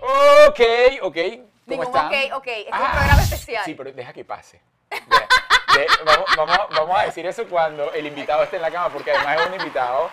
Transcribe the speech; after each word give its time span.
Ok, 0.00 0.60
ok. 1.02 1.14
¿Cómo 1.16 1.48
Digo, 1.66 1.82
están? 1.82 2.06
ok, 2.06 2.12
ok, 2.34 2.46
este 2.46 2.60
es 2.60 2.66
un 2.68 2.72
Ah, 2.72 2.92
programa 2.92 3.22
especial. 3.22 3.64
Sí, 3.64 3.74
pero 3.74 3.92
deja 3.92 4.12
que 4.12 4.24
pase. 4.24 4.60
De- 4.90 5.80
de- 5.80 5.86
vamos, 6.04 6.26
vamos- 6.36 6.66
vamos 6.70 6.98
a 6.98 7.02
decir 7.04 7.26
eso 7.26 7.46
cuando 7.46 7.92
el 7.92 8.06
invitado 8.06 8.42
esté 8.42 8.56
en 8.56 8.62
la 8.62 8.70
cama, 8.70 8.88
porque 8.90 9.10
además 9.12 9.40
es 9.42 9.46
un 9.48 9.54
invitado 9.54 10.10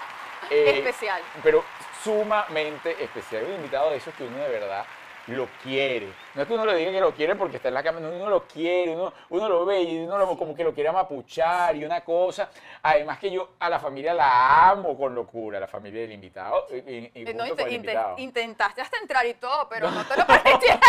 eh, 0.49 0.73
Especial. 0.79 1.21
pero 1.41 1.63
sumamente 2.03 3.01
especial. 3.03 3.45
Un 3.45 3.53
invitado 3.55 3.89
de 3.91 3.97
esos 3.97 4.13
que 4.15 4.23
uno 4.23 4.37
de 4.37 4.49
verdad 4.49 4.85
lo 5.27 5.47
quiere. 5.63 6.13
No 6.35 6.41
es 6.43 6.47
que 6.47 6.53
uno 6.53 6.65
le 6.65 6.75
diga 6.75 6.91
que 6.91 6.99
lo 7.01 7.13
quiere 7.13 7.35
porque 7.35 7.57
está 7.57 7.69
en 7.69 7.73
la 7.73 7.81
cama, 7.83 7.99
no, 7.99 8.09
uno 8.09 8.29
lo 8.29 8.43
quiere, 8.47 8.91
uno, 8.95 9.11
uno 9.29 9.49
lo 9.49 9.65
ve 9.65 9.81
y 9.81 9.97
uno 9.99 10.17
lo- 10.17 10.37
como 10.37 10.53
que 10.55 10.63
lo 10.63 10.73
quiere 10.73 10.89
amapuchar 10.89 11.75
y 11.75 11.83
una 11.83 12.01
cosa. 12.01 12.49
Además 12.83 13.17
que 13.19 13.31
yo 13.31 13.49
a 13.59 13.69
la 13.69 13.79
familia 13.79 14.13
la 14.13 14.69
amo 14.69 14.97
con 14.97 15.15
locura, 15.15 15.59
la 15.59 15.67
familia 15.67 16.01
del 16.01 16.11
invitado. 16.11 16.67
Y, 16.71 16.75
y- 16.75 17.11
y 17.15 17.33
no, 17.33 17.45
junto 17.45 17.47
con 17.47 17.49
inte- 17.49 17.63
el 17.63 17.67
inte- 17.67 17.75
invitado. 17.75 18.15
intentaste 18.17 18.81
hasta 18.81 18.97
entrar 18.97 19.25
y 19.25 19.33
todo, 19.35 19.67
pero 19.69 19.89
no 19.89 20.03
te 20.05 20.15
lo 20.17 20.25
permitieron. 20.27 20.79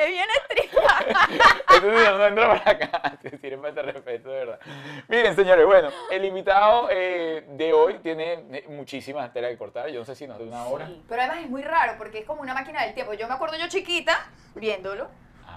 Es 0.00 0.08
bien 0.08 0.26
estricta. 0.40 1.26
Entonces 1.74 2.10
no 2.10 2.26
entra 2.26 2.64
para 2.64 2.70
acá, 2.70 3.18
tiene 3.40 3.58
falta 3.58 3.82
de 3.82 3.92
respeto, 3.92 4.30
de 4.30 4.38
verdad. 4.38 4.60
Miren, 5.08 5.36
señores, 5.36 5.66
bueno, 5.66 5.90
el 6.10 6.24
invitado 6.24 6.88
eh, 6.90 7.44
de 7.48 7.72
hoy 7.74 7.98
tiene 7.98 8.64
muchísimas 8.68 9.30
telas 9.32 9.50
que 9.50 9.58
cortar. 9.58 9.90
Yo 9.90 9.98
no 9.98 10.06
sé 10.06 10.14
si 10.14 10.26
nos 10.26 10.38
da 10.38 10.44
una 10.44 10.64
hora. 10.64 10.86
Sí, 10.86 11.02
pero 11.06 11.20
además 11.20 11.44
es 11.44 11.50
muy 11.50 11.62
raro 11.62 11.94
porque 11.98 12.20
es 12.20 12.24
como 12.24 12.40
una 12.40 12.54
máquina 12.54 12.82
del 12.82 12.94
tiempo. 12.94 13.12
Yo 13.12 13.28
me 13.28 13.34
acuerdo 13.34 13.58
yo 13.58 13.68
chiquita 13.68 14.30
viéndolo. 14.54 15.10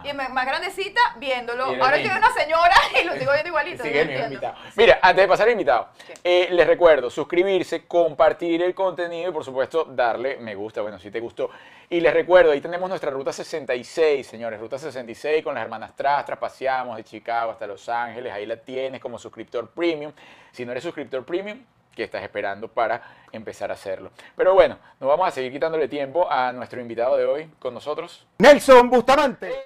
Y 0.03 0.13
me- 0.13 0.29
más 0.29 0.45
grandecita 0.45 0.99
viéndolo. 1.17 1.73
Y 1.75 1.79
Ahora 1.79 1.97
estoy 1.97 2.17
una 2.17 2.31
señora 2.33 2.75
y 3.01 3.05
lo 3.05 3.13
sigo 3.13 3.31
viendo 3.31 3.49
igualito. 3.49 3.83
Sigue 3.83 4.05
no 4.05 4.11
el 4.11 4.23
invitado. 4.33 4.55
Mira, 4.75 4.99
antes 5.01 5.23
de 5.23 5.27
pasar 5.27 5.47
al 5.47 5.51
invitado, 5.53 5.89
eh, 6.23 6.47
les 6.51 6.67
recuerdo 6.67 7.09
suscribirse, 7.09 7.85
compartir 7.87 8.61
el 8.61 8.73
contenido 8.73 9.29
y 9.29 9.33
por 9.33 9.43
supuesto 9.45 9.85
darle 9.85 10.37
me 10.37 10.55
gusta, 10.55 10.81
bueno, 10.81 10.99
si 10.99 11.09
te 11.11 11.19
gustó. 11.19 11.49
Y 11.89 11.99
les 12.01 12.13
recuerdo, 12.13 12.51
ahí 12.51 12.61
tenemos 12.61 12.89
nuestra 12.89 13.11
ruta 13.11 13.31
66, 13.31 14.25
señores, 14.25 14.59
ruta 14.59 14.77
66 14.77 15.43
con 15.43 15.53
las 15.55 15.63
hermanas 15.63 15.95
Trastras, 15.95 16.39
paseamos 16.39 16.97
de 16.97 17.03
Chicago 17.03 17.51
hasta 17.51 17.67
Los 17.67 17.87
Ángeles, 17.87 18.33
ahí 18.33 18.45
la 18.45 18.57
tienes 18.57 18.99
como 18.99 19.17
suscriptor 19.19 19.69
premium. 19.69 20.11
Si 20.51 20.65
no 20.65 20.71
eres 20.71 20.83
suscriptor 20.83 21.23
premium, 21.23 21.59
¿qué 21.95 22.03
estás 22.03 22.23
esperando 22.23 22.67
para 22.67 23.01
empezar 23.31 23.69
a 23.69 23.75
hacerlo? 23.75 24.11
Pero 24.35 24.53
bueno, 24.53 24.77
nos 24.99 25.07
vamos 25.07 25.27
a 25.27 25.31
seguir 25.31 25.51
quitándole 25.51 25.87
tiempo 25.87 26.29
a 26.29 26.51
nuestro 26.51 26.81
invitado 26.81 27.15
de 27.15 27.25
hoy 27.25 27.49
con 27.59 27.73
nosotros. 27.73 28.25
Nelson 28.39 28.89
Bustamante. 28.89 29.65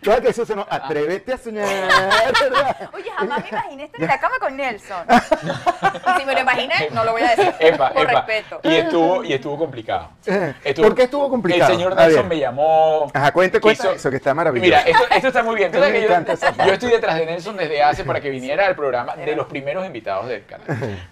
Claro 0.00 0.22
que 0.22 0.28
eso 0.28 0.44
se 0.46 0.54
nos... 0.56 0.66
Atrévete 0.70 1.32
a 1.32 1.38
soñar, 1.38 1.66
¿verdad? 1.66 2.90
Oye, 2.94 3.10
jamás 3.16 3.42
me 3.42 3.48
imaginé 3.48 3.84
estar 3.84 4.00
en 4.00 4.06
la 4.06 4.20
cama 4.20 4.34
con 4.40 4.56
Nelson. 4.56 5.06
Si 6.20 6.26
me 6.26 6.34
lo 6.34 6.40
imaginé, 6.40 6.88
no 6.92 7.04
lo 7.04 7.12
voy 7.12 7.22
a 7.22 7.30
decir. 7.34 7.54
Epa, 7.60 7.92
Por 7.92 8.02
epa. 8.02 8.12
respeto. 8.26 8.60
Y 8.62 8.74
estuvo, 8.76 9.24
y 9.24 9.32
estuvo 9.32 9.56
complicado. 9.58 10.10
¿Por 10.76 10.94
qué 10.94 11.02
estuvo 11.04 11.28
complicado? 11.30 11.70
El 11.72 11.76
señor 11.78 11.96
Nelson 11.96 12.28
me 12.28 12.38
llamó. 12.38 13.10
Ajá, 13.14 13.32
cuente, 13.32 13.60
cuenta 13.60 13.92
eso, 13.92 14.10
que 14.10 14.16
está 14.16 14.34
maravilloso. 14.34 14.64
Mira, 14.66 14.80
esto, 14.82 15.04
esto 15.14 15.28
está 15.28 15.42
muy 15.42 15.56
bien. 15.56 15.70
Que 15.80 16.06
yo, 16.66 16.72
estoy 16.72 16.90
detrás 16.90 17.16
de 17.16 17.26
Nelson 17.26 17.56
desde 17.56 17.82
hace 17.82 18.04
para 18.04 18.20
que 18.20 18.30
viniera 18.30 18.66
al 18.66 18.76
programa 18.76 19.16
de 19.16 19.34
los 19.34 19.46
primeros 19.46 19.86
invitados 19.86 20.28
del 20.28 20.44
canal. 20.44 20.66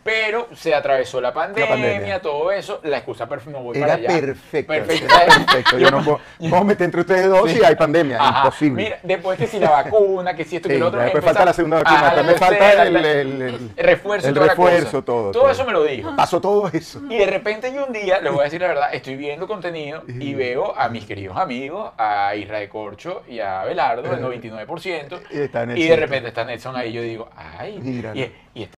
Pero 0.05 0.49
se 0.55 0.75
atravesó 0.75 1.21
la 1.21 1.33
pandemia, 1.33 1.69
pandemia. 1.69 2.21
todo 2.21 2.51
eso. 2.53 2.81
La 2.85 2.99
excusa 2.99 3.27
perfecta. 3.29 3.59
No 3.59 3.65
voy 3.65 3.77
Era 3.79 3.87
para 3.87 3.99
allá. 3.99 4.09
perfecto. 4.21 4.73
Perfecta. 4.73 5.23
Era 5.23 5.35
perfecto. 5.35 5.79
Yo 5.79 5.91
no 5.91 6.05
puedo, 6.05 6.21
puedo 6.51 6.65
meter 6.65 6.85
entre 6.85 7.01
ustedes 7.01 7.29
dos 7.29 7.51
Sí. 7.51 7.59
y 7.61 7.65
hay 7.65 7.77
pandemia. 7.77 8.19
Ajá. 8.21 8.39
Imposible. 8.45 8.78
Mira, 8.85 8.99
después 9.03 9.39
que 9.39 9.47
si 9.47 9.59
la 9.59 9.71
vacuna, 9.71 10.35
que 10.35 10.45
si 10.45 10.57
esto, 10.57 10.69
que 10.69 10.75
Sí, 10.75 10.81
lo 10.81 10.89
otro. 10.89 11.01
después 11.01 11.23
empezar- 11.23 11.35
falta 11.35 11.45
la 11.47 11.53
segunda 11.53 11.83
vacuna, 11.83 12.15
también 12.15 12.39
falta 12.39 12.83
el, 12.83 12.97
el- 12.97 13.07
el- 13.07 13.43
el 13.77 13.85
refuerzo, 13.85 14.29
el 14.29 14.35
toda 14.35 14.47
la 14.47 14.53
refuerzo, 14.53 14.85
cosa. 14.87 15.05
todo, 15.05 15.31
Todo 15.31 15.43
todo. 15.43 15.51
eso 15.51 15.65
me 15.65 15.73
lo 15.73 15.83
dijo. 15.85 16.15
Pasó 16.17 16.41
todo 16.41 16.69
eso. 16.73 17.01
Y 17.11 17.19
de 17.19 17.27
repente 17.27 17.73
yo 17.75 17.85
un 17.87 17.93
día, 17.93 18.21
les 18.21 18.33
voy 18.33 18.41
a 18.41 18.45
decir 18.45 18.61
la 18.61 18.69
verdad, 18.69 18.95
estoy 18.95 19.17
viendo 19.17 19.47
contenido 19.47 20.03
y 20.09 20.35
veo 20.35 20.75
a 20.79 20.89
mis 20.89 21.05
queridos 21.05 21.37
amigos, 21.37 21.93
a 21.99 22.35
Israel 22.37 22.69
Corcho 22.69 23.23
y 23.29 23.41
a 23.41 23.65
Belardo, 23.65 24.13
el 24.13 24.21
99%. 24.23 25.21
Y 25.31 25.39
está 25.41 25.65
Y 25.75 25.87
de 25.89 25.97
repente 25.97 26.29
está 26.29 26.45
Nelson 26.45 26.77
ahí, 26.77 26.93
yo 26.93 27.03
digo, 27.03 27.29
ay, 27.37 27.79
Míralo. 27.81 28.19
y, 28.19 28.33
y 28.55 28.63
está... 28.63 28.75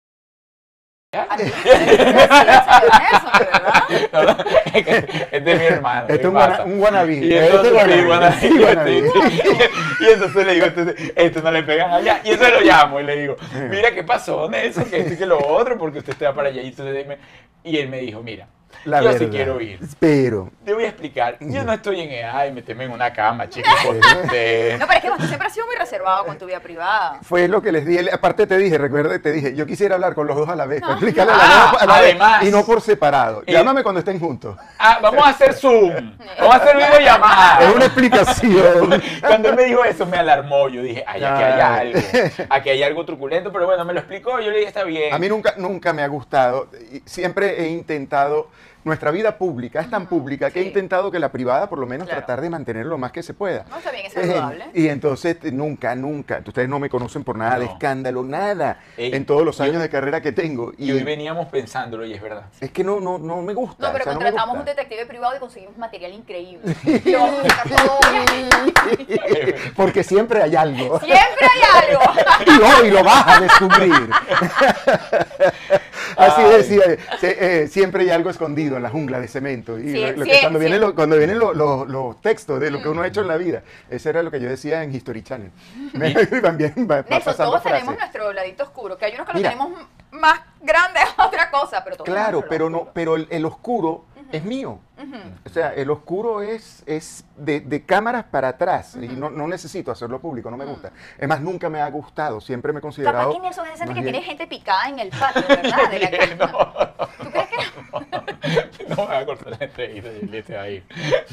Nelson, 1.37 1.47
de 1.99 2.13
verdad. 2.13 4.07
No, 4.13 4.23
no, 4.23 4.31
es 4.75 4.87
este 5.33 5.55
mi 5.57 5.65
hermano. 5.65 6.03
Este 6.09 6.15
¿qué 6.17 6.23
es 6.23 6.29
un, 6.29 6.35
pasa? 6.35 6.47
guana- 6.63 6.65
un 6.65 6.81
wannabe. 6.81 7.15
Y 7.15 7.33
Este 7.35 7.57
es 7.57 8.41
sí, 8.41 8.49
y 10.01 10.07
entonces 10.07 10.47
le 10.47 10.55
digo, 10.55 10.67
entonces, 10.67 11.13
esto 11.17 11.43
no 11.43 11.51
le 11.51 11.63
pegan 11.63 11.91
allá. 11.93 12.21
Y 12.25 12.31
entonces 12.31 12.55
lo 12.61 12.65
llamo 12.67 13.01
y 13.01 13.05
le 13.05 13.17
digo, 13.21 13.37
mira 13.71 13.93
qué 13.93 14.03
pasó, 14.05 14.49
Nelson, 14.49 14.85
que 14.85 14.99
esto 15.01 15.15
y 15.15 15.17
que 15.17 15.27
lo 15.27 15.39
otro, 15.39 15.79
porque 15.79 15.99
usted 15.99 16.13
está 16.13 16.33
para 16.35 16.49
allá. 16.49 16.63
Y, 16.63 16.69
entonces 16.69 17.07
me- 17.07 17.19
y 17.65 17.77
él 17.79 17.89
me 17.89 17.99
dijo, 17.99 18.23
mira, 18.23 18.49
La 18.85 19.03
yo 19.03 19.13
sí 19.13 19.27
quiero 19.29 19.61
ir. 19.61 19.79
Pero, 19.99 20.51
Te 20.65 20.73
voy 20.73 20.85
a 20.85 20.89
explicar. 20.89 21.37
Yo 21.41 21.63
no 21.65 21.73
estoy 21.73 22.01
en 22.01 22.11
edad 22.11 22.45
de 22.45 22.53
meterme 22.53 22.85
en 22.85 22.93
una 22.93 23.13
cama, 23.13 23.49
chicos. 23.49 23.71
No, 23.85 23.91
pero 24.87 24.93
es 24.93 25.01
que 25.03 25.11
tú 25.19 25.27
siempre 25.27 25.47
has 25.47 25.53
sido 25.55 25.67
muy 25.67 25.77
reservado 25.77 26.25
con 26.25 26.39
tu 26.39 26.47
vida 26.47 26.61
privada. 26.61 27.19
fue 27.23 27.47
lo 27.49 27.61
que 27.63 27.73
les 27.73 27.85
dije. 27.85 28.09
Aparte 28.13 28.47
te 28.47 28.57
dije, 28.57 28.79
recuerda, 28.79 29.19
te 29.19 29.33
dije, 29.33 29.55
yo 29.55 29.67
quisiera 29.67 29.97
hablar 29.97 30.15
con 30.15 30.27
los 30.27 30.37
dos 30.37 30.49
a 30.49 30.57
la 30.57 30.67
vez, 30.67 30.81
para 30.81 30.95
explicarle 30.95 31.33
a 31.33 31.37
Ah, 31.37 31.39
la 31.39 31.73
vez, 31.73 31.83
a 31.83 31.87
la 31.87 32.01
vez, 32.01 32.11
además. 32.11 32.43
y 32.45 32.51
no 32.51 32.65
por 32.65 32.81
separado. 32.81 33.43
Y- 33.47 33.53
Llámame 33.53 33.83
cuando 33.83 33.99
estén 33.99 34.19
juntos. 34.19 34.57
Ah, 34.79 34.99
vamos 35.03 35.27
a 35.27 35.31
hacer 35.31 35.53
Zoom. 35.55 36.17
Vamos 36.39 36.55
a 36.55 36.59
hacer 36.59 36.77
Es 36.79 36.87
videollamada. 36.89 37.73
una 37.75 37.85
explicación. 37.87 39.03
Cuando 39.27 39.49
él 39.51 39.57
me 39.57 39.65
dijo 39.65 39.85
eso, 39.85 40.07
me 40.07 40.17
alarmó. 40.17 40.69
Yo 40.69 40.83
dije, 40.83 41.05
ay, 41.07 41.23
aquí 41.23 41.43
hay 41.43 41.61
Ay. 41.61 41.93
algo. 41.93 42.01
Aquí 42.51 42.71
hay 42.71 42.83
algo 42.83 43.05
truculento, 43.05 43.53
pero 43.53 43.67
bueno, 43.67 43.85
me 43.85 43.93
lo 43.93 44.01
explicó. 44.01 44.41
Yo 44.41 44.51
le 44.51 44.57
dije, 44.59 44.69
está 44.69 44.85
bien. 44.85 45.13
A 45.13 45.19
mí 45.19 45.29
nunca, 45.29 45.55
nunca 45.57 45.93
me 45.93 46.03
ha 46.03 46.09
gustado, 46.09 46.69
siempre 47.05 47.63
he 47.63 47.69
intentado, 47.69 48.49
nuestra 48.85 49.11
vida 49.11 49.37
pública 49.37 49.81
es 49.81 49.91
tan 49.91 50.07
pública 50.07 50.51
que 50.51 50.61
he 50.61 50.65
intentado 50.65 51.11
que 51.11 51.19
la 51.19 51.31
privada 51.31 51.69
por 51.69 51.79
lo 51.79 51.87
menos 51.87 52.07
Claro. 52.07 52.21
tratar 52.23 52.41
de 52.41 52.49
mantener 52.51 52.87
lo 52.87 52.97
más 52.99 53.13
que 53.13 53.23
se 53.23 53.35
pueda. 53.35 53.65
No, 53.69 53.77
está 53.79 53.91
bien, 53.91 54.07
es 54.07 54.17
Eh, 54.17 54.21
saludable. 54.27 54.65
y 54.75 54.89
entonces 54.89 55.37
eh, 55.43 55.53
nunca, 55.53 55.95
nunca, 55.95 56.41
ustedes 56.47 56.69
no 56.69 56.79
me 56.79 56.89
conocen 56.89 57.25
por 57.25 57.37
nada 57.37 57.59
de 57.59 57.67
No. 57.67 57.73
escándalo, 57.73 58.23
nada, 58.23 58.79
Ey, 58.97 59.13
en 59.15 59.27
todos 59.27 59.45
los 59.45 59.59
yo- 59.59 59.65
años 59.65 59.83
de 59.83 59.89
carrera 59.91 60.21
que 60.23 60.33
tengo. 60.33 60.73
Y 60.79 60.91
hoy 60.93 61.03
veníamos 61.03 61.49
pensándolo 61.49 62.07
y 62.07 62.15
es 62.15 62.23
verdad. 62.23 62.45
Es 62.61 62.71
que 62.71 62.83
no, 62.83 63.01
no, 63.01 63.19
no 63.19 63.43
me 63.43 63.53
gusta. 63.55 63.87
No, 63.87 63.93
pero 63.93 64.03
o 64.03 64.05
sea, 64.05 64.13
contratamos 64.15 64.55
un 64.55 64.61
gusta. 64.61 64.73
detective 64.75 65.07
privado 65.07 65.37
y 65.37 65.39
conseguimos 65.41 65.77
material 65.77 66.13
increíble. 66.15 66.75
Porque 69.77 70.03
siempre 70.03 70.43
hay 70.43 70.57
algo. 70.57 70.99
Siempre 71.01 71.47
hay 71.55 71.91
algo. 71.91 72.03
y 72.47 72.51
hoy 72.83 72.91
lo 72.91 73.05
vas 73.05 73.27
a 73.27 73.41
descubrir. 73.41 74.09
Así 76.17 76.43
decía, 76.43 76.83
se- 77.21 77.63
eh, 77.63 77.69
siempre 77.69 78.03
hay 78.03 78.11
algo 78.11 78.31
escondido 78.31 78.77
en 78.77 78.83
la 78.83 78.91
jungla 78.91 79.21
de 79.21 79.29
cemento. 79.29 79.79
Y 79.79 79.93
Sí, 79.93 80.01
lo- 80.01 80.13
lo 80.13 80.25
sí, 80.25 80.31
que 80.31 80.41
cuando, 80.41 80.59
sí. 80.59 80.65
vienen 80.65 80.81
lo- 80.81 80.95
cuando 80.95 81.17
vienen 81.17 81.39
lo- 81.39 81.55
lo- 81.55 81.85
los 81.85 82.21
textos 82.21 82.61
de 82.61 82.71
lo 82.71 82.83
que 82.83 82.89
uno 82.89 83.03
ha 83.03 83.07
hecho 83.07 83.21
en 83.23 83.29
la 83.29 83.37
vida, 83.37 83.63
eso 83.89 84.09
era 84.11 84.23
lo 84.23 84.31
que 84.31 84.41
yo 84.41 84.49
decía 84.49 84.83
en 84.83 84.95
History 84.95 85.23
Channel. 85.23 85.51
Me 85.93 86.13
también 86.43 86.73
va, 86.91 86.97
va 86.97 87.03
Nelson, 87.03 87.21
pasando 87.25 87.51
todos 87.53 87.63
frases. 87.63 87.81
tenemos 87.81 87.99
nuestro 87.99 88.33
ladito 88.33 88.65
oscuro, 88.65 88.97
que 88.99 89.05
hay 89.07 89.15
unos 89.15 89.27
que 89.27 89.35
Mira. 89.35 89.51
lo 89.55 89.59
tenemos 89.65 89.87
más 90.13 90.41
grande 90.61 91.01
otra 91.19 91.51
cosa, 91.51 91.83
pero 91.85 91.97
todos 91.97 92.09
Claro, 92.09 92.45
pero 92.49 92.69
no, 92.71 92.89
pero 92.93 93.17
el, 93.17 93.27
el 93.31 93.45
oscuro 93.45 94.05
es 94.33 94.45
mío. 94.45 94.81
O 95.45 95.49
sea, 95.49 95.73
el 95.75 95.91
oscuro 95.91 96.43
es, 96.43 96.83
es 96.87 97.25
de, 97.37 97.61
de 97.61 97.85
cámaras 97.85 98.25
para 98.25 98.49
atrás 98.49 98.97
y 99.01 99.09
no, 99.09 99.31
no 99.31 99.49
necesito 99.49 99.91
hacerlo 99.91 100.21
público, 100.21 100.51
no 100.51 100.57
me 100.57 100.67
gusta. 100.67 100.93
Es 101.19 101.27
más, 101.29 101.41
nunca 101.41 101.71
me 101.71 101.81
ha 101.81 101.91
gustado, 101.91 102.41
siempre 102.41 102.73
me 102.73 102.79
he 102.79 102.83
Capaz 102.83 102.89
considerado... 102.89 103.33
que 103.33 103.41
Nelson 103.41 103.67
es 103.69 103.81
que 103.81 104.03
tiene 104.03 104.23
gente 104.23 104.47
picada 104.47 104.89
en 104.89 104.99
el 104.99 105.11
patio, 105.11 105.43
¿verdad? 105.49 105.91
De 105.91 105.99
la 105.99 106.11
casa. 106.39 106.95
¿Tú 107.23 107.31
crees 107.31 107.49
que 107.49 107.57
no? 107.93 108.70
No 108.97 109.07
me 109.07 109.15
va 109.15 109.19
a 109.19 109.25
cortar 109.27 109.49
la 109.59 109.65
entrevista 109.65 110.09
y 110.21 110.37
él 110.37 110.45
te 110.45 110.57
va 110.57 110.63
a 110.63 110.69
ir. 110.69 110.83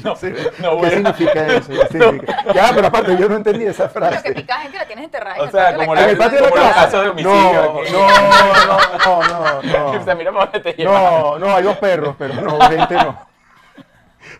No, 0.04 0.16
Sí, 0.16 0.26
no 0.58 0.70
¿Qué 0.70 0.76
voy 0.76 0.86
a- 0.86 0.90
significa 0.90 1.46
eso? 1.46 1.68
¿Qué 1.68 1.86
significa? 1.98 2.44
Ya, 2.54 2.70
pero 2.74 2.86
aparte 2.88 3.16
yo 3.18 3.28
no 3.28 3.36
entendí 3.36 3.64
esa 3.64 3.84
Lo 3.84 3.92
que 3.92 3.98
frase. 3.98 4.32
pica 4.32 4.58
gente 4.58 4.78
la 4.78 4.86
tienes 4.86 5.04
enterrada 5.04 5.36
en 5.36 5.48
O 5.48 5.50
sea, 5.50 5.74
como 5.74 5.94
la 5.94 6.00
la- 6.00 6.04
¿En 6.06 6.10
el 6.10 6.18
patio 6.18 6.38
de 6.42 6.44
la 6.50 6.72
casa? 6.72 7.02
de 7.02 7.08
homicidio 7.10 7.32
No, 7.32 7.80
aquí. 7.80 7.92
no, 7.92 8.08
no, 8.08 9.22
no, 9.22 9.62
no, 9.62 9.88
O 10.00 10.04
sea, 10.04 10.14
no. 10.14 10.18
mira 10.18 10.50
te. 10.62 10.84
No, 10.84 11.38
no, 11.38 11.54
hay 11.56 11.62
dos 11.62 11.76
perros, 11.78 12.14
pero 12.18 12.34
no, 12.34 12.60
gente 12.60 12.94
no. 12.94 13.27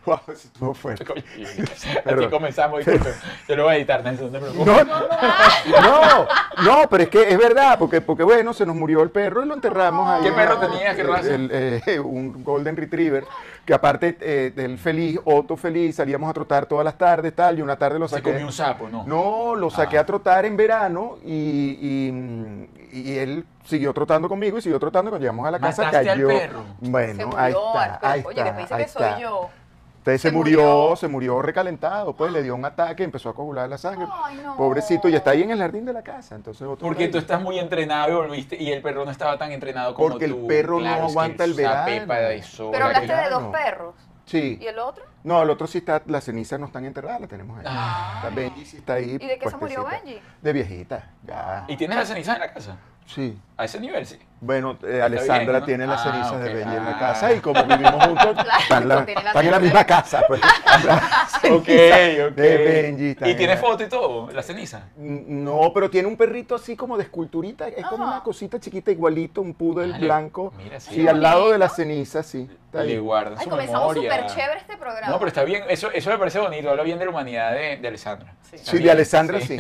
Wow, 0.07 0.21
eso 0.29 0.33
estuvo 0.49 0.75
fuerte. 0.75 1.05
Pero- 2.05 2.21
Así 2.21 2.29
comenzamos, 2.31 2.79
disculpe. 2.85 3.13
Yo 3.49 3.57
lo 3.57 3.65
voy 3.65 3.75
a 3.75 3.77
editar, 3.77 4.03
Nelson, 4.05 4.33
no 4.33 4.39
te 4.39 4.39
preocupes. 4.39 4.67
No, 4.67 4.85
no, 4.85 5.01
no, 5.81 6.27
no, 6.65 6.73
no, 6.83 6.89
pero 6.89 7.03
es 7.05 7.09
que 7.09 7.23
es 7.29 7.39
verdad, 7.39 7.79
porque, 7.79 8.01
porque 8.01 8.23
bueno, 8.23 8.53
se 8.53 8.65
nos 8.67 8.75
murió 8.77 9.03
el 9.03 9.11
perro 9.11 9.43
y 9.43 9.47
lo 9.47 9.55
enterramos 9.55 10.09
ahí. 10.09 10.23
¿Qué 10.23 10.33
perro 10.33 10.59
tenía? 10.59 10.95
¿Qué 10.95 11.03
raza? 11.03 11.35
el, 11.35 11.51
eh, 11.53 12.01
un 12.01 12.43
Golden 12.45 12.77
Retriever, 12.77 13.25
que 13.65 13.75
aparte 13.75 14.17
eh, 14.21 14.53
del 14.55 14.79
feliz, 14.79 15.19
Otto 15.25 15.57
feliz, 15.57 15.97
salíamos 15.97 16.29
a 16.31 16.33
trotar 16.33 16.67
todas 16.67 16.85
las 16.85 16.97
tardes, 16.97 17.35
tal, 17.35 17.59
y 17.59 17.63
una 17.63 17.77
tarde 17.77 17.99
lo 17.99 18.09
Se 18.09 18.17
saqué. 18.17 18.31
comió 18.31 18.47
un 18.47 18.53
sapo, 18.53 18.89
¿no? 18.89 19.05
No, 19.05 19.55
lo 19.55 19.71
saqué 19.71 19.99
Ah. 19.99 20.03
a 20.03 20.07
trotar 20.07 20.45
en 20.45 20.57
verano 20.57 21.19
y, 21.25 21.31
y- 21.81 22.69
y 22.91 23.19
él 23.19 23.45
siguió 23.65 23.93
trotando 23.93 24.29
conmigo 24.31 24.57
y 24.59 24.63
siguió 24.63 24.79
trotando 24.81 25.11
cuando 25.11 25.23
llegamos 25.23 25.47
a 25.47 25.51
la 25.51 25.59
casa. 25.59 25.83
¿Mataste 25.85 26.09
al 26.11 26.17
cayó. 26.17 26.29
perro? 26.29 26.63
Se 26.83 26.89
Bueno, 26.91 27.27
murió, 27.27 27.39
ahí 27.39 27.53
está, 27.53 27.99
ahí 28.11 28.23
Oye, 28.25 28.31
está, 28.41 28.45
que 28.45 28.53
me 28.53 28.61
dice 28.63 28.77
que 28.77 28.89
soy 28.89 29.21
yo. 29.23 29.51
Entonces 30.13 30.23
se, 30.23 30.29
Se 30.31 30.35
murió, 30.35 30.61
murió. 30.63 30.97
se 30.97 31.09
murió 31.09 31.43
recalentado, 31.43 32.15
pues 32.15 32.33
le 32.33 32.43
dio 32.43 32.55
un 32.55 32.65
ataque, 32.65 33.05
empezó 33.05 33.29
a 33.31 33.35
coagular 33.35 33.69
la 33.69 33.79
sangre. 33.79 34.07
Ay, 34.25 34.41
no. 34.43 34.57
Pobrecito, 34.57 35.09
y 35.09 35.15
está 35.15 35.31
ahí 35.31 35.43
en 35.43 35.51
el 35.51 35.59
jardín 35.59 35.85
de 35.85 35.93
la 35.93 36.03
casa. 36.03 36.35
Entonces 36.35 36.63
otro 36.63 36.87
Porque 36.87 37.05
rey. 37.05 37.11
tú 37.13 37.19
estás 37.19 37.41
muy 37.41 37.59
entrenado 37.59 38.11
y 38.11 38.15
volviste 38.15 38.57
y 38.63 38.73
el 38.73 38.81
perro 38.83 39.05
no 39.05 39.11
estaba 39.11 39.37
tan 39.39 39.53
entrenado 39.53 39.95
como 39.95 40.09
Porque 40.09 40.25
el 40.27 40.33
tú. 40.33 40.47
perro 40.47 40.75
no 40.77 40.81
Claro, 40.81 40.97
es 40.97 41.01
que 41.07 41.11
aguanta 41.13 41.45
el 41.45 41.55
verano. 41.55 41.85
pepa 41.87 42.15
de 42.17 42.43
sola 42.43 42.71
Pero 42.73 42.85
hablaste 42.87 43.15
de 43.17 43.29
dos 43.31 43.43
no. 43.43 43.53
perros. 43.53 43.95
Sí. 44.27 44.59
¿Y 44.61 44.67
el 44.67 44.79
otro? 44.79 45.05
No, 45.25 45.43
el 45.43 45.49
otro 45.49 45.67
sí 45.67 45.79
está, 45.79 46.03
las 46.07 46.25
cenizas 46.25 46.61
no 46.61 46.67
están 46.67 46.85
enterradas, 46.85 47.21
las 47.21 47.31
tenemos 47.31 47.59
ahí. 47.59 47.65
Ah. 47.67 48.29
Benji 48.35 48.65
sí 48.67 48.77
está 48.77 48.95
ahí. 48.95 49.17
¿Y 49.21 49.27
de 49.27 49.39
qué 49.39 49.49
se 49.49 49.57
murió. 49.57 49.85
Benji? 49.87 50.21
De 50.43 50.53
viejita, 50.53 51.11
ya. 51.27 51.65
¿Y 51.67 51.77
tienes 51.77 51.97
las 51.97 52.09
cenizas 52.09 52.35
en 52.37 52.41
la 52.43 52.53
casa? 52.53 52.77
Sí. 53.07 53.39
A 53.57 53.65
ese 53.65 53.81
nivel, 53.81 54.05
sí. 54.05 54.19
Bueno, 54.41 54.79
eh, 54.85 54.87
bien, 54.87 55.03
Alessandra 55.03 55.61
¿no? 55.61 55.65
tiene 55.67 55.87
las 55.87 56.01
Ah, 56.07 56.11
cenizas 56.13 56.41
de. 56.41 56.55
Benji 56.55 56.77
en 56.77 56.85
la 56.85 56.91
Ah. 56.97 56.99
casa 56.99 57.33
y 57.33 57.41
como 57.41 57.65
vivimos 57.65 58.05
juntos, 58.05 58.47
están, 58.63 58.87
la- 58.89 58.95
la 58.97 59.01
en 59.03 59.25
la 59.25 59.33
ceniza. 59.33 59.59
misma 59.61 59.85
casa. 59.85 60.23
Pues. 60.29 60.41
Las 60.85 61.35
Ok, 61.51 61.65
cenizas 61.67 62.29
ok. 62.31 62.35
De 62.37 62.57
Benji. 62.59 63.05
¿Y 63.27 63.31
en 63.31 63.37
tiene 63.37 63.55
la- 63.55 63.61
foto 63.61 63.83
y 63.83 63.89
todo? 63.89 64.31
¿La 64.31 64.43
ceniza? 64.43 64.83
No, 64.97 65.73
pero 65.75 65.91
tiene 65.91 66.07
un 66.07 66.17
perrito 66.17 66.55
así 66.55 66.77
como 66.77 66.97
de 66.97 67.03
esculturita, 67.05 67.67
es 67.69 67.85
como 67.87 68.05
una 68.05 68.23
cosita 68.23 68.61
chiquita 68.61 68.91
igualito, 68.93 69.41
un 69.41 69.55
poodle 69.55 69.99
blanco. 69.99 70.53
mira, 70.57 70.79
sí. 70.79 70.95
sí, 70.95 71.03
Qué 71.03 71.09
al 71.09 71.21
lado 71.21 71.39
de 71.39 71.45
bonito. 71.45 71.59
las 71.59 71.75
cenizas, 71.77 72.27
sí. 72.27 72.49
está 72.67 72.81
ahí. 72.81 72.89
Le 72.91 72.99
guarda 73.01 73.37
Ay, 73.39 73.45
su 73.45 73.51
comenzamos 73.51 73.95
memoria. 73.97 74.13
súper 74.13 74.27
chévere 74.37 74.61
este 74.61 74.77
programa. 74.77 75.09
No, 75.09 75.19
pero 75.19 75.29
está 75.29 75.43
bien. 75.45 75.65
Eso, 75.69 75.91
eso 75.93 76.11
me 76.11 76.19
parece 76.19 76.39
bonito. 76.39 76.71
Habla 76.71 76.83
bien 76.85 76.99
de 76.99 77.05
la 77.07 77.11
humanidad 77.11 77.53
de, 77.53 77.77
de 77.79 77.89
Alessandra. 77.89 78.35
Sí. 78.51 78.57
Sí, 78.63 78.79
de 78.79 78.91
Alessandra 78.91 79.41
sí. 79.41 79.59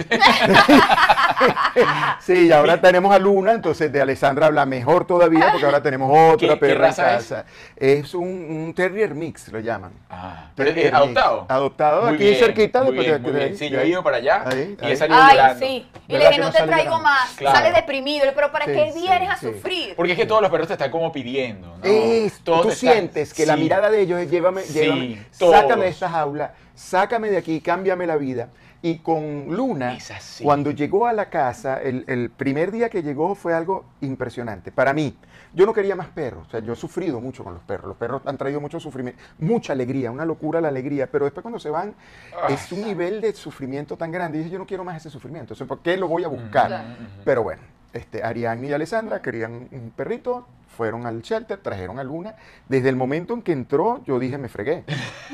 sí, 2.21 2.33
y 2.47 2.53
ahora 2.53 2.81
tenemos 2.81 3.15
a 3.15 3.19
Luna, 3.19 3.53
entonces 3.53 3.93
de 3.93 4.01
Alessandra 4.01 4.47
habla 4.47 4.65
mejor 4.69 5.06
todavía 5.06 5.49
porque 5.50 5.67
ahora 5.67 5.82
tenemos 5.82 6.11
otra 6.11 6.37
¿Qué- 6.37 6.49
qué 6.49 6.56
perra 6.56 6.73
en 6.75 6.81
raza 6.81 7.11
es? 7.17 7.17
casa. 7.29 7.44
Es, 7.76 8.15
un, 8.15 8.29
un 8.29 8.75
terrier 8.75 9.15
mix, 9.15 9.49
lo 9.49 9.59
llaman. 9.61 9.93
Ah, 10.11 10.50
pero 10.55 10.70
Terrier 10.70 10.87
es 10.88 10.94
adoptado. 10.94 11.41
mix. 11.41 11.50
Adoptado 11.50 12.03
Muy 12.03 12.15
aquí 12.15 12.25
bien, 12.25 12.37
cerquita. 12.37 12.82
Muy 12.85 12.93
bien, 12.93 13.05
de- 13.12 13.19
muy 13.19 13.32
de- 13.32 13.38
bien. 13.38 13.56
Sí, 13.56 13.65
de 13.65 13.70
yo 13.70 13.81
he 13.81 13.88
ido 13.88 14.03
para 14.05 14.19
allá 14.19 14.44
Ahí, 14.47 14.76
y 14.81 14.85
ahí. 14.85 14.93
he 14.93 14.97
salido 14.97 15.19
Ay, 15.20 15.37
llorando. 15.37 15.67
sí. 15.67 15.67
Y 15.67 15.73
¿Verdad 15.82 15.91
le 16.09 16.19
dije, 16.19 16.31
que 16.31 16.38
no 16.38 16.44
no 16.47 16.53
te 16.53 16.59
sale 16.59 16.70
traigo 16.73 16.91
llorando? 16.91 17.09
más. 17.09 17.31
Claro. 17.37 17.56
Sale 17.59 17.73
deprimido. 17.73 18.26
Pero 18.35 18.53
¿para 18.53 18.65
Sí, 18.67 18.73
qué 18.73 18.93
sí, 18.93 19.00
vienes 19.00 19.31
a 19.31 19.37
sí. 19.37 19.47
sufrir? 19.47 19.94
Porque 19.97 20.12
es 20.12 20.19
que 20.19 20.26
todos 20.26 20.43
los 20.43 20.50
perros 20.50 20.67
te 20.69 20.75
están 20.75 20.91
como 20.91 21.11
pidiendo. 21.11 21.76
¿no? 21.79 21.85
Es, 21.85 22.38
Todos 22.44 22.62
tú 22.62 22.69
te 22.69 22.75
están- 22.75 22.93
sientes 22.93 23.35
que 23.35 23.47
la 23.47 23.55
Sí. 23.55 23.61
mirada 23.61 23.91
de 23.91 24.00
ellos 24.00 24.21
es 24.21 24.31
llévame, 24.31 24.62
Sí, 24.62 24.73
llévame, 24.75 25.26
todos. 25.38 25.55
sácame 25.55 25.85
de 25.85 25.91
esta 25.91 26.09
jaula, 26.11 26.55
sácame 26.75 27.31
de 27.31 27.37
aquí, 27.38 27.61
cámbiame 27.61 28.06
la 28.06 28.17
vida. 28.17 28.49
Y 28.81 28.99
con 28.99 29.47
Luna, 29.57 29.95
Es 29.97 30.11
así. 30.13 30.45
cuando 30.45 30.71
llegó 30.71 31.07
a 31.09 31.13
la 31.13 31.29
casa, 31.31 31.83
el, 31.83 32.05
el 32.07 32.31
primer 32.31 32.71
día 32.71 32.89
que 32.89 33.03
llegó 33.03 33.35
fue 33.35 33.53
algo 33.53 33.85
impresionante. 34.01 34.71
Para 34.71 34.93
mí, 34.93 35.17
yo 35.53 35.67
no 35.67 35.73
quería 35.73 35.97
más 35.97 36.07
perros. 36.09 36.47
O 36.47 36.51
sea, 36.51 36.61
yo 36.61 36.75
he 36.75 36.77
sufrido 36.77 37.21
mucho 37.21 37.43
con 37.43 37.55
los 37.55 37.63
perros. 37.65 37.89
Los 37.89 37.97
perros 37.97 38.23
han 38.25 38.39
traído 38.39 38.61
mucho 38.61 38.79
sufrimiento, 38.79 39.21
mucha 39.39 39.73
alegría, 39.73 40.13
una 40.13 40.25
locura 40.25 40.61
la 40.61 40.69
alegría. 40.69 41.11
Pero 41.11 41.25
después 41.25 41.43
cuando 41.43 41.59
se 41.59 41.71
van, 41.71 41.95
Ah. 42.41 42.47
es 42.53 42.71
un 42.71 42.83
nivel 42.85 43.21
de 43.21 43.33
sufrimiento 43.33 43.97
tan 43.97 44.13
grande. 44.13 44.39
Y 44.39 44.43
dije, 44.43 44.53
yo 44.53 44.59
no 44.59 44.67
quiero 44.67 44.85
más 44.85 44.97
ese 44.97 45.11
sufrimiento. 45.11 45.55
Entonces, 45.55 45.67
¿por 45.67 45.81
qué 45.81 45.97
lo 45.97 46.07
voy 46.07 46.23
a 46.23 46.29
buscar? 46.29 46.69
Claro. 46.69 46.85
Pero 47.25 47.43
bueno, 47.43 47.63
este, 47.93 48.23
Ariane 48.23 48.67
y 48.69 48.73
Alessandra 48.73 49.23
querían 49.23 49.69
un 49.70 49.93
perrito, 49.94 50.46
fueron 50.76 51.06
al 51.06 51.23
shelter, 51.23 51.58
trajeron 51.58 51.99
a 51.99 52.05
Luna. 52.05 52.37
Desde 52.69 52.88
el 52.88 52.96
momento 52.96 53.35
en 53.35 53.43
que 53.43 53.52
entró, 53.52 54.02
yo 54.06 54.19
dije, 54.19 54.38
me 54.38 54.49
fregué. 54.49 54.85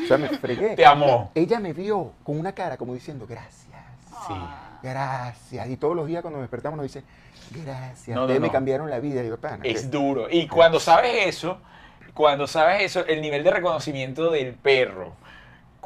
O 0.03 0.07
sea, 0.07 0.17
me 0.17 0.29
fregué. 0.29 0.71
Te 0.77 0.87
amó. 0.87 1.31
Ella 1.35 1.61
me 1.61 1.73
vio 1.73 2.13
con 2.23 2.39
una 2.39 2.53
cara 2.53 2.77
como 2.77 2.95
diciendo, 2.95 3.27
gracias, 3.29 3.67
Sí. 4.27 4.35
gracias. 4.83 5.69
Y 5.69 5.77
todos 5.77 5.95
los 5.95 6.07
días 6.07 6.23
cuando 6.23 6.39
nos 6.39 6.45
despertamos 6.45 6.77
nos 6.79 6.85
dice, 6.85 7.03
gracias, 7.63 8.17
No, 8.17 8.27
me 8.27 8.51
cambiaron 8.51 8.89
la 8.89 9.01
vida. 9.01 9.23
Pana, 9.37 9.65
Es 9.65 9.91
duro. 9.91 10.29
Y 10.31 10.49
cuando 10.49 10.81
sabes 10.81 11.27
eso, 11.27 11.59
cuando 12.15 12.47
sabes 12.47 12.83
eso, 12.85 13.05
el 13.07 13.21
nivel 13.21 13.45
de 13.45 13.51
reconocimiento 13.51 14.31
del 14.31 14.55
perro, 14.55 15.13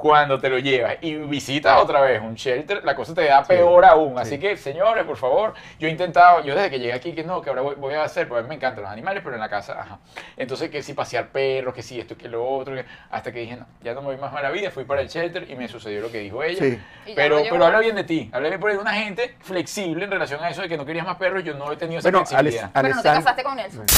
cuando 0.00 0.38
te 0.38 0.48
lo 0.48 0.58
llevas 0.58 0.96
y 1.00 1.14
visitas 1.16 1.80
otra 1.82 2.00
vez 2.00 2.20
un 2.22 2.34
shelter, 2.34 2.84
la 2.84 2.94
cosa 2.94 3.14
te 3.14 3.24
da 3.24 3.42
peor 3.42 3.84
aún. 3.84 4.14
sí. 4.14 4.20
Así 4.20 4.38
que, 4.38 4.56
señores, 4.56 5.04
por 5.04 5.16
favor, 5.16 5.54
yo 5.80 5.88
he 5.88 5.90
intentado, 5.90 6.42
yo 6.44 6.54
desde 6.54 6.70
que 6.70 6.78
llegué 6.78 6.92
aquí, 6.92 7.12
que 7.12 7.24
no, 7.24 7.42
que 7.42 7.50
ahora 7.50 7.62
voy, 7.62 7.74
voy 7.74 7.94
a 7.94 8.04
hacer, 8.04 8.28
porque 8.28 8.40
a 8.40 8.42
mí 8.42 8.48
me 8.48 8.54
encantan 8.54 8.84
los 8.84 8.92
animales, 8.92 9.22
pero 9.24 9.34
en 9.34 9.40
la 9.40 9.48
casa, 9.48 9.80
ajá. 9.80 9.98
Entonces, 10.36 10.70
que 10.70 10.82
si 10.82 10.94
pasear 10.94 11.28
perros, 11.28 11.74
que 11.74 11.82
si 11.82 11.98
esto, 11.98 12.16
que 12.16 12.28
lo 12.28 12.48
otro, 12.48 12.74
que- 12.74 12.84
hasta 13.10 13.32
que 13.32 13.40
dije, 13.40 13.56
no, 13.56 13.66
ya 13.82 13.94
no 13.94 14.00
me 14.02 14.08
voy 14.08 14.16
más 14.18 14.32
a 14.34 14.40
la 14.40 14.50
vida, 14.50 14.70
fui 14.70 14.84
para 14.84 15.00
el 15.00 15.08
shelter 15.08 15.50
y 15.50 15.56
me 15.56 15.66
sucedió 15.68 16.00
lo 16.00 16.12
que 16.12 16.18
dijo 16.20 16.42
ella. 16.44 16.60
Sí. 16.60 16.78
Pero, 17.16 17.42
pero 17.50 17.64
habla 17.64 17.80
bien 17.80 17.96
de 17.96 18.04
ti, 18.04 18.30
habla 18.32 18.48
bien 18.48 18.60
por 18.60 18.70
una 18.70 18.92
gente 18.94 19.34
flexible 19.40 20.04
en 20.04 20.10
relación 20.10 20.42
a 20.44 20.50
eso 20.50 20.62
de 20.62 20.68
que 20.68 20.76
no 20.76 20.84
querías 20.84 21.06
más 21.06 21.16
perros, 21.16 21.42
yo 21.42 21.54
no 21.54 21.72
he 21.72 21.76
tenido 21.76 21.98
esa 21.98 22.10
Bueno, 22.10 22.24
flexibilidad. 22.24 22.70
Alex- 22.74 22.82
Pero 22.82 22.94
no 22.96 23.02
te 23.02 23.08
casaste 23.08 23.42
con 23.42 23.56
Nelson. 23.56 23.86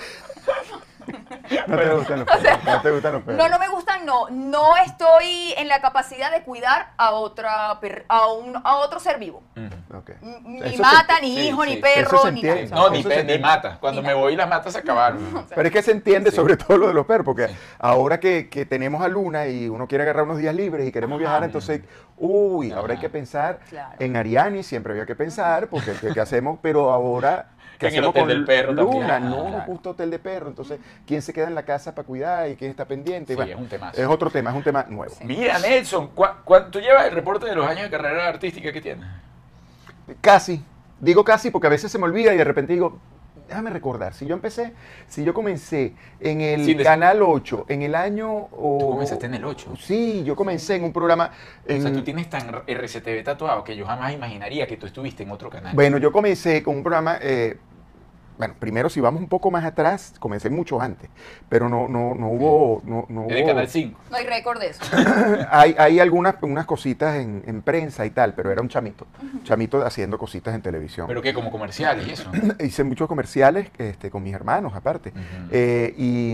No 1.66 1.76
te 1.76 1.94
gustan 1.94 2.18
los 2.20 2.28
perros. 2.28 2.64
No 2.64 2.80
te 2.82 2.90
gustan 2.90 3.12
los 3.12 3.22
perros. 3.22 3.38
No, 3.38 3.48
no 3.48 3.58
me 3.58 3.68
gustan, 3.68 4.06
no. 4.06 4.28
No 4.30 4.76
estoy 4.78 5.52
en 5.56 5.68
la 5.68 5.80
capacidad 5.80 6.30
de 6.30 6.42
cuidar 6.42 6.92
a 6.96 7.10
otra 7.12 7.78
per- 7.80 8.04
a, 8.08 8.26
un, 8.32 8.56
a 8.62 8.76
otro 8.76 9.00
ser 9.00 9.18
vivo. 9.18 9.42
Ok. 9.94 10.10
Ni 10.44 10.60
Eso 10.60 10.76
se- 10.76 10.82
mata, 10.82 11.20
ni 11.20 11.34
sí, 11.36 11.48
hijo, 11.48 11.64
sí, 11.64 11.70
ni 11.70 11.76
perro, 11.76 12.16
Eso 12.16 12.18
se 12.26 12.32
ni 12.32 12.40
entiende. 12.40 12.70
nada. 12.70 12.82
No, 12.82 12.90
ni, 12.90 13.00
Eso 13.00 13.08
pe- 13.08 13.14
se 13.16 13.24
ni 13.24 13.32
entiende. 13.32 13.46
mata. 13.46 13.78
Cuando 13.80 14.00
Ni 14.00 14.06
me 14.06 14.12
nada. 14.12 14.22
voy 14.24 14.36
las 14.36 14.48
matas 14.48 14.72
se 14.72 14.78
acabaron. 14.78 15.46
Pero 15.54 15.62
es 15.66 15.72
que 15.72 15.82
se 15.82 15.90
entiende 15.92 16.30
Sí. 16.30 16.36
sobre 16.36 16.56
todo 16.56 16.76
lo 16.78 16.86
de 16.88 16.94
los 16.94 17.06
perros, 17.06 17.24
porque 17.24 17.48
Sí. 17.48 17.54
ahora 17.78 18.20
que, 18.20 18.48
que 18.48 18.64
tenemos 18.66 19.02
a 19.02 19.08
Luna 19.08 19.46
y 19.48 19.68
uno 19.68 19.86
quiere 19.88 20.02
agarrar 20.04 20.24
unos 20.24 20.38
días 20.38 20.54
libres 20.54 20.86
y 20.86 20.92
queremos 20.92 21.18
viajar, 21.18 21.42
entonces, 21.44 21.82
uy, 22.16 22.70
ahora 22.72 22.94
hay 22.94 23.00
que 23.00 23.08
pensar 23.10 23.58
Claro. 23.68 23.96
en 23.98 24.16
Ariani, 24.16 24.62
siempre 24.62 24.92
había 24.92 25.06
que 25.06 25.16
pensar, 25.16 25.68
porque 25.68 25.92
¿qué, 26.00 26.12
qué 26.12 26.20
hacemos? 26.20 26.58
Pero 26.62 26.90
ahora, 26.92 27.48
¿qué 27.80 27.86
En 27.88 27.94
el 27.94 27.98
hacemos 28.00 28.10
hotel 28.10 28.22
con 28.22 28.28
del 28.28 28.44
perro 28.44 28.72
Luna? 28.74 29.06
también. 29.08 29.30
No, 29.32 29.46
Claro. 29.48 29.62
justo 29.66 29.90
hotel 29.90 30.10
de 30.10 30.18
perro, 30.20 30.48
entonces, 30.48 30.78
¿quién 31.06 31.22
se 31.22 31.32
queda 31.32 31.48
en 31.48 31.54
la 31.56 31.64
casa 31.64 31.94
para 31.94 32.06
cuidar 32.06 32.48
y 32.48 32.54
quién 32.54 32.70
está 32.70 32.84
pendiente? 32.84 33.32
Sí, 33.32 33.36
Bueno, 33.36 33.52
es 33.52 33.58
un 33.58 33.68
temazo. 33.68 34.00
es 34.00 34.06
otro 34.06 34.30
tema, 34.30 34.50
es 34.50 34.56
un 34.56 34.62
tema 34.62 34.84
nuevo. 34.88 35.14
Mira, 35.24 35.58
Nelson, 35.58 36.08
¿cuá- 36.14 36.42
cuá- 36.44 36.70
tú 36.70 36.78
llevas 36.80 37.06
el 37.06 37.12
reporte 37.12 37.46
de 37.46 37.54
los 37.56 37.66
años 37.66 37.82
de 37.84 37.90
carrera 37.90 38.28
artística 38.28 38.72
que 38.72 38.80
tienes? 38.80 39.04
Casi. 40.20 40.62
Digo 41.00 41.24
casi 41.24 41.50
porque 41.50 41.66
a 41.66 41.70
veces 41.70 41.90
se 41.90 41.98
me 41.98 42.04
olvida 42.04 42.34
y 42.34 42.36
de 42.36 42.44
repente 42.44 42.72
digo, 42.74 42.98
déjame 43.48 43.70
recordar, 43.70 44.12
si 44.14 44.26
yo 44.26 44.34
empecé, 44.34 44.74
si 45.08 45.24
yo 45.24 45.32
comencé 45.34 45.94
en 46.20 46.40
el 46.40 46.82
Canal 46.84 47.20
8, 47.22 47.64
en 47.68 47.82
el 47.82 47.94
año... 47.96 48.30
o- 48.32 48.76
Tú 48.78 48.90
comenzaste 48.90 49.26
en 49.26 49.34
el 49.34 49.44
8. 49.44 49.74
Sí, 49.76 50.22
yo 50.24 50.36
comencé 50.36 50.76
en 50.76 50.84
un 50.84 50.92
programa... 50.92 51.30
O 51.68 51.80
sea, 51.80 51.92
tú 51.92 52.02
tienes 52.02 52.28
tan 52.30 52.48
RCTV 52.66 53.24
tatuado 53.24 53.64
que 53.64 53.74
yo 53.76 53.86
jamás 53.86 54.12
imaginaría 54.12 54.66
que 54.66 54.76
tú 54.76 54.86
estuviste 54.86 55.22
en 55.24 55.30
otro 55.32 55.50
canal. 55.50 55.74
Bueno, 55.74 55.98
yo 55.98 56.12
comencé 56.12 56.62
con 56.62 56.76
un 56.76 56.82
programa... 56.82 57.18
eh, 57.20 57.58
bueno, 58.40 58.54
primero 58.58 58.88
si 58.88 59.00
vamos 59.02 59.20
un 59.20 59.28
poco 59.28 59.50
más 59.50 59.66
atrás, 59.66 60.14
comencé 60.18 60.48
mucho 60.48 60.80
antes, 60.80 61.10
pero 61.50 61.68
no, 61.68 61.88
no, 61.88 62.14
no 62.14 62.28
hubo... 62.28 62.80
No, 62.86 63.04
no 63.10 63.24
en 63.24 63.30
el 63.32 63.42
hubo- 63.42 63.48
canal 63.48 63.68
5. 63.68 64.00
No 64.10 64.16
hay 64.16 64.24
récord 64.26 64.58
de 64.58 64.68
eso. 64.68 64.80
hay, 65.50 65.74
hay 65.78 66.00
algunas 66.00 66.36
unas 66.40 66.64
cositas 66.64 67.16
en, 67.16 67.42
en 67.46 67.60
prensa 67.60 68.06
y 68.06 68.10
tal, 68.10 68.32
pero 68.32 68.50
era 68.50 68.62
un 68.62 68.68
chamito, 68.70 69.06
chamito 69.44 69.84
haciendo 69.84 70.16
cositas 70.16 70.54
en 70.54 70.62
televisión. 70.62 71.06
Pero 71.06 71.20
que 71.20 71.34
como 71.34 71.50
comerciales 71.50 72.08
y 72.08 72.12
eso. 72.12 72.30
Hice 72.60 72.82
muchos 72.82 73.06
comerciales 73.08 73.68
este, 73.76 74.10
con 74.10 74.22
mis 74.22 74.32
hermanos, 74.34 74.72
aparte. 74.74 75.12
Eh, 75.50 75.94
y 75.98 76.30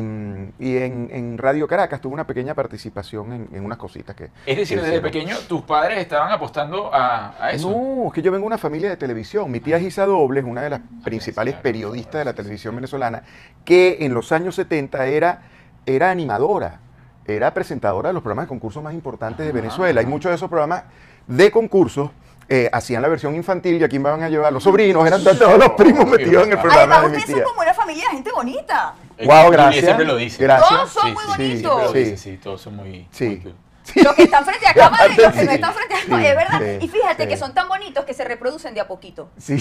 y 0.64 0.76
en, 0.76 1.08
en 1.12 1.38
Radio 1.38 1.66
Caracas 1.66 2.00
tuve 2.00 2.14
una 2.14 2.24
pequeña 2.26 2.54
participación 2.54 3.32
en, 3.32 3.48
en 3.52 3.64
unas 3.64 3.78
cositas 3.78 4.14
que... 4.14 4.30
Es 4.46 4.56
decir, 4.56 4.78
que 4.78 4.84
desde 4.84 4.96
hicieron. 4.98 5.02
pequeño 5.02 5.36
tus 5.48 5.62
padres 5.62 5.98
estaban 5.98 6.30
apostando 6.30 6.94
a, 6.94 7.34
a 7.44 7.50
eso. 7.50 7.68
No, 7.70 8.06
es 8.06 8.12
que 8.12 8.22
yo 8.22 8.30
vengo 8.30 8.44
de 8.44 8.46
una 8.46 8.58
familia 8.58 8.88
de 8.90 8.96
televisión. 8.96 9.50
Mi 9.50 9.58
tía 9.58 9.80
Gisa 9.80 10.06
Dobles, 10.06 10.44
una 10.44 10.62
de 10.62 10.70
las 10.70 10.80
principales 11.02 11.54
claro, 11.54 11.62
de 12.04 12.24
la 12.24 12.34
televisión 12.34 12.74
venezolana, 12.74 13.22
que 13.64 13.98
en 14.00 14.14
los 14.14 14.30
años 14.32 14.54
70 14.54 15.06
era, 15.06 15.42
era 15.86 16.10
animadora, 16.10 16.80
era 17.26 17.52
presentadora 17.54 18.10
de 18.10 18.12
los 18.14 18.22
programas 18.22 18.44
de 18.44 18.48
concursos 18.48 18.82
más 18.82 18.94
importantes 18.94 19.44
de 19.46 19.50
Ah. 19.50 19.54
Venezuela. 19.54 20.02
Y 20.02 20.06
muchos 20.06 20.30
de 20.30 20.36
esos 20.36 20.48
programas 20.48 20.84
de 21.26 21.50
concursos 21.50 22.10
eh, 22.48 22.70
hacían 22.72 23.02
la 23.02 23.08
versión 23.08 23.34
infantil 23.34 23.80
y 23.80 23.82
aquí 23.84 23.98
me 23.98 24.08
van 24.08 24.22
a 24.22 24.28
llevar 24.28 24.52
los 24.52 24.62
sobrinos, 24.62 25.04
eran 25.04 25.24
todos 25.24 25.58
los 25.58 25.70
primos 25.70 26.06
metidos 26.08 26.46
en 26.46 26.52
el 26.52 26.58
programa 26.60 26.98
Además, 26.98 27.02
de 27.02 27.08
mi 27.08 27.16
ustedes 27.16 27.34
tía. 27.34 27.44
son 27.44 27.52
como 27.52 27.62
una 27.62 27.74
familia 27.74 28.04
de 28.04 28.10
gente 28.14 28.30
bonita. 28.32 28.94
Eh, 29.18 29.26
Wow, 29.26 29.36
Juliet 29.46 29.52
gracias. 29.52 29.84
siempre 29.84 30.06
lo 30.06 30.16
dice. 30.16 30.42
Gracias. 30.44 30.70
Todos 30.70 30.90
son 30.92 31.02
Sí, 31.08 31.12
muy 31.12 31.22
sí, 31.24 31.62
bonitos. 31.64 31.92
Sí. 31.92 32.16
sí, 32.16 32.36
todos 32.36 32.60
son 32.60 32.76
muy... 32.76 33.08
Sí. 33.10 33.40
muy. 33.42 33.54
Los 33.94 34.14
que 34.14 34.22
están 34.24 34.44
frente 34.44 34.66
a 34.66 34.74
cámara 34.74 35.06
y 35.06 35.16
los 35.16 35.32
que 35.32 35.44
no 35.44 35.50
están 35.52 35.74
frente 35.74 35.94
a 35.94 35.98
cámara, 36.00 36.22
Sí, 36.22 36.26
es 36.28 36.36
verdad. 36.36 36.60
sí, 36.60 36.84
y 36.84 36.88
fíjate 36.88 37.22
sí. 37.24 37.28
que 37.28 37.36
son 37.36 37.54
tan 37.54 37.68
bonitos 37.68 38.04
que 38.04 38.14
se 38.14 38.24
reproducen 38.24 38.74
de 38.74 38.80
a 38.80 38.88
poquito. 38.88 39.30
Sí, 39.38 39.56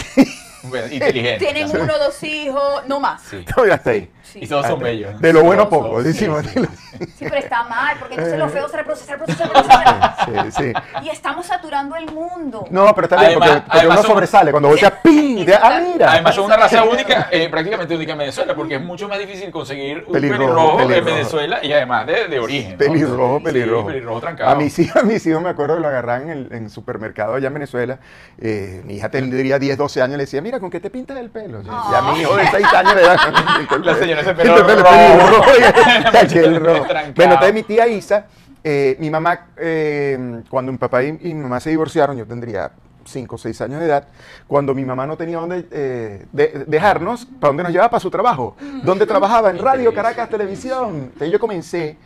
Bueno, 0.64 0.88
inteligente. 0.92 1.38
Tienen 1.46 1.70
uno, 1.70 1.98
dos 1.98 2.22
hijos, 2.24 2.84
no 2.88 3.00
más. 3.00 3.22
Sí. 3.24 3.46
todavía 3.54 3.76
está 3.76 3.92
ahí. 3.92 4.12
Sí. 4.24 4.40
Y 4.42 4.48
todos 4.48 4.66
son 4.66 4.80
bellos. 4.80 5.20
De 5.22 5.32
lo 5.32 5.44
bueno 5.44 5.68
Todos, 5.68 5.84
poco, 5.88 6.02
sí, 6.02 6.08
decimos. 6.08 6.46
Sí, 6.96 7.26
pero 7.26 7.36
está 7.36 7.64
mal, 7.66 7.98
porque 8.00 8.14
entonces 8.16 8.40
los 8.40 8.50
feos 8.54 8.72
se 8.72 8.78
reproducen, 8.78 9.06
se 9.06 9.14
reproducen, 9.16 9.42
se 9.70 9.84
reproducen. 9.84 10.52
Sí, 10.54 10.64
sí. 10.64 10.74
Y 11.04 11.10
estamos 11.10 11.46
saturando 11.46 11.94
el 11.98 12.06
mundo. 12.10 12.66
No, 12.70 12.96
pero 12.96 13.06
está 13.08 13.18
bien, 13.18 13.32
Además- 13.32 13.50
porque, 13.50 13.62
porque 13.66 13.80
además 13.80 14.00
uno 14.00 14.08
sobresale. 14.08 14.52
Cuando 14.52 14.70
voltea, 14.70 15.02
¡ping! 15.02 15.46
De, 15.46 15.56
¡Ah, 15.56 15.82
mira! 15.94 16.12
Además 16.14 16.36
son 16.36 16.46
una 16.46 16.56
raza 16.56 16.84
única, 16.86 17.28
eh, 17.32 17.50
prácticamente 17.50 17.94
única 17.98 18.14
en 18.14 18.20
Venezuela, 18.20 18.56
porque 18.56 18.76
es 18.76 18.82
mucho 18.82 19.10
más 19.10 19.20
difícil 19.20 19.52
conseguir 19.52 20.06
un 20.08 20.14
Pelirrojo, 20.14 20.40
pelirrojo, 20.46 20.82
en 20.82 20.88
pelirrojo. 20.88 21.16
Venezuela 21.18 21.60
y 21.64 21.74
además 21.74 22.08
de, 22.08 22.28
de 22.30 22.40
origen. 22.40 22.72
¿no? 22.72 22.78
Pelirrojo, 22.78 23.38
Sí, 23.40 23.44
pelirrojo. 23.44 24.15
Trancado. 24.22 24.50
A 24.52 24.56
mis 24.56 24.78
hijos, 24.80 25.02
a 25.02 25.06
mis 25.06 25.26
hijos 25.26 25.42
me 25.42 25.50
acuerdo 25.50 25.76
que 25.76 25.82
lo 25.82 25.88
agarran 25.88 26.24
en 26.24 26.30
el 26.30 26.48
en 26.52 26.70
supermercado 26.70 27.36
allá 27.36 27.48
en 27.48 27.54
Venezuela. 27.54 28.00
Eh, 28.40 28.82
mi 28.86 28.96
hija 28.96 29.10
tendría 29.10 29.60
10, 29.60 29.78
12 29.78 30.02
años. 30.02 30.18
Le 30.18 30.24
decía, 30.24 30.42
mira, 30.42 30.60
¿con 30.60 30.70
qué 30.70 30.80
te 30.80 30.90
pintas 30.90 31.18
el 31.18 31.30
pelo? 31.30 31.60
Decía, 31.60 31.74
Ah. 31.76 32.12
mi 32.14 32.22
hijo 32.22 32.36
de 32.36 32.48
6 32.48 32.66
años 32.74 32.96
de 32.96 33.02
edad. 33.02 33.18
me 33.34 33.58
pinto 33.60 33.76
el 33.76 33.82
La 33.86 33.94
pelo". 33.94 34.00
señora 34.06 34.22
El 34.22 34.36
pelo. 34.36 34.54
Bueno, 37.16 37.34
entonces 37.34 37.54
mi 37.54 37.64
tía 37.64 37.88
Isa, 37.88 38.26
eh, 38.64 38.96
mi 39.00 39.10
mamá, 39.10 39.48
eh, 39.58 40.42
cuando 40.50 40.72
mi 40.72 40.78
papá 40.78 41.04
y, 41.04 41.10
y 41.22 41.34
mi 41.34 41.44
mamá 41.44 41.60
se 41.60 41.70
divorciaron, 41.70 42.18
yo 42.18 42.26
tendría 42.26 42.72
5 43.06 43.36
o 43.36 43.38
6 43.38 43.62
años 43.62 43.80
de 43.80 43.86
edad, 43.86 44.08
cuando 44.48 44.74
mi 44.74 44.84
mamá 44.84 45.06
no 45.06 45.16
tenía 45.16 45.38
dónde 45.38 45.68
eh, 45.72 46.26
de- 46.32 46.64
dejarnos, 46.66 47.26
¿para 47.26 47.50
dónde 47.50 47.64
nos 47.64 47.72
llevaba? 47.72 47.92
Para 47.92 48.00
su 48.02 48.10
trabajo. 48.10 48.56
¿Dónde 48.84 49.06
trabajaba? 49.06 49.52
En 49.52 49.60
Radio. 49.60 49.94
Caracas 49.94 50.30
Televisión. 50.30 50.96
Entonces 51.14 51.32
yo 51.32 51.40
comencé 51.40 51.98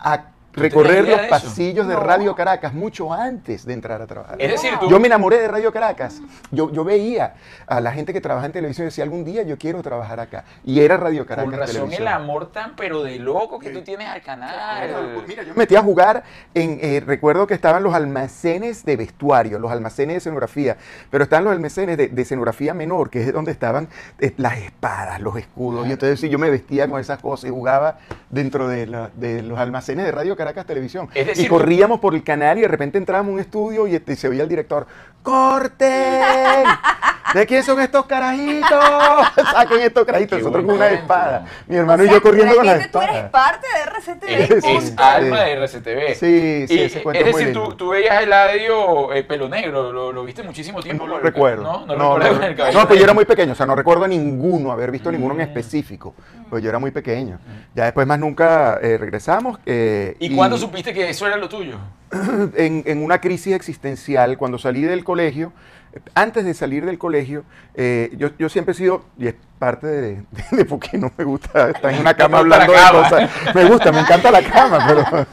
a 0.00 0.24
recorrer 0.58 1.08
los 1.08 1.20
de 1.22 1.28
pasillos 1.28 1.86
de. 1.88 1.96
Radio 1.96 2.34
Caracas 2.34 2.72
mucho 2.74 3.12
antes 3.12 3.64
de 3.66 3.74
entrar 3.74 4.00
a 4.02 4.06
trabajar. 4.06 4.36
Es 4.40 4.50
decir, 4.52 4.72
tú, 4.78 4.88
Yo 4.88 5.00
me 5.00 5.06
enamoré 5.08 5.38
de 5.40 5.48
Radio 5.48 5.72
Caracas. 5.72 6.20
Yo, 6.50 6.72
yo 6.72 6.84
veía 6.84 7.34
a 7.66 7.80
la 7.80 7.92
gente 7.92 8.12
que 8.12 8.20
trabaja 8.20 8.46
en 8.46 8.52
televisión 8.52 8.84
y 8.84 8.86
decía, 8.86 9.04
algún 9.04 9.24
día 9.24 9.42
yo 9.42 9.58
quiero 9.58 9.82
trabajar 9.82 10.20
acá. 10.20 10.44
Y 10.64 10.80
era 10.80 10.96
Radio 10.96 11.26
Caracas 11.26 11.50
con 11.50 11.58
razón 11.58 11.74
Televisión. 11.74 12.02
el 12.02 12.08
amor 12.08 12.52
tan 12.52 12.76
pero 12.76 13.02
de 13.02 13.18
loco 13.18 13.58
que 13.58 13.70
tú 13.70 13.82
tienes 13.82 14.08
al 14.08 14.22
canal. 14.22 15.22
Mira, 15.26 15.42
yo 15.42 15.48
me 15.54 15.58
metí 15.58 15.76
a 15.76 15.82
jugar 15.82 16.22
en, 16.54 16.78
eh, 16.80 17.02
recuerdo 17.04 17.46
que 17.46 17.54
estaban 17.54 17.82
los 17.82 17.94
almacenes 17.94 18.84
de 18.84 18.96
vestuario, 18.96 19.58
los 19.58 19.70
almacenes 19.70 20.14
de 20.14 20.18
escenografía, 20.18 20.76
pero 21.10 21.24
están 21.24 21.44
los 21.44 21.52
almacenes 21.52 21.96
de, 21.96 22.08
de 22.08 22.22
escenografía 22.22 22.74
menor, 22.74 23.10
que 23.10 23.22
es 23.22 23.32
donde 23.32 23.52
estaban 23.52 23.88
eh, 24.20 24.32
las 24.36 24.58
espadas, 24.58 25.20
los 25.20 25.36
escudos, 25.36 25.86
y 25.86 25.92
entonces 25.92 26.20
sí, 26.20 26.28
yo 26.28 26.38
me 26.38 26.50
vestía 26.50 26.88
con 26.88 27.00
esas 27.00 27.18
cosas 27.20 27.48
y 27.48 27.52
jugaba 27.52 27.98
dentro 28.30 28.68
de, 28.68 28.86
la- 28.86 29.10
de 29.14 29.42
los 29.42 29.58
almacenes 29.58 30.04
de 30.04 30.12
Radio 30.12 30.36
Caracas 30.36 30.47
Televisión. 30.52 31.08
Es 31.14 31.26
decir, 31.26 31.46
y 31.46 31.48
corríamos 31.48 32.00
por 32.00 32.14
el 32.14 32.22
canal 32.22 32.58
y 32.58 32.62
de 32.62 32.68
repente 32.68 32.98
entrábamos 32.98 33.30
a 33.30 33.34
un 33.34 33.40
estudio 33.40 33.86
y, 33.86 33.94
este, 33.94 34.16
se 34.16 34.28
oía 34.28 34.42
el 34.42 34.48
director, 34.48 34.86
¡corten! 35.22 36.64
¿De 37.34 37.46
quién 37.46 37.62
son 37.62 37.80
estos 37.80 38.06
carajitos? 38.06 38.68
Saquen 39.52 39.80
estos 39.82 40.04
carajitos. 40.04 40.38
Qué 40.38 40.42
Nosotros 40.44 40.64
con 40.64 40.74
una 40.76 40.88
espada. 40.90 41.44
Mi 41.66 41.76
hermano 41.76 42.02
O 42.02 42.06
y 42.06 42.10
yo 42.10 42.22
corriendo 42.22 42.54
con 42.56 42.66
la 42.66 42.76
espada. 42.76 43.06
Tú 43.06 43.12
eres 43.12 43.30
parte 43.30 43.66
de 43.66 43.82
RCTV. 43.84 44.28
Es, 44.56 44.64
Sí, 44.64 44.70
es 44.76 44.84
sí. 44.88 44.94
alma 44.96 45.40
de 45.42 45.52
RCTV. 45.52 46.14
Sí, 46.14 46.64
sí, 46.68 46.74
Y, 46.74 46.82
ese 46.82 47.02
cuento 47.02 47.24
es 47.24 47.32
muy 47.32 47.44
decir, 47.44 47.62
tú, 47.76 47.88
veías 47.90 48.16
a 48.16 48.22
Eladio 48.22 49.12
eh, 49.12 49.24
pelo 49.24 49.48
negro, 49.48 49.92
lo, 49.92 50.12
lo 50.12 50.24
viste 50.24 50.42
muchísimo 50.42 50.82
tiempo. 50.82 51.04
No 51.04 51.10
lo 51.10 51.16
el- 51.18 51.22
recuerdo. 51.24 51.62
No, 51.62 51.86
no, 51.86 51.96
no, 51.96 52.18
recuerdo 52.18 52.40
no, 52.40 52.46
el 52.46 52.56
cabello 52.56 52.78
no, 52.80 52.86
pues 52.88 52.98
yo 52.98 53.04
era 53.04 53.14
muy 53.14 53.24
pequeño, 53.24 53.52
o 53.52 53.54
sea, 53.54 53.66
no 53.66 53.74
recuerdo 53.74 54.04
a 54.04 54.08
ninguno, 54.08 54.72
haber 54.72 54.90
visto 54.90 55.10
ninguno 55.12 55.34
en 55.34 55.38
Mm. 55.38 55.42
específico, 55.42 56.14
pues 56.50 56.62
yo 56.62 56.68
era 56.70 56.78
muy 56.78 56.90
pequeño. 56.90 57.38
Ya 57.74 57.84
después 57.84 58.06
más 58.06 58.18
nunca 58.18 58.78
eh, 58.82 58.96
regresamos. 58.98 59.58
eh, 59.66 60.16
¿Y 60.18 60.34
cuándo 60.34 60.56
supiste 60.58 60.92
que 60.94 61.08
eso 61.10 61.26
era 61.26 61.36
lo 61.36 61.48
tuyo? 61.48 61.76
en, 62.56 62.82
en 62.86 63.02
una 63.04 63.20
crisis 63.20 63.54
existencial, 63.54 64.38
cuando 64.38 64.58
salí 64.58 64.82
del 64.82 65.04
colegio, 65.04 65.52
eh, 65.52 65.77
antes 66.14 66.44
de 66.44 66.54
salir 66.54 66.84
del 66.84 66.98
colegio, 66.98 67.44
eh, 67.74 68.14
yo, 68.16 68.30
yo 68.38 68.48
siempre 68.48 68.72
he 68.72 68.74
sido, 68.74 69.04
y 69.18 69.28
es 69.28 69.34
parte 69.58 69.86
de, 69.86 70.00
de, 70.00 70.56
de 70.58 70.64
por 70.64 70.78
qué 70.78 70.98
no 70.98 71.12
me 71.16 71.24
gusta 71.24 71.70
estar 71.70 71.92
en 71.92 72.00
una 72.00 72.14
cama 72.16 72.38
hablando 72.38 72.72
de 72.72 72.78
cosas. 72.90 73.30
Me 73.54 73.64
gusta, 73.64 73.92
me 73.92 74.00
encanta 74.00 74.30
la 74.30 74.42
cama, 74.42 74.78
pero, 74.86 75.26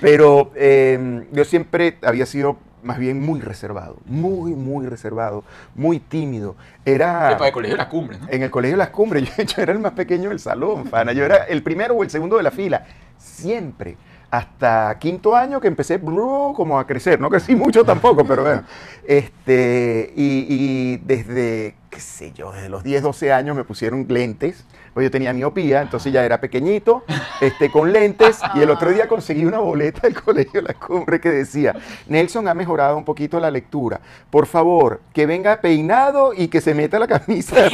pero 0.00 0.52
eh, 0.54 1.26
yo 1.32 1.44
siempre 1.44 1.98
había 2.02 2.26
sido 2.26 2.58
más 2.86 2.98
bien 2.98 3.20
muy 3.20 3.40
reservado, 3.40 3.98
muy, 4.06 4.52
muy 4.52 4.86
reservado, 4.86 5.44
muy 5.74 5.98
tímido. 5.98 6.56
Era... 6.84 7.36
Para 7.36 7.48
el 7.48 7.52
colegio 7.52 7.74
de 7.76 7.82
la 7.82 7.88
cumbre, 7.88 8.18
¿no? 8.18 8.28
En 8.30 8.42
el 8.42 8.50
colegio 8.50 8.76
Las 8.76 8.90
Cumbres, 8.90 9.28
yo, 9.36 9.42
yo 9.42 9.62
era 9.62 9.72
el 9.72 9.80
más 9.80 9.92
pequeño 9.92 10.30
del 10.30 10.38
salón, 10.38 10.86
Fana. 10.86 11.12
Yo 11.12 11.24
era 11.24 11.44
el 11.44 11.62
primero 11.62 11.94
o 11.94 12.02
el 12.02 12.10
segundo 12.10 12.36
de 12.36 12.44
la 12.44 12.52
fila. 12.52 12.86
Siempre. 13.18 13.96
Hasta 14.30 14.98
quinto 14.98 15.36
año 15.36 15.60
que 15.60 15.68
empecé 15.68 15.98
blu, 15.98 16.52
como 16.56 16.78
a 16.78 16.86
crecer. 16.86 17.20
No 17.20 17.30
crecí 17.30 17.54
mucho 17.54 17.84
tampoco, 17.84 18.24
pero 18.24 18.42
bueno. 18.42 18.62
Este, 19.08 20.12
y, 20.16 20.46
y 20.48 20.96
desde, 20.96 21.76
qué 21.90 22.00
sé 22.00 22.32
yo, 22.32 22.50
desde 22.50 22.68
los 22.68 22.82
10, 22.82 23.04
12 23.04 23.32
años 23.32 23.54
me 23.54 23.62
pusieron 23.62 24.04
lentes. 24.08 24.64
Pues 24.94 25.04
yo 25.04 25.10
tenía 25.10 25.32
miopía, 25.32 25.82
entonces 25.82 26.10
ya 26.10 26.24
era 26.24 26.40
pequeñito, 26.40 27.04
este, 27.40 27.70
con 27.70 27.92
lentes. 27.92 28.40
Y 28.54 28.62
el 28.62 28.70
otro 28.70 28.90
día 28.90 29.06
conseguí 29.08 29.44
una 29.44 29.58
boleta 29.58 30.00
del 30.00 30.20
colegio 30.20 30.62
La 30.62 30.74
Cumbre 30.74 31.20
que 31.20 31.30
decía, 31.30 31.76
Nelson 32.08 32.48
ha 32.48 32.54
mejorado 32.54 32.96
un 32.96 33.04
poquito 33.04 33.38
la 33.38 33.50
lectura. 33.50 34.00
Por 34.30 34.46
favor, 34.46 35.02
que 35.12 35.26
venga 35.26 35.60
peinado 35.60 36.32
y 36.34 36.48
que 36.48 36.60
se 36.60 36.74
meta 36.74 36.98
la 36.98 37.06
camisa. 37.06 37.56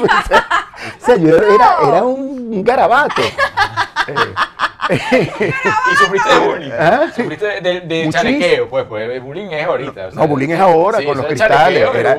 O 1.00 1.04
sea, 1.04 1.16
yo 1.16 1.36
era, 1.36 1.76
era 1.86 2.02
un 2.02 2.64
garabato. 2.64 3.22
Eh, 4.08 4.34
Y 4.90 5.96
sufriste 5.96 6.28
de 6.34 6.38
bullying. 6.48 6.70
¿Ah? 6.78 7.06
Sufriste 7.14 7.60
de, 7.60 7.80
de- 7.80 8.10
chalequeo, 8.10 8.68
pues, 8.68 8.84
pues 8.86 9.08
el 9.10 9.20
bullying 9.20 9.46
es 9.50 9.66
ahorita. 9.66 10.06
o 10.08 10.10
sea, 10.10 10.20
no, 10.20 10.28
bullying 10.28 10.50
es 10.50 10.60
ahora 10.60 10.98
sí, 10.98 11.04
con 11.06 11.16
los 11.18 11.26
cristales. 11.26 11.56
chalequeo 11.56 11.94
Era 11.94 12.14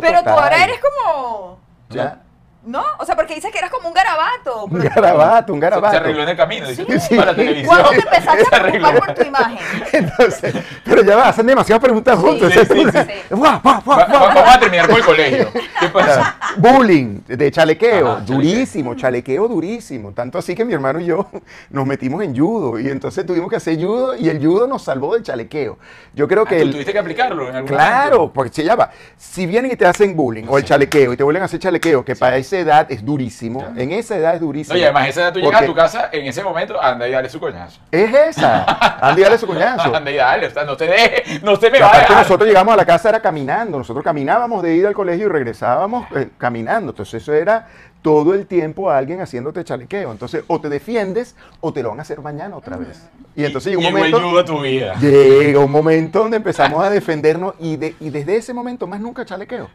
Pero 0.00 0.22
tú 0.22 0.28
ahora 0.30 0.64
eres 0.64 0.80
como. 0.80 1.58
Ya. 1.88 2.18
¿No? 2.64 2.84
O 2.98 3.04
sea, 3.04 3.16
porque 3.16 3.34
dices 3.34 3.50
que 3.50 3.58
eras 3.58 3.70
como 3.70 3.88
un 3.88 3.94
garabato. 3.94 4.66
Un 4.66 4.78
garabato, 4.78 5.52
un 5.52 5.58
garabato. 5.58 5.90
se 5.90 5.96
arregló 5.96 6.22
en 6.22 6.28
el 6.28 6.36
camino, 6.36 6.68
dice, 6.68 6.86
Sí. 7.00 7.16
para 7.16 7.32
la 7.32 7.36
televisión. 7.36 7.66
¿Cuándo 7.66 7.88
te 7.90 7.96
empezaste 7.96 8.54
a 8.56 8.62
preocupar 8.62 8.98
por 9.00 9.14
tu 9.14 9.22
imagen? 9.22 9.58
Entonces, 9.92 10.54
pero 10.84 11.02
ya 11.02 11.16
va, 11.16 11.28
hacen 11.28 11.44
demasiadas 11.46 11.82
preguntas 11.82 12.16
juntos. 12.18 12.52
sí, 12.52 12.60
sí, 12.64 12.78
una- 12.78 13.04
sí. 13.04 13.10
Guau, 13.30 13.60
guau, 13.62 13.82
guau, 13.84 13.98
Va- 13.98 14.04
guau, 14.06 14.08
va- 14.12 14.18
guau. 14.18 14.34
Vamos 14.34 14.54
a 14.54 14.60
terminar 14.60 14.86
con 14.86 14.96
el 14.96 15.04
colegio. 15.04 15.48
¿Qué 15.52 15.88
pasa? 15.88 16.36
Bullying, 16.56 17.20
de 17.26 17.50
chalequeo, 17.50 18.12
Ajá, 18.12 18.20
durísimo, 18.20 18.94
chalequeo 18.94 19.48
durísimo. 19.48 20.12
Tanto 20.12 20.38
así 20.38 20.54
que 20.54 20.64
mi 20.64 20.72
hermano 20.74 21.00
y 21.00 21.06
yo 21.06 21.28
nos 21.70 21.84
metimos 21.84 22.22
en 22.22 22.36
judo 22.36 22.78
y 22.78 22.88
entonces 22.88 23.26
tuvimos 23.26 23.50
que 23.50 23.56
hacer 23.56 23.76
judo 23.76 24.14
y 24.16 24.28
el 24.28 24.38
judo 24.44 24.68
nos 24.68 24.82
salvó 24.84 25.14
del 25.14 25.24
chalequeo. 25.24 25.78
Yo 26.14 26.28
creo 26.28 26.44
que 26.44 26.56
Ah, 26.56 26.58
¿Tú 26.60 26.64
el, 26.66 26.72
tuviste 26.72 26.92
que 26.92 26.98
aplicarlo 27.00 27.48
en 27.48 27.56
algún 27.56 27.68
Claro, 27.70 28.16
momento? 28.18 28.32
porque 28.34 28.52
se 28.54 28.62
llama. 28.62 28.88
Si 29.16 29.46
vienen 29.46 29.72
y 29.72 29.76
te 29.76 29.84
hacen 29.86 30.14
bullying 30.14 30.44
o 30.48 30.58
el 30.58 30.64
chalequeo 30.64 31.12
y 31.12 31.16
te 31.16 31.24
vuelven 31.24 31.42
a 31.42 31.46
hacer 31.46 31.58
chalequeo, 31.58 32.04
que 32.04 32.14
para 32.14 32.36
esa 32.52 32.58
edad 32.60 32.86
es 32.92 33.04
durísimo, 33.04 33.64
en 33.76 33.92
esa 33.92 34.16
edad 34.16 34.34
es 34.34 34.40
durísimo. 34.40 34.76
Y 34.76 34.82
además, 34.82 35.08
esa 35.08 35.22
edad 35.22 35.32
tú 35.32 35.40
llegas 35.40 35.62
a 35.62 35.66
tu 35.66 35.74
casa 35.74 36.10
en 36.12 36.26
ese 36.26 36.42
momento, 36.42 36.80
anda 36.80 37.08
y 37.08 37.12
dale 37.12 37.28
su 37.30 37.40
coñazo. 37.40 37.80
Es 37.90 38.12
esa. 38.12 38.64
Andy, 39.08 39.22
dale 39.22 39.38
su 39.38 39.46
coñazo. 39.46 39.94
Anda 40.02 40.10
y 40.10 40.16
dale, 40.16 40.46
o 40.46 40.50
sea, 40.50 40.64
no 40.64 40.76
te 40.76 40.86
deje, 40.86 41.40
no 41.42 41.58
te 41.58 41.70
me 41.70 41.78
Y 41.78 41.80
nosotros 41.80 42.46
llegamos 42.46 42.74
a 42.74 42.76
la 42.76 42.84
casa 42.84 43.08
era 43.08 43.20
caminando, 43.20 43.78
nosotros 43.78 44.04
caminábamos 44.04 44.62
de 44.62 44.74
ida 44.76 44.88
al 44.88 44.94
colegio 44.94 45.26
y 45.26 45.28
regresábamos 45.28 46.06
eh, 46.14 46.28
caminando, 46.36 46.90
entonces 46.90 47.22
eso 47.22 47.32
era 47.32 47.68
todo 48.02 48.34
el 48.34 48.46
tiempo 48.46 48.90
a 48.90 48.98
alguien 48.98 49.20
haciéndote 49.20 49.62
chalequeo, 49.64 50.10
entonces 50.12 50.44
o 50.48 50.60
te 50.60 50.68
defiendes 50.68 51.36
o 51.60 51.72
te 51.72 51.82
lo 51.82 51.90
van 51.90 52.00
a 52.00 52.02
hacer 52.02 52.20
mañana 52.20 52.56
otra 52.56 52.76
vez. 52.76 53.08
Y 53.34 53.44
entonces 53.44 53.70
llegó 53.70 53.80
un 53.80 53.86
el 53.86 53.92
momento, 53.94 54.20
yugo 54.20 54.38
a 54.38 54.44
tu 54.44 54.60
vida. 54.60 54.94
llega 55.00 55.60
un 55.60 55.70
momento 55.70 56.18
donde 56.20 56.36
empezamos 56.36 56.84
a 56.84 56.90
defendernos 56.90 57.54
y, 57.60 57.76
de- 57.76 57.94
y 58.00 58.10
desde 58.10 58.36
ese 58.36 58.52
momento 58.52 58.86
más 58.86 59.00
nunca 59.00 59.24
chalequeo, 59.24 59.70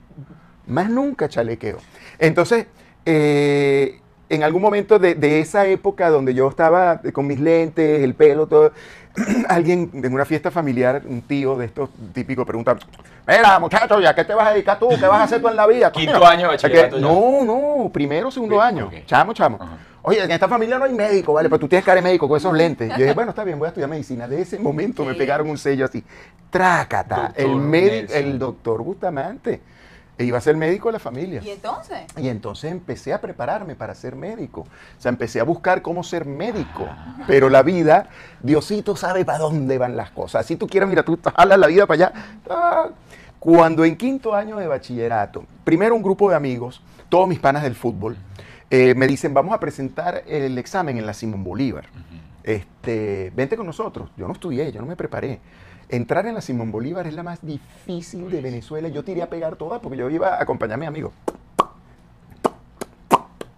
más 0.68 0.90
nunca 0.90 1.30
chalequeo. 1.30 1.78
Entonces, 2.20 2.68
eh, 3.06 4.00
en 4.30 4.44
algún 4.44 4.62
momento 4.62 5.00
de, 5.00 5.16
de 5.16 5.40
esa 5.40 5.66
época 5.68 6.10
donde 6.10 6.34
yo 6.34 6.48
estaba 6.50 7.02
con 7.14 7.28
mis 7.28 7.40
lentes, 7.40 8.04
el 8.04 8.14
pelo, 8.14 8.48
todo, 8.48 8.74
alguien 9.50 9.90
en 9.94 10.14
una 10.14 10.26
fiesta 10.26 10.52
familiar, 10.52 11.02
un 11.06 11.22
tío 11.22 11.56
de 11.58 11.66
estos 11.66 11.90
típicos 12.14 12.46
pregunta, 12.46 12.76
mira 13.26 13.60
muchacho, 13.60 14.00
¿ya 14.00 14.14
qué 14.14 14.26
te 14.26 14.34
vas 14.34 14.48
a 14.48 14.52
dedicar 14.52 14.78
tú? 14.78 14.90
¿Qué 14.90 15.08
vas 15.08 15.22
a 15.22 15.24
hacer 15.24 15.42
tú 15.42 15.48
en 15.48 15.56
la 15.56 15.66
vida? 15.66 15.92
Quinto 15.92 16.20
coño?" 16.20 16.28
año 16.28 16.52
de 16.52 16.58
que-. 16.58 17.00
No, 17.00 17.44
no, 17.44 17.90
primero, 17.92 18.30
segundo 18.30 18.62
año. 18.62 18.88
ok. 18.88 19.06
Chamo, 19.06 19.34
chamo. 19.34 19.58
Ajá. 19.60 19.78
Oye, 20.08 20.24
en 20.24 20.32
esta 20.32 20.48
familia 20.48 20.80
no 20.80 20.86
hay 20.86 20.94
médico, 20.94 21.34
¿vale? 21.34 21.50
Pero 21.50 21.60
tú 21.60 21.68
tienes 21.68 21.84
cara 21.84 21.98
de 21.98 22.02
médico 22.02 22.30
con 22.30 22.38
esos 22.38 22.54
lentes. 22.54 22.90
Yo 22.92 22.96
dije, 22.96 23.14
bueno, 23.14 23.32
está 23.32 23.44
bien, 23.44 23.60
voy 23.60 23.66
a 23.66 23.70
estudiar 23.70 23.90
medicina. 23.90 24.26
De 24.26 24.42
ese 24.42 24.58
momento 24.58 25.04
me 25.04 25.14
pegaron 25.16 25.50
un 25.50 25.58
sello 25.58 25.84
así. 25.84 26.02
Trácata. 26.50 27.24
Doctor 27.24 27.46
el 27.46 27.56
médico, 27.58 28.14
el 28.14 28.40
doctor 28.40 28.84
Bustamante. 28.84 29.60
E 30.18 30.24
iba 30.24 30.38
a 30.38 30.42
ser 30.42 30.58
médico 30.58 30.90
de 30.90 30.94
la 30.94 31.00
familia. 31.00 31.42
¿Y 31.44 31.52
entonces? 31.52 32.00
Y 32.18 32.28
entonces 32.28 32.72
empecé 32.72 33.14
a 33.14 33.22
prepararme 33.22 33.76
para 33.76 33.94
ser 33.94 34.16
médico. 34.16 34.62
O 34.62 35.02
sea, 35.02 35.10
empecé 35.10 35.40
a 35.40 35.44
buscar 35.44 35.82
cómo 35.82 36.04
ser 36.04 36.26
médico. 36.26 36.88
Pero 37.28 37.50
la 37.50 37.62
vida, 37.62 38.10
Diosito 38.42 38.96
sabe 38.96 39.26
para 39.26 39.38
dónde 39.40 39.78
van 39.78 39.96
las 39.96 40.10
cosas. 40.10 40.46
Si 40.46 40.56
tú 40.56 40.68
quieres, 40.68 40.90
mira, 40.90 41.04
tú 41.04 41.20
jalas 41.36 41.60
la 41.60 41.68
vida 41.68 41.86
para 41.86 42.08
allá. 42.08 42.14
Ah. 42.50 42.90
Cuando 43.40 43.86
en 43.86 43.96
quinto 43.96 44.34
año 44.34 44.58
de 44.58 44.68
bachillerato, 44.68 45.46
primero 45.64 45.94
un 45.94 46.02
grupo 46.02 46.30
de 46.30 46.36
amigos, 46.36 46.82
todos 47.10 47.28
mis 47.28 47.40
panas 47.40 47.62
del 47.62 47.76
fútbol, 47.76 48.18
eh, 48.70 48.96
me 48.96 49.08
dicen, 49.08 49.34
vamos 49.34 49.54
a 49.54 49.60
presentar 49.60 50.24
el 50.28 50.58
examen 50.58 50.98
en 50.98 51.06
la 51.06 51.14
Simón 51.14 51.44
Bolívar. 51.44 51.86
Este, 52.48 53.32
vente 53.36 53.58
con 53.58 53.66
nosotros. 53.66 54.10
Yo 54.16 54.26
no 54.26 54.34
estudié, 54.34 54.72
yo 54.72 54.80
no 54.80 54.88
me 54.88 54.96
preparé. 54.96 55.42
Entrar 55.90 56.26
en 56.28 56.34
la 56.34 56.42
Simón 56.42 56.72
Bolívar 56.72 57.06
es 57.06 57.14
la 57.14 57.22
más 57.22 57.46
difícil 57.46 58.32
de 58.32 58.42
Venezuela. 58.42 58.88
Yo 58.88 59.04
tiré 59.04 59.22
a 59.22 59.30
pegar 59.30 59.58
todas 59.58 59.82
porque 59.82 59.98
yo 59.98 60.10
iba 60.10 60.30
a 60.30 60.42
acompañar 60.42 60.76
a 60.76 60.78
mi 60.78 60.86
amigo. 60.86 61.12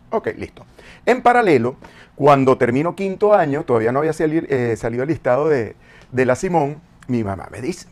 Ok, 0.10 0.30
listo. 0.38 0.66
En 1.06 1.22
paralelo, 1.22 1.76
cuando 2.16 2.58
termino 2.58 2.96
quinto 2.96 3.36
año, 3.36 3.64
todavía 3.64 3.92
no 3.92 4.00
había 4.00 4.12
eh, 4.18 4.76
salido 4.76 5.04
el 5.04 5.10
listado 5.10 5.48
de, 5.48 5.76
de 6.12 6.26
la 6.26 6.36
Simón, 6.36 6.82
mi 7.08 7.24
mamá 7.24 7.48
me 7.52 7.62
dice, 7.62 7.88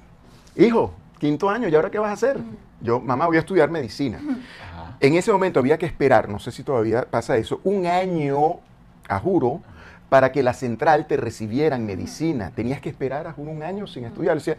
hijo, 0.55 0.95
quinto 1.19 1.47
año, 1.47 1.67
¿y 1.67 1.75
ahora 1.75 1.91
qué 1.91 1.99
vas 1.99 2.09
a 2.09 2.13
hacer? 2.13 2.39
Yo, 2.81 2.99
mamá, 2.99 3.27
voy 3.27 3.37
a 3.37 3.41
estudiar 3.41 3.69
medicina. 3.69 4.17
Ajá. 4.17 4.97
En 4.99 5.13
ese 5.13 5.31
momento 5.31 5.59
había 5.59 5.77
que 5.77 5.85
esperar, 5.85 6.27
no 6.27 6.39
sé 6.39 6.51
si 6.51 6.63
todavía 6.63 7.03
pasa 7.03 7.37
eso, 7.37 7.61
un 7.63 7.85
año, 7.85 8.59
a 9.07 9.19
juro, 9.19 9.61
para 10.09 10.31
que 10.31 10.43
la 10.43 10.53
central 10.53 11.07
te 11.07 11.17
recibiera 11.17 11.75
en 11.75 11.85
medicina. 11.85 12.51
Tenías 12.55 12.81
que 12.81 12.89
esperar, 12.89 13.27
a 13.27 13.33
un 13.37 13.63
año 13.63 13.87
sin 13.87 14.05
estudiar. 14.05 14.35
Decía, 14.35 14.57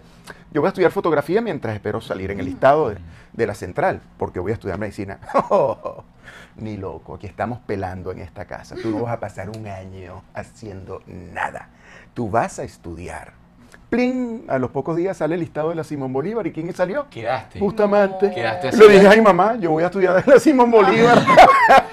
yo 0.53 0.61
voy 0.61 0.67
a 0.67 0.71
estudiar 0.71 0.91
fotografía 0.91 1.41
mientras 1.41 1.75
espero 1.75 2.01
salir 2.01 2.31
en 2.31 2.41
el 2.41 2.47
listado 2.47 2.91
de, 2.91 2.99
de 3.33 3.47
la 3.47 3.55
central, 3.55 4.01
porque 4.19 4.41
voy 4.41 4.53
a 4.53 4.55
estudiar 4.55 4.79
medicina. 4.79 5.19
Ni 6.57 6.77
loco, 6.77 7.15
aquí 7.15 7.27
estamos 7.27 7.61
pelando 7.61 8.11
en 8.13 8.19
esta 8.19 8.45
casa. 8.47 8.75
Tú 8.83 8.91
no 8.91 9.03
vas 9.03 9.15
a 9.15 9.21
pasar 9.21 9.49
un 9.49 9.67
año 9.67 10.23
haciendo 10.35 11.03
nada. 11.07 11.71
Tú 12.15 12.29
vas 12.29 12.59
a 12.59 12.65
estudiar. 12.65 13.33
¡Plin! 13.89 14.45
A 14.49 14.59
los 14.59 14.71
pocos 14.71 14.97
días 14.97 15.17
sale 15.17 15.35
el 15.35 15.41
listado 15.41 15.71
de 15.71 15.75
la 15.75 15.85
Simón 15.85 16.13
Bolívar. 16.13 16.47
¿Y 16.47 16.53
quién 16.53 16.73
salió? 16.75 17.07
Quedaste. 17.09 17.59
Justamente. 17.59 18.31
Quedaste 18.35 18.69
así. 18.69 18.79
Le 18.79 18.89
dije, 18.89 19.09
ay 19.09 19.21
mamá, 19.23 19.57
yo 19.57 19.71
voy 19.71 19.83
a 19.83 19.87
estudiar 19.87 20.23
en 20.25 20.31
la 20.31 20.39
Simón 20.39 20.71
Bolívar. 20.71 21.25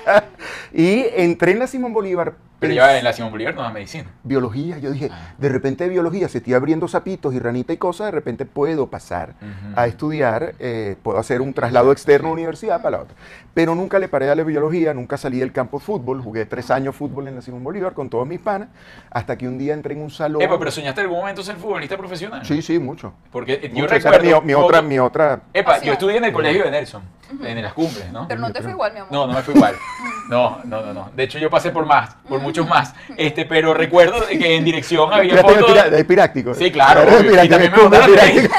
y 0.74 1.06
entré 1.16 1.52
en 1.52 1.60
la 1.60 1.68
Simón 1.68 1.94
Bolívar. 1.94 2.34
Pero 2.60 2.74
ya 2.74 2.98
en 2.98 3.04
la 3.04 3.14
Simón 3.14 3.32
Bolívar 3.32 3.54
no 3.54 3.62
da 3.62 3.70
medicina. 3.72 4.06
Biología, 4.24 4.78
yo 4.80 4.92
dije, 4.92 5.10
Ah. 5.12 5.34
de 5.38 5.50
repente 5.50 5.88
biología, 5.90 6.28
se 6.30 6.38
estoy 6.40 6.54
abriendo 6.54 6.88
zapitos 6.88 7.34
y 7.34 7.40
ranita 7.40 7.74
y 7.74 7.78
cosas, 7.78 8.08
de 8.08 8.12
repente 8.12 8.46
puedo 8.46 8.88
pasar 8.88 9.30
Ujú. 9.42 9.74
a 9.76 9.88
estudiar, 9.88 10.56
eh, 10.60 10.96
puedo 11.04 11.18
hacer 11.20 11.42
un 11.42 11.54
traslado 11.54 11.92
externo 11.92 12.30
a 12.30 12.32
universidad 12.32 12.82
para 12.82 12.98
la 12.98 13.04
otra. 13.04 13.16
Pero 13.54 13.76
nunca 13.76 14.00
le 14.00 14.08
paré 14.08 14.30
a 14.30 14.36
la 14.36 14.44
biología, 14.44 14.94
nunca 14.94 15.18
salí 15.18 15.40
del 15.40 15.52
campo 15.52 15.80
de 15.80 15.86
fútbol, 15.86 16.22
jugué 16.22 16.46
tres 16.46 16.72
años 16.72 16.96
fútbol 16.96 17.28
en 17.28 17.36
la 17.36 17.42
Simón 17.42 17.64
Bolívar 17.64 17.94
con 17.94 18.10
todos 18.10 18.28
mis 18.28 18.40
panas, 18.40 18.70
hasta 19.12 19.38
que 19.38 19.48
un 19.48 19.58
día 19.58 19.74
entré 19.74 19.94
en 19.94 20.02
un 20.02 20.10
salón. 20.10 20.42
Epa, 20.42 20.58
pero 20.58 20.72
soñaste 20.72 21.02
en 21.02 21.06
algún 21.08 21.20
momento 21.20 21.44
ser 21.44 21.56
futbolista 21.58 21.98
profesional. 21.98 22.46
Sí, 22.46 22.62
sí, 22.62 22.80
mucho. 22.80 23.14
Porque 23.32 23.60
yo 23.74 23.82
Mucho. 23.82 23.96
Esa 23.96 24.12
recuerdo. 24.12 24.42
mi, 24.42 24.48
mi 24.48 24.54
otra, 24.54 24.82
mi 24.82 25.00
otra 25.00 25.42
Epa, 25.54 25.82
yo 25.82 25.94
estudié 25.94 26.18
en 26.18 26.26
el 26.26 26.34
colegio 26.34 26.64
de 26.64 26.72
Nelson, 26.72 27.04
en 27.44 27.62
las 27.62 27.74
cumbres, 27.74 28.12
¿no? 28.12 28.28
Pero 28.28 28.42
no 28.42 28.52
te 28.52 28.62
fue 28.62 28.72
igual, 28.72 28.94
mi 28.94 29.00
amor. 29.00 29.12
No, 29.12 29.28
no 29.28 29.34
me 29.34 29.42
fue 29.42 29.54
igual. 29.54 29.76
No, 30.28 30.58
no, 30.64 30.82
no, 30.84 30.92
no. 30.92 31.12
De 31.16 31.22
hecho, 31.24 31.38
yo 31.38 31.52
pasé 31.52 31.70
por 31.70 31.86
más, 31.86 32.16
por 32.28 32.42
muchos 32.56 32.70
más. 32.70 32.94
Este, 33.18 33.46
pero 33.46 33.74
recuerdo 33.74 34.26
que 34.28 34.56
en 34.56 34.64
dirección 34.64 35.12
había 35.12 35.38
fotos. 35.38 35.76
el 35.92 36.06
piráctico. 36.06 36.54
Sí, 36.54 36.72
claro, 36.72 37.02
El 37.02 37.26
piráctico, 37.26 37.50
también 37.50 37.72
me 37.72 37.84
el 37.84 37.90
de 37.90 38.08
piráctico. 38.08 38.56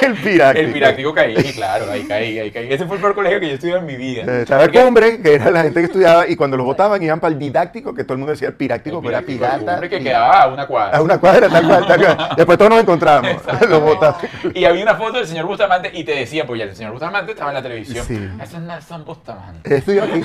El 0.00 0.14
piráctico. 0.14 0.66
El 0.66 0.72
piráctico 0.72 1.14
caí, 1.14 1.34
claro, 1.52 1.90
ahí 1.90 2.04
caí, 2.04 2.38
ahí 2.38 2.50
caí. 2.50 2.72
Ese 2.72 2.86
fue 2.86 2.96
el 2.96 3.02
peor 3.02 3.14
colegio 3.14 3.40
que 3.40 3.48
yo 3.48 3.54
estudié 3.54 3.76
en 3.76 3.84
mi 3.86 3.96
vida. 3.96 4.22
Eh, 4.26 4.42
Estaba 4.42 4.64
el 4.64 4.72
cumbre, 4.72 5.20
que 5.20 5.34
era 5.34 5.50
la 5.50 5.62
gente 5.62 5.80
que 5.80 5.86
estudiaba, 5.86 6.26
y 6.26 6.36
cuando 6.36 6.56
los 6.56 6.64
votaban 6.64 7.02
iban 7.02 7.20
para 7.20 7.32
el 7.32 7.38
didáctico, 7.38 7.94
que 7.94 8.04
todo 8.04 8.14
el 8.14 8.18
mundo 8.20 8.32
decía 8.32 8.48
el 8.48 8.54
piráctico, 8.54 9.02
pero 9.02 9.18
era 9.18 9.26
pirata. 9.26 9.58
cumbre 9.58 9.88
que 9.90 10.00
quedaba 10.00 10.42
a 10.42 10.48
una 10.48 10.66
cuadra. 10.66 10.96
A 10.96 11.02
una 11.02 11.18
cuadra, 11.18 11.48
tal 11.48 11.66
cual, 11.66 11.86
tal 11.86 12.00
cual. 12.00 12.28
Después 12.36 12.58
todos 12.58 12.70
nos 12.70 12.80
encontrábamos. 12.80 13.42
los 13.68 13.82
votaban. 13.82 14.20
Y 14.54 14.64
había 14.64 14.82
una 14.82 14.94
foto 14.94 15.18
del 15.18 15.26
señor 15.26 15.46
Bustamante 15.46 15.90
y 15.92 16.04
te 16.04 16.12
decían, 16.12 16.46
pues 16.46 16.58
ya 16.58 16.64
el 16.64 16.74
señor 16.76 16.92
Bustamante 16.92 17.32
estaba 17.32 17.50
en 17.50 17.54
la 17.56 17.62
televisión. 17.62 18.04
Sí. 18.06 18.14
Ese 18.42 18.56
es 18.56 18.62
Nelson 18.62 19.04
Bustamante. 19.04 19.76
Estudió 19.76 20.04
aquí. 20.04 20.22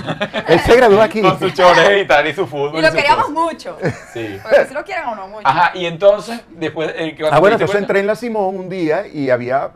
Él 0.47 0.59
se 0.61 0.75
graduó 0.75 1.01
aquí. 1.01 1.21
Con 1.21 1.39
sus 1.39 1.53
chores 1.53 2.01
y 2.01 2.07
tal, 2.07 2.27
y 2.27 2.33
su 2.33 2.42
fútbol. 2.47 2.79
Y 2.79 2.81
lo 2.81 2.91
queríamos 2.91 3.25
cosas. 3.27 3.43
mucho. 3.43 3.77
Sí. 4.13 4.39
Porque 4.41 4.65
si 4.67 4.73
lo 4.73 4.83
quieren 4.83 5.05
o 5.05 5.15
no 5.15 5.27
mucho. 5.27 5.47
Ajá, 5.47 5.71
y 5.75 5.85
entonces, 5.85 6.41
después. 6.49 6.93
El, 6.95 7.15
que 7.15 7.25
Ah, 7.25 7.39
bueno, 7.39 7.55
entonces 7.55 7.79
entré 7.79 7.99
en 7.99 8.07
la 8.07 8.15
Simón 8.15 8.57
un 8.57 8.69
día 8.69 9.07
y 9.07 9.29
había 9.29 9.71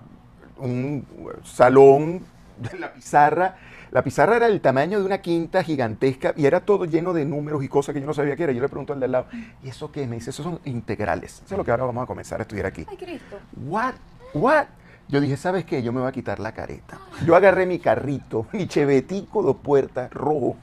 un 0.58 1.06
salón 1.44 2.26
de 2.58 2.80
la 2.80 2.94
pizarra. 2.94 3.56
La 3.92 4.04
pizarra 4.04 4.36
era 4.36 4.48
del 4.48 4.60
tamaño 4.60 5.00
de 5.00 5.06
una 5.06 5.20
quinta 5.20 5.64
gigantesca 5.64 6.34
y 6.36 6.46
era 6.46 6.60
todo 6.60 6.86
lleno 6.86 7.14
de 7.14 7.24
números 7.24 7.64
y 7.64 7.70
cosas 7.70 7.94
que 7.94 8.02
yo 8.02 8.08
no 8.08 8.14
sabía 8.14 8.36
qué 8.36 8.44
era. 8.44 8.52
Yo 8.52 8.62
le 8.62 8.68
pregunto 8.68 8.94
al 8.94 9.00
de 9.00 9.06
al 9.06 9.12
lado, 9.14 9.28
¿y 9.64 9.70
eso 9.70 9.92
qué? 9.92 10.06
Me 10.06 10.18
dice, 10.18 10.32
esos 10.32 10.44
son 10.44 10.60
integrales. 10.66 11.42
Eso 11.46 11.56
es 11.56 11.58
lo 11.58 11.64
que 11.64 11.72
ahora 11.72 11.86
vamos 11.86 12.04
a 12.04 12.06
comenzar 12.06 12.40
a 12.40 12.44
estudiar 12.44 12.66
aquí. 12.66 12.86
Ay, 12.90 12.98
Cristo. 12.98 13.40
What? 13.66 13.94
What? 14.34 14.66
Yo 15.10 15.22
dije, 15.22 15.38
¿sabes 15.38 15.64
qué? 15.64 15.82
Yo 15.82 15.94
me 15.94 16.02
voy 16.02 16.10
a 16.10 16.12
quitar 16.12 16.40
la 16.40 16.52
careta. 16.52 17.00
Yo 17.26 17.36
agarré 17.36 17.66
mi 17.66 17.80
carrito, 17.80 18.46
mi 18.52 18.68
chevetico 18.68 19.42
de 19.42 19.54
puertas 19.54 20.12
rojo, 20.12 20.58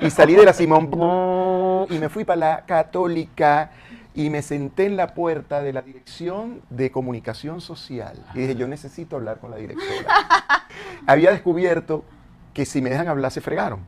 y 0.00 0.08
salí 0.08 0.34
de 0.34 0.44
la 0.44 0.54
Simón 0.54 1.86
y 1.90 1.98
me 1.98 2.08
fui 2.08 2.24
para 2.24 2.36
la 2.36 2.64
Católica 2.64 3.70
y 4.14 4.30
me 4.30 4.40
senté 4.40 4.86
en 4.86 4.96
la 4.96 5.14
puerta 5.14 5.60
de 5.60 5.74
la 5.74 5.82
Dirección 5.82 6.62
de 6.70 6.90
Comunicación 6.90 7.60
Social. 7.60 8.16
Y 8.34 8.40
dije, 8.40 8.54
yo 8.54 8.66
necesito 8.66 9.16
hablar 9.16 9.38
con 9.40 9.50
la 9.50 9.58
directora. 9.58 9.86
Había 11.06 11.30
descubierto 11.30 12.04
que 12.52 12.66
si 12.66 12.82
me 12.82 12.90
dejan 12.90 13.08
hablar 13.08 13.30
se 13.32 13.40
fregaron. 13.40 13.80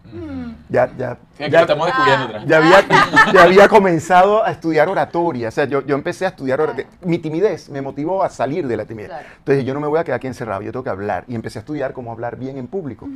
Ya, 0.71 0.91
ya, 0.97 1.19
Sí, 1.37 1.45
ya- 1.51 1.61
estamos 1.63 1.87
descubriendo 1.87 2.29
Ah. 2.39 2.45
ya 2.47 2.57
había, 2.57 2.85
ya 3.33 3.43
había 3.43 3.69
comenzado 3.69 4.43
a 4.45 4.51
estudiar 4.51 4.89
oratoria. 4.89 5.49
O 5.49 5.51
sea, 5.51 5.67
yo, 5.67 5.85
yo 5.85 5.95
empecé 5.95 6.25
a 6.25 6.29
estudiar 6.29 6.61
oratoria. 6.61 6.89
Mi 7.05 7.19
timidez 7.19 7.69
me 7.69 7.83
motivó 7.83 8.23
a 8.25 8.31
salir 8.31 8.67
de 8.67 8.77
la 8.77 8.85
timidez. 8.87 9.09
Claro. 9.11 9.27
Entonces 9.39 9.65
yo 9.65 9.75
no 9.75 9.81
me 9.81 9.87
voy 9.89 9.99
a 9.99 10.05
quedar 10.05 10.17
aquí 10.17 10.27
encerrado, 10.27 10.63
yo 10.63 10.73
tengo 10.73 10.85
que 10.85 10.91
hablar. 10.91 11.25
Y 11.29 11.35
empecé 11.35 11.59
a 11.59 11.61
estudiar 11.61 11.93
cómo 11.93 12.11
hablar 12.13 12.37
bien 12.37 12.57
en 12.57 12.67
público. 12.67 13.09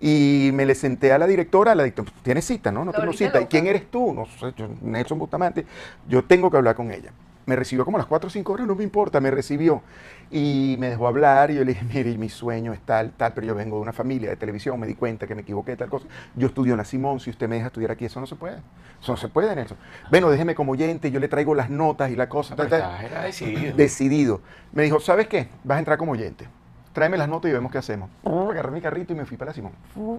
Y 0.00 0.50
me 0.54 0.64
le 0.66 0.74
senté 0.74 1.12
a 1.12 1.18
la 1.18 1.26
directora, 1.26 1.74
la 1.74 1.82
directora, 1.82 2.10
tienes 2.22 2.44
cita, 2.46 2.70
¿no? 2.70 2.84
No 2.84 2.92
tengo 2.92 3.12
cita. 3.12 3.40
¿Y 3.40 3.46
quién 3.46 3.66
eres 3.66 3.90
tú? 3.90 4.12
No 4.14 4.26
sé, 4.38 4.52
yo, 4.56 4.68
Nelson 4.82 5.18
Bustamante. 5.18 5.66
Yo 6.08 6.24
tengo 6.24 6.50
que 6.50 6.56
hablar 6.58 6.76
con 6.76 6.90
ella. 6.92 7.10
Me 7.46 7.56
recibió 7.56 7.84
como 7.84 7.96
a 7.96 8.00
las 8.00 8.06
4 8.06 8.28
o 8.28 8.30
5 8.30 8.52
horas, 8.52 8.66
no 8.66 8.74
me 8.74 8.84
importa, 8.84 9.20
me 9.20 9.30
recibió. 9.30 9.82
Y 10.30 10.76
me 10.78 10.90
dejó 10.90 11.08
hablar 11.08 11.50
y 11.50 11.56
yo 11.56 11.64
le 11.64 11.74
dije, 11.74 11.84
mire, 11.84 12.16
mi 12.16 12.28
sueño 12.28 12.72
es 12.72 12.80
tal, 12.80 13.12
tal, 13.12 13.32
pero 13.34 13.48
yo 13.48 13.54
vengo 13.54 13.76
de 13.76 13.82
una 13.82 13.92
familia 13.92 14.30
de 14.30 14.36
televisión, 14.36 14.78
me 14.78 14.86
di 14.86 14.94
cuenta 14.94 15.26
que 15.26 15.34
me 15.34 15.42
equivoqué, 15.42 15.76
tal 15.76 15.88
cosa. 15.88 16.06
Yo 16.36 16.46
estudio 16.46 16.72
en 16.72 16.78
la 16.78 16.84
Simón, 16.84 17.20
si 17.20 17.30
usted 17.30 17.48
me 17.48 17.56
deja 17.56 17.66
estudiar 17.68 17.90
aquí, 17.90 18.04
eso 18.04 18.20
no 18.20 18.26
se 18.26 18.36
puede. 18.36 18.58
Eso 19.00 19.12
no 19.12 19.16
se 19.16 19.28
puede, 19.28 19.54
Nelson. 19.54 19.76
Bueno, 20.10 20.30
déjeme 20.30 20.54
como 20.54 20.72
oyente, 20.72 21.10
yo 21.10 21.18
le 21.18 21.28
traigo 21.28 21.54
las 21.54 21.68
notas 21.68 22.10
y 22.10 22.16
la 22.16 22.28
cosa. 22.28 22.54
Tal, 22.54 22.68
tal 22.68 23.04
era 23.04 23.22
decidido. 23.24 23.76
decidido. 23.76 24.40
Me 24.72 24.84
dijo, 24.84 25.00
¿sabes 25.00 25.26
qué? 25.26 25.48
Vas 25.64 25.76
a 25.76 25.78
entrar 25.80 25.98
como 25.98 26.12
oyente. 26.12 26.46
Tráeme 26.92 27.16
las 27.16 27.28
notas 27.28 27.50
y 27.50 27.52
vemos 27.54 27.72
qué 27.72 27.78
hacemos. 27.78 28.10
Agarré 28.24 28.70
mi 28.70 28.80
carrito 28.80 29.12
y 29.12 29.16
me 29.16 29.24
fui 29.24 29.36
para 29.36 29.52
Simón. 29.52 29.72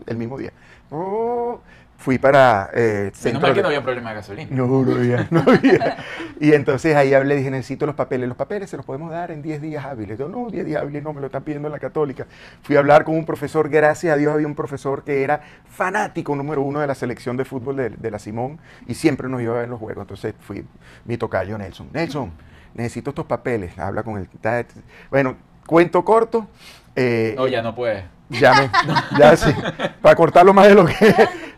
El 0.08 0.18
mismo 0.18 0.38
día. 0.38 0.52
Fui 2.04 2.18
para 2.18 2.70
eh, 2.74 3.14
Menos 3.24 3.42
mal 3.42 3.54
que 3.54 3.62
no 3.62 3.68
había 3.70 3.82
problema 3.82 4.10
de 4.10 4.16
gasolina. 4.18 4.50
no, 4.52 4.68
no 4.84 4.96
había, 4.96 5.26
no 5.32 5.40
había. 5.48 5.96
Y 6.38 6.52
entonces 6.52 6.98
ahí 6.98 7.14
hablé, 7.14 7.38
dije, 7.38 7.50
necesito 7.50 7.86
los 7.86 7.96
papeles. 7.96 8.28
Los 8.28 8.36
papeles 8.36 8.70
se 8.70 8.76
los 8.76 8.86
podemos 8.86 9.10
dar 9.10 9.32
en 9.32 9.42
10 9.42 9.62
días 9.62 9.86
hábiles. 9.86 10.20
Yo, 10.20 10.28
no, 10.28 10.50
10 10.50 10.66
días 10.66 10.82
hábiles 10.82 11.02
no, 11.02 11.14
me 11.14 11.22
lo 11.22 11.28
están 11.28 11.44
pidiendo 11.44 11.70
en 11.70 11.72
la 11.72 11.80
católica. 11.80 12.28
Fui 12.62 12.76
a 12.76 12.80
hablar 12.80 13.06
con 13.06 13.16
un 13.16 13.26
profesor, 13.26 13.70
gracias 13.70 14.14
a 14.14 14.18
Dios 14.18 14.34
había 14.34 14.48
un 14.48 14.54
profesor 14.56 15.06
que 15.06 15.24
era 15.24 15.44
fanático 15.66 16.36
número 16.36 16.62
uno 16.62 16.82
de 16.82 16.88
la 16.88 16.96
selección 16.96 17.38
de 17.38 17.46
fútbol 17.46 17.78
de, 17.78 17.90
de 17.92 18.12
la 18.12 18.20
Simón 18.20 18.60
y 18.86 18.96
siempre 18.96 19.30
nos 19.30 19.42
iba 19.42 19.56
a 19.56 19.60
ver 19.62 19.70
los 19.70 19.80
juegos. 19.80 20.02
Entonces 20.02 20.34
fui 20.42 20.66
mi 21.06 21.16
tocayo 21.16 21.58
Nelson. 21.58 21.88
Nelson, 21.94 22.32
necesito 22.74 23.12
estos 23.12 23.26
papeles. 23.28 23.80
Habla 23.80 24.04
con 24.04 24.18
el... 24.18 24.28
Bueno, 25.10 25.38
cuento 25.66 26.04
corto. 26.04 26.48
eh, 26.98 27.34
No, 27.38 27.48
ya 27.48 27.62
no 27.62 27.74
puede. 27.74 28.04
ya 28.30 28.54
me, 28.54 28.70
ya 29.18 29.38
sí, 29.38 29.54
para 30.02 30.16
cortarlo 30.16 30.54
más 30.54 30.68
de 30.68 30.74
lo 30.76 30.86
que 30.86 30.94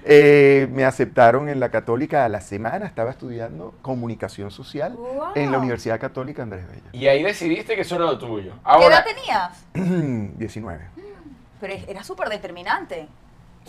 eh, 0.07 0.67
me 0.71 0.85
aceptaron 0.85 1.49
en 1.49 1.59
la 1.59 1.69
Católica 1.69 2.25
a 2.25 2.29
la 2.29 2.39
semana, 2.39 2.85
estaba 2.85 3.09
estudiando 3.09 3.73
comunicación 3.81 4.51
social 4.51 4.93
Wow. 4.93 5.29
en 5.35 5.51
la 5.51 5.57
Universidad 5.57 5.99
Católica 5.99 6.43
Andrés 6.43 6.63
Y 6.93 7.07
ahí 7.07 7.23
decidiste 7.23 7.75
que 7.75 7.81
eso 7.81 7.95
era 7.95 8.05
lo 8.05 8.17
tuyo. 8.19 8.53
¿Qué 8.79 8.85
edad 8.85 9.03
tenías? 9.03 9.63
Bella. 9.73 10.31
19. 10.37 10.85
Pero 11.59 11.73
era 11.87 12.03
súper 12.03 12.29
determinante. 12.29 13.07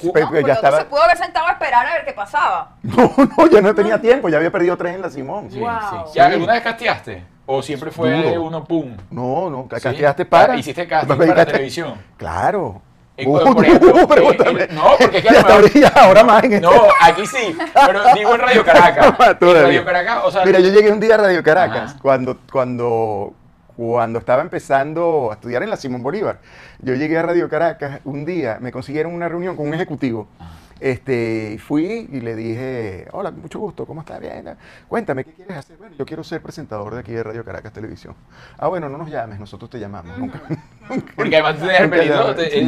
¿no? 0.03 0.13
pe- 0.13 0.21
Porque 0.27 0.45
ya 0.45 0.53
estaba- 0.55 0.79
se 0.81 0.85
pudo 0.85 1.01
haber 1.03 1.17
sentado 1.17 1.47
a 1.47 1.53
esperar 1.53 1.87
a 1.87 1.93
ver 1.95 2.05
qué 2.05 2.13
pasaba. 2.13 2.77
No, 2.83 3.15
no, 3.17 3.47
ya 3.51 3.63
no 3.63 3.75
tenía 3.75 3.99
tiempo, 3.99 4.29
ya 4.29 4.37
había 4.37 4.53
perdido 4.53 4.77
tres 4.77 4.95
en 4.95 5.01
la 5.01 5.09
Simón. 5.09 5.51
sí, 5.51 5.59
Wow. 5.59 5.71
sí. 5.91 5.97
¿Ya 6.17 6.27
Sí. 6.29 6.33
alguna 6.35 6.53
vez 6.53 6.63
casteaste? 6.63 7.25
¿O 7.47 7.63
siempre 7.63 7.91
fue 7.93 8.37
uno 8.37 8.65
pum? 8.65 8.95
No, 9.11 9.49
no, 9.49 9.63
¿Sí? 9.63 9.81
casteaste 9.81 10.27
para. 10.27 10.53
Ah, 10.53 10.57
¿Hiciste 10.59 10.87
casting 10.87 11.09
Para- 11.17 11.27
para 11.29 11.47
televisión? 11.47 11.95
Claro. 12.19 12.83
Uh, 13.25 13.55
por 13.55 13.65
ejemplo, 13.65 13.95
no, 13.95 14.09
pero 14.09 14.31
eh, 14.31 14.37
eh, 14.39 14.69
no, 14.73 14.97
porque 14.99 15.19
es 15.19 15.25
que 15.73 15.81
ya 15.81 15.89
ahora 15.89 16.23
más 16.23 16.45
en 16.45 16.61
No, 16.61 16.71
aquí 17.01 17.27
sí, 17.27 17.57
pero 17.87 18.03
digo 18.15 18.35
en 18.35 18.41
Radio 18.41 18.65
Caracas. 18.65 19.15
Radio 19.41 19.85
Caracas, 19.85 20.19
o 20.25 20.31
sea, 20.31 20.45
Mira, 20.45 20.61
yo 20.61 20.69
llegué 20.69 20.93
un 20.93 21.01
día 21.01 21.15
a 21.15 21.19
Radio 21.19 21.43
Caracas 21.43 21.93
Ajá. 21.93 21.99
cuando, 22.03 22.37
cuando, 22.53 23.33
cuando 23.75 24.19
estaba 24.19 24.43
empezando 24.43 25.31
a 25.31 25.35
estudiar 25.35 25.63
en 25.63 25.71
la 25.71 25.77
Simón 25.77 26.03
Bolívar. 26.03 26.41
Yo 26.81 26.95
llegué 26.95 27.17
a 27.17 27.23
Radio 27.23 27.49
Caracas 27.49 28.01
un 28.05 28.27
día, 28.27 28.59
me 28.61 28.71
consiguieron 28.71 29.15
una 29.15 29.29
reunión 29.29 29.57
con 29.57 29.67
un 29.67 29.73
ejecutivo. 29.73 30.29
Este, 30.79 31.59
fui 31.59 32.07
y 32.13 32.21
le 32.21 32.37
dije, 32.37 33.09
hola, 33.13 33.31
mucho 33.31 33.59
gusto, 33.59 33.87
¿cómo 33.87 34.01
estás? 34.03 34.21
Bien, 34.21 34.57
cuéntame, 34.89 35.25
¿qué 35.25 35.33
quieres 35.33 35.57
hacer? 35.57 35.79
Bueno, 35.79 35.95
yo 35.99 36.05
quiero 36.05 36.23
ser 36.23 36.43
presentador 36.43 36.93
de 36.95 37.01
aquí 37.01 37.13
de 37.13 37.23
Radio 37.23 37.45
Caracas 37.47 37.73
Televisión. 37.73 38.15
Ah, 38.59 38.69
bueno, 38.69 38.91
no 38.91 38.99
nos 38.99 39.09
llames, 39.11 39.41
nosotros 39.41 39.71
te 39.71 39.79
llamamos. 39.79 40.19
Nunca, 40.19 40.39
porque 41.17 41.37
además 41.37 41.55
tú 41.59 41.67
tenías 41.67 41.81
el 41.81 41.91
te- 42.37 42.51
Sí, 42.51 42.59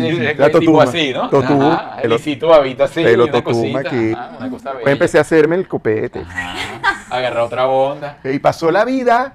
el- 0.40 0.52
tipo 0.58 0.80
así, 0.80 1.12
¿no? 1.12 1.28
Totuma, 1.28 1.96
el- 2.02 2.10
lisito 2.10 2.48
babito 2.48 2.84
así, 2.84 3.04
pelo 3.04 3.24
una 3.24 3.32
totuma 3.32 3.54
cosita, 3.54 3.78
aquí. 3.80 4.12
ajá, 4.12 4.36
una 4.38 4.50
cosa 4.50 4.72
Voy 4.72 4.98
a 5.14 5.20
hacerme 5.20 5.56
el 5.56 5.68
copete. 5.68 6.20
Ajá. 6.20 7.04
Agarra 7.10 7.44
otra 7.44 7.66
onda. 7.68 8.18
Y 8.24 8.38
pasó 8.38 8.70
la 8.70 8.84
vida. 8.86 9.34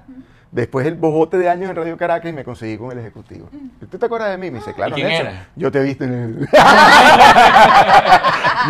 Después 0.50 0.86
el 0.86 0.94
bojote 0.94 1.36
de 1.36 1.48
años 1.50 1.68
en 1.70 1.74
Radio 1.74 1.96
Caracas 1.96 2.30
y 2.30 2.32
me 2.32 2.44
conseguí 2.44 2.78
con 2.78 2.92
el 2.92 2.98
ejecutivo. 3.00 3.48
¿Tú 3.90 3.98
te 3.98 4.06
acuerdas 4.06 4.30
de 4.30 4.38
mí? 4.38 4.52
Me 4.52 4.58
dice, 4.58 4.72
claro, 4.72 4.92
¿Y 4.96 5.00
quién 5.02 5.10
era? 5.10 5.48
Yo 5.56 5.72
te 5.72 5.80
he 5.80 5.82
visto 5.82 6.04
en 6.04 6.12
el... 6.12 6.48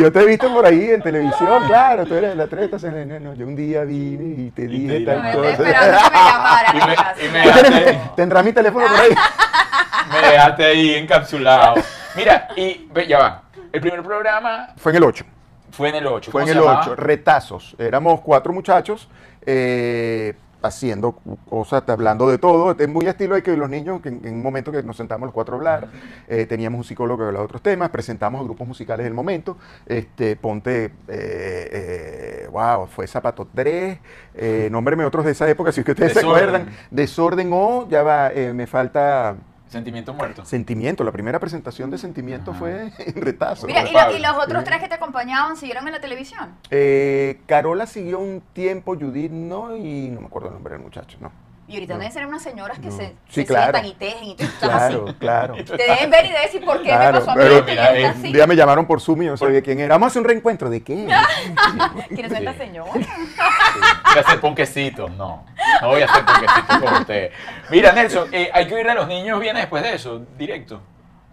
yo 0.00 0.12
te 0.12 0.20
he 0.20 0.26
visto 0.26 0.52
por 0.52 0.64
ahí 0.66 0.90
en 0.90 1.02
televisión, 1.02 1.66
claro. 1.66 2.04
Tú 2.06 2.14
eres 2.14 2.36
la 2.36 2.46
treta. 2.46 2.76
No, 2.78 3.34
yo 3.34 3.46
un 3.46 3.56
día 3.56 3.84
vine 3.84 4.42
y 4.46 4.50
te 4.50 4.66
dije 4.66 5.00
tal 5.00 5.32
cosa. 5.32 5.48
esperando 5.50 5.98
que 6.72 6.78
me. 6.86 7.26
Y 7.26 7.30
me- 7.32 7.90
y 7.92 7.98
Tendrás 8.16 8.44
mi 8.44 8.52
teléfono 8.52 8.86
por 8.86 8.96
ahí. 9.00 9.10
Me 10.12 10.28
dejaste 10.28 10.64
ahí 10.64 10.94
encapsulado. 10.96 11.74
Mira, 12.14 12.48
y 12.56 12.88
ve, 12.92 13.06
ya 13.06 13.18
va. 13.18 13.42
El 13.72 13.80
primer 13.80 14.02
programa 14.02 14.68
Fue 14.76 14.92
en 14.92 14.96
el 14.96 15.04
8. 15.04 15.24
fue 15.70 15.88
en 15.88 15.94
el 15.96 16.06
8. 16.06 16.30
Fue 16.30 16.42
en 16.42 16.48
el 16.50 16.58
8, 16.60 16.94
retazos. 16.94 17.74
Éramos 17.78 18.20
cuatro 18.20 18.52
muchachos 18.52 19.08
eh, 19.46 20.34
haciendo 20.64 21.12
cosas, 21.48 21.82
hablando 21.86 22.28
de 22.28 22.38
todo. 22.38 22.74
Es 22.78 22.88
muy 22.88 23.06
estilo 23.06 23.34
de 23.34 23.42
que 23.42 23.56
los 23.56 23.68
niños, 23.68 24.00
que 24.00 24.08
en, 24.08 24.20
en 24.24 24.34
un 24.34 24.42
momento 24.42 24.72
que 24.72 24.82
nos 24.82 24.96
sentamos 24.96 25.26
los 25.26 25.34
cuatro 25.34 25.54
a 25.54 25.58
hablar, 25.58 25.88
eh, 26.28 26.46
teníamos 26.46 26.78
un 26.78 26.84
psicólogo 26.84 27.18
que 27.18 27.24
hablaba 27.26 27.42
de 27.42 27.46
otros 27.46 27.62
temas, 27.62 27.90
presentamos 27.90 28.40
a 28.40 28.44
grupos 28.44 28.66
musicales 28.66 29.04
del 29.04 29.14
momento. 29.14 29.56
Este, 29.86 30.36
ponte, 30.36 30.84
eh, 30.84 30.90
eh, 31.08 32.48
wow, 32.50 32.86
fue 32.86 33.06
Zapato 33.06 33.46
3, 33.54 33.98
eh, 34.34 34.68
nómbreme 34.72 35.04
otros 35.04 35.24
de 35.24 35.32
esa 35.32 35.48
época, 35.48 35.72
si 35.72 35.80
es 35.80 35.86
que 35.86 35.92
ustedes 35.92 36.12
se 36.14 36.20
acuerdan. 36.20 36.68
Desorden 36.90 37.50
O, 37.52 37.88
ya 37.88 38.02
va, 38.02 38.32
eh, 38.32 38.52
me 38.52 38.66
falta 38.66 39.36
Sentimiento 39.74 40.14
muerto. 40.14 40.44
Sentimiento. 40.44 41.04
La 41.04 41.12
primera 41.12 41.38
presentación 41.38 41.90
de 41.90 41.98
Sentimiento 41.98 42.52
Ajá. 42.52 42.60
fue 42.60 42.92
en 42.98 43.14
retazo. 43.20 43.66
Mira, 43.66 43.82
y, 43.82 43.92
lo- 43.92 43.98
Pablo. 43.98 44.16
y 44.16 44.20
los 44.20 44.36
otros 44.36 44.64
tres 44.64 44.80
que 44.80 44.88
te 44.88 44.94
acompañaban 44.94 45.56
siguieron 45.56 45.86
en 45.86 45.92
la 45.94 46.00
televisión. 46.00 46.54
Eh, 46.70 47.40
Carola 47.46 47.86
siguió 47.86 48.18
un 48.18 48.42
tiempo, 48.52 48.94
Judith 48.96 49.30
no, 49.32 49.76
y 49.76 50.08
no 50.08 50.20
me 50.22 50.26
acuerdo 50.28 50.48
el 50.48 50.54
nombre 50.54 50.74
del 50.74 50.82
muchacho, 50.82 51.18
no. 51.20 51.30
Y 51.66 51.74
ahorita 51.76 51.94
No. 51.94 51.98
deben 52.00 52.12
ser 52.12 52.26
unas 52.26 52.42
señoras 52.42 52.78
que 52.78 52.88
No. 52.88 52.96
se, 52.96 53.06
Sí, 53.30 53.40
se 53.40 53.46
claro. 53.46 53.72
sientan 53.78 53.86
y 53.86 53.94
tejen 53.94 54.24
y 54.28 54.34
tú 54.36 54.44
estás 54.44 54.70
así. 54.70 54.94
Claro, 54.96 55.14
claro. 55.18 55.54
Te 55.64 55.76
deben 55.82 56.10
ver 56.10 56.26
y 56.26 56.28
deben 56.28 56.42
decir 56.42 56.62
por 56.64 56.76
qué 56.82 56.88
Claro, 56.90 57.12
me 57.20 57.24
pasó 57.24 57.30
a 57.30 57.36
mí 57.36 57.42
mira, 57.66 57.96
eh, 57.96 58.04
Un 58.04 58.10
así. 58.10 58.32
día 58.34 58.46
me 58.46 58.54
llamaron 58.54 58.86
por 58.86 59.00
Zoom 59.00 59.22
y 59.22 59.24
yo 59.24 59.30
no 59.30 59.36
sabía 59.38 59.62
quién 59.62 59.80
era. 59.80 59.94
Vamos 59.94 60.06
a 60.06 60.08
hacer 60.10 60.20
un 60.20 60.28
reencuentro. 60.28 60.68
¿De 60.68 60.82
qué? 60.82 61.08
¿Quién 62.08 62.26
es 62.26 62.32
esta 62.32 62.52
Sí. 62.52 62.58
señora? 62.58 62.92
Voy 62.92 63.02
a 64.18 64.20
hacer 64.20 64.40
ponquecitos, 64.40 65.10
no. 65.12 65.44
No 65.80 65.88
voy 65.88 66.02
a 66.02 66.04
hacer 66.06 66.24
ponquecitos 66.24 66.78
con 66.78 66.94
usted. 66.94 67.30
Mira, 67.70 67.92
Nelson, 67.92 68.28
eh, 68.32 68.50
hay 68.52 68.66
que 68.66 68.74
oír 68.74 68.88
a 68.88 68.94
los 68.94 69.08
niños 69.08 69.40
bien 69.40 69.56
después 69.56 69.82
de 69.82 69.94
eso, 69.94 70.24
directo. 70.36 70.80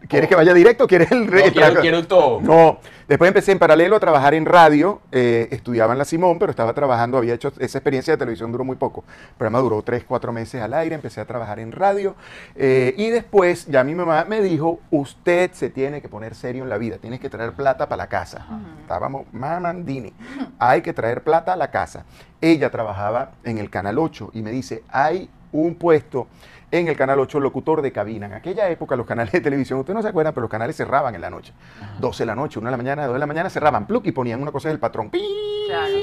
¿Quieres 0.08 0.30
que 0.30 0.36
vaya 0.36 0.54
directo 0.54 0.86
o 0.86 0.88
quieres 0.88 1.12
el 1.12 1.26
No, 1.26 1.32
quiero, 1.54 1.82
quiero 1.82 2.08
todo. 2.08 2.42
No, 2.42 2.80
después 3.08 3.28
empecé 3.28 3.52
en 3.52 3.60
paralelo 3.60 3.96
a 3.96 4.00
trabajar 4.00 4.34
en 4.34 4.46
radio, 4.46 5.02
eh, 5.12 5.48
estudiaba 5.52 5.94
en 5.94 6.00
la 6.00 6.06
Simón, 6.06 6.40
pero 6.40 6.50
estaba 6.50 6.74
trabajando, 6.74 7.18
había 7.18 7.34
hecho 7.34 7.54
esa 7.60 7.78
experiencia 7.78 8.14
de 8.14 8.18
televisión, 8.18 8.52
duró 8.52 8.64
muy 8.64 8.76
poco. 8.76 9.04
El 9.30 9.36
programa 9.38 9.60
duró 9.60 9.82
tres, 9.84 10.04
cuatro 10.08 10.32
meses 10.32 10.62
al 10.62 10.74
aire, 10.74 10.96
empecé 10.96 11.22
a 11.22 11.26
trabajar 11.26 11.60
en 11.60 11.72
radio 11.72 12.16
eh, 12.56 12.94
y 12.98 13.10
después 13.10 13.68
ya 13.68 13.84
mi 13.84 13.96
mamá 13.96 14.26
me 14.28 14.42
dijo, 14.42 14.80
usted 14.90 15.52
se 15.54 15.70
tiene 15.70 16.02
que 16.02 16.10
poner 16.10 16.36
serio 16.36 16.64
en 16.64 16.70
la 16.70 16.78
vida, 16.78 16.98
tienes 16.98 17.20
que 17.20 17.30
traer 17.30 17.54
plata 17.54 17.88
para 17.88 18.04
la 18.04 18.10
casa. 18.10 18.46
Estábamos 18.82 19.26
mamandini, 19.32 20.14
hay 20.60 20.82
que 20.82 20.94
traer 20.94 21.24
plata 21.24 21.54
a 21.54 21.56
la 21.56 21.70
casa. 21.70 22.06
Ella 22.42 22.72
trabajaba 22.72 23.32
en 23.44 23.60
el 23.60 23.70
Canal 23.70 24.00
8 24.00 24.32
y 24.34 24.42
me 24.42 24.52
dice, 24.52 24.84
hay 24.90 25.30
un 25.52 25.76
puesto 25.76 26.28
en 26.72 26.88
el 26.88 26.96
Canal 26.96 27.20
8 27.20 27.40
locutor 27.40 27.82
de 27.82 27.92
cabina. 27.92 28.26
En 28.26 28.34
aquella 28.34 28.70
época 28.70 28.96
los 28.96 29.06
canales 29.06 29.32
de 29.34 29.42
televisión, 29.42 29.80
ustedes 29.80 29.96
no 29.96 30.02
se 30.02 30.08
acuerdan, 30.08 30.34
pero 30.34 30.44
los 30.44 30.52
canales 30.52 30.76
cerraban 30.76 31.14
en 31.14 31.22
la 31.22 31.30
noche. 31.30 31.54
12 32.00 32.24
de 32.24 32.28
la 32.28 32.36
noche, 32.36 32.60
1 32.60 32.68
de 32.68 32.72
la 32.72 32.78
mañana, 32.78 33.06
2 33.06 33.14
de 33.14 33.20
la 33.20 33.26
mañana 33.28 33.50
cerraban, 33.50 33.86
pluk, 33.86 34.06
y 34.08 34.12
ponían 34.12 34.42
una 34.42 34.52
cosa 34.52 34.70
del 34.70 34.80
patrón. 34.80 35.10
¡Pi! 35.10 35.22
Claro. 35.68 35.94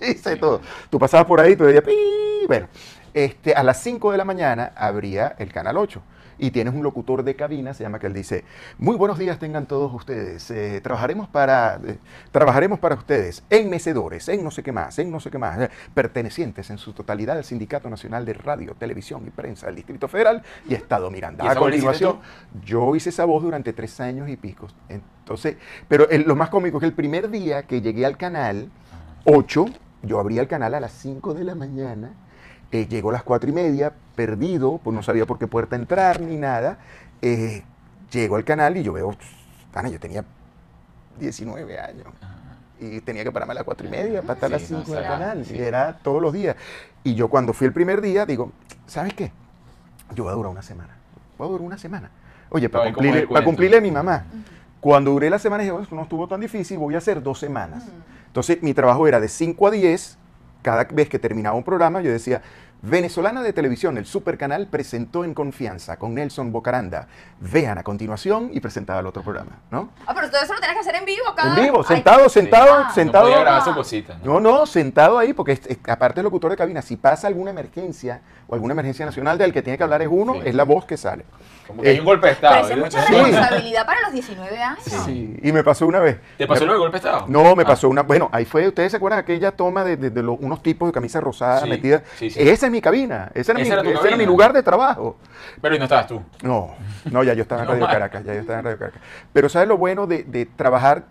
Dice 0.00 0.36
todo. 0.36 0.60
Tú 0.90 0.98
pasabas 0.98 1.26
por 1.26 1.40
ahí, 1.40 1.56
tú 1.56 1.64
decías, 1.64 1.84
¡pi! 1.84 1.94
Bueno, 2.46 2.68
este, 3.14 3.54
a 3.54 3.62
las 3.62 3.82
5 3.82 4.12
de 4.12 4.18
la 4.18 4.24
mañana 4.24 4.72
abría 4.76 5.34
el 5.38 5.52
Canal 5.52 5.76
8. 5.76 6.02
Y 6.38 6.52
tienes 6.52 6.72
un 6.74 6.82
locutor 6.84 7.24
de 7.24 7.34
cabina, 7.34 7.74
se 7.74 7.82
llama 7.82 7.98
que 7.98 8.06
él 8.06 8.12
dice, 8.14 8.44
muy 8.78 8.96
buenos 8.96 9.18
días 9.18 9.38
tengan 9.38 9.66
todos 9.66 9.92
ustedes, 9.92 10.50
eh, 10.52 10.80
trabajaremos, 10.80 11.28
para, 11.28 11.80
eh, 11.84 11.98
trabajaremos 12.30 12.78
para 12.78 12.94
ustedes 12.94 13.42
en 13.50 13.68
mecedores, 13.68 14.28
en 14.28 14.44
no 14.44 14.50
sé 14.52 14.62
qué 14.62 14.70
más, 14.70 14.98
en 15.00 15.10
no 15.10 15.18
sé 15.18 15.30
qué 15.30 15.38
más, 15.38 15.58
eh, 15.60 15.70
pertenecientes 15.94 16.70
en 16.70 16.78
su 16.78 16.92
totalidad 16.92 17.36
al 17.38 17.44
Sindicato 17.44 17.90
Nacional 17.90 18.24
de 18.24 18.34
Radio, 18.34 18.74
Televisión 18.78 19.24
y 19.26 19.30
Prensa 19.30 19.66
del 19.66 19.74
Distrito 19.76 20.06
Federal 20.08 20.42
y 20.68 20.74
Estado 20.74 21.10
Miranda. 21.10 21.44
¿Y 21.44 21.48
A 21.48 21.50
continuación, 21.56 22.18
yo 22.64 22.94
hice 22.94 23.08
esa 23.10 23.24
voz 23.24 23.42
durante 23.42 23.72
tres 23.72 23.98
años 24.00 24.28
y 24.28 24.36
pico. 24.36 24.68
Entonces, 24.88 25.56
pero 25.88 26.08
el- 26.08 26.22
lo 26.22 26.36
más 26.36 26.50
cómico 26.50 26.78
es 26.78 26.80
que 26.82 26.86
el 26.86 26.92
primer 26.94 27.30
día 27.30 27.64
que 27.64 27.80
llegué 27.80 28.06
al 28.06 28.16
canal 28.16 28.70
8, 29.24 29.66
yo 30.02 30.20
abría 30.20 30.40
el 30.40 30.48
canal 30.48 30.74
a 30.74 30.80
las 30.80 30.92
5 30.92 31.34
de 31.34 31.42
la 31.44 31.54
mañana, 31.54 32.12
eh, 32.72 32.86
llegó 32.86 33.10
a 33.10 33.14
las 33.14 33.22
4 33.22 33.48
y 33.50 33.52
media, 33.52 33.92
perdido, 34.14 34.78
pues 34.82 34.94
no 34.94 35.02
sabía 35.02 35.26
por 35.26 35.38
qué 35.38 35.46
puerta 35.46 35.76
entrar 35.76 36.20
ni 36.20 36.36
nada. 36.36 36.78
eh, 37.22 37.62
llego 38.10 38.36
al 38.36 38.44
canal 38.44 38.76
y 38.76 38.82
yo 38.82 38.92
veo, 38.92 39.14
pana, 39.72 39.88
yo 39.90 39.98
tenía 40.00 40.24
19 41.18 41.78
años. 41.78 42.06
Y 42.80 43.00
tenía 43.00 43.24
que 43.24 43.32
pararme 43.32 43.52
a 43.52 43.54
las 43.56 43.64
4 43.64 43.86
y 43.86 43.90
media 43.90 44.22
para 44.22 44.34
estar 44.34 44.46
a 44.48 44.52
las 44.52 44.62
Sí, 44.62 44.72
no, 44.72 44.80
5 44.84 44.94
del 44.94 45.04
canal. 45.04 45.44
sí. 45.44 45.56
Y 45.56 45.60
era 45.60 45.98
todos 45.98 46.22
los 46.22 46.32
días. 46.32 46.54
Y 47.02 47.14
yo 47.14 47.28
cuando 47.28 47.52
fui 47.52 47.66
el 47.66 47.72
primer 47.72 48.00
día, 48.00 48.24
digo, 48.24 48.52
¿sabes 48.86 49.14
qué? 49.14 49.32
Yo 50.14 50.24
voy 50.24 50.32
a 50.32 50.36
durar 50.36 50.52
una 50.52 50.62
semana. 50.62 50.96
Voy 51.36 51.48
a 51.48 51.50
durar 51.50 51.66
una 51.66 51.78
semana. 51.78 52.10
Oye, 52.50 52.68
para 52.68 52.84
Ay, 52.84 52.92
¿cómo 52.92 53.06
es 53.08 53.12
cumplirle, 53.44 53.76
para 53.76 53.78
a 53.78 53.80
mi 53.82 53.90
mamá. 53.90 54.24
Cuando 54.80 55.10
duré 55.10 55.28
la 55.28 55.38
semana, 55.38 55.62
dije, 55.62 55.72
"Bueno, 55.72 55.82
esto 55.84 55.96
no 55.96 56.02
estuvo 56.02 56.28
tan 56.28 56.40
difícil, 56.40 56.78
voy 56.78 56.94
a 56.94 56.98
hacer 56.98 57.22
dos 57.22 57.38
semanas. 57.38 57.84
Entonces, 58.28 58.62
mi 58.62 58.74
trabajo 58.74 59.08
era 59.08 59.18
de 59.20 59.28
5 59.28 59.66
a 59.66 59.70
10. 59.70 60.17
Cada 60.62 60.84
vez 60.84 61.08
que 61.08 61.18
terminaba 61.18 61.56
un 61.56 61.62
programa, 61.64 62.00
yo 62.00 62.10
decía, 62.10 62.42
Venezolana 62.80 63.42
de 63.42 63.52
Televisión, 63.52 63.98
el 63.98 64.06
Supercanal, 64.06 64.68
presentó 64.68 65.24
en 65.24 65.34
confianza 65.34 65.96
con 65.98 66.14
Nelson 66.14 66.52
Bocaranda. 66.52 67.08
Vean 67.40 67.76
a 67.78 67.82
continuación 67.82 68.50
y 68.52 68.60
presentaba 68.60 69.00
el 69.00 69.06
otro 69.06 69.22
programa, 69.22 69.58
¿no? 69.72 69.90
Ah, 70.06 70.12
pero 70.14 70.30
todo 70.30 70.40
eso 70.40 70.52
lo 70.54 70.60
tienes 70.60 70.76
que 70.76 70.80
hacer 70.82 70.94
en 70.94 71.04
vivo 71.04 71.24
cada 71.36 71.56
En 71.56 71.64
vivo, 71.64 71.78
Ay, 71.80 71.96
sentado, 71.96 72.28
sentado, 72.28 72.72
Ah. 72.74 72.84
No 72.88 72.94
sentado. 72.94 73.24
podía 73.24 73.40
grabar 73.40 73.64
su 73.64 73.74
cosita. 73.74 74.18
¿no? 74.22 74.34
No, 74.34 74.40
no, 74.58 74.66
sentado 74.66 75.18
ahí, 75.18 75.32
porque 75.32 75.52
es- 75.52 75.66
es- 75.66 75.78
aparte 75.88 76.16
del 76.20 76.24
locutor 76.24 76.52
de 76.52 76.56
cabina, 76.56 76.80
si 76.82 76.96
pasa 76.96 77.26
alguna 77.26 77.50
emergencia 77.50 78.20
o 78.46 78.54
alguna 78.54 78.72
emergencia 78.74 79.04
nacional, 79.06 79.38
del 79.38 79.52
que 79.52 79.62
tiene 79.62 79.76
que 79.76 79.82
hablar 79.82 80.02
es 80.02 80.08
uno, 80.10 80.34
Sí. 80.34 80.40
es 80.44 80.54
la 80.54 80.62
voz 80.64 80.84
que 80.84 80.96
sale. 80.96 81.24
Como 81.68 81.82
que 81.82 81.90
hay 81.90 81.96
Eh, 81.96 82.00
un 82.00 82.06
golpe 82.06 82.26
de 82.28 82.34
Pero 82.34 82.48
estado. 82.48 82.64
eso 82.64 82.72
es 82.74 82.78
mucha 82.80 83.06
Sí. 83.06 83.12
responsabilidad 83.14 83.86
para 83.86 84.00
los 84.00 84.12
19 84.12 84.60
años. 84.62 84.78
Sí, 84.82 85.36
y 85.42 85.52
me 85.52 85.62
pasó 85.62 85.86
una 85.86 86.00
vez. 86.00 86.18
¿Te 86.36 86.46
pasó 86.48 86.66
Me- 86.66 86.72
de 86.72 86.78
golpe 86.78 86.98
de 86.98 87.08
estado? 87.08 87.26
No, 87.28 87.54
me 87.54 87.62
Ah. 87.62 87.66
pasó 87.66 87.88
una. 87.88 88.02
Bueno, 88.02 88.28
ahí 88.32 88.44
fue. 88.44 88.66
¿Ustedes 88.66 88.90
se 88.90 88.96
acuerdan 88.96 89.20
aquella 89.20 89.52
toma 89.52 89.84
de, 89.84 89.96
de- 89.96 90.10
de 90.10 90.22
los- 90.22 90.38
unos 90.40 90.62
tipos 90.62 90.88
de 90.88 90.92
camisa 90.92 91.20
rosada 91.20 91.60
Sí, 91.60 91.68
metida? 91.68 92.02
sí, 92.16 92.30
sí. 92.30 92.40
Esa 92.40 92.66
es 92.66 92.72
mi 92.72 92.80
cabina. 92.80 93.30
Esa 93.34 93.52
era, 93.52 93.60
Esa 93.60 93.68
mi, 93.68 93.72
era 93.74 93.82
tu 93.82 93.88
ese 93.90 93.90
era 93.92 94.00
cabina. 94.00 94.16
mi 94.16 94.26
lugar 94.26 94.52
de 94.52 94.62
trabajo. 94.62 95.18
Pero 95.60 95.74
y 95.76 95.78
no 95.78 95.84
estabas 95.84 96.06
tú. 96.06 96.20
No, 96.42 96.74
no, 97.04 97.22
ya 97.22 97.34
yo 97.34 97.42
estaba 97.42 97.62
en 97.62 97.68
Radio. 97.68 97.86
Caracas, 97.86 98.24
ya 98.24 98.34
yo 98.34 98.40
estaba 98.40 98.58
en 98.60 98.64
Radio 98.64 98.78
Caracas. 98.78 99.00
Pero 99.32 99.48
¿sabes 99.48 99.68
lo 99.68 99.76
bueno 99.76 100.06
de, 100.06 100.24
de 100.24 100.46
trabajar 100.46 101.04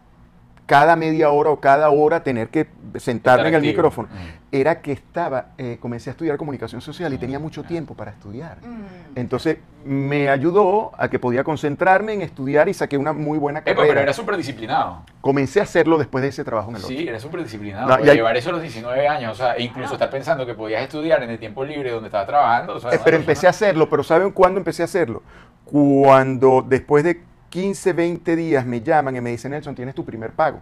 cada 0.68 0.96
media 0.96 1.32
hora 1.32 1.50
o 1.50 1.60
cada 1.60 1.90
hora, 1.90 2.22
tener 2.24 2.50
que 2.50 2.68
sentarme 2.98 3.08
Estar 3.18 3.40
en 3.40 3.48
el 3.48 3.56
activo. 3.56 3.72
micrófono? 3.72 4.08
Mm. 4.12 4.38
Era 4.56 4.82
que 4.82 4.92
estaba, 4.92 5.48
eh, 5.58 5.78
comencé 5.80 6.10
a 6.10 6.12
estudiar 6.12 6.38
comunicación 6.38 6.82
social 6.82 7.14
y 7.14 7.18
tenía 7.18 7.40
mucho 7.40 7.64
tiempo 7.64 7.96
para 7.96 8.12
estudiar. 8.12 8.58
Mm. 8.62 9.18
Entonces 9.18 9.58
me 9.86 10.30
ayudó 10.30 10.92
a 10.98 11.08
que 11.10 11.20
podía 11.20 11.44
concentrarme 11.46 12.14
en 12.14 12.22
estudiar 12.22 12.68
y 12.70 12.74
saqué 12.74 12.98
una 12.98 13.14
muy 13.14 13.38
buena 13.40 13.60
Epa, 13.60 13.72
carrera. 13.72 13.88
pero 13.88 14.02
era 14.02 14.14
súper 14.14 14.36
disciplinado. 14.38 15.04
Comencé 15.22 15.60
a 15.62 15.64
hacerlo 15.64 15.98
después 15.98 16.22
de 16.22 16.28
ese 16.30 16.44
trabajo 16.44 16.70
en 16.70 16.76
el 16.78 16.84
otro. 16.84 16.96
Sí, 16.96 17.08
era 17.08 17.20
súper 17.20 17.44
disciplinado. 17.44 17.88
No, 17.98 18.06
y 18.06 18.10
hay- 18.10 18.18
Llevar 18.18 18.36
eso 18.38 18.50
a 18.50 18.54
los 18.54 18.62
19 18.62 19.08
años, 19.08 19.32
o 19.32 19.36
sea, 19.36 19.54
e 19.56 19.64
incluso 19.64 19.94
estar 19.94 20.10
pensando 20.10 20.46
que 20.46 20.54
podías 20.54 20.82
estudiar 20.82 21.24
en 21.24 21.30
el 21.30 21.40
tiempo 21.40 21.64
libre 21.64 21.92
donde 21.92 22.08
estabas 22.08 22.28
trabajando. 22.28 22.76
o 22.76 22.80
sea, 22.80 22.90
Eh, 22.90 22.94
pero 22.94 23.04
persona- 23.04 23.18
empecé 23.20 23.48
a 23.48 23.52
hacerlo, 23.52 23.90
pero 23.90 24.04
¿saben 24.04 24.32
cuándo 24.32 24.58
empecé 24.60 24.82
a 24.82 24.86
hacerlo? 24.86 25.24
Cuando 25.64 26.64
después 26.68 27.04
de 27.04 27.22
15, 27.50 27.94
20 27.94 28.36
días 28.36 28.66
me 28.66 28.82
llaman 28.82 29.16
y 29.16 29.22
me 29.22 29.30
dicen, 29.32 29.52
Nelson, 29.52 29.76
tienes 29.76 29.96
tu 29.96 30.04
primer 30.06 30.32
pago. 30.32 30.62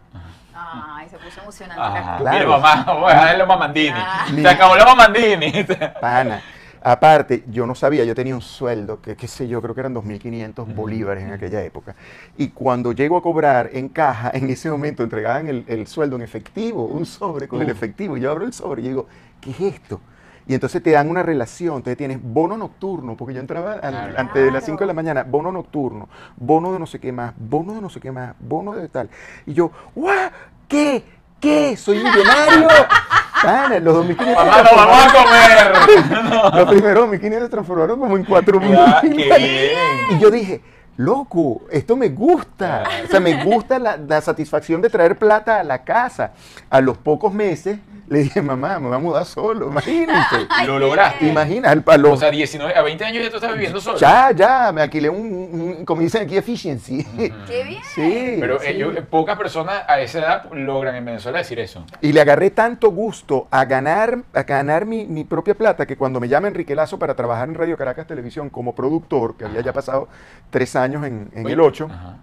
Ay, 0.53 1.09
se 1.09 1.17
puso 1.17 1.41
emocionante. 1.41 1.81
Ah, 1.83 2.17
Claro. 2.19 2.37
Mira, 2.37 2.57
mamá, 2.57 2.93
voy 2.93 3.11
a 3.11 3.15
dejarle 3.15 3.37
los 3.39 3.47
mamandini. 3.47 3.93
Ah. 3.95 4.25
Se 4.33 4.47
acabó 4.47 4.75
la 4.75 4.85
mamandini. 4.85 5.51
Pana. 6.01 6.41
Aparte, 6.87 7.43
yo 7.47 7.65
no 7.65 7.73
sabía, 7.73 8.03
yo 8.05 8.13
tenía 8.13 8.35
un 8.35 8.41
sueldo, 8.43 9.01
que 9.01 9.15
qué 9.15 9.27
sé 9.27 9.47
yo, 9.47 9.59
creo 9.59 9.73
que 9.73 9.79
eran 9.81 9.95
2.500 9.95 10.75
bolívares 10.75 11.23
en 11.23 11.33
aquella 11.33 11.63
época. 11.63 11.95
Y 12.37 12.49
cuando 12.49 12.91
llego 12.91 13.17
a 13.17 13.23
cobrar 13.23 13.71
en 13.73 13.89
caja, 13.89 14.29
en 14.31 14.47
ese 14.51 14.69
momento 14.69 15.01
entregaban 15.01 15.47
el, 15.47 15.65
el 15.67 15.87
sueldo 15.87 16.15
en 16.15 16.21
efectivo, 16.21 16.85
un 16.85 17.07
sobre 17.07 17.47
con 17.47 17.59
el 17.63 17.69
efectivo. 17.71 18.17
Y 18.17 18.21
yo 18.21 18.29
abro 18.29 18.45
el 18.45 18.53
sobre 18.53 18.83
y 18.83 18.89
digo, 18.89 19.07
¿qué 19.41 19.49
es 19.49 19.59
esto? 19.61 19.99
Y 20.47 20.53
entonces 20.53 20.83
te 20.83 20.91
dan 20.91 21.09
una 21.09 21.23
relación, 21.23 21.77
entonces 21.77 21.97
tienes 21.97 22.19
bono 22.21 22.55
nocturno, 22.55 23.15
porque 23.17 23.33
yo 23.33 23.39
entraba 23.39 23.73
al- 23.73 23.79
Claro. 23.79 24.13
antes 24.17 24.35
de 24.35 24.41
las 24.51 24.63
Claro. 24.63 24.65
5 24.65 24.79
de 24.81 24.85
la 24.87 24.93
mañana, 24.93 25.23
bono 25.23 25.51
nocturno, 25.51 26.07
bono 26.37 26.71
de 26.73 26.79
no 26.79 26.85
sé 26.85 26.99
qué 26.99 27.11
más, 27.11 27.33
bono 27.37 27.73
de 27.73 27.81
no 27.81 27.89
sé 27.89 27.99
qué 27.99 28.11
más, 28.11 28.35
bono 28.39 28.73
de 28.73 28.87
tal. 28.89 29.09
Y 29.47 29.53
yo, 29.53 29.71
¡guau! 29.95 30.29
¿Qué? 30.67 31.03
¿Qué? 31.39 31.75
¿Soy 31.77 31.97
millonario? 31.97 32.67
Pana, 33.43 33.79
los 33.79 34.07
2.500 34.07 34.35
Mamá, 34.35 34.61
nos 34.63 34.75
vamos 34.75 34.97
a 35.05 35.13
comer. 35.13 36.55
los 36.55 36.69
primeros 36.69 37.09
1.500 37.09 37.39
se 37.43 37.49
transformaron 37.49 37.99
como 37.99 38.15
en 38.17 38.25
4.000. 38.25 38.71
Ya, 38.71 39.01
qué 39.01 39.07
bien. 39.09 39.71
Y 40.11 40.19
yo 40.19 40.31
dije, 40.31 40.61
loco, 40.97 41.61
esto 41.71 41.95
me 41.95 42.09
gusta. 42.09 42.83
O 43.05 43.07
sea, 43.07 43.19
me 43.19 43.43
gusta 43.43 43.79
la, 43.79 43.97
la 43.97 44.21
satisfacción 44.21 44.81
de 44.81 44.89
traer 44.89 45.17
plata 45.17 45.59
a 45.59 45.63
la 45.63 45.83
casa. 45.83 46.31
A 46.69 46.81
los 46.81 46.97
pocos 46.97 47.33
meses 47.33 47.79
le 48.07 48.19
dije, 48.19 48.39
mamá, 48.39 48.77
me 48.79 48.87
voy 48.89 48.95
a 48.97 48.99
mudar 48.99 49.25
solo, 49.25 49.67
imagínate. 49.67 50.35
Ay, 50.49 50.67
Lo 50.67 50.77
lograste. 50.77 51.27
Imagina, 51.27 51.71
al 51.71 51.81
palo. 51.83 52.13
O 52.13 52.17
sea, 52.17 52.29
19, 52.29 52.75
a 52.75 52.81
20 52.83 53.03
años 53.03 53.23
ya 53.23 53.29
tú 53.31 53.37
estás 53.37 53.51
viviendo 53.53 53.81
solo. 53.81 53.97
ya, 53.97 54.29
ya, 54.31 54.71
me 54.71 54.83
alquilé 54.83 55.09
un, 55.09 55.17
un- 55.79 55.85
como 55.85 56.01
dicen 56.01 56.21
aquí, 56.21 56.37
efficiency. 56.37 57.03
Qué 57.47 57.63
bien. 57.63 57.81
Sí. 57.95 58.37
Pero 58.39 58.59
sí. 58.59 58.67
ellos- 58.67 58.95
pocas 59.09 59.35
personas 59.37 59.83
a 59.87 59.99
esa 60.01 60.19
edad 60.19 60.51
logran 60.53 60.95
en 60.95 61.03
Venezuela 61.03 61.39
decir 61.39 61.59
eso. 61.59 61.83
Y 61.99 62.13
le 62.13 62.21
agarré 62.21 62.51
tanto 62.51 62.91
gusto 62.91 63.47
a 63.49 63.65
ganar, 63.65 64.19
a 64.35 64.43
ganar 64.43 64.85
mi, 64.85 65.05
mi 65.07 65.23
propia 65.23 65.55
plata 65.55 65.87
que 65.87 65.97
cuando 65.97 66.19
me 66.19 66.27
llama 66.29 66.47
Enrique 66.47 66.75
Lazo 66.75 66.99
para 66.99 67.15
trabajar 67.15 67.49
en 67.49 67.55
Radio 67.55 67.75
Caracas 67.75 68.05
Televisión 68.05 68.51
como 68.51 68.75
productor, 68.75 69.35
que 69.35 69.45
había 69.45 69.61
ya 69.61 69.73
pasado 69.73 70.07
tres 70.51 70.75
años 70.75 70.84
en, 70.93 71.29
en 71.33 71.47
el 71.47 71.59
8, 71.59 71.87
ajá. 71.91 72.17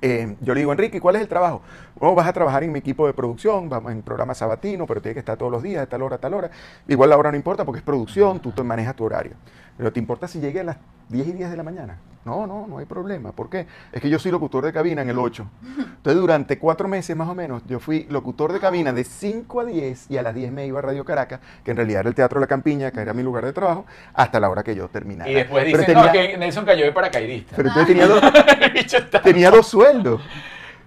eh, 0.00 0.36
yo 0.40 0.54
le 0.54 0.60
digo, 0.60 0.72
Enrique, 0.72 1.00
¿cuál 1.00 1.16
es 1.16 1.22
el 1.22 1.28
trabajo? 1.28 1.62
Bueno, 1.96 2.14
vas 2.14 2.26
a 2.26 2.32
trabajar 2.32 2.62
en 2.64 2.72
mi 2.72 2.78
equipo 2.78 3.06
de 3.06 3.12
producción, 3.12 3.68
vamos 3.68 3.92
en 3.92 4.02
programa 4.02 4.34
sabatino, 4.34 4.86
pero 4.86 5.00
tiene 5.00 5.14
que 5.14 5.20
estar 5.20 5.36
todos 5.36 5.50
los 5.52 5.62
días, 5.62 5.80
de 5.80 5.86
tal 5.86 6.02
hora 6.02 6.16
a 6.16 6.18
tal 6.18 6.34
hora. 6.34 6.50
Igual 6.88 7.10
la 7.10 7.16
hora 7.16 7.30
no 7.30 7.36
importa 7.36 7.64
porque 7.64 7.78
es 7.78 7.84
producción, 7.84 8.40
tú 8.40 8.52
te 8.52 8.62
manejas 8.62 8.94
tu 8.96 9.04
horario. 9.04 9.32
Pero 9.76 9.92
¿te 9.92 9.98
importa 9.98 10.28
si 10.28 10.40
llegue 10.40 10.60
a 10.60 10.64
las 10.64 10.76
10 11.08 11.28
y 11.28 11.32
10 11.32 11.50
de 11.50 11.56
la 11.56 11.62
mañana? 11.62 11.98
No, 12.24 12.46
no, 12.46 12.66
no 12.66 12.78
hay 12.78 12.86
problema. 12.86 13.32
¿Por 13.32 13.50
qué? 13.50 13.66
Es 13.92 14.00
que 14.00 14.08
yo 14.08 14.18
soy 14.18 14.30
locutor 14.32 14.64
de 14.64 14.72
cabina 14.72 15.02
en 15.02 15.10
el 15.10 15.18
8. 15.18 15.46
Entonces, 15.78 16.20
durante 16.20 16.58
cuatro 16.58 16.88
meses 16.88 17.14
más 17.16 17.28
o 17.28 17.34
menos, 17.34 17.62
yo 17.66 17.78
fui 17.80 18.06
locutor 18.08 18.52
de 18.52 18.60
cabina 18.60 18.92
de 18.92 19.04
5 19.04 19.60
a 19.60 19.64
10 19.66 20.10
y 20.10 20.16
a 20.16 20.22
las 20.22 20.34
10 20.34 20.50
me 20.50 20.66
iba 20.66 20.78
a 20.78 20.82
Radio 20.82 21.04
Caracas, 21.04 21.40
que 21.62 21.70
en 21.72 21.76
realidad 21.76 22.00
era 22.00 22.08
el 22.08 22.14
Teatro 22.14 22.40
La 22.40 22.46
Campiña, 22.46 22.90
que 22.90 23.00
era 23.00 23.12
mi 23.12 23.22
lugar 23.22 23.44
de 23.44 23.52
trabajo, 23.52 23.84
hasta 24.14 24.40
la 24.40 24.48
hora 24.48 24.62
que 24.62 24.74
yo 24.74 24.88
terminara. 24.88 25.30
Y 25.30 25.34
después 25.34 25.64
Pero 25.64 25.78
dicen, 25.78 25.94
tenía- 25.94 26.06
no, 26.06 26.12
que 26.12 26.38
Nelson 26.38 26.64
cayó 26.64 26.84
de 26.86 26.92
paracaidista. 26.92 27.56
pero 27.56 27.68
entonces 27.68 27.94
tenía 27.94 28.06
dos, 28.06 28.22
tenía 29.22 29.50
dos 29.50 29.66
sueldos. 29.68 30.20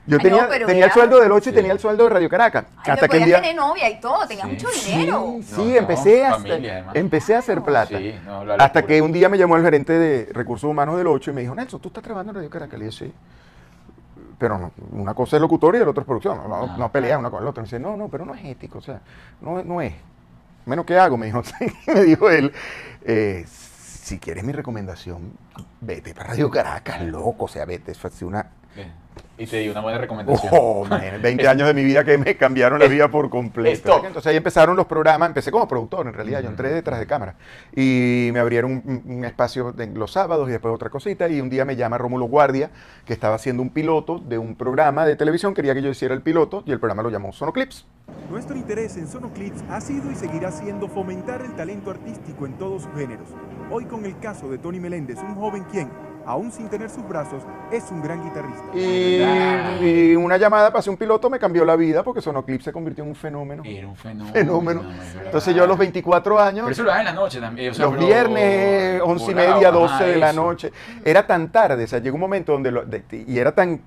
Yo 0.08 0.18
Ay, 0.18 0.24
tenía, 0.24 0.48
no, 0.60 0.66
tenía 0.66 0.86
el 0.86 0.92
sueldo 0.92 1.20
del 1.20 1.32
8 1.32 1.50
y 1.50 1.52
Sí. 1.52 1.56
tenía 1.56 1.74
el 1.74 1.80
sueldo 1.80 2.06
de 2.06 2.10
Radio 2.12 2.30
Caracas. 2.30 2.66
Ay, 2.78 2.92
hasta 2.94 3.08
que 3.10 3.18
un 3.18 3.26
día... 3.26 3.42
tener 3.42 3.56
novia 3.58 3.90
y 3.90 4.00
todo, 4.00 4.26
tenías 4.26 4.48
Sí. 4.48 4.54
mucho 4.54 4.68
Sí, 4.70 4.92
dinero. 4.92 5.36
sí, 5.44 5.56
No, 5.58 5.66
no, 5.66 5.76
empecé, 5.76 6.26
a, 6.26 6.32
familia, 6.36 6.86
empecé 6.94 7.36
a 7.36 7.40
hacer 7.40 7.62
plata. 7.62 7.98
Sí, 7.98 8.16
no, 8.26 8.46
la 8.46 8.56
Hasta 8.56 8.84
que 8.86 9.02
un 9.02 9.12
día 9.12 9.28
me 9.28 9.38
llamó 9.38 9.58
el 9.58 9.64
gerente 9.64 9.94
de 9.94 10.30
recursos 10.32 10.70
humanos 10.70 10.98
del 10.98 11.08
8 11.08 11.32
y 11.32 11.34
me 11.34 11.42
dijo, 11.42 11.54
Nelson, 11.56 11.82
¿tú 11.82 11.90
estás 11.90 12.04
trabajando 12.04 12.32
en 12.32 12.36
Radio 12.38 12.50
Caracas? 12.50 12.80
Le 12.80 12.86
dije, 12.86 13.06
sí. 13.06 13.14
Pero 14.40 14.58
no, 14.58 14.72
una 14.92 15.14
cosa 15.14 15.36
es 15.38 15.42
locutor 15.42 15.76
y 15.76 15.80
la 15.80 15.90
otra 15.90 16.02
es 16.02 16.08
producción. 16.08 16.38
No, 16.38 16.48
no, 16.48 16.64
Ah. 16.72 16.76
no 16.78 16.92
peleas 16.92 17.20
una 17.20 17.30
con 17.30 17.44
la 17.44 17.50
otra. 17.50 17.62
Me 17.62 17.66
dice, 17.66 17.80
no, 17.80 17.98
no, 17.98 18.08
pero 18.08 18.24
no 18.26 18.34
es 18.36 18.46
ético. 18.46 18.78
O 18.78 18.82
sea, 18.82 19.02
no, 19.42 19.64
no 19.64 19.82
es. 19.82 19.94
Menos 20.66 20.86
que 20.86 20.98
hago, 20.98 21.18
me 21.18 21.26
dijo. 21.26 21.42
me 21.88 22.04
dijo 22.04 22.30
él, 22.30 22.54
eh, 23.04 23.46
si 23.48 24.20
quieres 24.20 24.44
mi 24.44 24.54
recomendación, 24.54 25.34
vete 25.82 26.14
para 26.14 26.30
Radio 26.30 26.50
Caracas, 26.52 27.02
loco. 27.02 27.46
O 27.46 27.48
sea, 27.48 27.66
vete. 27.66 27.92
Es 27.92 28.06
así 28.06 28.24
una... 28.24 28.52
Bien. 28.76 28.94
Y 29.38 29.46
te 29.48 29.58
di 29.60 29.70
una 29.70 29.82
buena 29.82 29.98
recomendación. 29.98 30.52
Oh, 30.56 30.86
man, 30.86 31.02
20 31.22 31.48
años 31.48 31.68
de 31.68 31.74
mi 31.74 31.84
vida 31.84 32.04
que 32.04 32.18
me 32.18 32.36
cambiaron 32.38 32.80
la 32.80 32.88
vida 32.88 33.08
por 33.10 33.30
completo. 33.30 33.76
Stop. 33.76 34.06
Entonces 34.06 34.30
ahí 34.30 34.38
empezaron 34.38 34.76
los 34.76 34.86
programas, 34.86 35.28
empecé 35.30 35.52
como 35.52 35.68
productor 35.68 36.08
en 36.08 36.14
realidad, 36.14 36.42
yo 36.42 36.50
entré 36.50 36.70
detrás 36.70 37.00
de 37.00 37.08
cámara 37.08 37.36
y 37.76 38.30
me 38.34 38.40
abrieron 38.40 38.72
un, 38.86 39.04
un 39.06 39.26
espacio 39.26 39.72
de- 39.72 39.88
los 39.88 40.12
sábados 40.12 40.48
y 40.50 40.52
después 40.52 40.74
otra 40.74 40.90
cosita 40.90 41.28
y 41.30 41.40
un 41.42 41.50
día 41.50 41.66
me 41.66 41.76
llama 41.76 41.98
Rómulo 41.98 42.26
Guardia, 42.26 42.70
que 43.06 43.14
estaba 43.14 43.36
haciendo 43.36 43.62
un 43.64 43.70
piloto 43.70 44.20
de 44.20 44.38
un 44.38 44.56
programa 44.56 45.06
de 45.06 45.16
televisión, 45.16 45.54
quería 45.54 45.74
que 45.74 45.82
yo 45.82 45.90
hiciera 45.90 46.14
el 46.14 46.22
piloto 46.22 46.64
y 46.66 46.72
el 46.72 46.80
programa 46.80 47.04
lo 47.04 47.10
llamó 47.10 47.32
Sonoclips. 47.32 47.86
Nuestro 48.32 48.56
interés 48.56 48.98
en 48.98 49.08
Sonoclips 49.08 49.64
ha 49.70 49.82
sido 49.82 50.12
y 50.12 50.16
seguirá 50.16 50.52
siendo 50.52 50.88
fomentar 50.88 51.42
el 51.42 51.54
talento 51.56 51.92
artístico 51.92 52.46
en 52.46 52.54
todos 52.54 52.84
sus 52.84 52.94
géneros. 52.94 53.28
Hoy 53.70 53.86
con 53.86 54.06
el 54.06 54.18
caso 54.20 54.50
de 54.50 54.58
Tony 54.58 54.80
Meléndez, 54.80 55.18
un 55.20 55.36
joven 55.36 55.64
quien, 55.72 55.90
aún 56.28 56.52
sin 56.52 56.68
tener 56.70 56.90
sus 56.90 57.08
brazos, 57.08 57.42
es 57.72 57.90
un 57.90 58.02
gran 58.04 58.22
guitarrista. 58.24 58.64
Y, 58.76 59.24
y 60.12 60.16
una 60.16 60.38
llamada 60.38 60.68
para 60.70 60.80
hacer 60.80 60.92
un 60.92 60.98
piloto 60.98 61.30
me 61.30 61.40
cambió 61.40 61.64
la 61.66 61.76
vida 61.76 62.04
porque 62.04 62.22
Sonoclips 62.22 62.66
se 62.66 62.72
convirtió 62.74 63.04
en 63.04 63.10
un 63.12 63.16
fenómeno. 63.16 63.64
Era 63.66 63.88
un 63.88 63.96
fenómeno. 63.96 64.84
Entonces 65.26 65.56
yo 65.56 65.64
a 65.64 65.68
los 65.68 65.78
24 65.78 66.40
años... 66.40 66.66
Pero 66.66 66.72
eso 66.74 66.84
lo 66.84 66.94
en 66.96 67.06
la 67.06 67.14
noche 67.14 67.40
también. 67.40 67.72
o 67.72 67.74
sea, 67.74 67.86
los 67.86 67.98
viernes, 67.98 69.02
once 69.04 69.32
y 69.32 69.34
borrado, 69.34 69.54
media, 69.56 69.68
ajá, 69.70 69.78
12 69.78 70.04
de 70.06 70.16
la 70.18 70.34
noche. 70.34 70.72
Era 71.04 71.26
tan 71.26 71.52
tarde, 71.52 71.84
o 71.84 71.88
sea, 71.88 72.00
llegó 72.00 72.16
un 72.16 72.22
momento 72.22 72.52
donde, 72.52 72.72
lo- 72.72 72.86
de- 72.86 73.04
y 73.28 73.40
era 73.40 73.54
tan, 73.54 73.82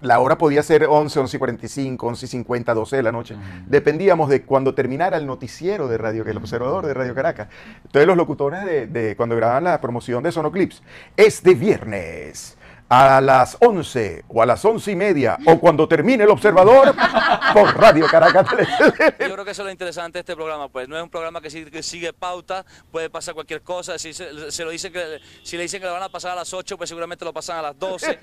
la 0.00 0.20
hora 0.20 0.38
podía 0.38 0.62
ser 0.62 0.86
11, 0.88 1.20
11 1.20 1.36
y 1.36 1.38
45, 1.38 2.06
11 2.06 2.26
y 2.26 2.28
50, 2.28 2.74
12 2.74 2.96
de 2.96 3.02
la 3.02 3.12
noche. 3.12 3.34
Ujú. 3.34 3.42
Dependíamos 3.66 4.28
de 4.28 4.42
cuando 4.42 4.74
terminara 4.74 5.16
el 5.16 5.26
noticiero 5.26 5.88
de 5.88 5.98
Radio, 5.98 6.24
el 6.26 6.36
observador 6.36 6.86
de 6.86 6.94
Radio 6.94 7.14
Caracas. 7.14 7.48
Entonces 7.84 8.06
los 8.06 8.16
locutores 8.16 8.64
de, 8.64 8.86
de 8.86 9.16
cuando 9.16 9.36
grababan 9.36 9.64
la 9.64 9.80
promoción 9.80 10.22
de 10.22 10.32
Sonoclips, 10.32 10.82
este 11.16 11.54
viernes 11.54 12.56
a 12.90 13.20
las 13.20 13.56
11 13.60 14.24
o 14.28 14.42
a 14.42 14.46
las 14.46 14.64
11 14.64 14.90
y 14.90 14.96
media 14.96 15.38
o 15.46 15.60
cuando 15.60 15.86
termine 15.86 16.24
el 16.24 16.30
observador 16.30 16.92
por 17.54 17.78
Radio 17.78 18.06
Caracas 18.10 18.48
Televisión. 18.48 18.92
Yo 18.98 19.32
creo 19.32 19.44
que 19.44 19.52
eso 19.52 19.62
es 19.62 19.66
lo 19.66 19.70
interesante 19.70 20.18
de 20.18 20.20
este 20.20 20.34
programa, 20.34 20.68
pues 20.68 20.88
no 20.88 20.96
es 20.96 21.02
un 21.02 21.08
programa 21.08 21.40
que 21.40 21.50
sigue, 21.50 21.70
que 21.70 21.84
sigue 21.84 22.12
pauta, 22.12 22.66
puede 22.90 23.08
pasar 23.08 23.34
cualquier 23.34 23.62
cosa, 23.62 23.96
si 23.96 24.12
se, 24.12 24.50
se 24.50 24.64
lo 24.64 24.70
dicen 24.70 24.92
que, 24.92 25.20
si 25.44 25.56
le 25.56 25.62
dicen 25.62 25.80
que 25.80 25.86
lo 25.86 25.92
van 25.92 26.02
a 26.02 26.08
pasar 26.08 26.32
a 26.32 26.34
las 26.34 26.52
8, 26.52 26.76
pues 26.76 26.88
seguramente 26.88 27.24
lo 27.24 27.32
pasan 27.32 27.58
a 27.58 27.62
las 27.62 27.78
12. 27.78 28.18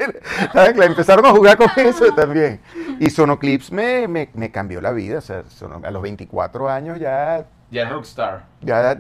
¿Saben? 0.53 0.75
Que 0.75 0.97
Empezaron 0.97 1.25
a 1.25 1.31
jugar 1.31 1.57
con 1.57 1.69
eso 1.77 2.13
también. 2.13 2.59
Y 2.99 3.09
Sonoclips 3.09 3.71
me, 3.71 4.07
me, 4.07 4.29
me 4.33 4.51
cambió 4.51 4.81
la 4.81 4.91
vida. 4.91 5.19
O 5.19 5.21
sea, 5.21 5.43
a 5.83 5.91
los 5.91 6.01
24 6.01 6.69
años 6.69 6.99
ya. 6.99 7.45
Ya 7.69 7.83
es 7.83 7.89
rockstar. 7.89 8.45
ya 8.61 8.97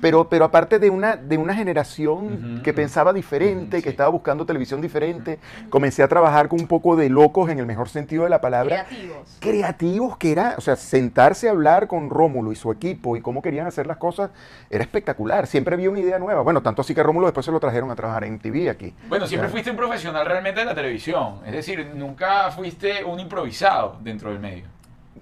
pero, 0.00 0.28
pero 0.28 0.44
aparte 0.44 0.78
de 0.78 0.90
una, 0.90 1.16
de 1.16 1.38
una 1.38 1.54
generación 1.54 2.60
que 2.62 2.72
pensaba 2.72 3.12
diferente, 3.12 3.78
que 3.78 3.82
sí. 3.84 3.88
estaba 3.88 4.08
buscando 4.10 4.46
televisión 4.46 4.80
diferente, 4.80 5.38
comencé 5.70 6.02
a 6.02 6.08
trabajar 6.08 6.48
con 6.48 6.60
un 6.60 6.66
poco 6.66 6.96
de 6.96 7.08
locos 7.08 7.50
en 7.50 7.58
el 7.58 7.66
mejor 7.66 7.88
sentido 7.88 8.24
de 8.24 8.30
la 8.30 8.40
palabra. 8.40 8.84
Creativos. 8.86 9.36
Creativos 9.40 10.16
que 10.18 10.32
era, 10.32 10.54
o 10.56 10.60
sea, 10.60 10.76
sentarse 10.76 11.48
a 11.48 11.50
hablar 11.52 11.86
con 11.86 12.10
Rómulo 12.10 12.52
y 12.52 12.56
su 12.56 12.70
equipo 12.70 13.16
y 13.16 13.20
cómo 13.20 13.42
querían 13.42 13.66
hacer 13.66 13.86
las 13.86 13.96
cosas 13.96 14.30
era 14.70 14.82
espectacular. 14.84 15.46
Siempre 15.46 15.74
había 15.74 15.90
una 15.90 16.00
idea 16.00 16.18
nueva. 16.18 16.42
Bueno, 16.42 16.62
tanto 16.62 16.82
así 16.82 16.94
que 16.94 17.00
a 17.00 17.04
Rómulo 17.04 17.26
después 17.26 17.44
se 17.46 17.52
lo 17.52 17.60
trajeron 17.60 17.90
a 17.90 17.96
trabajar 17.96 18.24
en 18.24 18.38
TV 18.38 18.70
aquí. 18.70 18.94
Bueno, 19.08 19.26
siempre 19.26 19.48
Ya. 19.48 19.52
fuiste 19.52 19.70
un 19.70 19.76
profesional 19.76 20.26
realmente 20.26 20.60
de 20.60 20.66
la 20.66 20.74
televisión. 20.74 21.40
Es 21.46 21.52
decir, 21.52 21.92
nunca 21.94 22.50
fuiste 22.50 23.04
un 23.04 23.20
improvisado 23.20 23.96
dentro 24.00 24.30
del 24.30 24.38
medio. 24.40 24.64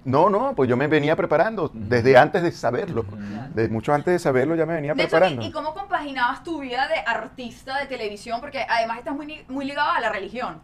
No, 0.07 0.29
no, 0.29 0.53
pues 0.55 0.69
yo 0.69 0.77
me 0.77 0.87
venía 0.87 1.17
preparando 1.17 1.69
desde 1.73 2.15
antes 2.17 2.41
de 2.41 2.53
saberlo. 2.53 3.01
Ujú. 3.01 3.53
De 3.53 3.67
mucho 3.67 3.93
antes 3.93 4.13
de 4.13 4.19
saberlo 4.19 4.55
ya 4.55 4.65
me 4.65 4.75
venía 4.75 4.93
De 4.93 5.03
hecho, 5.03 5.09
preparando. 5.09 5.41
¿y, 5.41 5.47
y 5.47 5.51
cómo 5.51 5.73
compaginabas 5.73 6.43
tu 6.45 6.61
vida 6.61 6.87
de 6.87 6.95
artista 7.05 7.77
de 7.79 7.87
televisión? 7.87 8.39
Porque 8.39 8.65
además 8.69 8.99
estás 8.99 9.13
muy, 9.13 9.43
muy 9.49 9.65
ligado 9.65 9.91
a 9.91 9.99
la 9.99 10.09
religión. 10.09 10.61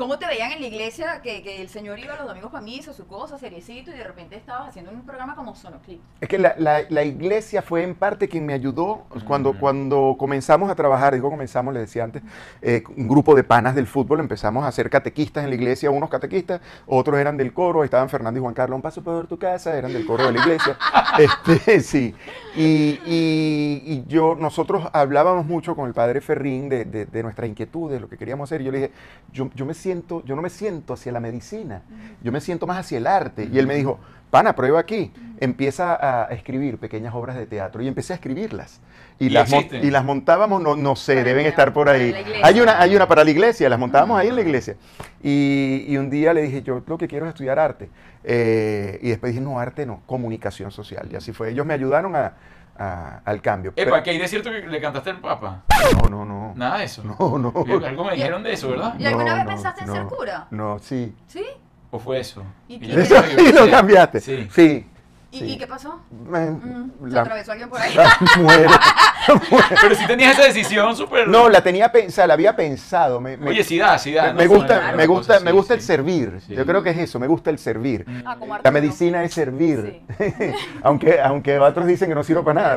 ¿Cómo 0.00 0.18
te 0.18 0.26
veían 0.26 0.50
en 0.52 0.62
la 0.62 0.66
iglesia 0.66 1.20
que, 1.20 1.42
que 1.42 1.60
el 1.60 1.68
señor 1.68 1.98
iba 1.98 2.16
los 2.16 2.26
domingos 2.26 2.50
para 2.50 2.64
misa, 2.64 2.94
su 2.94 3.06
cosa, 3.06 3.36
seriecito, 3.38 3.90
y 3.90 3.98
de 3.98 4.02
repente 4.02 4.34
estabas 4.34 4.70
haciendo 4.70 4.90
un 4.92 5.02
programa 5.02 5.34
como 5.36 5.54
Sonoclip? 5.54 6.00
Es 6.22 6.26
que 6.26 6.38
la, 6.38 6.54
la- 6.56 6.84
la 6.88 7.04
iglesia 7.04 7.60
fue 7.60 7.82
en 7.82 7.94
parte 7.94 8.26
quien 8.26 8.46
me 8.46 8.54
ayudó 8.54 9.04
cuando, 9.26 9.50
Ujú. 9.50 9.58
cuando 9.58 10.16
comenzamos 10.18 10.70
a 10.70 10.74
trabajar, 10.74 11.12
digo 11.12 11.28
comenzamos, 11.28 11.74
le 11.74 11.80
decía 11.80 12.04
antes, 12.04 12.22
eh, 12.62 12.82
un 12.96 13.08
grupo 13.08 13.34
de 13.34 13.44
panas 13.44 13.74
del 13.74 13.86
fútbol, 13.86 14.20
empezamos 14.20 14.64
a 14.64 14.72
ser 14.72 14.88
catequistas 14.88 15.44
en 15.44 15.50
la 15.50 15.56
iglesia, 15.56 15.90
unos 15.90 16.08
catequistas, 16.08 16.62
otros 16.86 17.18
eran 17.18 17.36
del 17.36 17.52
coro, 17.52 17.84
estaban 17.84 18.08
Fernando 18.08 18.40
y 18.40 18.42
Juan 18.42 18.54
Carlos, 18.54 18.76
un 18.76 18.82
paso 18.82 19.02
por 19.04 19.26
tu 19.26 19.38
casa, 19.38 19.76
eran 19.76 19.92
del 19.92 20.06
coro 20.06 20.24
de 20.24 20.32
la 20.32 20.38
iglesia. 20.40 20.78
este, 21.18 21.80
sí. 21.80 22.14
Y, 22.56 22.98
y- 23.04 23.82
y 23.84 24.04
yo, 24.08 24.34
nosotros 24.34 24.88
hablábamos 24.94 25.44
mucho 25.44 25.76
con 25.76 25.86
el 25.88 25.92
padre 25.92 26.22
Ferrín 26.22 26.70
de, 26.70 26.86
de, 26.86 27.04
de 27.04 27.22
nuestras 27.22 27.50
inquietudes, 27.50 28.00
lo 28.00 28.08
que 28.08 28.16
queríamos 28.16 28.48
hacer, 28.48 28.62
y 28.62 28.64
yo 28.64 28.72
le 28.72 28.78
dije, 28.78 28.92
yo, 29.30 29.50
yo 29.54 29.66
me 29.66 29.74
siento, 29.74 29.89
yo 30.24 30.36
no 30.36 30.42
me 30.42 30.50
siento 30.50 30.94
hacia 30.94 31.12
la 31.12 31.20
medicina, 31.20 31.82
yo 32.22 32.32
me 32.32 32.40
siento 32.40 32.66
más 32.66 32.78
hacia 32.78 32.98
el 32.98 33.06
arte. 33.06 33.48
Y 33.52 33.58
él 33.58 33.66
me 33.66 33.74
dijo, 33.74 33.98
pana, 34.30 34.54
prueba 34.54 34.80
aquí. 34.80 35.12
Empieza 35.40 35.96
a 36.00 36.26
escribir 36.34 36.78
pequeñas 36.78 37.14
obras 37.14 37.36
de 37.36 37.46
teatro. 37.46 37.82
Y 37.82 37.88
empecé 37.88 38.12
a 38.12 38.16
escribirlas. 38.16 38.80
Y, 39.18 39.26
¿Y 39.26 39.30
las, 39.30 39.50
y 39.52 39.90
las 39.90 40.04
montábamos, 40.04 40.62
no, 40.62 40.76
no 40.76 40.96
sé, 40.96 41.14
Para 41.16 41.24
deben 41.28 41.42
la- 41.44 41.48
estar 41.50 41.72
por 41.72 41.88
ahí. 41.88 42.14
Hay 42.42 42.60
una, 42.60 42.80
hay 42.80 42.94
una 42.96 43.06
para 43.08 43.24
la 43.24 43.30
iglesia, 43.30 43.68
las 43.68 43.78
montábamos 43.78 44.18
ahí 44.18 44.28
en 44.28 44.34
la 44.36 44.40
iglesia. 44.42 44.76
Y, 45.22 45.84
y 45.88 45.96
un 45.98 46.08
día 46.10 46.32
le 46.32 46.42
dije, 46.42 46.62
yo 46.62 46.82
lo 46.86 46.96
que 46.98 47.08
quiero 47.08 47.26
es 47.26 47.30
estudiar 47.30 47.58
arte. 47.58 47.88
Eh, 48.24 48.98
y 49.02 49.08
después 49.10 49.32
dije, 49.32 49.42
no, 49.44 49.58
arte 49.58 49.86
no, 49.86 50.00
comunicación 50.06 50.70
social. 50.70 51.08
Y 51.10 51.16
así 51.16 51.32
fue. 51.32 51.50
Ellos 51.50 51.64
me 51.66 51.74
ayudaron 51.74 52.14
a- 52.16 52.32
a- 52.80 53.20
al 53.24 53.40
cambio. 53.42 53.72
Epa, 53.76 53.90
Pero- 53.90 54.02
que 54.02 54.10
hay 54.10 54.18
de 54.18 54.26
cierto 54.26 54.50
que 54.50 54.66
le 54.66 54.80
cantaste 54.80 55.10
al 55.10 55.18
Papa. 55.20 55.62
no, 56.02 56.08
no, 56.08 56.24
no. 56.24 56.52
Nada 56.56 56.78
de 56.78 56.84
eso. 56.84 57.02
No, 57.04 57.38
no. 57.38 57.52
Algo 57.86 58.04
me 58.04 58.14
dijeron 58.14 58.42
de 58.42 58.52
eso, 58.54 58.70
¿verdad? 58.70 58.94
¿Y 58.98 59.04
alguna 59.06 59.24
No, 59.30 59.34
vez 59.36 59.44
no, 59.44 59.50
pensaste 59.50 59.84
en 59.84 59.92
ser 59.92 60.04
cura? 60.06 60.46
No, 60.50 60.78
sí. 60.78 61.14
¿Sí? 61.26 61.44
¿O 61.90 61.98
fue 61.98 62.20
eso? 62.20 62.42
¿Y 62.68 62.74
Y 62.84 63.52
lo 63.52 63.70
cambiaste. 63.70 64.20
Sí. 64.20 64.48
Sí. 64.50 64.86
¿Y, 65.32 65.38
Sí. 65.38 65.44
y 65.52 65.58
qué 65.58 65.66
pasó? 65.66 66.00
Me- 66.10 66.50
Mm, 66.50 66.90
¿Se 67.04 67.14
la- 67.14 67.20
atravesó 67.22 67.52
alguien 67.52 67.70
por 67.70 67.80
ahí? 67.80 67.94
la 67.94 68.16
muere. 68.38 68.66
Pero 69.80 69.94
si 69.94 70.06
tenías 70.06 70.32
esa 70.36 70.42
decisión 70.48 70.96
súper... 70.96 71.28
No, 71.28 71.48
la 71.48 71.62
tenía 71.62 71.92
pensada, 71.92 72.26
la 72.26 72.34
había 72.34 72.56
pensado. 72.56 73.20
Me, 73.20 73.36
me- 73.36 73.50
Oye, 73.50 73.62
sí 73.62 73.78
da, 73.78 73.96
sí 73.96 74.12
da. 74.12 74.32
me 74.32 74.44
¿no? 74.46 74.50
gusta, 74.50 74.92
me 74.96 75.06
gusta, 75.06 75.34
cosa 75.34 75.44
me 75.44 75.52
gusta 75.52 75.74
el 75.74 75.80
sí. 75.82 75.86
servir. 75.86 76.40
Sí. 76.46 76.54
Yo 76.56 76.66
creo 76.66 76.82
que 76.82 76.90
es 76.90 76.98
eso, 76.98 77.20
me 77.20 77.28
gusta 77.28 77.50
el 77.50 77.58
servir. 77.58 78.04
Ah, 78.26 78.36
como 78.40 78.58
La 78.58 78.70
medicina 78.72 79.22
es 79.22 79.32
servir. 79.32 80.02
aunque, 80.82 81.20
aunque 81.20 81.58
otros 81.60 81.86
dicen 81.86 82.08
que 82.08 82.14
no 82.16 82.24
sirvo 82.24 82.42
para 82.42 82.76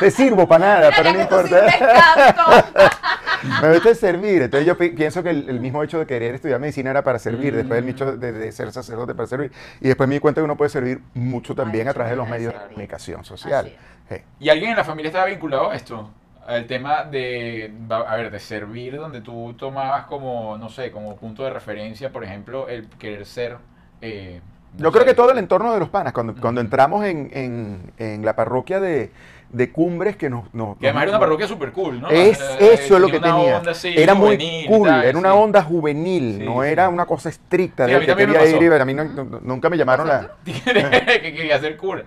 Te 0.00 0.10
sirvo 0.10 0.48
para 0.48 0.66
nada, 0.66 0.90
pero 0.96 1.12
no 1.12 1.20
importa. 1.20 1.66
me 3.62 3.72
gusta 3.74 3.94
servir. 3.94 4.42
Entonces 4.42 4.66
yo 4.66 4.76
pi- 4.76 4.90
pienso 4.90 5.22
que 5.22 5.30
el, 5.30 5.48
el 5.48 5.60
mismo 5.60 5.82
hecho 5.82 5.98
de 5.98 6.06
querer 6.06 6.34
estudiar 6.34 6.60
medicina 6.60 6.90
era 6.90 7.02
para 7.02 7.18
servir, 7.18 7.54
después 7.54 7.82
el 7.82 7.88
hecho 7.88 8.16
de, 8.16 8.32
de 8.32 8.52
ser 8.52 8.72
sacerdote 8.72 9.14
para 9.14 9.26
servir. 9.26 9.52
Y 9.80 9.88
después 9.88 10.08
me 10.08 10.14
di 10.16 10.20
cuenta 10.20 10.40
que 10.40 10.44
uno 10.44 10.56
puede 10.56 10.70
servir 10.70 11.00
mucho 11.14 11.54
también 11.54 11.88
a 11.88 11.92
través 11.94 12.10
de 12.12 12.16
los 12.16 12.28
medios 12.28 12.52
de 12.52 12.58
comunicación 12.68 13.24
social. 13.24 13.72
¿Y 14.38 14.48
alguien 14.48 14.70
en 14.70 14.76
la 14.76 14.84
familia 14.84 15.08
estaba 15.08 15.26
vinculado 15.26 15.70
a 15.70 15.74
esto? 15.76 16.10
Al 16.46 16.66
tema 16.66 17.04
de, 17.04 17.72
a 17.90 18.16
ver, 18.16 18.30
de 18.30 18.38
servir, 18.38 18.96
donde 18.96 19.22
tú 19.22 19.54
tomabas 19.58 20.04
como, 20.06 20.58
no 20.58 20.68
sé, 20.68 20.90
como 20.92 21.16
punto 21.16 21.42
de 21.42 21.50
referencia, 21.50 22.12
por 22.12 22.22
ejemplo, 22.22 22.68
el 22.68 22.86
querer 22.98 23.24
ser... 23.24 23.56
eh, 24.02 24.40
no 24.76 24.84
Yo 24.84 24.92
creo 24.92 25.04
que 25.06 25.14
todo 25.14 25.30
el 25.30 25.38
entorno 25.38 25.72
de 25.72 25.80
los 25.80 25.88
panas, 25.88 26.12
cuando, 26.12 26.34
cuando 26.34 26.60
entramos 26.60 27.04
en, 27.06 27.30
en- 27.32 27.92
en 27.96 28.24
la 28.26 28.36
parroquia 28.36 28.78
de, 28.78 29.10
de 29.54 29.70
Cumbres, 29.72 30.16
que 30.16 30.28
nos... 30.28 30.52
nos- 30.52 30.76
Que 30.78 30.86
además 30.88 31.02
era 31.04 31.10
una 31.12 31.18
nos- 31.18 31.26
parroquia 31.26 31.46
súper 31.48 31.72
cool, 31.72 32.00
¿no? 32.00 32.08
Es, 32.10 32.40
Eh, 32.40 32.70
eso 32.74 32.96
es 32.96 33.00
lo 33.00 33.08
que 33.08 33.20
tenía. 33.20 33.58
así, 33.58 33.94
era 33.96 34.14
muy 34.14 34.36
juvenil 34.36 34.64
y 34.64 34.68
cool, 34.68 34.88
tal, 34.88 35.04
era 35.04 35.18
una 35.18 35.32
sí. 35.32 35.38
onda 35.38 35.62
juvenil, 35.62 36.36
Sí, 36.40 36.44
no 36.44 36.62
sí. 36.62 36.68
era 36.68 36.88
una 36.88 37.06
cosa 37.06 37.28
estricta 37.28 37.86
de 37.86 38.00
que 38.00 38.14
quería 38.16 38.44
ir 38.46 38.62
y 38.62 38.68
ver. 38.68 38.82
A 38.82 38.84
mí 38.84 38.94
no- 38.94 39.04
no- 39.04 39.40
nunca 39.42 39.70
me 39.70 39.76
llamaron 39.76 40.08
la... 40.08 40.32
que 40.44 41.32
quería 41.34 41.58
ser 41.60 41.76
cura. 41.76 42.02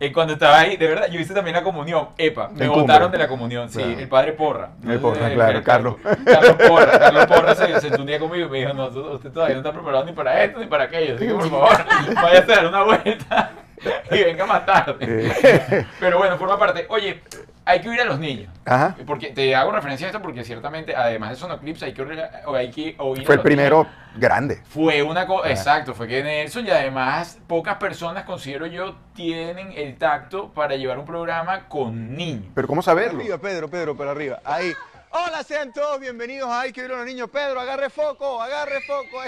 Y 0.00 0.10
cuando 0.12 0.34
estaba 0.34 0.58
ahí, 0.60 0.76
de 0.76 0.86
verdad, 0.88 1.06
yo 1.10 1.18
hice 1.20 1.32
también 1.32 1.56
la 1.56 1.62
comunión. 1.62 2.08
Epa, 2.18 2.50
me 2.54 2.68
votaron 2.68 3.10
de 3.10 3.18
la 3.18 3.28
comunión, 3.28 3.68
sí, 3.70 3.78
Claro. 3.78 3.98
el 3.98 4.08
padre 4.08 4.32
Porra. 4.32 4.70
El 4.84 4.92
sé, 4.92 4.98
Porra, 4.98 5.30
claro, 5.32 5.62
Carlos. 5.62 5.96
Carlos 6.24 6.56
Porra. 6.68 6.98
Carlos 6.98 7.26
Porra 7.26 7.54
se 7.54 7.80
sentó 7.80 8.00
un 8.00 8.06
día 8.06 8.18
conmigo 8.18 8.46
y 8.46 8.50
me 8.50 8.58
dijo, 8.58 8.74
no, 8.74 8.86
usted 8.88 9.00
usted 9.00 9.30
todavía 9.30 9.54
no 9.54 9.60
está 9.60 9.72
preparado 9.72 10.04
ni 10.04 10.12
para 10.12 10.44
esto 10.44 10.58
ni 10.60 10.66
para 10.66 10.84
aquello. 10.84 11.14
Así 11.14 11.26
que, 11.26 11.32
por 11.32 11.48
favor, 11.48 11.70
vaya 12.14 12.38
a 12.38 12.42
dar 12.42 12.66
una 12.66 12.82
vuelta 12.82 13.50
y 14.10 14.22
venga 14.24 14.46
más 14.46 14.64
tarde. 14.66 14.96
Eh, 15.00 15.86
Pero 16.00 16.18
bueno, 16.18 16.36
forma 16.38 16.58
parte. 16.58 16.86
Oye, 16.88 17.22
hay 17.64 17.80
que 17.80 17.88
oír 17.88 18.00
a 18.00 18.04
los 18.04 18.18
niños. 18.18 18.52
Ajá. 18.64 18.96
Porque 19.06 19.28
te 19.28 19.54
hago 19.54 19.72
referencia 19.72 20.06
a 20.06 20.10
esto 20.10 20.22
porque 20.22 20.44
ciertamente, 20.44 20.94
además 20.94 21.30
de 21.30 21.36
Sonoclips, 21.36 21.82
hay 21.82 21.92
que 21.92 22.02
oír, 22.02 22.22
hay 22.54 22.70
que 22.70 22.94
oír 22.98 23.22
a 23.22 23.26
Fue 23.26 23.34
el 23.34 23.38
los 23.38 23.44
primero 23.44 23.84
niños. 23.84 23.96
grande. 24.16 24.62
Fue 24.68 25.02
una 25.02 25.26
cosa, 25.26 25.50
exacto, 25.50 25.94
fue 25.94 26.06
que 26.06 26.22
Nelson 26.22 26.66
y 26.66 26.70
además 26.70 27.38
pocas 27.46 27.76
personas, 27.76 28.24
considero 28.24 28.66
yo, 28.66 28.96
tienen 29.14 29.72
el 29.72 29.96
tacto 29.96 30.52
para 30.52 30.76
llevar 30.76 30.98
un 30.98 31.04
programa 31.06 31.68
con 31.68 32.14
niños. 32.16 32.46
Pero 32.54 32.68
¿cómo 32.68 32.82
saberlo? 32.82 33.20
Arriba, 33.20 33.38
Pedro, 33.38 33.68
Pedro, 33.68 33.96
para 33.96 34.12
arriba. 34.12 34.40
Ahí. 34.44 34.72
Hola, 35.10 35.42
sean 35.44 35.72
todos 35.72 36.00
bienvenidos 36.00 36.48
a 36.48 36.62
Hay 36.62 36.72
que 36.72 36.82
ver 36.82 36.92
a 36.92 36.96
los 36.98 37.06
niños. 37.06 37.30
Pedro, 37.30 37.60
agarre 37.60 37.90
foco, 37.90 38.40
agarre 38.42 38.80
foco. 38.86 39.18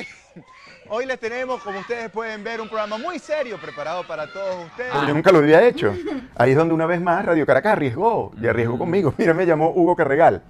Hoy 0.90 1.06
les 1.06 1.18
tenemos, 1.18 1.62
como 1.62 1.78
ustedes 1.80 2.10
pueden 2.10 2.42
ver, 2.44 2.60
un 2.60 2.68
programa 2.68 2.98
muy 2.98 3.18
serio 3.18 3.58
preparado 3.60 4.06
para 4.06 4.30
todos 4.32 4.66
ustedes. 4.66 4.90
Pero 4.92 5.06
yo 5.06 5.14
nunca 5.14 5.30
lo 5.32 5.38
había 5.38 5.62
hecho. 5.66 5.94
Ahí 6.36 6.50
es 6.52 6.56
donde 6.56 6.74
una 6.74 6.86
vez 6.86 7.00
más 7.00 7.24
Radio 7.24 7.44
Caracas 7.46 7.72
arriesgó, 7.72 8.32
y 8.40 8.46
arriesgó 8.46 8.78
conmigo. 8.78 9.14
Mira, 9.18 9.34
me 9.34 9.46
llamó 9.46 9.70
Hugo 9.70 9.96
Carregal 9.96 10.42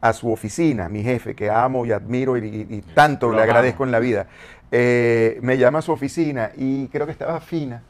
a 0.00 0.12
su 0.12 0.32
oficina, 0.32 0.88
mi 0.88 1.02
jefe, 1.02 1.34
que 1.34 1.50
amo 1.50 1.84
y 1.86 1.92
admiro 1.92 2.36
y, 2.36 2.66
y- 2.68 2.82
tanto 2.94 3.28
Lo 3.28 3.36
le 3.36 3.42
agradezco 3.42 3.84
en 3.84 3.90
la 3.90 3.98
vida. 3.98 4.26
Eh, 4.70 5.38
me 5.42 5.58
llama 5.58 5.78
a 5.80 5.82
su 5.82 5.92
oficina 5.92 6.50
y 6.56 6.88
creo 6.88 7.06
que 7.06 7.12
estaba 7.12 7.40
Fina, 7.40 7.82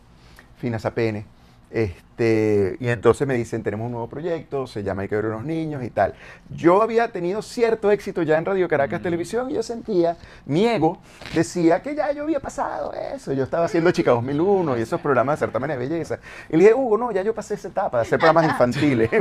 Fina 0.58 0.78
Sapene. 0.78 1.26
Este, 1.70 2.07
y 2.20 2.88
entonces 2.88 3.26
me 3.26 3.34
dicen, 3.34 3.62
tenemos 3.62 3.86
un 3.86 3.92
nuevo 3.92 4.08
proyecto, 4.08 4.66
se 4.66 4.82
llama 4.82 5.02
Hay 5.02 5.08
que 5.08 5.16
ver 5.16 5.26
a 5.26 5.28
los 5.28 5.44
niños 5.44 5.84
y 5.84 5.90
tal. 5.90 6.14
Yo 6.50 6.82
había 6.82 7.08
tenido 7.12 7.42
cierto 7.42 7.90
éxito 7.90 8.22
ya 8.22 8.38
en 8.38 8.44
Radio 8.44 8.68
Caracas 8.68 9.02
Televisión 9.02 9.50
y 9.50 9.54
yo 9.54 9.62
sentía, 9.62 10.16
mi 10.46 10.66
ego 10.66 10.98
decía 11.34 11.80
que 11.82 11.94
ya 11.94 12.10
yo 12.12 12.24
había 12.24 12.40
pasado 12.40 12.92
eso. 12.92 13.32
Yo 13.32 13.44
estaba 13.44 13.66
haciendo 13.66 13.90
Chica 13.92 14.10
2001 14.10 14.78
y 14.78 14.82
esos 14.82 15.00
programas 15.00 15.38
de 15.38 15.46
certámenes 15.46 15.78
de 15.78 15.88
belleza. 15.88 16.18
Y 16.48 16.56
le 16.56 16.64
dije, 16.64 16.74
Hugo, 16.74 16.98
no, 16.98 17.12
ya 17.12 17.22
yo 17.22 17.34
pasé 17.34 17.54
esa 17.54 17.68
etapa 17.68 17.98
de 17.98 18.02
hacer 18.02 18.18
programas 18.18 18.44
infantiles. 18.50 19.10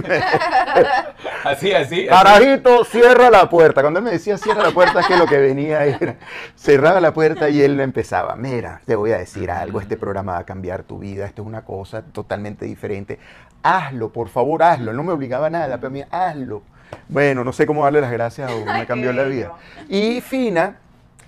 Así, 1.44 1.72
así. 1.72 2.08
así. 2.08 2.08
Carajito, 2.08 2.84
cierra 2.84 3.30
la 3.30 3.50
puerta. 3.50 3.82
Cuando 3.82 4.00
él 4.00 4.06
me 4.06 4.12
decía 4.12 4.38
cierra 4.38 4.64
la 4.64 4.72
puerta, 4.72 5.00
es 5.00 5.08
que 5.08 5.18
lo 5.18 5.26
que 5.26 5.38
venía 5.38 5.86
era, 5.86 6.16
cerraba 6.56 7.00
la 7.00 7.14
puerta 7.14 7.50
y 7.50 7.62
él 7.62 7.80
empezaba, 7.80 8.36
mira, 8.36 8.82
te 8.86 8.96
voy 8.96 9.12
a 9.12 9.18
decir 9.18 9.50
algo, 9.50 9.80
este 9.80 9.98
programa 9.98 10.34
va 10.34 10.40
a 10.40 10.46
cambiar 10.46 10.84
tu 10.84 11.00
vida, 11.00 11.26
esto 11.26 11.42
es 11.44 11.48
una 11.48 11.64
cosa 11.64 12.02
totalmente 12.02 12.66
diferente. 12.66 12.87
Hazlo, 13.64 14.10
por 14.14 14.30
favor, 14.30 14.64
hazlo. 14.64 14.92
Él 14.92 14.98
no 14.98 15.04
me 15.04 15.12
obligaba 15.14 15.48
a 15.48 15.50
nada, 15.50 15.78
pero 15.78 15.90
mira, 15.92 16.08
hazlo. 16.12 16.62
Bueno, 17.10 17.44
no 17.44 17.52
sé 17.52 17.66
cómo 17.66 17.84
darle 17.84 18.00
las 18.02 18.12
gracias 18.12 18.50
a 18.50 18.56
Hugo, 18.56 18.66
me 18.74 18.86
cambió 18.86 19.12
la 19.12 19.24
vida. 19.24 19.54
Y 19.90 20.22
Fina, 20.22 20.78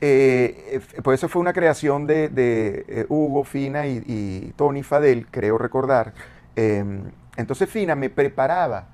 eh, 0.01 0.79
eh, 0.95 1.01
pues 1.03 1.19
eso 1.19 1.27
fue 1.27 1.41
una 1.41 1.51
creación 1.53 2.07
de, 2.07 2.29
de, 2.29 2.85
eh, 2.87 3.05
Hugo, 3.09 3.43
Fina 3.43 3.85
y, 3.87 4.01
y 4.07 4.53
Tony 4.55 4.83
Fadel, 4.83 5.27
creo 5.29 5.57
recordar. 5.57 6.13
Eh, 6.55 6.83
entonces 7.35 7.69
Fina 7.69 7.95
me 7.95 8.09
preparaba 8.09 8.85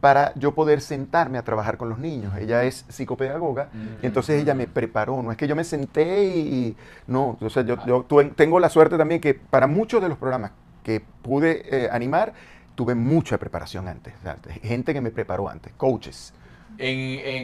para 0.00 0.32
yo 0.34 0.52
poder 0.54 0.80
sentarme 0.80 1.38
a 1.38 1.42
trabajar 1.42 1.76
con 1.76 1.88
los 1.88 1.98
niños. 1.98 2.32
Ella 2.36 2.64
es 2.64 2.84
psicopedagoga, 2.88 3.68
y 4.02 4.06
entonces 4.06 4.40
ella 4.42 4.52
me 4.54 4.66
preparó. 4.66 5.22
No 5.22 5.30
es 5.30 5.36
que 5.38 5.46
yo 5.46 5.54
me 5.56 5.62
senté 5.64 6.24
y, 6.24 6.38
y- 6.40 6.76
no, 7.06 7.36
o 7.40 7.50
sea, 7.50 7.62
yo, 7.62 7.76
yo 7.86 8.02
tuve- 8.04 8.32
tengo 8.34 8.58
la 8.58 8.68
suerte 8.68 8.98
también 8.98 9.20
que 9.20 9.34
para 9.34 9.66
muchos 9.68 10.02
de 10.02 10.08
los 10.08 10.18
programas 10.18 10.50
que 10.82 11.00
pude 11.00 11.84
eh, 11.84 11.88
animar, 11.90 12.32
tuve 12.74 12.94
mucha 12.94 13.38
preparación 13.38 13.88
antes. 13.88 14.14
sea, 14.22 14.38
gente 14.62 14.92
que 14.92 15.00
me 15.00 15.10
preparó 15.10 15.48
antes, 15.48 15.72
coaches. 15.74 16.34
En, 16.78 16.98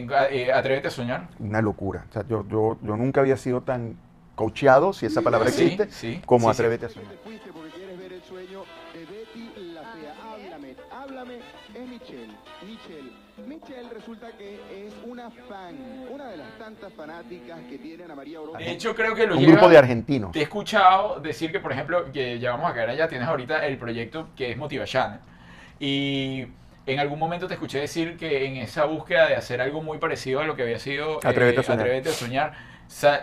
en, 0.07 0.11
eh, 0.31 0.51
Atrévete 0.51 0.87
a 0.87 0.91
soñar. 0.91 1.29
Una 1.39 1.61
locura. 1.61 2.05
O 2.09 2.13
sea, 2.13 2.25
yo, 2.27 2.45
yo, 2.47 2.77
yo 2.81 2.97
nunca 2.97 3.21
había 3.21 3.37
sido 3.37 3.61
tan 3.61 3.95
coacheado, 4.35 4.93
si 4.93 5.05
esa 5.05 5.21
palabra 5.21 5.49
Sí, 5.51 5.63
existe, 5.63 5.89
sí, 5.91 6.21
como 6.25 6.47
sí, 6.49 6.55
sí. 6.55 6.61
Atrévete 6.61 6.85
a 6.85 6.89
soñar. 6.89 7.11
fuiste 7.23 7.51
porque 7.51 7.69
quieres 7.71 7.99
ver 7.99 8.13
el 8.13 8.23
sueño 8.23 8.63
de 8.93 8.99
Betty 9.05 9.71
la 9.73 9.81
Fea. 9.93 10.15
Háblame, 10.23 10.75
háblame, 10.91 11.39
es 11.75 11.87
Michelle. 11.89 12.33
Michelle. 12.65 13.11
Michelle 13.47 13.89
resulta 13.93 14.31
que 14.37 14.55
es 14.87 14.93
una 15.19 15.29
fan, 15.31 15.75
una 16.13 16.27
de 16.27 16.37
las 16.37 16.57
tantas 16.57 16.93
fanáticas 16.93 17.59
que 17.69 17.77
tienen 17.77 18.09
a 18.09 18.15
María 18.15 18.39
Oroz. 18.39 18.57
De 18.57 18.71
hecho, 18.71 18.95
creo 18.95 19.13
que 19.13 19.27
lo 19.27 19.35
Un 19.35 19.41
lleva- 19.41 19.51
grupo 19.53 19.69
de 19.69 19.77
argentinos. 19.77 20.31
Te 20.31 20.39
he 20.39 20.43
escuchado 20.43 21.19
decir 21.19 21.51
que, 21.51 21.59
por 21.59 21.71
ejemplo, 21.73 22.09
que 22.11 22.39
ya 22.39 22.51
vamos 22.51 22.71
a 22.71 22.73
caer 22.73 22.89
allá, 22.91 23.07
tienes 23.09 23.27
ahorita 23.27 23.65
el 23.65 23.77
proyecto 23.77 24.29
que 24.35 24.51
es 24.51 24.57
Motiva 24.57 24.85
Channel. 24.85 25.19
Y 25.79 26.47
en 26.85 26.99
algún 26.99 27.19
momento 27.19 27.47
te 27.47 27.55
escuché 27.55 27.79
decir 27.79 28.15
que 28.17 28.45
en 28.45 28.57
esa 28.57 28.85
búsqueda 28.85 29.27
de 29.27 29.35
hacer 29.35 29.59
algo 29.61 29.81
muy 29.81 29.97
parecido 29.97 30.39
a 30.39 30.45
lo 30.45 30.55
que 30.55 30.63
había 30.63 30.79
sido 30.79 31.15
eh, 31.17 31.27
Atrévete 31.27 31.59
a 31.59 31.63
soñar. 31.63 31.79
Atrévete 31.81 32.09
a 32.09 32.13
soñar, 32.13 32.53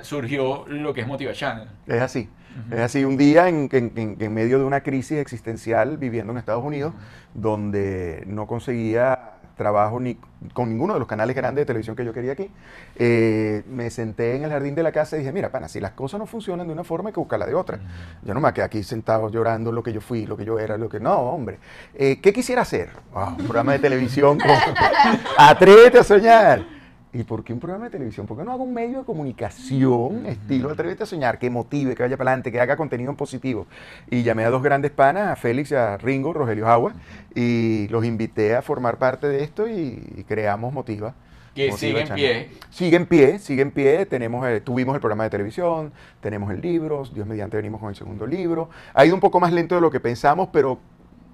surgió 0.03 0.65
lo 0.69 0.93
que 0.93 1.01
es 1.01 1.07
Motiva 1.07 1.33
Channel. 1.33 1.69
Es 1.87 2.01
así. 2.03 2.29
Es 2.71 2.81
así. 2.81 3.05
Un 3.05 3.19
día 3.19 3.49
en, 3.49 3.69
en- 3.73 3.93
en- 3.97 4.17
en 4.19 4.35
medio 4.35 4.59
de 4.59 4.65
una 4.65 4.81
crisis 4.83 5.19
existencial 5.19 5.99
viviendo 5.99 6.33
en 6.33 6.39
Estados 6.39 6.65
Unidos, 6.65 6.95
donde 7.35 8.23
no 8.27 8.47
conseguía 8.47 9.33
trabajo 9.57 9.99
ni 9.99 10.19
con 10.53 10.69
ninguno 10.69 10.93
de 10.95 10.99
los 11.01 11.09
canales 11.09 11.35
grandes 11.35 11.63
de 11.63 11.67
televisión 11.67 11.97
que 11.97 12.05
yo 12.05 12.13
quería 12.13 12.33
aquí, 12.33 12.51
eh, 12.97 13.63
me 13.69 13.89
senté 13.91 14.37
en 14.37 14.45
el 14.45 14.51
jardín 14.51 14.75
de 14.75 14.83
la 14.83 14.93
casa 14.93 15.17
y 15.17 15.21
dije, 15.21 15.33
mira, 15.33 15.51
pana, 15.51 15.67
si 15.69 15.81
las 15.81 15.93
cosas 15.93 16.21
no 16.21 16.27
funcionan 16.27 16.67
de 16.67 16.73
una 16.75 16.85
forma 16.85 17.09
hay 17.09 17.15
que 17.15 17.21
buscarla 17.21 17.47
de 17.47 17.55
otra. 17.55 17.79
Yo 18.23 18.35
no 18.35 18.41
me 18.41 18.53
quedé 18.53 18.65
aquí 18.65 18.83
sentado 18.83 19.31
llorando 19.31 19.73
lo 19.73 19.83
que 19.83 19.93
yo 19.93 20.01
fui, 20.01 20.27
lo 20.27 20.37
que 20.37 20.45
yo 20.45 20.59
era, 20.59 20.77
lo 20.77 20.89
que... 20.89 21.01
No, 21.01 21.15
hombre. 21.19 21.59
Eh, 21.95 22.21
¿Qué 22.21 22.33
quisiera 22.33 22.63
hacer? 22.63 22.91
Un 23.15 23.37
programa 23.39 23.73
de 23.73 23.79
televisión. 23.79 24.39
con- 24.39 24.51
Atrévete 25.39 25.99
a 25.99 26.05
soñar. 26.05 26.76
¿Y 27.17 27.25
por 27.25 27.43
qué 27.45 27.55
un 27.55 27.61
programa 27.61 27.87
de 27.87 27.91
televisión? 27.93 28.27
¿Por 28.27 28.37
qué 28.37 28.45
no 28.45 28.53
hago 28.53 28.65
un 28.65 28.75
medio 28.75 28.99
de 28.99 29.05
comunicación 29.05 30.27
estilo 30.27 30.69
Atrévete 30.71 31.05
a 31.05 31.07
soñar, 31.07 31.39
que 31.39 31.49
motive, 31.49 31.95
que 31.95 32.03
vaya 32.03 32.19
para 32.19 32.31
adelante, 32.33 32.53
que 32.53 32.61
haga 32.61 32.77
contenido 32.77 33.11
en 33.11 33.17
positivo? 33.17 33.67
Y 34.11 34.23
llamé 34.23 34.45
a 34.45 34.51
dos 34.51 34.63
grandes 34.63 34.91
panas, 34.91 35.29
a 35.29 35.37
Félix 35.37 35.71
y 35.71 35.77
a 35.77 35.97
Ringo, 35.97 36.35
Rogelio 36.35 36.69
Agua, 36.69 36.93
y 37.35 37.89
los 37.89 38.05
invité 38.05 38.55
a 38.55 38.61
formar 38.61 38.99
parte 38.99 39.29
de 39.29 39.43
esto 39.43 39.67
y, 39.67 40.03
y 40.15 40.25
creamos 40.25 40.75
Motiva. 40.75 41.15
Que 41.55 41.73
sigue 41.73 42.03
en 42.03 42.15
pie. 42.15 42.51
Sigue 42.69 42.97
en 42.97 43.07
pie, 43.07 43.39
sigue 43.39 43.63
en 43.63 43.71
pie. 43.71 44.05
Tenemos, 44.05 44.47
eh, 44.47 44.61
tuvimos 44.61 44.95
el 44.95 45.01
programa 45.01 45.25
de 45.25 45.31
televisión, 45.31 45.93
tenemos 46.21 46.53
el 46.53 46.61
libro, 46.61 47.05
Dios 47.15 47.27
mediante 47.27 47.57
venimos 47.57 47.81
con 47.81 47.89
el 47.89 47.97
segundo 47.97 48.27
libro. 48.27 48.69
Ha 48.93 49.07
ido 49.07 49.15
un 49.15 49.23
poco 49.23 49.41
más 49.41 49.55
lento 49.55 49.75
de 49.75 49.81
lo 49.81 49.91
que 49.91 50.01
pensamos, 50.01 50.51
pero 50.53 50.79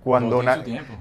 cuando, 0.04 0.44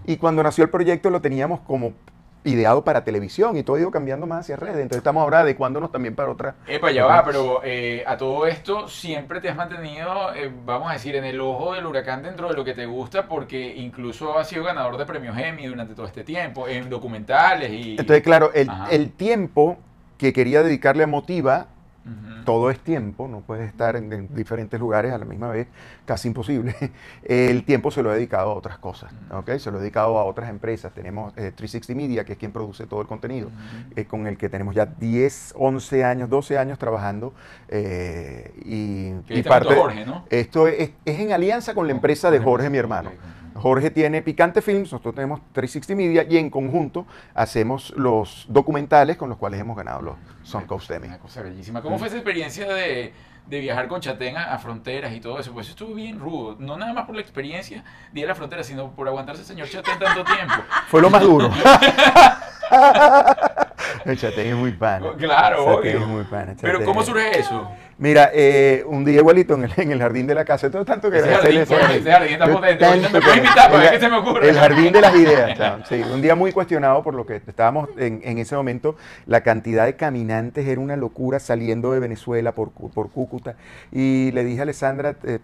y 0.08 0.18
cuando 0.18 0.42
nació 0.42 0.64
el 0.64 0.72
proyecto 0.72 1.12
lo 1.12 1.22
teníamos 1.22 1.60
como 1.60 1.94
ideado 2.44 2.84
para 2.84 3.04
televisión 3.04 3.56
y 3.58 3.64
todo 3.64 3.76
ha 3.76 3.80
ido 3.80 3.92
cambiando 3.92 4.28
más 4.28 4.42
hacia 4.42 4.56
redes. 4.56 4.78
Entonces 4.78 4.98
estamos 4.98 5.22
ahora 5.22 5.40
adecuándonos 5.42 5.92
también 5.92 6.16
para 6.16 6.32
otra. 6.32 6.56
Epa, 6.68 6.92
ya 6.92 7.06
va, 7.06 7.24
pero 7.24 7.62
eh, 7.64 8.04
a 8.06 8.18
todo 8.18 8.48
esto 8.48 8.88
siempre 8.88 9.42
te 9.42 9.50
has 9.50 9.56
mantenido, 9.56 10.34
eh, 10.34 10.52
vamos 10.66 10.90
a 10.90 10.94
decir, 10.94 11.16
en 11.16 11.26
el 11.26 11.40
ojo 11.40 11.74
del 11.74 11.86
huracán 11.86 12.24
dentro 12.24 12.50
de 12.50 12.56
lo 12.56 12.64
que 12.64 12.74
te 12.74 12.86
gusta, 12.86 13.28
porque 13.28 13.76
incluso 13.76 14.38
has 14.38 14.48
sido 14.48 14.64
ganador 14.64 14.98
de 14.98 15.06
premios 15.06 15.38
Emmy 15.38 15.68
durante 15.68 15.94
todo 15.94 16.06
este 16.06 16.24
tiempo, 16.24 16.68
en 16.68 16.90
documentales 16.90 17.72
y... 17.72 17.92
Entonces, 17.92 18.24
claro, 18.24 18.52
el, 18.54 18.70
el 18.90 19.12
tiempo 19.12 19.78
que 20.18 20.34
quería 20.34 20.64
dedicarle 20.64 21.04
a 21.04 21.08
Motiva, 21.08 21.68
Todo 22.46 22.72
es 22.72 22.80
tiempo, 22.80 23.28
no 23.28 23.42
puedes 23.42 23.70
estar 23.70 23.96
en, 23.96 24.12
en 24.12 24.34
diferentes 24.34 24.80
lugares 24.80 25.14
a 25.14 25.20
la 25.20 25.26
misma 25.26 25.50
vez, 25.50 25.68
casi 26.06 26.28
imposible. 26.28 26.76
El 27.24 27.64
tiempo 27.64 27.92
se 27.92 28.02
lo 28.02 28.12
he 28.12 28.16
dedicado 28.16 28.52
a 28.52 28.56
otras 28.56 28.80
cosas, 28.80 29.12
¿ok? 29.32 29.58
Se 29.58 29.70
lo 29.70 29.78
he 29.78 29.82
dedicado 29.82 30.18
a 30.18 30.26
otras 30.26 30.50
empresas. 30.50 30.92
Tenemos 30.94 31.32
eh, 31.38 31.52
360 31.56 31.96
Media, 31.96 32.24
que 32.26 32.34
es 32.34 32.40
quien 32.40 32.52
produce 32.52 32.88
todo 32.88 33.02
el 33.02 33.08
contenido, 33.08 33.50
eh, 33.96 34.06
con 34.06 34.26
el 34.26 34.38
que 34.38 34.50
tenemos 34.50 34.74
ya 34.74 34.86
10, 34.86 35.54
11 35.58 36.04
años, 36.04 36.30
12 36.30 36.58
años 36.58 36.80
trabajando. 36.80 37.34
eh, 37.68 38.52
y, 38.66 39.12
Que 39.28 39.34
y 39.34 39.38
ahí 39.38 39.44
te 39.44 39.50
meto 39.50 39.76
Jorge, 39.76 40.06
¿no? 40.06 40.26
Esto 40.30 40.68
es, 40.68 40.92
es 41.06 41.20
en 41.20 41.32
alianza 41.32 41.74
con 41.74 41.86
la 41.86 41.94
empresa 41.94 42.32
de 42.32 42.40
Jorge, 42.40 42.70
mi 42.70 42.78
hermano. 42.78 43.12
Jorge 43.62 43.92
tiene 43.92 44.22
Picante 44.24 44.62
Films, 44.62 44.92
nosotros 44.92 45.14
tenemos 45.14 45.40
360 45.54 45.96
Media 45.96 46.26
y 46.28 46.38
en 46.38 46.50
conjunto 46.50 47.06
hacemos 47.36 47.94
los 47.96 48.46
documentales 48.50 49.18
con 49.18 49.30
los 49.30 49.38
cuales 49.38 49.60
hemos 49.62 49.78
ganado 49.78 50.02
los 50.02 50.16
Son 50.44 50.66
Coast 50.66 50.90
Emmy. 50.90 51.08
Una 51.08 51.20
cosa 51.20 51.44
bellísima. 51.44 51.82
¿Cómo 51.82 52.00
fue 52.00 52.08
esa 52.08 52.18
experiencia 52.18 52.74
de, 52.74 53.14
de 53.46 53.60
viajar 53.60 53.88
con 53.88 54.02
Chatén 54.02 54.36
a, 54.36 54.54
a 54.54 54.58
fronteras 54.58 55.14
y 55.14 55.20
todo 55.20 55.40
eso? 55.40 55.54
Pues 55.54 55.70
estuvo 55.70 55.94
bien 55.94 56.20
rudo. 56.20 56.56
No 56.60 56.76
nada 56.78 56.94
más 56.94 57.06
por 57.06 57.14
la 57.16 57.22
experiencia 57.22 57.84
de 58.12 58.20
ir 58.20 58.26
a 58.26 58.30
la 58.30 58.36
frontera, 58.36 58.64
sino 58.64 58.92
por 58.92 59.08
aguantarse 59.08 59.42
el 59.42 59.48
señor 59.48 59.70
Chatén 59.70 60.00
tanto 60.00 60.24
tiempo. 60.24 60.56
Fue 60.88 61.02
lo 61.02 61.10
más 61.12 61.22
duro. 61.22 61.52
el 64.06 64.18
Chatén 64.18 64.48
es 64.48 64.56
muy 64.56 64.72
pana. 64.72 65.08
Claro, 65.18 65.58
Chatén 65.66 65.80
obvio. 65.80 66.00
es 66.00 66.08
muy 66.08 66.24
pana, 66.24 66.56
Pero. 66.62 66.84
¿cómo 66.84 67.04
surge 67.04 67.40
eso? 67.40 67.70
Mira, 67.98 68.32
eh, 68.34 68.84
un 68.88 69.06
día 69.06 69.18
igualito 69.18 69.54
en 69.54 69.66
el, 69.66 69.72
en 69.78 69.92
el 69.92 70.00
jardín 70.00 70.26
de 70.26 70.34
la 70.34 70.44
casa, 70.44 70.72
todo 70.72 70.84
tanto 70.84 71.12
que 71.12 71.20
Ese 71.20 71.30
jardín, 71.30 71.62
ese 71.62 71.76
está 71.76 72.48
potente. 72.48 72.86
Me 73.14 73.22
puedes 73.22 73.38
invitar 73.38 73.70
para 73.72 73.84
el- 73.86 73.92
qué 73.92 74.00
se 74.00 74.10
me 74.10 74.18
ocurre. 74.18 74.50
El 74.50 74.56
jardín 74.58 74.92
de 74.92 75.02
las 75.02 75.16
ideas, 75.16 75.58
chao. 75.58 75.78
Sí, 75.88 76.02
un 76.12 76.22
día 76.22 76.34
muy 76.34 76.52
cuestionado 76.52 77.04
por 77.04 77.14
lo 77.14 77.28
que 77.28 77.36
estábamos 77.36 77.90
en, 77.98 78.22
en 78.24 78.40
ese 78.40 78.56
momento. 78.56 78.96
La 79.28 79.42
cantidad 79.42 79.86
de 79.86 79.96
caminantes 79.98 80.66
era 80.68 80.82
una 80.82 80.96
locura 80.96 81.40
saliendo 81.40 81.92
de 81.92 82.00
Venezuela 82.00 82.54
por, 82.54 82.72
por 82.72 83.12
Cúcuta. 83.12 83.56
Y 83.92 84.32
le 84.32 84.44
dije 84.46 84.60
a 84.62 84.64
Alessandra, 84.64 85.16
eh, 85.24 85.38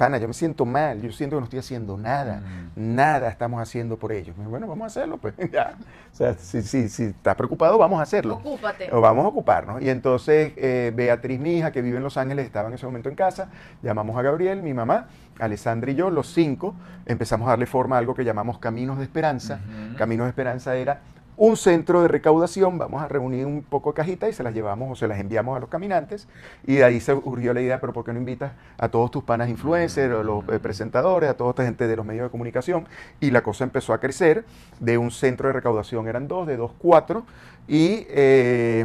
pana, 0.00 0.16
yo 0.16 0.26
me 0.26 0.32
siento 0.32 0.64
mal, 0.64 1.02
yo 1.02 1.12
siento 1.12 1.36
que 1.36 1.40
no 1.40 1.44
estoy 1.44 1.58
haciendo 1.58 1.98
nada, 1.98 2.40
Mm. 2.74 2.94
nada 2.94 3.28
estamos 3.28 3.60
haciendo 3.60 3.98
por 3.98 4.12
ellos. 4.12 4.34
Bueno, 4.36 4.66
vamos 4.66 4.84
a 4.84 4.86
hacerlo, 4.86 5.18
pues 5.18 5.34
ya. 5.52 5.74
O 6.10 6.16
sea, 6.16 6.32
si, 6.34 6.62
si, 6.62 6.88
si 6.88 7.04
estás 7.04 7.34
preocupado, 7.36 7.76
vamos 7.76 8.00
a 8.00 8.02
hacerlo. 8.04 8.36
Ocúpate. 8.36 8.88
O 8.92 9.02
vamos 9.02 9.26
a 9.26 9.28
ocuparnos. 9.28 9.82
Y 9.82 9.90
entonces 9.90 10.54
eh, 10.56 10.90
Beatriz, 10.96 11.38
mi 11.38 11.58
hija, 11.58 11.70
que 11.70 11.82
vive 11.82 11.98
en 11.98 12.02
Los 12.02 12.16
Ángeles, 12.16 12.46
estaba 12.46 12.68
en 12.68 12.74
ese 12.74 12.86
momento 12.86 13.10
en 13.10 13.14
casa. 13.14 13.50
Llamamos 13.82 14.16
a 14.18 14.22
Gabriel, 14.22 14.62
mi 14.62 14.72
mamá, 14.72 15.08
Alessandra 15.38 15.90
y 15.90 15.94
yo, 15.96 16.08
los 16.10 16.32
cinco, 16.32 16.74
empezamos 17.04 17.46
a 17.48 17.50
darle 17.50 17.66
forma 17.66 17.96
a 17.96 17.98
algo 17.98 18.14
que 18.14 18.24
llamamos 18.24 18.58
Caminos 18.58 18.96
de 18.96 19.04
Esperanza. 19.04 19.60
Caminos 19.98 20.24
de 20.24 20.30
Esperanza 20.30 20.74
era 20.76 21.00
un 21.40 21.56
centro 21.56 22.02
de 22.02 22.08
recaudación, 22.08 22.76
vamos 22.76 23.00
a 23.00 23.08
reunir 23.08 23.46
un 23.46 23.62
poco 23.62 23.92
de 23.92 23.94
cajita 23.94 24.28
y 24.28 24.34
se 24.34 24.42
las 24.42 24.52
llevamos 24.52 24.92
o 24.92 24.94
se 24.94 25.08
las 25.08 25.18
enviamos 25.18 25.56
a 25.56 25.60
los 25.60 25.70
caminantes. 25.70 26.28
Y 26.66 26.74
de 26.74 26.84
ahí 26.84 27.00
se 27.00 27.14
surgió 27.14 27.54
la 27.54 27.62
idea, 27.62 27.80
pero 27.80 27.94
¿por 27.94 28.04
qué 28.04 28.12
no 28.12 28.18
invitas 28.18 28.52
a 28.76 28.90
todos 28.90 29.10
tus 29.10 29.24
panas 29.24 29.48
influencers, 29.48 30.14
a 30.16 30.22
los 30.22 30.46
eh, 30.50 30.58
presentadores, 30.58 31.30
a 31.30 31.34
toda 31.34 31.50
esta 31.50 31.64
gente 31.64 31.88
de 31.88 31.96
los 31.96 32.04
medios 32.04 32.24
de 32.24 32.30
comunicación? 32.30 32.86
Y 33.20 33.30
la 33.30 33.42
cosa 33.42 33.64
empezó 33.64 33.94
a 33.94 34.00
crecer. 34.00 34.44
De 34.80 34.98
un 34.98 35.10
centro 35.10 35.46
de 35.46 35.54
recaudación 35.54 36.08
eran 36.08 36.28
dos, 36.28 36.46
de 36.46 36.58
dos, 36.58 36.72
cuatro. 36.76 37.24
Y 37.66 38.06
eh, 38.10 38.84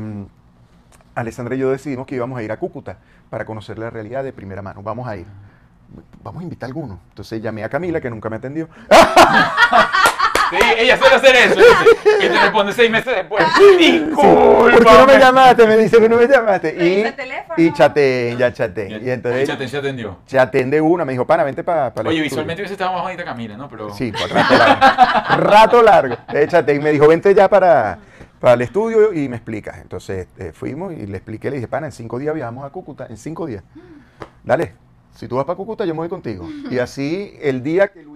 Alessandra 1.13 1.55
y 1.55 1.57
yo 1.57 1.71
decidimos 1.71 2.07
que 2.07 2.15
íbamos 2.15 2.39
a 2.39 2.43
ir 2.43 2.53
a 2.53 2.57
Cúcuta 2.57 2.99
para 3.29 3.43
conocer 3.43 3.77
la 3.77 3.89
realidad 3.89 4.23
de 4.23 4.31
primera 4.31 4.61
mano. 4.61 4.81
Vamos 4.81 5.09
a 5.09 5.17
ir. 5.17 5.25
Vamos 6.23 6.39
a 6.39 6.43
invitar 6.43 6.67
a 6.67 6.69
alguno. 6.69 6.99
Entonces 7.09 7.41
llamé 7.41 7.65
a 7.65 7.69
Camila, 7.69 7.99
que 7.99 8.09
nunca 8.09 8.29
me 8.29 8.37
atendió. 8.37 8.69
Sí, 10.49 10.57
ella 10.77 10.97
suele 10.97 11.15
hacer 11.15 11.35
eso. 11.35 11.59
Y 12.19 12.27
te 12.27 12.39
responde 12.39 12.73
seis 12.73 12.89
meses 12.91 13.15
después. 13.15 13.45
¿Por 14.15 14.77
qué 14.77 14.83
no 14.83 15.05
me 15.05 15.19
llamaste? 15.19 15.67
Me 15.67 15.77
dice 15.77 15.99
que 15.99 16.09
no 16.09 16.17
me 16.17 16.27
llamaste. 16.27 16.75
Y, 16.75 17.01
el 17.01 17.15
teléfono. 17.15 17.55
y 17.57 17.73
chaté, 17.73 18.35
ya 18.37 18.53
chaté. 18.53 18.99
Y 19.01 19.09
entonces 19.09 19.47
Chatén 19.47 19.69
se 19.69 19.77
atendió. 19.77 20.19
chaté 20.25 20.63
de 20.65 20.81
una. 20.81 21.05
Me 21.05 21.13
dijo, 21.13 21.25
pana, 21.25 21.43
vente 21.43 21.63
para 21.63 21.93
Oye, 22.05 22.21
visualmente 22.21 22.61
hubiese 22.61 22.73
estado 22.73 22.93
más 22.93 23.03
bonita 23.03 23.23
Camila, 23.23 23.57
¿no? 23.57 23.67
Pero... 23.69 23.93
Sí, 23.93 24.11
por 24.11 24.29
rato 24.29 24.57
largo. 24.57 25.37
rato 25.49 25.81
largo. 25.81 26.15
Chaté 26.47 26.75
y 26.75 26.79
me 26.79 26.91
dijo, 26.91 27.07
vente 27.07 27.33
ya 27.33 27.49
para, 27.49 27.99
para 28.39 28.53
el 28.53 28.61
estudio 28.61 29.13
y 29.13 29.29
me 29.29 29.37
explicas. 29.37 29.77
Entonces 29.81 30.27
eh, 30.37 30.51
fuimos 30.53 30.93
y 30.93 31.05
le 31.05 31.17
expliqué, 31.17 31.49
le 31.49 31.57
dije, 31.57 31.67
pana, 31.67 31.87
en 31.87 31.91
cinco 31.91 32.19
días 32.19 32.33
viajamos 32.33 32.65
a 32.65 32.69
Cúcuta. 32.69 33.07
En 33.09 33.17
cinco 33.17 33.45
días. 33.45 33.63
Dale, 34.43 34.73
si 35.15 35.27
tú 35.27 35.37
vas 35.37 35.45
para 35.45 35.55
Cúcuta, 35.55 35.85
yo 35.85 35.93
me 35.93 35.99
voy 35.99 36.09
contigo. 36.09 36.47
Y 36.69 36.77
así, 36.79 37.37
el 37.41 37.63
día 37.63 37.87
que 37.87 38.03
Luis 38.03 38.14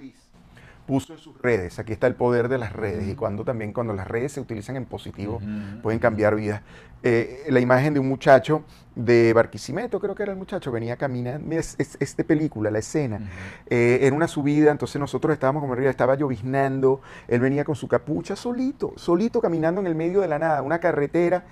puso 0.89 1.13
en 1.13 1.19
sus 1.19 1.39
redes, 1.39 1.77
aquí 1.77 1.93
está 1.93 2.07
el 2.07 2.15
poder 2.15 2.49
de 2.49 2.57
las 2.57 2.73
redes, 2.73 3.07
y 3.07 3.13
cuando 3.13 3.43
también 3.43 3.73
cuando 3.73 3.93
las 3.93 4.07
redes 4.07 4.31
se 4.31 4.41
utilizan 4.41 4.75
en 4.75 4.85
positivo, 4.85 5.39
pueden 5.83 5.99
cambiar 5.99 6.35
vidas. 6.35 6.63
Eh, 7.03 7.45
la 7.49 7.59
imagen 7.59 7.93
de 7.93 7.99
un 7.99 8.09
muchacho 8.09 8.63
de 8.95 9.31
Barquisimeto, 9.33 9.99
creo 9.99 10.15
que 10.15 10.23
era 10.23 10.31
el 10.31 10.37
muchacho, 10.39 10.71
venía 10.71 10.97
caminando, 10.97 11.55
es, 11.55 11.75
es, 11.77 11.95
es 11.99 12.17
de 12.17 12.23
película, 12.23 12.71
la 12.71 12.79
escena. 12.79 13.21
Eh, 13.69 13.99
era 14.01 14.15
una 14.15 14.27
subida, 14.27 14.71
entonces 14.71 14.99
nosotros 14.99 15.31
estábamos 15.31 15.61
como 15.61 15.73
arriba, 15.73 15.91
estaba 15.91 16.15
lloviznando, 16.15 17.01
él 17.27 17.39
venía 17.39 17.63
con 17.63 17.75
su 17.75 17.87
capucha 17.87 18.35
solito, 18.35 18.93
solito 18.95 19.39
caminando 19.39 19.81
en 19.81 19.85
el 19.85 19.93
medio 19.93 20.21
de 20.21 20.27
la 20.27 20.39
nada, 20.39 20.63
una 20.63 20.79
carretera, 20.79 21.43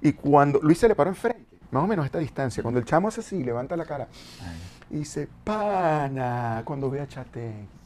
y 0.00 0.14
cuando 0.14 0.58
Luis 0.62 0.78
se 0.78 0.88
le 0.88 0.94
paró 0.94 1.10
enfrente, 1.10 1.58
más 1.70 1.84
o 1.84 1.86
menos 1.86 2.04
a 2.04 2.06
esta 2.06 2.18
distancia, 2.18 2.62
cuando 2.62 2.80
el 2.80 2.86
chamo 2.86 3.08
hace 3.08 3.20
así, 3.20 3.44
levanta 3.44 3.76
la 3.76 3.84
cara, 3.84 4.08
y 4.88 5.00
dice, 5.00 5.28
pana, 5.44 6.62
cuando 6.64 6.88
ve 6.88 7.02
a 7.02 7.06
Chatén. 7.06 7.76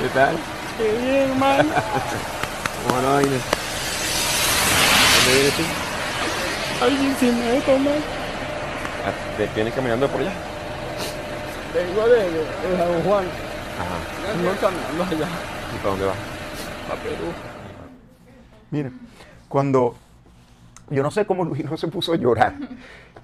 ¿Qué 0.00 0.08
tal? 0.08 0.36
Qué 0.76 0.92
bien, 0.98 1.30
hermano. 1.30 1.68
¿Cómo 2.86 3.02
vaina? 3.02 3.30
¿Dónde 5.14 5.32
vienes 5.34 5.54
tú? 5.56 6.84
Alguien 6.84 7.16
se 7.16 7.32
me 7.32 7.60
tomar. 7.60 7.94
Ah, 9.06 9.36
¿Te 9.36 9.46
vienes 9.54 9.74
caminando 9.74 10.08
por 10.08 10.20
allá? 10.20 10.32
Vengo 11.74 12.08
de, 12.08 12.30
de, 12.30 12.38
de 12.38 12.76
San 12.76 13.02
Juan. 13.02 13.24
Ajá. 13.78 14.42
No 14.42 14.60
caminando 14.60 15.04
allá. 15.04 15.28
¿Y 15.74 15.76
para 15.78 15.90
dónde 15.90 16.06
vas? 16.06 16.16
A 16.90 16.94
Perú. 17.02 17.32
Mira, 18.70 18.90
cuando 19.48 19.94
yo 20.90 21.02
no 21.02 21.10
sé 21.10 21.24
cómo 21.24 21.44
Luis 21.44 21.64
no 21.64 21.76
se 21.76 21.88
puso 21.88 22.12
a 22.12 22.16
llorar 22.16 22.54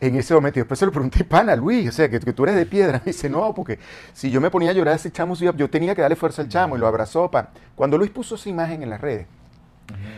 en 0.00 0.16
ese 0.16 0.34
momento. 0.34 0.58
Y 0.58 0.62
después 0.62 0.78
se 0.78 0.86
lo 0.86 0.92
pregunté, 0.92 1.24
pana, 1.24 1.56
Luis, 1.56 1.88
o 1.88 1.92
sea, 1.92 2.08
que, 2.08 2.20
que 2.20 2.32
tú 2.32 2.44
eres 2.44 2.56
de 2.56 2.66
piedra. 2.66 2.98
Me 3.04 3.12
dice, 3.12 3.28
no, 3.28 3.54
porque 3.54 3.78
si 4.12 4.30
yo 4.30 4.40
me 4.40 4.50
ponía 4.50 4.70
a 4.70 4.72
llorar, 4.72 4.96
ese 4.96 5.10
chamo, 5.10 5.34
yo 5.34 5.70
tenía 5.70 5.94
que 5.94 6.02
darle 6.02 6.16
fuerza 6.16 6.42
al 6.42 6.48
chamo 6.48 6.76
y 6.76 6.80
lo 6.80 6.86
abrazó. 6.86 7.30
Pa. 7.30 7.50
Cuando 7.74 7.98
Luis 7.98 8.10
puso 8.10 8.34
esa 8.34 8.48
imagen 8.48 8.82
en 8.82 8.90
las 8.90 9.00
redes, 9.00 9.26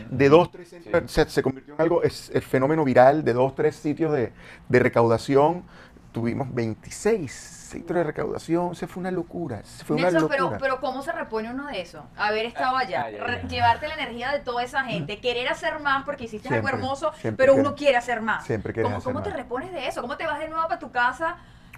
de 0.09 0.29
dos, 0.29 0.51
tres 0.51 0.69
centros, 0.69 1.09
se, 1.11 1.29
se 1.29 1.41
convirtió 1.41 1.73
en 1.75 1.81
algo, 1.81 2.03
es 2.03 2.29
el 2.33 2.41
fenómeno 2.41 2.83
viral 2.83 3.23
de 3.23 3.33
dos, 3.33 3.55
tres 3.55 3.75
sitios 3.75 4.11
de, 4.11 4.31
de 4.67 4.79
recaudación. 4.79 5.63
Tuvimos 6.11 6.53
26 6.53 7.31
centros 7.31 7.95
de 7.95 8.03
recaudación, 8.03 8.75
se 8.75 8.85
fue 8.85 8.99
una 8.99 9.11
locura, 9.11 9.61
se 9.63 9.85
fue 9.85 9.95
una 9.95 10.11
Nelson, 10.11 10.23
locura. 10.23 10.37
pero, 10.49 10.57
pero 10.59 10.79
¿cómo 10.81 11.01
se 11.01 11.13
repone 11.13 11.49
uno 11.51 11.67
de 11.67 11.79
eso? 11.79 12.05
Haber 12.17 12.45
estado 12.47 12.75
allá, 12.75 13.03
Ay, 13.05 13.15
ay, 13.15 13.19
re- 13.21 13.39
ay. 13.43 13.47
llevarte 13.47 13.87
la 13.87 13.93
energía 13.93 14.31
de 14.33 14.39
toda 14.39 14.61
esa 14.61 14.83
gente, 14.83 15.21
querer 15.21 15.47
hacer 15.47 15.79
más 15.79 16.03
porque 16.03 16.25
hiciste 16.25 16.53
algo 16.53 16.67
hermoso, 16.67 17.13
pero 17.37 17.55
uno 17.55 17.75
quiere 17.75 17.95
hacer 17.95 18.21
más. 18.21 18.43
siempre 18.45 18.73
¿Cómo, 18.73 18.97
hacer 18.97 19.03
cómo 19.13 19.23
te 19.23 19.29
repones 19.31 19.71
de 19.71 19.87
eso? 19.87 20.01
¿Cómo 20.01 20.17
te 20.17 20.25
vas 20.25 20.39
de 20.39 20.49
nuevo 20.49 20.67
para 20.67 20.79
tu 20.79 20.91
casa? 20.91 21.37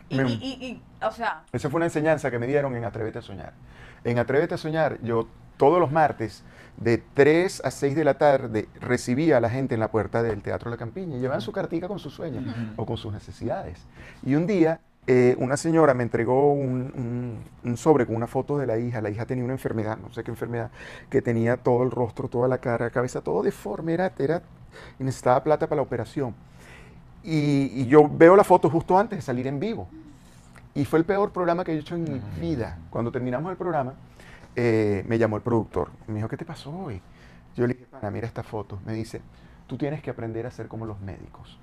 Y, 0.10 0.18
Me- 0.18 0.28
y- 0.30 0.34
y- 0.34 0.66
y- 0.66 0.82
o 1.06 1.12
sea, 1.12 1.44
Esa 1.52 1.70
fue 1.70 1.78
una 1.78 1.86
enseñanza 1.86 2.32
que 2.32 2.40
me 2.40 2.48
dieron 2.48 2.76
en 2.76 2.86
Atrévete 2.86 3.20
a 3.20 3.22
Soñar. 3.22 3.54
En 4.04 4.18
Atrévete 4.18 4.56
a 4.56 4.58
Soñar, 4.58 4.98
yo 5.04 5.28
todos 5.58 5.80
los 5.80 5.92
martes, 5.92 6.44
de 6.78 6.98
3 7.14 7.62
a 7.64 7.72
6 7.72 7.96
de 7.96 8.04
la 8.04 8.16
tarde, 8.16 8.68
recibía 8.82 9.38
a 9.38 9.40
la 9.42 9.50
gente 9.50 9.74
en 9.76 9.80
la 9.80 9.90
puerta 9.92 10.22
del 10.24 10.42
Teatro 10.42 10.70
La 10.70 10.78
Campiña 10.78 11.18
y 11.18 11.20
llevaban 11.20 11.42
su 11.42 11.52
cartica 11.52 11.88
con 11.88 12.00
sus 12.00 12.14
sueños 12.14 12.44
o 12.76 12.86
con 12.86 12.98
sus 12.98 13.14
necesidades. 13.14 13.78
Y 14.26 14.36
un 14.36 14.48
día, 14.48 14.80
eh, 15.06 15.36
una 15.38 15.56
señora 15.58 15.94
me 15.94 16.04
entregó 16.04 16.52
un, 16.54 16.92
un- 16.96 17.38
un 17.70 17.78
sobre 17.78 18.06
con 18.06 18.16
una 18.16 18.28
foto 18.28 18.58
de 18.58 18.66
la 18.68 18.78
hija. 18.80 19.02
La 19.02 19.10
hija 19.10 19.26
tenía 19.26 19.44
una 19.44 19.54
enfermedad, 19.54 19.98
no 19.98 20.12
sé 20.14 20.24
qué 20.24 20.32
enfermedad, 20.32 20.72
que 21.10 21.22
tenía 21.22 21.58
todo 21.58 21.84
el 21.84 21.92
rostro, 21.92 22.28
toda 22.28 22.48
la 22.48 22.58
cara, 22.58 22.86
la 22.86 22.92
cabeza, 22.92 23.22
todo 23.22 23.44
deforme, 23.44 23.94
era, 23.94 24.12
era, 24.18 24.42
y 25.00 25.04
necesitaba 25.04 25.44
plata 25.44 25.68
para 25.68 25.78
la 25.78 25.84
operación. 25.84 26.34
Y, 27.24 27.72
y 27.74 27.86
yo 27.86 28.10
veo 28.10 28.36
la 28.36 28.44
foto 28.44 28.70
justo 28.70 28.98
antes 28.98 29.20
de 29.20 29.22
salir 29.22 29.48
en 29.48 29.60
vivo. 29.60 29.88
Y 30.76 30.86
fue 30.86 31.00
el 31.00 31.06
peor 31.06 31.32
programa 31.32 31.64
que 31.64 31.74
he 31.74 31.78
hecho 31.78 31.96
en 31.96 32.04
mi 32.06 32.22
vida. 32.42 32.80
Cuando 32.90 33.12
terminamos 33.12 33.52
el 33.52 33.58
programa, 33.58 33.94
eh, 34.56 35.04
me 35.08 35.18
llamó 35.18 35.38
el 35.38 35.42
productor. 35.42 35.92
Me 36.08 36.16
dijo, 36.16 36.28
¿qué 36.28 36.38
te 36.38 36.46
pasó 36.46 36.72
hoy? 36.72 37.02
Yo 37.56 37.68
le 37.68 37.74
dije, 37.74 37.86
pana, 37.86 38.12
mira 38.12 38.28
esta 38.28 38.44
foto. 38.44 38.80
Me 38.86 38.94
dice, 38.94 39.22
tú 39.68 39.78
tienes 39.78 40.02
que 40.02 40.10
aprender 40.10 40.46
a 40.46 40.52
ser 40.52 40.68
como 40.68 40.86
los 40.86 41.00
médicos. 41.02 41.60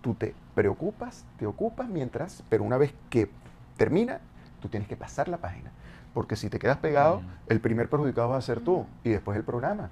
Tú 0.00 0.14
te 0.14 0.34
preocupas, 0.54 1.24
te 1.38 1.46
ocupas 1.46 1.88
mientras, 1.88 2.42
pero 2.48 2.64
una 2.64 2.78
vez 2.78 2.94
que 3.10 3.30
termina, 3.76 4.20
tú 4.60 4.68
tienes 4.68 4.88
que 4.88 4.96
pasar 4.96 5.28
la 5.28 5.38
página. 5.38 5.70
Porque 6.14 6.36
si 6.36 6.48
te 6.48 6.58
quedas 6.58 6.78
pegado, 6.78 7.22
el 7.48 7.60
primer 7.60 7.88
perjudicado 7.88 8.30
va 8.30 8.36
a 8.36 8.42
ser 8.42 8.60
tú 8.60 8.86
y 9.04 9.10
después 9.10 9.36
el 9.36 9.44
programa. 9.44 9.90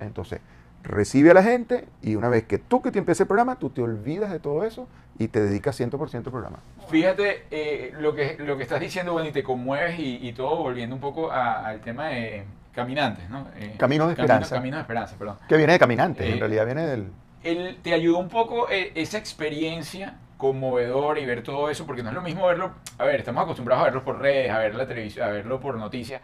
Entonces, 0.00 0.40
recibe 0.82 1.30
a 1.30 1.34
la 1.34 1.42
gente 1.42 1.86
y 2.02 2.14
una 2.16 2.28
vez 2.28 2.44
que 2.44 2.58
tú 2.58 2.80
que 2.82 2.90
te 2.90 2.98
empiece 2.98 3.24
el 3.24 3.26
programa, 3.26 3.56
tú 3.58 3.70
te 3.70 3.82
olvidas 3.82 4.30
de 4.30 4.40
todo 4.40 4.64
eso 4.64 4.88
y 5.18 5.28
te 5.28 5.40
dedicas 5.40 5.78
100% 5.78 6.14
al 6.14 6.22
programa. 6.32 6.58
Fíjate 6.88 7.44
eh, 7.50 7.92
lo, 8.00 8.14
que, 8.14 8.36
lo 8.38 8.56
que 8.56 8.62
estás 8.62 8.80
diciendo, 8.80 9.12
bueno, 9.12 9.28
y 9.28 9.32
te 9.32 9.42
conmueves 9.42 9.98
y, 9.98 10.26
y 10.26 10.32
todo, 10.32 10.56
volviendo 10.56 10.94
un 10.94 11.00
poco 11.00 11.30
a- 11.30 11.66
al 11.66 11.80
tema 11.80 12.08
de 12.08 12.44
caminantes, 12.72 13.28
¿no? 13.28 13.46
Eh, 13.56 13.74
Caminos 13.76 14.08
de 14.08 14.14
camino- 14.14 14.32
Esperanza. 14.34 14.54
Caminos 14.56 14.76
de 14.78 14.80
esperanza, 14.82 15.16
perdón. 15.18 15.36
Que 15.48 15.56
viene 15.56 15.72
de 15.74 15.78
caminante, 15.78 16.26
Eh, 16.26 16.32
en 16.34 16.38
realidad 16.40 16.64
viene 16.66 16.86
del... 16.86 17.08
Él 17.42 17.78
te 17.82 17.92
ayudó 17.94 18.18
un 18.18 18.28
poco 18.28 18.68
eh, 18.70 18.92
esa 18.94 19.18
experiencia 19.18 20.14
conmovedora 20.36 21.20
y 21.20 21.26
ver 21.26 21.42
todo 21.42 21.68
eso, 21.68 21.84
porque 21.86 22.02
no 22.02 22.08
es 22.08 22.14
lo 22.14 22.22
mismo 22.22 22.46
verlo, 22.46 22.72
a 22.98 23.04
ver, 23.04 23.16
estamos 23.20 23.42
acostumbrados 23.44 23.82
a 23.82 23.84
verlo 23.86 24.02
por 24.04 24.20
redes, 24.20 24.50
a 24.50 24.58
ver 24.58 24.74
la 24.74 24.86
televisión, 24.86 25.26
a 25.26 25.30
verlo 25.30 25.60
por 25.60 25.76
noticias, 25.76 26.22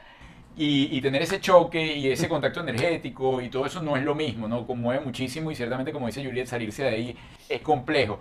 y, 0.57 1.01
tener 1.03 1.23
ese 1.23 1.41
choque 1.41 1.97
y 1.97 2.11
ese 2.11 2.29
contacto 2.29 2.61
energético 2.61 3.43
y 3.43 3.51
todo 3.51 3.67
eso 3.67 3.83
no 3.83 3.97
es 3.97 4.05
lo 4.05 4.15
mismo, 4.15 4.49
¿no? 4.49 4.67
Conmueve 4.67 5.05
muchísimo 5.05 5.51
y 5.51 5.55
ciertamente, 5.55 5.93
como 5.93 6.07
dice 6.07 6.25
Juliet, 6.25 6.47
salirse 6.47 6.85
de 6.85 6.89
ahí 6.89 7.17
es 7.49 7.61
complejo. 7.61 8.21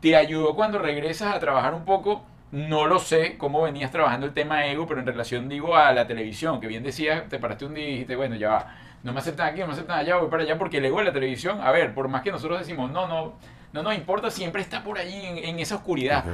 ¿Te 0.00 0.16
ayudó 0.16 0.54
cuando 0.54 0.78
regresas 0.78 1.34
a 1.34 1.40
trabajar 1.40 1.74
un 1.74 1.84
poco 1.84 2.24
no 2.54 2.86
lo 2.86 3.00
sé 3.00 3.36
cómo 3.36 3.62
venías 3.62 3.90
trabajando 3.90 4.26
el 4.26 4.32
tema 4.32 4.64
ego, 4.66 4.86
pero 4.86 5.00
en 5.00 5.06
relación, 5.06 5.48
digo, 5.48 5.74
a 5.74 5.92
la 5.92 6.06
televisión, 6.06 6.60
que 6.60 6.68
bien 6.68 6.84
decías, 6.84 7.28
te 7.28 7.40
paraste 7.40 7.64
un 7.64 7.74
día 7.74 7.88
y 7.88 7.90
dijiste, 7.92 8.14
bueno, 8.14 8.36
ya 8.36 8.48
va, 8.48 8.76
no 9.02 9.12
me 9.12 9.18
aceptan 9.18 9.48
aquí, 9.48 9.60
no 9.60 9.66
me 9.66 9.72
aceptan 9.72 9.98
allá, 9.98 10.18
voy 10.18 10.30
para 10.30 10.44
allá, 10.44 10.56
porque 10.56 10.78
el 10.78 10.84
ego 10.84 10.98
de 10.98 11.04
la 11.06 11.12
televisión, 11.12 11.60
a 11.60 11.72
ver, 11.72 11.92
por 11.94 12.06
más 12.06 12.22
que 12.22 12.30
nosotros 12.30 12.60
decimos, 12.60 12.92
no, 12.92 13.08
no, 13.08 13.34
no 13.74 13.82
nos 13.82 13.94
importa, 13.96 14.30
siempre 14.30 14.62
está 14.62 14.84
por 14.84 14.98
allí 14.98 15.20
en, 15.26 15.36
en 15.36 15.58
esa 15.58 15.74
oscuridad. 15.74 16.24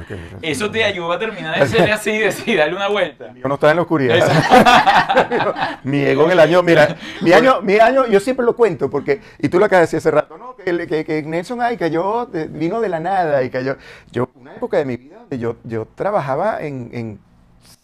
Eso 0.43 0.69
te 0.69 0.83
ayudó 0.83 1.11
a 1.11 1.17
terminar 1.17 1.59
de 1.59 1.67
ser 1.67 1.91
así, 1.91 2.15
decir, 2.19 2.55
darle 2.57 2.75
una 2.75 2.87
vuelta. 2.87 3.33
Yo 3.33 3.47
no 3.47 3.55
estaba 3.55 3.71
en 3.71 3.77
la 3.77 3.81
oscuridad. 3.81 5.79
mi 5.83 6.01
ego 6.03 6.25
en 6.25 6.31
el 6.31 6.39
año, 6.39 6.61
mira, 6.61 6.95
mi 7.21 7.33
año, 7.33 7.61
mi 7.61 7.79
año, 7.79 8.05
yo 8.07 8.19
siempre 8.19 8.45
lo 8.45 8.55
cuento 8.55 8.89
porque, 8.91 9.21
y 9.39 9.49
tú 9.49 9.57
lo 9.57 9.65
acabas 9.65 9.89
de 9.91 9.97
decir 9.97 9.97
hace 9.97 10.11
rato, 10.11 10.37
¿no? 10.37 10.55
Que, 10.55 10.85
que, 10.87 11.03
que 11.03 11.23
Nelson 11.23 11.61
ay, 11.61 11.77
cayó, 11.77 12.27
de- 12.27 12.45
vino 12.45 12.79
de 12.79 12.89
la 12.89 12.99
nada 12.99 13.41
y 13.43 13.49
cayó. 13.49 13.75
Yo, 14.11 14.29
una 14.35 14.55
época 14.55 14.77
de 14.77 14.85
mi 14.85 14.97
vida 14.97 15.17
donde 15.17 15.39
yo, 15.39 15.55
yo 15.63 15.87
trabajaba 15.95 16.61
en, 16.61 16.89
en 16.93 17.19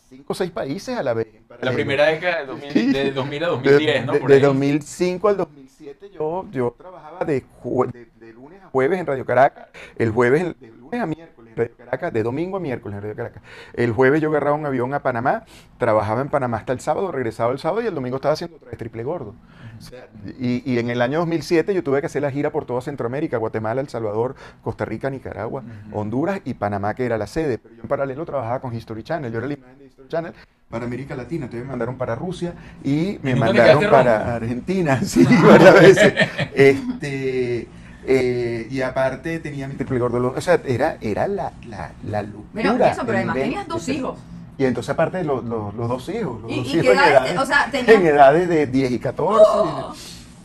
cinco 0.10 0.34
o 0.34 0.36
seis 0.36 0.52
países 0.52 0.96
a 0.96 1.02
la 1.02 1.14
vez. 1.16 1.28
La 1.50 1.56
paralelo. 1.58 1.74
primera 1.76 2.06
década 2.06 2.42
de 2.42 2.46
2000, 2.46 2.72
Sí. 2.72 2.94
de 2.94 3.12
2000 3.12 3.44
a 3.44 3.48
De- 3.48 3.52
2010, 3.54 4.06
¿no? 4.06 4.14
de, 4.14 4.20
Por 4.20 4.30
de 4.30 4.36
ahí. 4.36 4.42
2005 4.42 5.28
al 5.30 5.38
2007 5.38 6.12
yo, 6.14 6.46
yo 6.52 6.76
trabajaba 6.78 7.26
de, 7.26 7.34
de, 7.34 8.08
de 8.28 8.34
lunes 8.34 8.62
a 8.64 8.68
jueves 8.70 9.00
en 9.00 9.06
Radio 9.06 9.26
Caracas, 9.26 9.68
el 9.98 10.12
jueves, 10.12 10.42
en- 10.42 10.56
de 10.60 10.68
lunes 10.78 11.02
a 11.02 11.06
miércoles 11.06 11.52
en 11.52 11.58
Radio 11.58 11.76
Caracas, 11.78 12.14
de 12.14 12.24
domingo 12.24 12.58
a 12.58 12.60
miércoles 12.60 12.96
en 12.98 13.02
Radio 13.04 13.16
Caracas. 13.16 13.44
El 13.74 13.92
jueves 13.92 14.22
yo 14.22 14.30
agarraba 14.30 14.56
un 14.56 14.66
avión 14.66 14.94
a 14.94 15.00
Panamá, 15.00 15.44
trabajaba 15.78 16.22
en 16.22 16.30
Panamá 16.30 16.58
hasta 16.58 16.74
el 16.74 16.80
sábado, 16.80 17.12
regresaba 17.12 17.52
el 17.52 17.60
sábado 17.60 17.82
y 17.82 17.88
el 17.88 17.96
domingo 17.96 18.18
estaba 18.18 18.34
haciendo 18.34 18.58
otra 18.58 18.70
vez 18.70 18.78
triple 18.78 19.04
gordo. 19.04 19.34
O 19.78 19.82
sea, 19.82 20.08
y, 20.40 20.64
y 20.72 20.80
en 20.80 20.90
el 20.90 21.02
año 21.04 21.20
2007 21.20 21.72
yo 21.74 21.84
tuve 21.84 22.00
que 22.00 22.08
hacer 22.08 22.22
la 22.24 22.32
gira 22.32 22.52
por 22.52 22.66
toda 22.66 22.82
Centroamérica, 22.82 23.38
Guatemala, 23.38 23.80
El 23.80 23.90
Salvador, 23.90 24.36
Costa 24.64 24.86
Rica, 24.86 25.10
Nicaragua, 25.12 25.64
Honduras 25.92 26.42
y 26.46 26.56
Panamá, 26.56 26.96
que 26.96 27.06
era 27.06 27.18
la 27.18 27.28
sede. 27.28 27.58
Pero 27.60 27.76
yo 27.76 27.82
en 27.84 27.88
paralelo 27.88 28.26
trabajaba 28.26 28.60
con 28.60 28.74
History 28.76 29.04
Channel, 29.04 29.32
yo 29.32 29.38
era 29.38 29.48
la 29.48 29.54
imagen 29.54 29.78
de 29.78 29.86
History 29.86 30.08
Channel 30.10 30.34
para 30.68 30.86
América 30.86 31.16
Latina, 31.16 31.46
entonces 31.46 31.64
me 31.64 31.70
mandaron 31.70 31.96
para 31.96 32.16
Rusia 32.16 32.54
y 32.84 33.20
me 33.22 33.32
¿Y 33.32 33.34
nunca 33.36 33.52
te 33.52 33.58
mandaron 33.58 33.92
para? 33.92 34.36
Argentina, 34.36 35.00
sí, 35.04 35.26
varias 35.48 35.74
veces. 35.80 36.14
Este, 36.56 37.68
eh, 38.08 38.68
y 38.72 38.82
aparte 38.82 39.40
tenía 39.40 39.68
mi 39.68 39.76
triple 39.76 40.02
o 40.02 40.42
sea, 40.42 40.62
era, 40.66 40.98
era 41.02 41.28
la, 41.28 41.52
la, 41.68 41.92
la 42.04 42.22
locura. 42.24 42.92
Eso, 42.92 43.02
pero 43.06 43.18
además 43.18 43.36
tenías 43.36 43.68
dos 43.68 43.88
hijos. 43.90 44.18
Y 44.58 44.66
entonces 44.66 44.90
aparte 44.90 45.24
los, 45.24 45.44
los, 45.44 45.74
los 45.76 45.88
dos 45.90 46.10
hijos, 46.10 46.42
los 46.42 46.52
¿Y- 46.52 46.56
dos 46.58 46.68
y 46.68 46.78
hijos 46.80 46.86
en 46.88 46.98
edades- 47.00 47.38
o 47.38 47.46
sea, 47.46 47.70
tenías- 47.70 47.96
en 47.96 48.06
edades 48.08 48.50
de 48.50 48.66
10 48.66 48.92
y 48.92 49.00
14. 49.00 49.44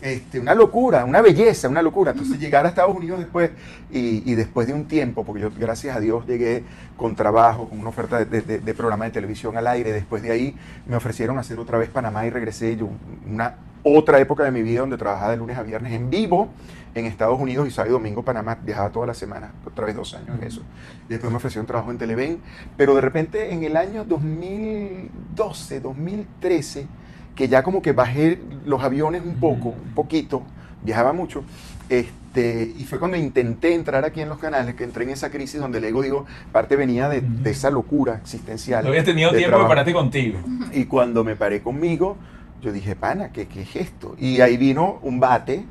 Este, 0.02 0.40
una 0.40 0.52
locura, 0.56 1.04
una 1.04 1.22
belleza, 1.22 1.68
una 1.68 1.80
locura. 1.80 2.10
Entonces 2.10 2.36
llegar 2.40 2.66
a 2.66 2.68
Estados 2.70 2.94
Unidos 2.96 3.20
después 3.20 3.52
y, 3.92 4.28
y 4.28 4.34
después 4.34 4.66
de 4.66 4.74
un 4.74 4.86
tiempo, 4.86 5.24
porque 5.24 5.42
yo 5.42 5.50
gracias 5.56 5.96
a 5.96 6.00
Dios 6.00 6.26
llegué 6.26 6.64
con 6.96 7.14
trabajo, 7.14 7.68
con 7.68 7.78
una 7.78 7.90
oferta 7.90 8.24
de, 8.24 8.40
de- 8.40 8.58
de 8.58 8.74
programa 8.74 9.04
de 9.04 9.12
televisión 9.12 9.56
al 9.56 9.68
aire, 9.68 9.92
después 9.92 10.20
de 10.24 10.32
ahí 10.32 10.56
me 10.86 10.96
ofrecieron 10.96 11.38
hacer 11.38 11.60
otra 11.60 11.78
vez 11.78 11.88
Panamá 11.88 12.26
y 12.26 12.30
regresé 12.30 12.76
yo 12.76 12.88
una 13.30 13.54
otra 13.82 14.18
época 14.20 14.44
de 14.44 14.50
mi 14.50 14.62
vida 14.62 14.80
donde 14.80 14.96
trabajaba 14.96 15.32
de 15.32 15.36
lunes 15.36 15.56
a 15.56 15.62
viernes 15.62 15.92
en 15.92 16.10
vivo 16.10 16.48
en 16.94 17.06
Estados 17.06 17.40
Unidos 17.40 17.66
y 17.66 17.70
sábado 17.70 17.90
y 17.90 17.92
domingo 17.94 18.22
Panamá, 18.22 18.58
viajaba 18.62 18.90
toda 18.90 19.06
la 19.06 19.14
semana, 19.14 19.52
otra 19.64 19.86
vez 19.86 19.96
dos 19.96 20.14
años 20.14 20.36
en 20.38 20.46
eso. 20.46 20.62
Después 21.08 21.30
me 21.30 21.36
ofrecieron 21.36 21.66
trabajo 21.66 21.90
en 21.90 21.98
Televen, 21.98 22.38
pero 22.76 22.94
de 22.94 23.00
repente 23.00 23.52
en 23.52 23.62
el 23.64 23.76
año 23.76 24.04
2012, 24.04 25.80
2013, 25.80 26.86
que 27.34 27.48
ya 27.48 27.62
como 27.62 27.80
que 27.80 27.92
bajé 27.92 28.40
los 28.66 28.82
aviones 28.82 29.22
un 29.24 29.36
poco, 29.36 29.70
un 29.70 29.94
poquito, 29.94 30.42
viajaba 30.82 31.14
mucho, 31.14 31.44
este, 31.88 32.72
y 32.78 32.84
fue 32.84 32.98
cuando 32.98 33.16
intenté 33.16 33.74
entrar 33.74 34.04
aquí 34.04 34.20
en 34.20 34.28
los 34.28 34.38
canales, 34.38 34.74
que 34.74 34.84
entré 34.84 35.04
en 35.04 35.10
esa 35.10 35.30
crisis 35.30 35.60
donde 35.60 35.78
el 35.78 35.84
ego, 35.84 36.02
digo, 36.02 36.26
parte 36.52 36.76
venía 36.76 37.08
de, 37.08 37.22
de 37.22 37.50
esa 37.50 37.70
locura 37.70 38.16
existencial. 38.16 38.84
No 38.84 38.90
habías 38.90 39.04
tenido 39.04 39.30
de 39.30 39.38
tiempo 39.38 39.56
para 39.56 39.68
pararte 39.68 39.92
contigo. 39.92 40.38
Y 40.72 40.84
cuando 40.84 41.24
me 41.24 41.36
paré 41.36 41.62
conmigo, 41.62 42.16
yo 42.62 42.72
dije, 42.72 42.96
pana, 42.96 43.32
¿qué, 43.32 43.48
¿qué 43.48 43.62
es 43.62 43.76
esto? 43.76 44.14
Y 44.18 44.40
ahí 44.40 44.56
vino 44.56 45.00
un 45.02 45.20
bate 45.20 45.64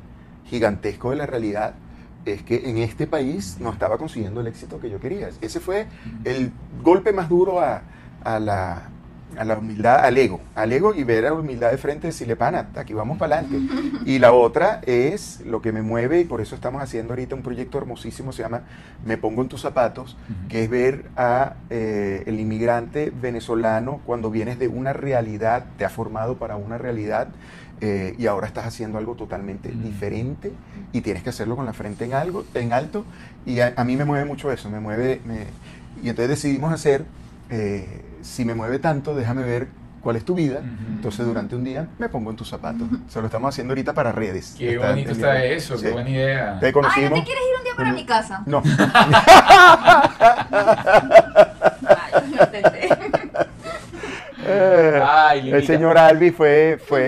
gigantesco 0.44 1.10
de 1.10 1.16
la 1.16 1.26
realidad. 1.26 1.74
Es 2.24 2.42
que 2.42 2.68
en 2.70 2.78
este 2.78 3.06
país 3.06 3.56
no 3.58 3.70
estaba 3.70 3.98
consiguiendo 3.98 4.42
el 4.42 4.46
éxito 4.46 4.78
que 4.78 4.90
yo 4.90 5.00
quería. 5.00 5.30
Ese 5.40 5.58
fue 5.58 5.88
el 6.24 6.52
golpe 6.82 7.12
más 7.12 7.28
duro 7.28 7.60
a, 7.60 7.82
a 8.22 8.38
la, 8.38 8.91
a 9.38 9.44
la 9.44 9.58
humildad, 9.58 10.04
al 10.04 10.16
ego. 10.18 10.40
Al 10.54 10.72
ego 10.72 10.94
y 10.94 11.04
ver 11.04 11.26
a 11.26 11.30
la 11.30 11.34
humildad 11.36 11.70
de 11.70 11.78
frente 11.78 12.08
decirle, 12.08 12.36
pana, 12.36 12.68
aquí 12.76 12.92
vamos 12.94 13.18
para 13.18 13.38
adelante. 13.38 13.74
Y 14.04 14.18
la 14.18 14.32
otra 14.32 14.80
es 14.86 15.40
lo 15.46 15.62
que 15.62 15.72
me 15.72 15.82
mueve 15.82 16.20
y 16.20 16.24
por 16.24 16.40
eso 16.40 16.54
estamos 16.54 16.82
haciendo 16.82 17.12
ahorita 17.12 17.34
un 17.34 17.42
proyecto 17.42 17.78
hermosísimo, 17.78 18.32
se 18.32 18.42
llama 18.42 18.62
Me 19.04 19.16
pongo 19.18 19.42
en 19.42 19.48
tus 19.48 19.60
zapatos, 19.60 20.16
que 20.48 20.64
es 20.64 20.70
ver 20.70 21.04
a 21.16 21.54
eh, 21.70 22.22
el 22.26 22.40
inmigrante 22.40 23.12
venezolano 23.20 24.00
cuando 24.06 24.30
vienes 24.30 24.58
de 24.58 24.68
una 24.68 24.92
realidad, 24.92 25.64
te 25.78 25.84
ha 25.84 25.88
formado 25.90 26.36
para 26.36 26.56
una 26.56 26.78
realidad 26.78 27.28
eh, 27.80 28.14
y 28.18 28.26
ahora 28.26 28.46
estás 28.46 28.66
haciendo 28.66 28.98
algo 28.98 29.14
totalmente 29.14 29.70
diferente 29.70 30.52
y 30.92 31.00
tienes 31.00 31.22
que 31.22 31.30
hacerlo 31.30 31.56
con 31.56 31.66
la 31.66 31.72
frente 31.72 32.04
en 32.04 32.14
algo, 32.14 32.44
en 32.54 32.72
alto 32.72 33.04
y 33.44 33.60
a, 33.60 33.72
a 33.76 33.84
mí 33.84 33.96
me 33.96 34.04
mueve 34.04 34.24
mucho 34.24 34.52
eso, 34.52 34.70
me 34.70 34.78
mueve 34.80 35.20
me- 35.26 35.46
y 36.02 36.08
entonces 36.08 36.28
decidimos 36.30 36.72
hacer 36.72 37.04
eh, 37.50 37.86
si 38.22 38.44
me 38.44 38.54
mueve 38.54 38.78
tanto, 38.78 39.14
déjame 39.14 39.42
ver 39.44 39.68
cuál 40.02 40.16
es 40.16 40.24
tu 40.24 40.34
vida. 40.34 40.60
Entonces 40.88 41.24
durante 41.26 41.54
un 41.54 41.62
día 41.64 41.88
me 41.98 42.08
pongo 42.08 42.30
en 42.30 42.36
tus 42.36 42.48
zapatos. 42.48 42.88
Se 43.08 43.20
lo 43.20 43.26
estamos 43.26 43.50
haciendo 43.50 43.72
ahorita 43.72 43.92
para 43.94 44.10
redes. 44.12 44.56
Qué 44.58 44.74
Está 44.74 44.88
bonito 44.90 45.10
está 45.12 45.44
eso, 45.44 45.76
Sí. 45.78 45.84
qué 45.86 45.90
buena 45.92 46.10
idea. 46.10 46.58
Te 46.60 46.66
Ay, 46.66 46.72
conocimos. 46.72 47.10
¿no 47.10 47.16
te 47.16 47.24
quieres 47.24 47.44
ir 47.44 47.58
un 47.58 47.64
día 47.64 47.72
para 47.76 47.92
mi 47.92 48.04
casa? 48.06 48.42
No. 48.46 48.62
Ay, 52.12 52.34
lo 52.36 52.44
intenté. 52.44 52.88
Eh, 54.44 55.00
Ay, 55.00 55.50
el 55.52 55.64
señor 55.64 55.96
Albi 55.96 56.32
fue, 56.32 56.76
fue 56.84 57.00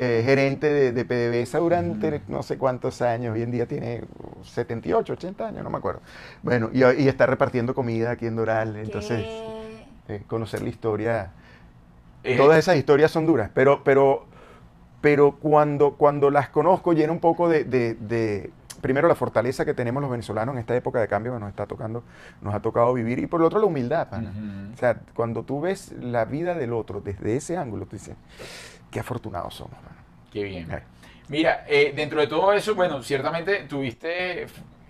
eh, 0.00 0.22
gerente 0.24 0.66
de, 0.72 0.92
de 0.92 1.04
PDVSA 1.04 1.58
durante 1.58 2.22
no 2.26 2.42
sé 2.42 2.56
cuántos 2.56 3.02
años. 3.02 3.34
Hoy 3.34 3.42
en 3.42 3.50
día 3.50 3.66
tiene 3.66 4.02
78, 4.42 5.12
80 5.12 5.46
años, 5.48 5.62
no 5.62 5.68
me 5.68 5.76
acuerdo. 5.76 6.00
Bueno, 6.42 6.70
y, 6.72 6.78
y 6.78 7.06
está 7.08 7.26
repartiendo 7.26 7.74
comida 7.74 8.12
aquí 8.12 8.26
en 8.26 8.36
Doral. 8.36 8.76
Entonces, 8.76 9.22
¿Qué? 9.22 9.53
Eh, 10.08 10.22
conocer 10.26 10.62
la 10.62 10.68
historia. 10.68 11.32
Eh, 12.22 12.36
Todas 12.36 12.58
esas 12.58 12.76
historias 12.76 13.10
son 13.10 13.26
duras, 13.26 13.50
pero, 13.54 13.82
pero, 13.84 14.26
pero 15.00 15.36
cuando, 15.36 15.94
cuando 15.94 16.30
las 16.30 16.48
conozco 16.48 16.92
llena 16.92 17.12
un 17.12 17.20
poco 17.20 17.48
de, 17.48 17.64
de- 17.64 17.94
de, 17.94 18.50
primero 18.80 19.08
la 19.08 19.14
fortaleza 19.14 19.64
que 19.64 19.74
tenemos 19.74 20.00
los 20.02 20.10
venezolanos 20.10 20.54
en 20.54 20.58
esta 20.60 20.74
época 20.76 21.00
de 21.00 21.08
cambio 21.08 21.32
que 21.34 21.40
nos 21.40 21.48
está 21.50 21.66
tocando, 21.66 22.02
nos 22.42 22.54
ha 22.54 22.60
tocado 22.60 22.92
vivir, 22.94 23.18
y 23.18 23.26
por 23.26 23.40
el 23.40 23.46
otro 23.46 23.58
la 23.58 23.66
humildad, 23.66 24.08
pana. 24.10 24.32
O 24.74 24.76
sea, 24.76 25.00
cuando 25.14 25.42
tú 25.42 25.60
ves 25.60 25.92
la 26.00 26.24
vida 26.26 26.54
del 26.54 26.72
otro 26.72 27.00
desde 27.00 27.36
ese 27.36 27.56
ángulo, 27.56 27.86
tú 27.86 27.96
dices, 27.96 28.14
qué 28.90 29.00
afortunados 29.00 29.54
somos, 29.54 29.74
mano. 29.82 29.96
Qué 30.30 30.44
bien. 30.44 30.68
Mira, 31.28 31.64
eh, 31.68 31.92
dentro 31.96 32.20
de 32.20 32.26
todo 32.26 32.52
eso, 32.52 32.74
bueno, 32.74 33.02
ciertamente 33.02 33.60
tuviste, 33.66 34.46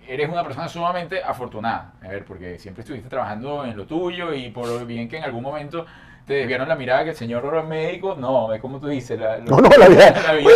eres 0.07 0.29
una 0.29 0.43
persona 0.43 0.67
sumamente 0.69 1.21
afortunada, 1.23 1.93
a 2.03 2.07
ver, 2.09 2.25
porque 2.25 2.57
siempre 2.59 2.81
estuviste 2.81 3.09
trabajando 3.09 3.65
en 3.65 3.75
lo 3.77 3.85
tuyo 3.85 4.33
y 4.33 4.49
por 4.49 4.85
bien 4.85 5.07
que 5.09 5.17
en 5.17 5.23
algún 5.23 5.43
momento 5.43 5.85
te 6.25 6.33
desviaron 6.33 6.67
la 6.67 6.75
mirada 6.75 7.03
que 7.03 7.11
el 7.11 7.15
señor 7.15 7.63
médico, 7.65 8.15
no, 8.17 8.51
es 8.51 8.59
como 8.59 8.79
tú 8.79 8.87
dices, 8.87 9.19
la, 9.19 9.37
No, 9.37 9.57
no, 9.57 9.69
la 9.77 9.87
vida. 9.87 10.09
la 10.25 10.33
vida 10.33 10.49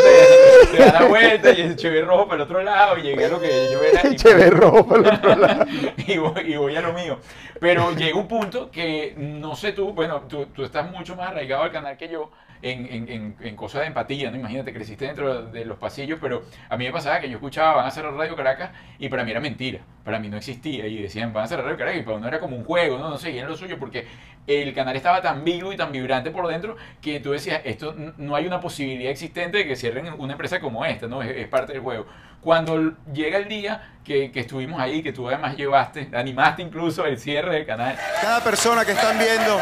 te, 0.72 0.78
te 0.78 0.84
da 0.84 1.00
la 1.02 1.08
vuelta 1.08 1.52
y 1.52 1.62
el 1.62 1.76
chévere 1.76 2.06
rojo 2.06 2.24
para 2.26 2.36
el 2.38 2.42
otro 2.42 2.64
lado 2.64 2.98
y 2.98 3.04
llegué 3.04 3.26
a 3.26 3.30
lo 3.30 3.40
que 3.40 3.70
yo 3.72 3.80
era. 3.84 4.10
y- 4.10 4.16
Chévere 4.16 4.50
rojo 4.50 4.88
por 4.88 4.98
el 5.00 5.08
otro 5.14 5.36
lado. 5.36 5.66
y, 6.08 6.18
voy, 6.18 6.42
y 6.54 6.56
voy 6.58 6.76
a 6.76 6.82
lo 6.82 6.92
mío. 6.94 7.20
Pero 7.60 7.92
llega 7.92 8.18
un 8.18 8.28
punto 8.28 8.72
que 8.72 9.14
no 9.18 9.56
sé 9.56 9.74
tú, 9.74 9.94
bueno, 9.94 10.22
tú, 10.22 10.48
tú 10.48 10.64
estás 10.64 10.90
mucho 10.90 11.16
más 11.16 11.30
arraigado 11.30 11.62
al 11.62 11.72
canal 11.72 11.98
que 11.98 12.10
yo 12.10 12.32
en, 12.62 12.86
en, 12.86 13.10
en, 13.10 13.36
en 13.40 13.56
cosas 13.56 13.82
de 13.82 13.88
empatía, 13.88 14.32
¿no? 14.32 14.38
Imagínate, 14.38 14.74
creciste 14.74 15.06
dentro 15.06 15.44
de 15.44 15.66
los 15.66 15.78
pasillos, 15.78 16.20
pero 16.22 16.44
a 16.70 16.78
mí 16.78 16.86
me 16.86 16.92
pasaba 16.92 17.20
que 17.20 17.30
yo 17.30 17.36
escuchaba, 17.36 17.76
van 17.76 17.88
a 17.88 17.92
cerrar 17.92 18.14
Radio 18.14 18.36
Caracas, 18.36 18.72
y 18.98 19.10
para 19.10 19.24
mí 19.24 19.32
era 19.32 19.40
mentira, 19.40 19.80
para 20.04 20.20
mí 20.20 20.30
no 20.30 20.38
existía, 20.38 20.88
y 20.88 21.02
decían, 21.02 21.34
van 21.34 21.46
a 21.46 21.48
cerrar 21.48 21.66
Radio 21.66 21.78
Caracas, 21.78 22.02
y 22.02 22.04
para 22.04 22.18
uno 22.18 22.28
era 22.28 22.40
como 22.40 22.58
un 22.58 22.64
juego, 22.64 22.98
¿no? 22.98 23.10
No 23.10 23.18
seguían 23.18 23.48
lo 23.48 23.56
suyo, 23.56 23.78
porque 23.80 24.06
el 24.48 24.74
canal 24.74 24.96
estaba 24.96 25.22
tan 25.22 25.44
vivo 25.44 25.72
y 25.72 25.78
tan 25.78 25.92
vibrante 25.92 26.32
por 26.32 26.48
dentro 26.48 26.76
que 27.02 27.20
tú 27.20 27.32
decías, 27.32 27.62
esto 27.66 27.96
no 28.18 28.36
hay 28.36 28.48
una 28.48 28.60
posibilidad 28.60 29.12
existente 29.12 29.60
de 29.60 29.68
que 29.68 29.76
cierren 29.76 30.12
una 30.18 30.34
empresa 30.34 30.60
como 30.60 30.86
esta, 30.86 31.08
¿no? 31.08 31.22
Es 31.22 31.48
parte 31.48 31.74
del 31.74 31.82
juego. 31.82 32.08
Cuando 32.42 32.94
llega 33.14 33.38
el 33.38 33.48
día 33.48 33.92
que, 34.04 34.32
que 34.32 34.40
estuvimos 34.42 34.80
ahí, 34.80 35.04
que 35.04 35.12
tú 35.12 35.28
además 35.28 35.56
llevaste, 35.58 36.10
animaste 36.14 36.62
incluso 36.62 37.06
el 37.06 37.20
cierre 37.20 37.54
del 37.56 37.66
canal, 37.66 37.98
Cada 38.22 38.44
persona 38.44 38.86
que 38.86 38.94
están 38.94 39.20
viendo 39.20 39.60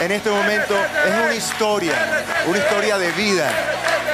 en 0.00 0.12
este 0.12 0.30
momento 0.30 0.74
es 1.06 1.14
una 1.24 1.34
historia, 1.34 1.92
una 2.48 2.58
historia 2.58 2.98
de 2.98 3.12
vida, 3.12 3.48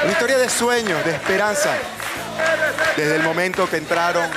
una 0.03 0.12
historia 0.12 0.38
de 0.38 0.48
sueños, 0.48 1.05
de 1.05 1.12
esperanza. 1.12 1.70
Desde 2.96 3.16
el 3.16 3.22
momento 3.22 3.68
que 3.70 3.76
entraron 3.78 4.28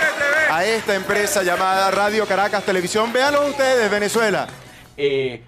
a 0.50 0.64
esta 0.64 0.96
empresa 0.96 1.44
llamada 1.44 1.92
Radio 1.92 2.26
Caracas 2.26 2.64
Televisión, 2.64 3.12
véanlo 3.12 3.48
ustedes, 3.48 3.90
Venezuela. 3.90 4.48
eh, 4.96 5.42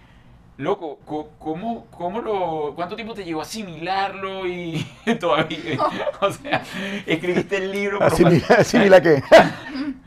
Loco, 0.57 0.97
co- 1.05 1.29
¿cómo, 1.37 1.85
cómo 1.91 2.19
lo, 2.19 2.73
¿cuánto 2.75 2.95
tiempo 2.95 3.13
te 3.13 3.23
llevó 3.23 3.41
asimilarlo 3.41 4.47
y 4.47 4.85
todavía? 5.19 5.57
O 6.21 6.31
sea, 6.31 6.63
escribiste 7.05 7.57
el 7.57 7.71
libro. 7.71 8.01
¿Asimila, 8.01 8.45
asimila 8.59 9.01
qué? 9.01 9.21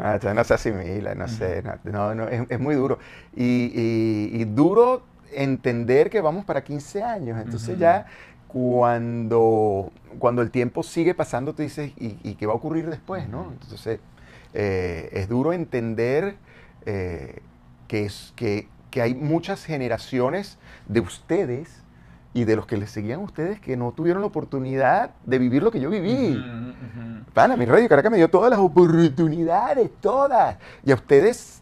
Ah, 0.02 0.18
no 0.34 0.44
se 0.44 0.54
asimila, 0.54 1.14
no 1.14 1.28
sé. 1.28 1.62
No, 1.84 2.14
no, 2.14 2.26
es, 2.26 2.50
es 2.50 2.58
muy 2.58 2.74
duro. 2.74 2.98
Y, 3.36 3.70
y- 3.74 4.30
y 4.40 4.44
duro 4.46 5.02
entender 5.30 6.08
que 6.08 6.22
vamos 6.22 6.46
para 6.46 6.64
15 6.64 7.02
años. 7.02 7.38
Entonces 7.38 7.78
ya 7.78 8.06
cuando, 8.48 9.92
cuando 10.18 10.40
el 10.40 10.50
tiempo 10.50 10.82
sigue 10.82 11.14
pasando, 11.14 11.52
tú 11.54 11.60
dices, 11.62 11.92
¿y, 11.98 12.16
y 12.22 12.34
qué 12.36 12.46
va 12.46 12.54
a 12.54 12.56
ocurrir 12.56 12.88
después? 12.88 13.28
¿no? 13.28 13.52
Entonces 13.52 14.00
eh, 14.54 15.10
es 15.12 15.28
duro 15.28 15.52
entender 15.52 16.36
eh, 16.86 17.40
que, 17.86 18.06
es, 18.06 18.32
que, 18.36 18.68
que 18.90 19.02
hay 19.02 19.14
muchas 19.14 19.64
generaciones 19.64 20.58
de 20.88 21.00
ustedes 21.00 21.82
y 22.32 22.44
de 22.44 22.56
los 22.56 22.66
que 22.66 22.76
les 22.76 22.90
seguían 22.90 23.20
a 23.20 23.24
ustedes 23.24 23.60
que 23.60 23.76
no 23.76 23.92
tuvieron 23.92 24.22
la 24.22 24.28
oportunidad 24.28 25.10
de 25.24 25.38
vivir 25.38 25.62
lo 25.62 25.70
que 25.70 25.80
yo 25.80 25.90
viví. 25.90 26.40
Pana, 27.34 27.56
mi 27.56 27.64
Radio 27.64 27.88
Caracas 27.88 28.10
me 28.10 28.18
dio 28.18 28.28
todas 28.28 28.50
las 28.50 28.58
oportunidades, 28.58 29.90
todas. 30.00 30.56
Y 30.84 30.92
a 30.92 30.94
ustedes 30.94 31.59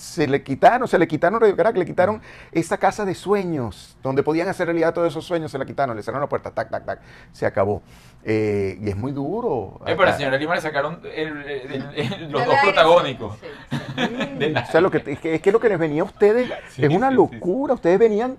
se 0.00 0.26
le 0.26 0.42
quitaron, 0.42 0.88
se 0.88 0.98
le 0.98 1.06
quitaron 1.06 1.38
Radio 1.40 1.54
Caracas, 1.54 1.78
le 1.78 1.84
quitaron 1.84 2.22
esa 2.52 2.78
casa 2.78 3.04
de 3.04 3.14
sueños, 3.14 3.98
donde 4.02 4.22
podían 4.22 4.48
hacer 4.48 4.66
realidad 4.66 4.94
todos 4.94 5.08
esos 5.08 5.26
sueños, 5.26 5.50
se 5.50 5.58
la 5.58 5.66
quitaron, 5.66 5.94
le 5.94 6.02
cerraron 6.02 6.22
la 6.22 6.28
puerta, 6.28 6.50
tac, 6.50 6.70
tac, 6.70 6.86
tac, 6.86 7.00
se 7.32 7.44
acabó. 7.44 7.82
Eh, 8.24 8.78
y 8.80 8.88
es 8.88 8.96
muy 8.96 9.12
duro. 9.12 9.78
Eh, 9.86 9.94
pero 9.96 10.04
al 10.04 10.08
Ah, 10.08 10.16
señor 10.16 10.32
Lima 10.40 10.54
le 10.54 10.60
sacaron 10.62 11.00
el- 11.14 11.42
el- 11.42 11.90
el- 11.96 12.30
los 12.32 12.46
dos 12.46 12.54
protagónicos. 12.62 13.36
sí, 13.38 13.46
sí. 13.96 14.34
De 14.38 14.48
la- 14.50 14.62
O 14.62 14.66
sea, 14.72 14.80
lo 14.80 14.90
que, 14.90 15.02
es, 15.06 15.18
que, 15.20 15.34
es 15.34 15.42
que 15.42 15.52
lo 15.52 15.60
que 15.60 15.68
les 15.68 15.78
venía 15.78 16.00
a 16.00 16.06
ustedes 16.06 16.50
Sí, 16.70 16.82
es 16.84 16.88
una 16.94 17.08
sí, 17.08 17.12
sí, 17.12 17.16
locura. 17.16 17.74
Ustedes 17.74 17.98
venían, 17.98 18.38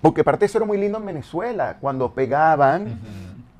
porque 0.00 0.20
aparte 0.20 0.44
eso 0.46 0.58
era 0.58 0.66
muy 0.66 0.78
lindo 0.78 0.98
en 0.98 1.06
Venezuela, 1.06 1.78
cuando 1.80 2.12
pegaban. 2.14 3.00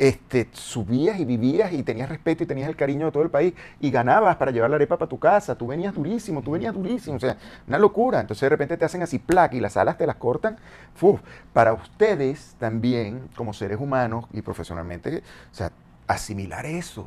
Este, 0.02 0.48
subías 0.50 1.20
y 1.20 1.24
vivías 1.24 1.72
y 1.72 1.84
tenías 1.84 2.08
respeto 2.08 2.42
y 2.42 2.46
tenías 2.46 2.68
el 2.68 2.74
cariño 2.74 3.06
de 3.06 3.12
todo 3.12 3.22
el 3.22 3.30
país 3.30 3.54
y 3.80 3.88
ganabas 3.92 4.34
para 4.34 4.50
llevar 4.50 4.68
la 4.68 4.74
arepa 4.74 4.98
para 4.98 5.08
tu 5.08 5.20
casa. 5.20 5.54
Tú 5.54 5.68
venías 5.68 5.94
durísimo, 5.94 6.42
tú 6.42 6.50
venías 6.50 6.74
durísimo. 6.74 7.18
O 7.18 7.20
sea, 7.20 7.36
una 7.68 7.78
locura. 7.78 8.18
Entonces 8.18 8.40
de 8.40 8.48
repente 8.48 8.76
te 8.76 8.84
hacen 8.84 9.02
así 9.02 9.20
placa 9.20 9.54
y 9.54 9.60
las 9.60 9.76
alas 9.76 9.96
te 9.96 10.04
las 10.04 10.16
cortan. 10.16 10.56
Uf, 11.00 11.20
para 11.52 11.72
ustedes 11.72 12.56
también, 12.58 13.28
como 13.36 13.52
seres 13.52 13.78
humanos 13.78 14.24
y 14.32 14.42
profesionalmente, 14.42 15.18
o 15.52 15.54
sea, 15.54 15.70
asimilar 16.08 16.66
eso 16.66 17.06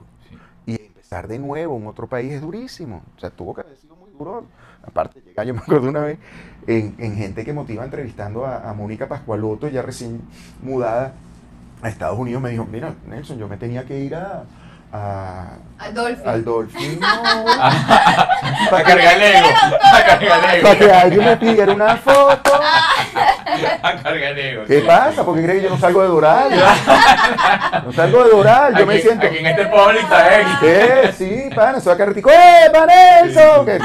y 0.65 0.81
empezar 0.81 1.27
de 1.27 1.37
nuevo 1.37 1.75
en 1.77 1.87
otro 1.87 2.07
país 2.07 2.31
es 2.31 2.41
durísimo. 2.41 3.03
O 3.17 3.19
sea, 3.19 3.29
tuvo 3.29 3.53
que 3.53 3.61
haber 3.61 3.75
sido 3.75 3.97
muy 3.97 4.09
duro. 4.11 4.45
Aparte, 4.83 5.21
llega, 5.21 5.43
yo 5.43 5.53
me 5.53 5.59
acuerdo 5.59 5.89
una 5.89 5.99
vez 5.99 6.17
en, 6.65 6.95
en 6.97 7.15
gente 7.17 7.43
que 7.43 7.51
motiva 7.51 7.83
entrevistando 7.83 8.45
a, 8.45 8.69
a 8.69 8.73
Mónica 8.73 9.09
Pascualoto, 9.09 9.67
ya 9.67 9.81
recién 9.81 10.21
mudada 10.61 11.13
a 11.85 11.89
Estados 11.89 12.17
Unidos, 12.17 12.41
me 12.41 12.49
dijo, 12.49 12.65
mira, 12.65 12.93
Nelson, 13.05 13.37
yo 13.37 13.47
me 13.47 13.57
tenía 13.57 13.83
que 13.85 13.99
ir 13.99 14.15
a, 14.15 14.43
a- 14.91 15.49
al 16.25 16.43
Dolfino 16.43 17.05
A 17.07 18.83
cargar 18.83 19.15
el 19.17 19.21
ego. 19.21 19.47
A 19.93 20.03
cargar 20.05 20.55
el 20.55 20.61
para 20.63 20.79
que 20.79 20.91
alguien 20.91 21.25
me 21.25 21.37
pidiera 21.37 21.73
una 21.73 21.95
foto. 21.97 22.51
A 23.85 24.01
cargar 24.01 24.31
el 24.31 24.39
ego. 24.39 24.63
¿Qué 24.65 24.79
pasa? 24.79 25.23
Porque 25.23 25.43
cree 25.43 25.57
que 25.57 25.63
yo 25.63 25.69
no 25.69 25.77
salgo 25.79 26.01
de 26.01 26.07
Doral. 26.07 26.49
No 27.85 27.93
salgo 27.93 28.23
de 28.23 28.29
Doral, 28.31 28.75
yo 28.77 28.85
me 28.85 28.93
Aquí- 28.95 29.01
siento... 29.03 29.27
Aquí 29.27 29.37
en 29.37 29.45
este 29.45 29.65
pueblo 29.67 29.99
está 29.99 30.39
él. 30.39 30.47
¿Qué? 30.59 31.13
Sí, 31.17 31.49
pana, 31.55 31.79
se 31.79 31.89
va 31.89 31.95
a 31.95 31.97
carretico. 31.97 32.29
¡Eh, 32.29 32.69
para 32.73 33.19
eso! 33.21 33.65
Que- 33.65 33.79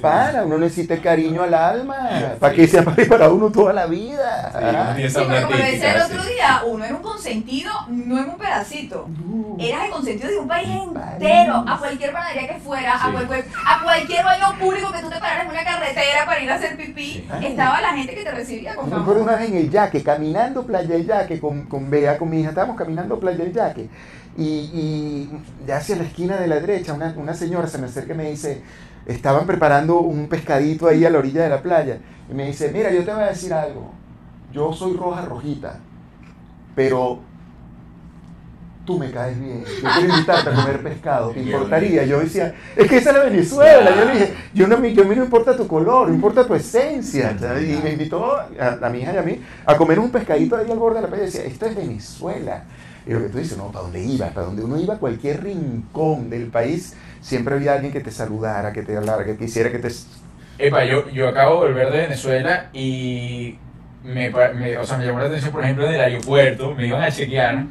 Pana, 0.00 0.42
uno 0.44 0.58
necesita 0.58 0.94
el 0.94 1.02
cariño 1.02 1.42
al 1.42 1.54
alma. 1.54 2.08
Para 2.40 2.54
que 2.54 2.66
sea 2.66 2.82
para 2.82 3.04
para 3.06 3.28
uno 3.28 3.50
toda 3.50 3.72
la 3.72 3.86
vida. 3.86 4.94
Sí, 4.96 5.08
Sí, 5.10 5.18
pero 5.28 5.46
como 5.46 5.58
decía 5.58 5.94
el 5.96 6.02
otro 6.02 6.22
sí. 6.22 6.28
día, 6.32 6.62
uno 6.66 6.84
era 6.84 6.94
un 6.94 7.02
consentido, 7.02 7.72
no 7.88 8.18
en 8.18 8.30
un 8.30 8.38
pedacito. 8.38 9.08
No. 9.26 9.56
Eras 9.58 9.84
el 9.84 9.90
consentido 9.90 10.30
de 10.30 10.38
un 10.38 10.48
país 10.48 10.68
entero, 10.68 11.64
a 11.68 11.78
cualquier 11.78 12.12
panadería 12.12 12.48
que 12.48 12.60
fuera, 12.60 12.94
a, 12.94 13.06
Sí. 13.06 13.12
cualquier, 13.12 13.44
a 13.66 13.82
cualquier 13.82 14.24
baño 14.24 14.46
público 14.58 14.90
que 14.92 15.00
tú 15.00 15.10
te 15.10 15.18
pararas 15.18 15.44
en 15.44 15.50
una 15.50 15.64
carretera 15.64 16.24
para 16.24 16.40
ir 16.40 16.50
a 16.50 16.54
hacer 16.54 16.76
pipí, 16.76 17.26
Sí. 17.40 17.46
estaba 17.46 17.80
la 17.80 17.88
gente 17.92 18.14
que 18.14 18.24
te 18.24 18.30
recibía 18.30 18.74
con 18.74 18.90
Yo 18.90 19.04
en 19.46 19.56
el 19.56 19.70
Yaque, 19.70 20.02
caminando 20.02 20.64
Playa 20.66 20.88
del 20.88 21.06
Yaque 21.06 21.40
con, 21.40 21.64
con 21.66 21.90
Bea, 21.90 22.18
con 22.18 22.30
mi 22.30 22.40
hija, 22.40 22.50
estábamos 22.50 22.76
caminando 22.76 23.18
Playa 23.20 23.44
del 23.44 23.52
Yaque. 23.52 23.88
Y, 24.36 25.28
y 25.66 25.70
hacia 25.70 25.96
la 25.96 26.04
esquina 26.04 26.36
de 26.36 26.46
la 26.46 26.60
derecha, 26.60 26.94
una, 26.94 27.14
una 27.16 27.34
señora 27.34 27.66
se 27.66 27.78
me 27.78 27.86
acerca 27.86 28.14
y 28.14 28.16
me 28.16 28.30
dice, 28.30 28.62
estaban 29.06 29.46
preparando 29.46 30.00
un 30.00 30.28
pescadito 30.28 30.88
ahí 30.88 31.04
a 31.04 31.10
la 31.10 31.18
orilla 31.18 31.42
de 31.42 31.48
la 31.50 31.62
playa. 31.62 31.98
Y 32.30 32.34
me 32.34 32.46
dice, 32.46 32.70
mira, 32.72 32.92
yo 32.92 33.04
te 33.04 33.12
voy 33.12 33.22
a 33.22 33.28
decir 33.28 33.52
algo. 33.52 33.92
Yo 34.52 34.72
soy 34.72 34.96
roja 34.96 35.22
rojita, 35.24 35.80
pero 36.74 37.20
tú 38.84 38.98
me 38.98 39.10
caes 39.10 39.38
bien. 39.38 39.64
Yo 39.64 39.88
quiero 39.96 40.14
invitarte 40.14 40.50
a 40.50 40.54
comer 40.54 40.82
pescado. 40.82 41.30
¿Te 41.30 41.40
importaría? 41.40 42.04
Yo 42.04 42.20
decía, 42.20 42.54
es 42.76 42.88
que 42.88 42.96
esa 42.96 43.10
es 43.10 43.16
la 43.16 43.22
Venezuela. 43.24 43.90
Yo 43.96 44.04
le 44.04 44.12
dije, 44.12 44.34
yo 44.54 44.66
no, 44.66 44.78
me- 44.78 44.92
yo 44.94 45.02
a 45.02 45.06
mí 45.06 45.14
no 45.16 45.24
importa 45.24 45.56
tu 45.56 45.66
color, 45.66 46.08
no 46.08 46.14
importa 46.14 46.46
tu 46.46 46.54
esencia. 46.54 47.36
Y 47.60 47.80
me 47.82 47.92
invitó 47.92 48.36
a, 48.36 48.78
a 48.82 48.88
mi 48.90 49.00
hija 49.00 49.12
y 49.14 49.16
a 49.18 49.22
mí 49.22 49.40
a 49.66 49.76
comer 49.76 49.98
un 49.98 50.10
pescadito 50.10 50.56
ahí 50.56 50.70
al 50.70 50.78
borde 50.78 50.96
de 50.96 51.02
la 51.02 51.08
playa. 51.08 51.22
Y 51.22 51.26
decía, 51.26 51.44
esto 51.44 51.66
es 51.66 51.76
Venezuela. 51.76 52.64
Y 53.06 53.10
lo 53.12 53.20
que 53.20 53.28
tú 53.30 53.38
dices, 53.38 53.56
no, 53.58 53.66
¿para 53.72 53.82
dónde 53.84 54.02
iba? 54.02 54.28
Para 54.30 54.46
donde 54.46 54.62
uno 54.64 54.78
iba, 54.78 54.94
a 54.94 54.98
cualquier 54.98 55.42
rincón 55.42 56.30
del 56.30 56.46
país, 56.46 56.94
siempre 57.20 57.54
había 57.54 57.74
alguien 57.74 57.92
que 57.92 58.00
te 58.00 58.10
saludara, 58.12 58.72
que 58.72 58.82
te 58.82 58.96
hablara, 58.96 59.24
que 59.24 59.36
quisiera 59.36 59.70
que 59.72 59.78
te... 59.80 59.88
Epa, 60.58 60.84
yo, 60.84 61.08
yo 61.10 61.28
acabo 61.28 61.62
de 61.64 61.72
volver 61.72 61.90
de 61.90 61.98
Venezuela 61.98 62.68
y 62.72 63.56
me, 64.04 64.30
me- 64.30 64.76
o 64.78 64.84
sea, 64.86 64.98
me 64.98 65.06
llamó 65.06 65.18
la 65.18 65.26
atención, 65.26 65.50
por 65.50 65.64
ejemplo, 65.64 65.86
en 65.88 65.94
el 65.94 66.00
aeropuerto, 66.00 66.74
me 66.76 66.86
iban 66.86 67.02
a 67.02 67.10
chequear 67.10 67.64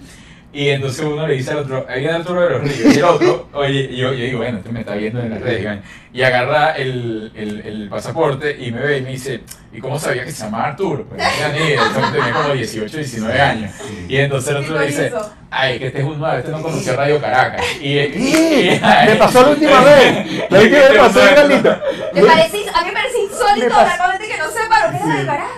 y 0.54 0.70
entonces 0.70 1.06
uno 1.06 1.28
le 1.28 1.36
dice 1.36 1.52
al 1.52 1.60
otro, 1.60 1.86
ahí 1.88 2.02
viene 2.02 2.16
Arturo 2.16 2.42
de 2.42 2.50
los 2.50 2.62
Ríos, 2.62 2.96
y 2.96 3.00
el 3.00 3.04
otro, 3.06 3.50
oye, 3.54 3.88
y 3.92 3.98
yo, 3.98 4.14
yo 4.14 4.26
digo, 4.26 4.38
bueno, 4.40 4.58
este 4.58 4.72
me 4.72 4.82
está 4.82 4.96
viendo 4.96 5.22
en 5.22 5.30
la 5.30 5.38
red, 5.38 5.58
digan, 5.58 5.82
y 6.14 6.22
agarra 6.24 6.72
el, 6.72 7.32
el, 7.36 7.62
el 7.62 7.90
pasaporte 7.90 8.58
y 8.60 8.72
me 8.72 8.82
ve 8.82 8.98
y 8.98 9.02
me 9.02 9.12
dice, 9.12 9.42
¿y 9.72 9.80
cómo 9.80 9.98
sabía 9.98 10.26
que 10.26 10.32
se 10.32 10.44
llamaba 10.44 10.68
Arturo? 10.68 11.06
Pues 11.06 11.22
no 11.22 11.30
tenía 11.30 11.50
ni 11.50 11.70
idea, 11.70 11.84
entonces 11.88 12.14
tenía 12.14 12.34
como 12.34 12.54
18, 12.54 12.98
19 12.98 13.42
años. 13.42 13.72
Y 14.10 14.18
entonces 14.18 14.50
el 14.52 14.58
otro 14.58 14.80
le 14.80 14.88
dice, 14.88 15.14
ay, 15.50 15.80
que 15.80 15.88
este 15.88 16.00
es 16.00 16.06
un 16.06 16.20
nuevo, 16.20 16.38
este 16.38 16.52
no 16.52 16.62
conocía 16.62 16.96
Radio 16.98 17.22
Caracas. 17.22 17.66
Y. 17.82 17.96
Me 17.96 19.16
pasó 19.18 19.42
la 19.44 19.50
última 19.52 19.80
vez. 19.82 20.28
La 20.50 20.60
última 20.60 20.80
vez 20.80 20.92
me 20.92 20.98
pasó 20.98 21.20
parece, 21.20 21.38
a 21.38 22.82
mí 22.82 22.88
me 22.88 22.94
parece 22.94 23.18
Me 23.18 23.24
insólito 23.24 23.76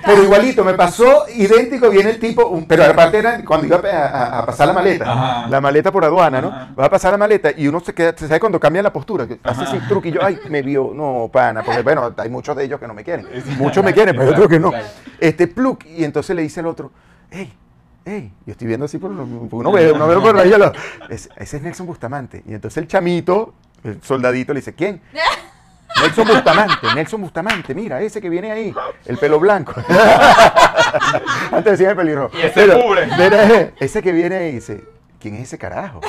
Pero 0.06 0.24
igualito, 0.24 0.64
me 0.64 0.74
pasó 0.74 1.26
idéntico, 1.34 1.90
viene 1.90 2.12
el 2.12 2.20
tipo, 2.20 2.46
un- 2.48 2.66
pero 2.66 2.84
aparte 2.86 3.18
era 3.20 3.44
cuando 3.46 3.68
iba 3.68 3.78
a, 3.78 4.08
a- 4.08 4.40
a 4.40 4.46
pasar 4.46 4.68
la 4.68 4.74
maleta, 4.74 5.12
Ajá. 5.12 5.48
la 5.50 5.62
maleta 5.62 5.92
por 5.92 6.04
aduana, 6.06 6.42
¿no? 6.42 6.48
Ajá. 6.50 6.70
Va 6.80 6.86
a 6.86 6.90
pasar 6.90 7.12
la 7.12 7.18
maleta 7.18 7.52
y 7.56 7.68
uno 7.68 7.80
se 7.80 7.94
queda, 7.94 8.14
se 8.18 8.28
sabe 8.28 8.40
cuando 8.40 8.60
cambia 8.60 8.82
la 8.82 8.92
postura, 8.94 9.28
que 9.28 9.40
hace 9.44 9.64
así 9.64 9.78
truquillo, 9.88 10.20
ay, 10.24 10.40
me 10.50 10.62
vio, 10.62 10.92
no, 10.94 11.30
pana, 11.32 11.64
porque 11.64 11.82
bueno, 11.82 12.14
hay 12.18 12.30
muchos 12.30 12.56
de 12.56 12.64
ellos 12.66 12.80
que 12.80 12.88
no 12.88 12.94
me 12.94 13.04
quieren, 13.04 13.28
muchos 13.58 13.84
me 13.84 13.94
quieren, 13.94 14.16
pero 14.18 14.32
otros 14.32 14.48
que 14.48 14.60
no. 14.60 14.72
Este, 15.20 15.48
pluk, 15.48 15.86
y 15.86 16.04
entonces 16.04 16.36
le 16.36 16.42
dice 16.42 16.60
al 16.60 16.68
otro, 16.68 16.92
hey, 17.32 17.54
hey, 18.06 18.32
yo 18.46 18.52
estoy 18.52 18.68
viendo 18.68 18.86
así 18.86 18.98
por 18.98 19.12
uno 19.12 19.72
ve, 19.72 19.92
uno 19.92 20.08
ve 20.08 20.16
por 20.20 20.38
ahí, 20.40 20.52
ese 21.10 21.30
es 21.38 21.62
Nelson 21.62 21.86
Bustamante, 21.88 22.44
y 22.46 22.54
entonces 22.54 22.78
el 22.78 22.88
chamito, 22.88 23.54
el 23.84 24.02
soldadito 24.02 24.54
le 24.54 24.60
dice, 24.60 24.74
¿quién? 24.74 25.02
Nelson 26.02 26.28
Bustamante, 26.28 26.88
Nelson 26.96 27.22
Bustamante, 27.22 27.74
mira, 27.76 28.02
ese 28.02 28.22
que 28.22 28.30
viene 28.30 28.52
ahí, 28.52 28.74
el 29.06 29.18
pelo 29.18 29.40
blanco. 29.40 29.74
Antes 31.52 31.74
decían 31.74 31.92
el 31.92 31.96
pelirrojo. 31.98 32.38
Y 32.38 32.42
ese 32.42 32.68
cubre. 32.68 33.06
mira, 33.08 33.72
ese 33.80 34.02
que 34.02 34.12
viene 34.12 34.36
ahí 34.36 34.52
dice, 34.54 34.84
¿quién 35.20 35.36
es 35.36 35.42
ese 35.44 35.58
carajo? 35.58 36.02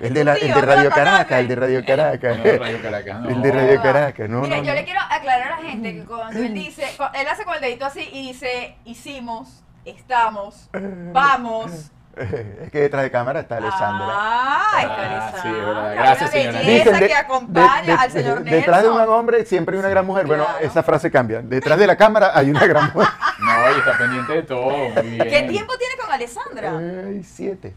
El 0.00 0.14
de, 0.14 0.24
la- 0.24 0.34
el 0.34 0.48
de 0.48 0.54
¿no 0.54 0.60
Radio? 0.62 0.90
Caracas, 0.90 1.40
el 1.40 1.48
de 1.48 1.56
Radio 1.56 1.84
Caracas. 1.84 2.38
No, 2.38 2.44
Radio 2.44 2.82
Caracas, 2.82 3.20
no. 3.20 3.28
El 3.28 3.42
de 3.42 3.52
Radio 3.52 3.82
Caracas, 3.82 4.28
no, 4.30 4.40
Mira, 4.40 4.56
no, 4.56 4.62
yo 4.62 4.72
le 4.74 4.84
quiero 4.84 5.00
aclarar 5.10 5.52
a 5.52 5.60
la 5.60 5.68
gente 5.70 5.92
que 5.94 6.04
cuando 6.04 6.38
él 6.40 6.54
dice, 6.54 6.84
él 7.14 7.28
hace 7.28 7.44
con 7.44 7.54
el 7.56 7.60
dedito 7.60 7.84
así 7.84 8.08
y 8.10 8.28
dice, 8.28 8.76
hicimos, 8.86 9.62
estamos, 9.84 10.70
vamos. 11.12 11.90
Es 12.64 12.70
que 12.70 12.80
detrás 12.80 13.02
de 13.04 13.10
cámara 13.10 13.40
está 13.40 13.56
Alessandra. 13.58 14.06
Ah, 14.10 14.70
está 14.80 14.94
Ah, 14.94 15.06
Alessandra. 15.28 15.42
sí, 15.42 15.48
verdad. 15.52 15.94
Gracias, 15.94 16.30
señora. 16.30 16.58
belleza 16.58 16.90
de- 16.92 17.06
que 17.06 17.14
acompaña 17.14 17.80
de- 17.80 17.86
de- 17.86 17.92
al 17.92 18.10
señor 18.10 18.40
Nelson. 18.42 18.60
Detrás 18.60 18.82
de 18.82 18.88
un 18.90 19.00
hombre 19.00 19.44
siempre 19.44 19.74
hay 19.76 19.80
una 19.80 19.88
gran 19.88 20.06
mujer. 20.06 20.26
Bueno, 20.26 20.44
Claro. 20.44 20.58
esa 20.66 20.82
frase 20.82 21.10
cambia. 21.10 21.40
Detrás 21.42 21.78
de 21.78 21.86
la 21.86 21.96
cámara 21.96 22.32
hay 22.34 22.50
una 22.50 22.66
gran 22.66 22.90
mujer. 22.92 23.08
No, 23.40 23.70
y 23.74 23.78
está 23.78 23.96
pendiente 23.98 24.32
de 24.34 24.42
todo. 24.42 24.70
Muy 24.70 25.02
bien. 25.02 25.18
¿Qué 25.28 25.42
tiempo 25.44 25.72
tiene 25.78 25.94
con 26.00 26.12
Alessandra? 26.12 26.72
Ay, 26.76 27.22
siete. 27.24 27.72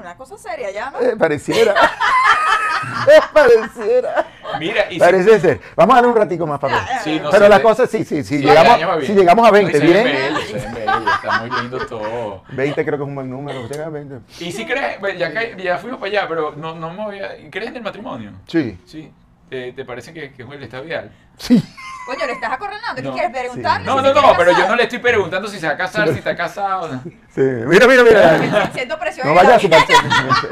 Una 0.00 0.16
cosa 0.16 0.38
seria 0.38 0.70
ya, 0.70 0.90
¿no? 0.90 1.00
Eh, 1.00 1.14
pareciera. 1.16 1.74
Pareciera. 3.32 4.26
Mira, 4.58 4.86
y 4.90 4.94
si- 4.94 4.98
Parece 5.00 5.40
ser. 5.40 5.60
Vamos 5.76 5.94
a 5.94 5.96
darle 5.96 6.10
un 6.10 6.16
ratico 6.16 6.46
más, 6.46 6.58
papá. 6.58 6.86
Sí, 7.02 7.18
no 7.22 7.30
Pero 7.30 7.48
la 7.48 7.58
de- 7.58 7.62
cosa, 7.62 7.86
sí, 7.86 8.04
sí, 8.04 8.22
sí. 8.22 8.38
Sí, 8.38 8.42
llegamos, 8.44 9.04
si 9.04 9.12
llegamos 9.14 9.46
a 9.46 9.50
20, 9.50 9.78
No, 9.78 9.84
¿bien? 9.86 10.04
bellos, 10.04 10.54
está 10.54 11.40
muy 11.40 11.50
lindo 11.60 11.78
todo. 11.86 12.42
20 12.50 12.84
creo 12.84 12.98
que 12.98 13.02
es 13.04 13.08
un 13.08 13.14
buen 13.14 13.30
número. 13.30 13.66
Llega 13.68 13.86
a 13.86 13.90
20. 13.90 14.16
Y 14.44 14.52
si 14.52 14.64
crees, 14.66 15.00
bueno, 15.00 15.18
ya, 15.18 15.32
que- 15.32 15.62
ya 15.62 15.78
fuimos 15.78 16.00
para 16.00 16.10
allá, 16.10 16.28
pero 16.28 16.52
no, 16.56 16.74
no 16.74 16.90
me 16.92 17.04
voy 17.04 17.20
a... 17.20 17.30
¿Crees 17.50 17.68
en 17.70 17.76
el 17.76 17.82
matrimonio? 17.82 18.32
Sí, 18.46 18.78
Sí. 18.86 19.10
¿Te, 19.50 19.72
te 19.72 19.84
parece 19.84 20.12
que, 20.14 20.32
que 20.32 20.42
es 20.42 20.62
estado 20.62 20.84
ideal? 20.84 21.12
Sí. 21.38 21.62
Coño, 22.06 22.26
le 22.26 22.32
estás 22.32 22.52
acorralando. 22.52 22.96
¿Qué 22.96 23.02
No. 23.02 23.12
quieres 23.14 23.30
preguntarle? 23.30 23.86
No, 23.86 23.96
si 23.96 24.02
no, 24.02 24.08
no, 24.14 24.20
quiere 24.20 24.34
pero 24.36 24.50
yo 24.52 24.68
no 24.68 24.76
le 24.76 24.82
estoy 24.82 24.98
preguntando 24.98 25.48
si 25.48 25.58
se 25.58 25.66
va 25.66 25.72
a 25.72 25.76
casar, 25.76 26.08
si 26.10 26.18
está 26.18 26.36
casado. 26.36 26.88
no. 26.92 27.02
Sí, 27.02 27.40
mira, 27.40 27.86
mira, 27.86 28.02
mira. 28.04 28.70
Siento 28.72 28.98
presión. 28.98 29.26
No 29.26 29.34
vaya 29.34 29.56
a 29.56 29.58
zumbar 29.58 29.80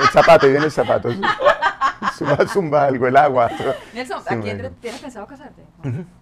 el 0.01 0.09
zapato, 0.09 0.47
ahí 0.47 0.53
viene 0.53 0.67
el 0.67 0.73
zapato. 0.73 1.11
Zumba, 2.17 2.37
zumba 2.47 2.85
algo, 2.87 3.07
el 3.07 3.17
agua. 3.17 3.51
Nelson, 3.93 4.23
¿a 4.27 4.31
Sí, 4.31 4.37
quién 4.43 4.75
tienes 4.81 5.01
pensado 5.01 5.27
casarte? 5.27 5.63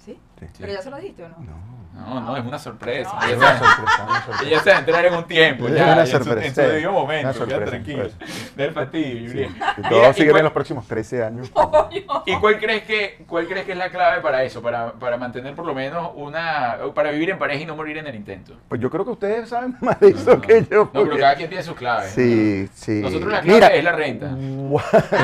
¿Sí? 0.05 0.19
Sí. 0.39 0.47
¿Pero 0.59 0.73
ya 0.73 0.83
se 0.83 0.91
lo 0.91 0.97
dijiste 0.97 1.23
o 1.25 1.29
no? 1.29 1.37
No, 1.39 1.53
no, 1.93 2.37
es 2.37 2.45
una 2.45 2.59
sorpresa. 2.59 3.13
No. 3.21 3.27
Es 3.27 3.37
una 3.37 3.59
sorpresa, 3.59 4.07
una 4.09 4.23
sorpresa. 4.25 4.45
Ella 4.47 4.61
se 4.63 4.71
va 4.71 4.77
a 4.77 4.79
enterar 4.79 5.05
en 5.07 5.15
un 5.15 5.25
tiempo, 5.25 5.69
Es 5.69 5.75
ya, 5.75 5.85
una 5.93 6.01
en 6.01 6.07
su- 6.07 6.13
sorpresa, 6.13 6.47
en 6.47 6.55
su 6.55 6.61
sí. 6.61 6.67
debido 6.67 6.93
momento, 6.93 7.47
tranquilo. 7.47 8.09
pues. 8.19 8.57
Del 8.57 8.73
fastidio. 8.73 9.33
Que 9.33 9.49
Mira, 9.77 9.89
Todo 9.89 10.11
¿y 10.11 10.15
sigue 10.15 10.27
cuál- 10.31 10.39
en 10.39 10.45
los 10.45 10.53
próximos 10.53 10.87
13 10.87 11.23
años. 11.25 11.51
¿Y 12.27 12.37
cuál 12.37 12.59
crees 12.59 12.85
que 12.85 13.25
cuál 13.27 13.47
crees 13.47 13.67
que 13.67 13.73
es 13.73 13.79
la 13.79 13.91
clave 13.91 14.21
para 14.23 14.43
eso, 14.45 14.63
para, 14.63 14.93
para 14.93 15.17
mantener 15.17 15.55
por 15.55 15.67
lo 15.67 15.75
menos 15.75 16.11
una 16.15 16.79
para 16.95 17.11
vivir 17.11 17.31
en 17.31 17.39
pareja 17.39 17.63
y 17.63 17.67
no 17.67 17.77
morir 17.77 17.99
en 17.99 18.07
el 18.07 18.15
intento? 18.15 18.55
Pues 18.69 18.81
yo 18.81 18.89
creo 18.91 19.05
que 19.05 19.11
ustedes 19.11 19.49
saben 19.49 19.77
más 19.81 19.99
de 20.01 20.09
eso 20.11 20.41
que 20.41 20.65
yo. 20.71 20.91
No, 20.93 21.05
pero 21.05 21.19
cada 21.19 21.35
quien 21.35 21.49
tiene 21.49 21.65
sus 21.65 21.75
claves. 21.75 22.11
Sí, 22.13 22.69
sí. 22.75 23.01
Nosotros 23.03 23.31
la 23.33 23.41
clave 23.41 23.55
Mira, 23.55 23.67
es 23.69 23.85
la 23.85 23.93
renta. 23.93 24.29
¿Cómo 24.31 24.81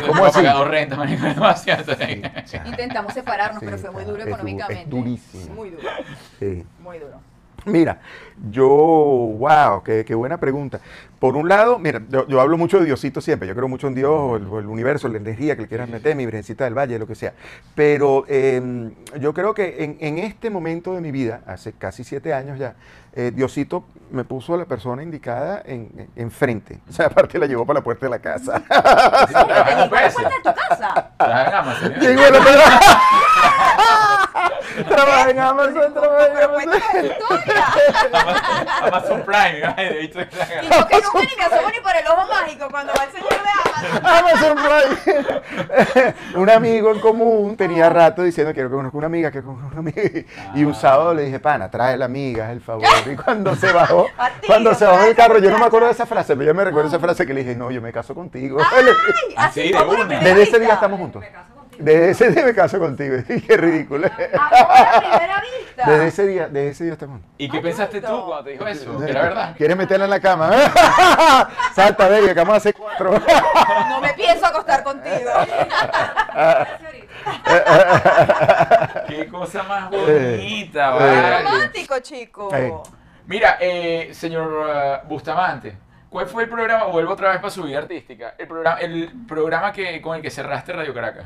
¿Cómo 0.08 0.24
ha 0.24 0.28
así? 0.28 0.38
pagado 0.38 0.64
renta, 0.64 0.96
marico? 0.96 1.24
Demasiado. 1.26 1.84
Intentamos 2.66 3.12
separarnos, 3.12 3.60
Sí, 3.60 3.66
pero 3.66 3.78
fue 3.78 3.90
muy 3.90 4.04
duro 4.04 4.16
du- 4.16 4.22
es 4.22 4.26
económicamente. 4.28 4.90
durísimo. 4.90 5.54
Muy 5.54 5.70
duro, 5.70 5.82
Sí. 6.38 6.55
Muy 6.80 6.98
duro. 6.98 7.20
Mira, 7.64 8.00
yo, 8.52 8.68
wow, 8.68 9.82
qué, 9.82 10.04
qué 10.04 10.14
buena 10.14 10.38
pregunta. 10.38 10.78
Por 11.18 11.34
un 11.36 11.48
lado, 11.48 11.80
mira, 11.80 12.00
yo, 12.11 12.24
yo 12.28 12.40
hablo 12.40 12.57
mucho 12.57 12.78
de 12.78 12.84
Diosito 12.84 13.20
siempre, 13.20 13.48
yo 13.48 13.57
creo 13.57 13.66
mucho 13.66 13.88
en 13.88 13.94
Dios, 13.96 14.09
o 14.12 14.36
el, 14.36 14.66
universo, 14.66 15.09
la 15.09 15.16
energía 15.16 15.57
que 15.57 15.62
le 15.62 15.68
quieras 15.68 15.88
meter, 15.88 16.14
mi 16.14 16.26
Virgencita 16.26 16.62
del 16.62 16.74
Valle, 16.78 16.96
lo 16.96 17.09
que 17.09 17.16
sea. 17.16 17.32
Pero 17.74 18.24
eh, 18.28 18.92
yo 19.18 19.34
creo 19.34 19.52
que 19.52 19.82
en, 19.82 19.96
en 19.98 20.18
este 20.18 20.48
momento 20.48 20.94
de 20.94 21.00
mi 21.00 21.11
vida, 21.11 21.40
hace 21.44 21.72
casi 21.72 22.04
siete 22.04 22.32
años 22.32 22.57
ya, 22.57 22.76
eh, 23.14 23.32
Diosito 23.34 23.84
me 24.12 24.22
puso 24.22 24.54
a 24.54 24.59
la 24.59 24.66
persona 24.66 25.02
indicada 25.02 25.61
en, 25.64 25.90
en- 25.96 26.09
enfrente. 26.14 26.78
O 26.88 26.92
sea, 26.92 27.07
aparte 27.07 27.36
la 27.36 27.46
llevó 27.46 27.66
para 27.66 27.80
la 27.80 27.84
puerta 27.84 28.07
de 28.07 28.11
la 28.11 28.20
casa. 28.20 28.59
Sí, 29.26 29.32
trabaja 29.32 29.70
en 29.72 29.76
¿Te 29.78 29.82
un 29.82 29.90
peso. 29.90 30.20
cuenta 30.22 30.36
de 30.36 30.42
tu 30.54 30.68
casa? 30.68 31.11
Trabaja 31.18 31.48
en 31.48 31.54
Amazon. 31.54 31.92
¿eh? 31.92 31.96
Sí, 32.00 32.07
bueno, 32.14 32.38
pero- 32.44 32.61
Trabaja 34.84 35.30
en 35.30 35.38
Amazon, 35.38 35.94
trabaja 35.94 36.26
en 36.26 36.36
Amazon. 36.36 36.82
Amazon, 38.12 38.66
Amazon 38.82 39.22
Prime. 39.24 39.74
ay, 39.76 39.88
de 39.88 40.00
hecho, 40.02 40.20
Y 40.20 40.24
yo 40.68 40.86
que 40.86 41.00
nunca 41.00 41.20
ni 41.20 41.36
me 41.36 41.44
asomo 41.44 41.70
ni 41.70 41.80
por 41.80 41.96
el 41.96 42.06
ojo 42.06 42.28
mágico 42.28 42.68
cuando 42.70 42.92
va 42.94 43.04
el 43.04 43.12
señor 43.12 43.30
de 43.30 43.38
Amazon. 43.64 44.06
Amazon 44.06 44.56
Prime. 44.56 46.14
un 46.34 46.50
amigo 46.50 46.92
en 46.92 47.00
común 47.00 47.56
tenía 47.56 47.88
rato 47.88 48.22
diciendo 48.22 48.52
quiero 48.52 48.68
que 48.68 48.76
conozca 48.76 48.98
una 48.98 49.06
amiga, 49.06 49.30
que 49.30 49.42
conozca 49.42 49.66
una 49.66 49.78
amiga. 49.78 50.02
Y 50.54 50.64
un 50.64 50.74
sábado 50.74 51.14
le 51.14 51.24
dije, 51.24 51.40
pana, 51.40 51.70
trae 51.70 51.96
la 51.96 52.04
amiga, 52.06 52.46
es 52.46 52.52
el 52.52 52.60
favor. 52.60 52.84
Y 53.10 53.16
cuando 53.16 53.54
se 53.54 53.72
bajó, 53.72 54.06
cuando 54.46 54.74
se 54.74 54.84
bajó 54.84 55.04
del 55.04 55.14
carro, 55.14 55.38
yo 55.38 55.50
no 55.50 55.58
me 55.58 55.66
acuerdo 55.66 55.86
de 55.86 55.92
esa 55.92 56.06
frase, 56.06 56.34
pero 56.34 56.46
yo 56.48 56.54
me 56.54 56.64
recuerdo 56.64 56.88
esa 56.88 56.98
frase 56.98 57.26
que 57.26 57.34
le 57.34 57.42
dije, 57.44 57.56
no, 57.56 57.70
yo 57.70 57.80
me 57.80 57.92
caso 57.92 58.14
contigo. 58.14 58.58
Ay, 58.60 58.86
Así 59.36 59.60
así 59.60 59.72
de 59.72 59.78
una. 59.82 60.18
Desde 60.20 60.42
ese 60.42 60.58
día 60.60 60.74
estamos 60.74 60.98
juntos. 60.98 61.24
Desde 61.78 62.10
ese 62.10 62.30
día 62.30 62.44
me 62.44 62.54
caso 62.54 62.78
contigo. 62.78 63.16
Qué 63.46 63.56
ridículo. 63.56 64.06
Amor 64.06 64.76
a 64.76 65.00
primera 65.00 65.40
vista. 65.40 65.90
Desde 65.90 66.06
ese 66.06 66.26
día, 66.26 66.46
desde 66.48 66.68
ese 66.68 66.84
día 66.84 66.92
estamos. 66.94 67.20
¿Y 67.36 67.48
qué 67.50 67.58
Ay, 67.58 67.62
pensaste 67.62 68.00
tú 68.00 68.06
cuando 68.24 68.44
te 68.44 68.50
dijo 68.50 68.66
eso? 68.66 68.98
¿Que 68.98 69.10
era 69.10 69.22
verdad? 69.22 69.54
¿Quieres 69.56 69.76
meterla 69.76 70.04
en 70.06 70.10
la 70.10 70.20
cama? 70.20 70.50
Salta, 71.74 72.08
baby, 72.08 72.28
que 72.28 72.34
vamos 72.34 72.54
a 72.54 72.56
hacer 72.56 72.74
cuatro. 72.74 73.12
No 73.90 74.00
me 74.00 74.12
pienso 74.14 74.46
acostar 74.46 74.82
contigo. 74.82 75.30
Qué 79.08 79.26
cosa 79.28 79.62
más 79.64 79.92
Eh, 79.92 80.36
bonita, 80.38 80.88
eh. 80.88 80.98
vale. 80.98 81.42
Romántico, 81.42 81.98
chico. 82.00 82.54
Eh. 82.54 82.72
Mira, 83.26 83.56
eh, 83.60 84.10
señor 84.12 84.70
eh, 84.72 84.98
Bustamante, 85.08 85.76
¿cuál 86.08 86.26
fue 86.26 86.44
el 86.44 86.48
programa? 86.48 86.84
Vuelvo 86.86 87.12
otra 87.12 87.30
vez 87.30 87.38
para 87.38 87.50
su 87.50 87.64
vida 87.64 87.78
artística. 87.78 88.34
El 88.38 88.46
programa, 88.46 88.80
el 88.80 89.12
programa 89.26 89.72
que, 89.72 90.00
con 90.00 90.16
el 90.16 90.22
que 90.22 90.30
cerraste 90.30 90.72
Radio 90.72 90.94
Caracas. 90.94 91.24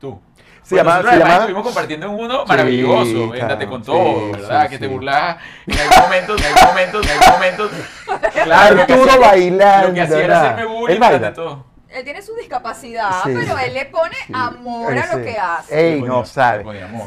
Tú. 0.00 0.20
Se 0.62 0.74
Pues 0.74 0.84
llamaba- 0.84 1.02
se 1.02 1.08
además 1.08 1.18
llamaba- 1.24 1.40
estuvimos 1.40 1.62
compartiendo 1.64 2.06
en 2.06 2.12
uno 2.12 2.38
Sí, 2.42 2.48
maravilloso, 2.48 3.06
en 3.24 3.30
claro, 3.30 3.48
Date 3.48 3.66
con 3.66 3.82
todo, 3.82 4.14
sí, 4.20 4.32
¿verdad? 4.32 4.62
sí, 4.64 4.68
que 4.68 4.78
te 4.78 4.86
sí. 4.86 4.92
burlabas 4.92 5.36
en 5.66 5.78
algún 5.78 5.98
momento, 6.02 6.36
en 6.36 6.44
algún 6.44 6.64
momento, 6.64 7.00
en 7.02 7.08
algún 7.10 7.32
momento. 7.32 7.70
Claro, 8.44 8.74
lo 8.76 8.86
que 8.86 8.92
Arturo 8.92 9.10
hacía- 9.10 9.26
bailando. 9.28 9.88
Lo 9.88 9.94
que 9.94 10.00
hacía 10.02 10.24
era 10.24 10.40
hacerme 10.40 10.64
bullying 10.66 11.00
todo. 11.34 11.64
Él 11.90 12.04
tiene 12.04 12.20
su 12.20 12.34
discapacidad, 12.34 13.22
Sí. 13.24 13.30
pero 13.34 13.58
él 13.58 13.72
le 13.72 13.86
pone 13.86 14.14
Sí. 14.26 14.32
amor 14.34 14.92
a 14.96 15.16
lo 15.16 15.22
que 15.24 15.38
hace. 15.38 15.94
Ey, 15.94 16.02
no 16.02 16.24
sabe. 16.26 16.62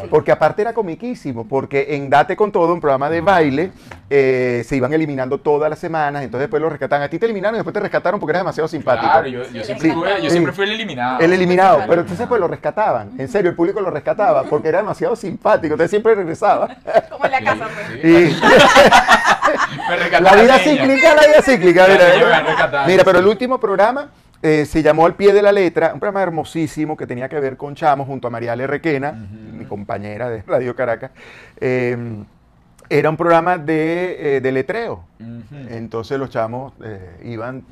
Porque 0.09 0.31
aparte 0.31 0.63
era 0.63 0.73
comiquísimo, 0.73 1.47
porque 1.47 1.85
en 1.95 2.09
Date 2.09 2.35
con 2.35 2.51
Todo, 2.51 2.73
un 2.73 2.81
programa 2.81 3.07
de 3.09 3.21
baile, 3.21 3.71
eh, 4.09 4.63
se 4.67 4.75
iban 4.75 4.91
eliminando 4.91 5.37
todas 5.37 5.69
las 5.69 5.77
semanas, 5.77 6.23
entonces 6.23 6.45
después 6.45 6.59
lo 6.63 6.67
rescataban. 6.69 7.05
A 7.05 7.09
ti 7.09 7.19
te 7.19 7.25
eliminaron 7.25 7.55
y 7.55 7.59
después 7.59 7.73
te 7.75 7.79
rescataron 7.79 8.19
porque 8.19 8.31
eras 8.31 8.41
demasiado 8.41 8.67
simpático. 8.67 9.07
Claro, 9.11 9.27
yo, 9.27 9.43
siempre, 9.45 9.73
le 9.73 9.75
fui, 9.75 9.89
yo 9.89 9.97
encantaba. 10.07 10.29
siempre 10.31 10.53
fui 10.53 10.65
el 10.65 10.71
eliminado. 10.71 11.19
El 11.19 11.33
eliminado, 11.33 11.83
pero 11.87 12.01
entonces 12.01 12.27
pues 12.27 12.41
lo 12.41 12.47
rescataban. 12.47 13.11
En 13.19 13.27
serio, 13.27 13.51
el 13.51 13.55
público 13.55 13.81
lo 13.81 13.91
rescataba 13.91 14.43
porque 14.45 14.69
era 14.69 14.79
demasiado 14.79 15.15
simpático, 15.15 15.75
entonces 15.75 15.91
siempre 15.91 16.15
regresaba. 16.15 16.67
Como 17.09 17.23
en 17.25 17.31
la 17.31 17.37
Sí, 17.37 17.45
casa, 17.45 17.67
pues. 17.71 18.03
Y 18.03 18.35
la 20.21 20.35
vida 20.35 20.57
cíclica, 20.59 21.15
la 21.15 21.27
vida 21.27 21.41
cíclica. 21.43 21.87
Mira, 22.87 23.03
pero 23.03 23.19
el 23.19 23.27
último 23.27 23.59
programa 23.59 24.09
eh, 24.41 24.65
se 24.65 24.81
llamó 24.81 25.05
Al 25.05 25.15
pie 25.15 25.33
de 25.33 25.41
la 25.41 25.51
letra, 25.51 25.93
un 25.93 25.99
programa 25.99 26.23
hermosísimo 26.23 26.97
que 26.97 27.05
tenía 27.05 27.29
que 27.29 27.39
ver 27.39 27.57
con 27.57 27.75
Chamo 27.75 28.05
junto 28.05 28.27
a 28.27 28.31
María. 28.31 28.55
Requena, 28.55 29.11
mi 29.11 29.65
compañera 29.65 30.29
de 30.29 30.41
Radio 30.41 30.75
Caracas. 30.75 31.11
Eh, 31.59 31.97
era 32.89 33.09
un 33.09 33.17
programa 33.17 33.57
de, 33.57 34.37
eh, 34.37 34.41
de 34.41 34.51
letreo. 34.51 35.05
Entonces 35.69 36.19
los 36.19 36.29
chamos 36.29 36.73
iban, 37.23 37.63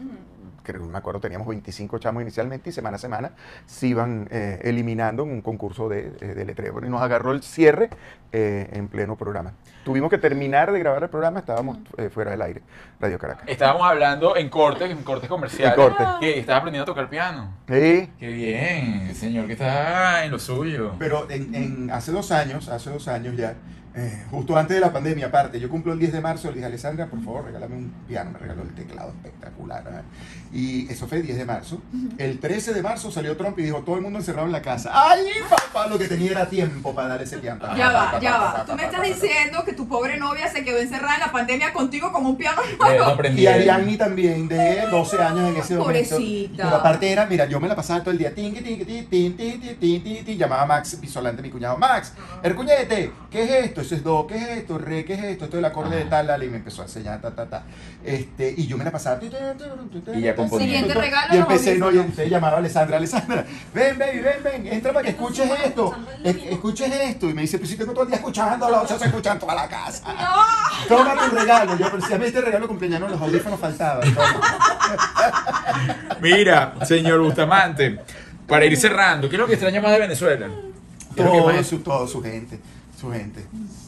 creo, 0.72 0.82
no 0.86 0.90
me 0.92 0.98
acuerdo, 0.98 1.20
teníamos 1.20 1.48
25 1.48 1.98
chamos 2.00 2.22
inicialmente 2.22 2.70
y 2.70 2.74
semana 2.74 2.96
a 2.96 3.00
semana 3.00 3.32
se 3.66 3.88
iban 3.88 4.28
eh, 4.32 4.60
eliminando 4.64 5.24
en 5.24 5.32
un 5.32 5.42
concurso 5.42 5.90
de, 5.90 6.14
eh, 6.22 6.26
de 6.36 6.46
letreo. 6.46 6.80
Y 6.86 6.90
nos 6.90 7.02
agarró 7.02 7.32
el 7.32 7.42
cierre 7.44 7.90
eh, 8.32 8.70
en 8.74 8.88
pleno 8.88 9.16
programa. 9.18 9.54
Tuvimos 9.84 10.10
que 10.10 10.18
terminar 10.18 10.72
de 10.72 10.80
grabar 10.80 11.02
el 11.04 11.10
programa, 11.10 11.40
estábamos 11.40 11.80
eh, 11.98 12.10
fuera 12.10 12.32
del 12.32 12.42
aire, 12.42 12.62
Radio 13.00 13.18
Caracas. 13.18 13.44
Estábamos 13.48 13.84
hablando 13.88 14.36
en 14.36 14.50
cortes, 14.50 14.92
en 14.92 15.02
cortes 15.04 15.28
comerciales. 15.30 15.78
En 15.78 15.84
cortes. 15.84 16.08
Que 16.20 16.40
estás 16.40 16.58
aprendiendo 16.58 16.84
a 16.84 16.94
tocar 16.94 17.10
piano. 17.10 17.54
Sí. 17.68 18.10
Qué 18.20 18.28
bien, 18.28 19.16
señor, 19.16 19.48
que 19.48 19.54
está 19.54 20.26
en 20.26 20.32
lo 20.32 20.38
suyo. 20.40 20.94
Pero 21.00 21.30
en, 21.32 21.56
en- 21.56 21.92
hace 21.92 22.12
dos 22.12 22.32
años, 22.32 22.68
hace 22.70 22.90
dos 22.92 23.08
años 23.08 23.36
ya, 23.36 23.56
eh, 23.96 24.26
justo 24.30 24.56
antes 24.56 24.76
de 24.76 24.82
la 24.82 24.94
pandemia, 24.94 25.28
aparte, 25.28 25.60
yo 25.60 25.68
cumplo 25.70 25.94
el 25.94 26.00
10 26.00 26.14
de 26.14 26.22
marzo, 26.22 26.50
le 26.50 26.56
dije 26.56 26.66
a 26.66 26.68
Alessandra, 26.68 27.08
por 27.08 27.24
favor, 27.24 27.46
regálame 27.46 27.76
un 27.76 27.92
piano, 28.08 28.32
me 28.32 28.40
regaló 28.40 28.62
el 28.62 28.74
teclado 28.76 29.10
espectacular. 29.10 29.84
¿eh? 29.88 30.56
Y 30.56 30.92
eso 30.92 31.08
fue 31.08 31.18
el 31.20 31.26
10 31.26 31.38
de 31.40 31.46
marzo. 31.46 31.82
El 32.18 32.40
13 32.40 32.74
de 32.74 32.82
marzo 32.84 33.12
salió 33.12 33.36
Trump 33.36 33.58
y 33.60 33.64
dijo, 33.64 33.80
todo 33.80 33.96
el 33.96 34.02
mundo 34.02 34.20
encerrado 34.20 34.46
en 34.46 34.52
la 34.52 34.62
casa. 34.62 34.92
¡Ay, 34.94 35.26
papá! 35.50 35.88
Lo 35.88 35.98
que 35.98 36.08
tenía 36.08 36.32
era 36.32 36.48
tiempo 36.48 36.94
para 36.94 37.10
dar 37.10 37.22
ese 37.22 37.40
piano. 37.40 37.62
Ya 37.76 37.92
va, 37.92 38.20
ya 38.20 38.38
va. 38.38 38.66
Tú 38.66 38.74
me 38.76 38.86
estás 38.86 39.02
diciendo 39.04 39.64
que 39.66 39.74
tu 39.74 39.88
pobre 39.88 40.18
novia 40.18 40.48
se 40.50 40.64
quedó 40.64 40.78
encerrada 40.78 41.16
en 41.16 41.22
la 41.22 41.32
pandemia 41.32 41.74
contigo 41.74 42.12
como 42.12 42.30
un 42.30 42.38
piano 42.38 42.62
nuevo. 42.80 43.16
no. 43.16 43.30
Y 43.30 43.48
Ariadne 43.48 43.98
también, 43.98 44.48
de 44.48 44.88
12 44.90 45.18
años 45.18 45.50
en 45.50 45.58
ese 45.58 45.76
momento. 45.76 46.16
Pobrecita. 46.16 46.64
Pero 46.64 46.76
aparte 46.76 47.12
era, 47.12 47.26
mira, 47.26 47.46
yo 47.46 47.60
me 47.60 47.68
la 47.68 47.76
pasaba 47.76 48.02
todo 48.02 48.12
el 48.12 48.18
día, 48.18 48.34
tin, 48.34 48.54
tin, 48.54 48.64
tin, 48.64 48.86
tin, 49.10 49.38
tin, 49.38 49.78
tin, 49.80 50.26
tin, 50.26 50.38
llamaba 50.38 50.64
a 50.64 50.66
Max 50.66 50.96
Pisolante, 51.00 51.42
mi 51.42 51.50
cuñado, 51.50 51.78
Max, 51.78 52.14
Hercuñete, 52.44 53.12
¿qué 53.30 53.44
es 53.44 53.66
esto? 53.66 53.79
Eso 53.82 53.96
es 53.96 54.04
do, 54.04 54.26
¿qué 54.28 54.36
es 54.36 54.48
esto? 54.60 54.78
Re, 54.78 55.06
¿qué 55.06 55.14
es 55.14 55.24
esto? 55.24 55.46
Esto 55.46 55.58
es 55.58 55.60
el 55.60 55.66
acorde 55.66 55.96
de 55.98 56.06
tal, 56.06 56.28
tal, 56.28 56.44
y 56.44 56.50
me 56.50 56.58
empezó 56.58 56.82
a 56.82 56.86
enseñar, 56.86 57.22
ta, 57.22 57.32
ta, 57.36 57.48
ta. 57.50 57.64
Este, 58.04 58.54
y 58.58 58.68
yo 58.68 58.78
me 58.78 58.84
la 58.84 58.92
pasaba. 58.92 59.20
Y 59.24 60.22
ya 60.22 60.36
componía. 60.36 60.66
Siguiente 60.66 60.94
regalo, 60.94 61.34
Y 61.34 61.38
empecé, 61.38 61.72
no, 61.78 61.86
y 61.86 61.88
audífonos. 61.88 62.06
entonces 62.06 62.30
llamaba 62.30 62.56
a 62.56 62.60
Alessandra, 62.60 62.98
Alessandra, 62.98 63.46
ven, 63.74 63.98
baby, 64.00 64.20
ven, 64.20 64.44
ven, 64.44 64.68
entra 64.74 64.92
para 64.94 65.04
que 65.06 65.12
escuches 65.12 65.50
esto, 65.66 65.96
es- 66.24 66.36
escuches 66.50 66.92
esto. 66.94 67.30
Y 67.30 67.34
me 67.34 67.42
dice, 67.42 67.58
pues 67.58 67.70
si 67.70 67.76
tengo 67.78 67.92
todo 67.94 68.04
el 68.04 68.10
día 68.10 68.18
escuchándolo, 68.18 68.88
se 68.88 68.96
escuchan 69.06 69.40
toda 69.40 69.56
la 69.56 69.68
casa. 69.68 70.04
Toma 70.88 71.16
tu 71.30 71.36
regalo. 71.36 71.78
Yo, 71.78 71.90
pero 71.92 72.06
si 72.06 72.14
a 72.14 72.18
mí 72.18 72.26
este 72.26 72.42
regalo 72.42 72.68
cumpleaños 72.68 73.10
los 73.12 73.22
audífonos 73.22 73.60
faltaban. 73.60 74.08
Mira, 76.22 76.74
señor 76.86 77.22
Bustamante, 77.22 78.00
para 78.48 78.66
ir 78.66 78.76
cerrando, 78.78 79.30
¿qué 79.30 79.36
es 79.36 79.40
lo 79.40 79.48
que 79.48 79.54
extraña 79.54 79.82
más 79.82 79.92
de 79.92 80.00
Venezuela? 80.00 80.48
¿Qué 81.16 81.22
es 81.22 81.26
lo 81.26 81.32
que 81.32 81.38
Todo 81.40 81.54
más- 81.54 81.68
su, 81.68 81.80
todo 81.80 82.08
su 82.08 82.22
gente, 82.22 82.60
su 83.00 83.12
gente, 83.12 83.42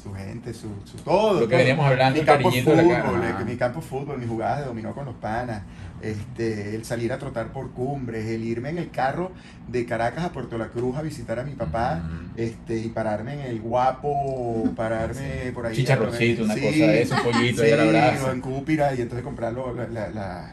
su 0.04 0.14
gente, 0.14 0.54
su, 0.54 0.70
su 0.86 0.98
todo. 1.04 1.42
Lo 1.42 1.48
que 1.48 1.56
veníamos 1.58 1.86
hablando, 1.86 2.20
mi 2.20 2.26
campo 2.26 2.50
de 2.52 2.58
la 2.62 2.64
fútbol, 2.84 3.22
cara. 3.22 3.40
eh, 3.42 3.46
mi 3.46 3.56
campo 3.58 3.82
fútbol, 3.82 4.18
mi 4.20 4.28
jugada 4.28 4.60
de 4.62 4.66
dominó 4.68 4.94
con 4.94 5.06
los 5.06 5.16
panas, 5.16 5.64
este, 6.02 6.76
el 6.76 6.86
salir 6.86 7.12
a 7.12 7.18
trotar 7.20 7.48
por 7.52 7.72
cumbres, 7.72 8.26
el 8.28 8.44
irme 8.44 8.70
en 8.70 8.78
el 8.78 8.90
carro 8.90 9.32
de 9.68 9.86
Caracas 9.86 10.24
a 10.26 10.32
Puerto 10.32 10.58
La 10.58 10.68
Cruz 10.70 10.96
a 10.98 11.02
visitar 11.02 11.40
a 11.40 11.44
mi 11.44 11.54
papá, 11.56 12.02
este, 12.38 12.78
y 12.78 12.88
pararme 12.90 13.34
en 13.34 13.40
el 13.42 13.60
guapo, 13.62 14.72
pararme 14.76 15.52
por 15.54 15.66
ahí. 15.66 15.76
Chicharroncito, 15.76 16.44
una 16.44 16.54
Sí, 16.56 16.62
cosa 16.62 16.78
de 16.92 17.02
eso, 17.02 17.16
un 17.16 17.22
pollito 17.32 17.64
ahí 17.64 17.72
a 17.72 17.78
la 17.78 17.84
sí, 17.84 17.90
brasa. 17.90 18.32
en 18.32 18.42
Cúpira, 18.42 18.96
y 18.96 19.02
entonces 19.02 19.24
comprarlo, 19.24 19.74
la, 19.76 19.88
la- 19.88 20.10
la, 20.10 20.52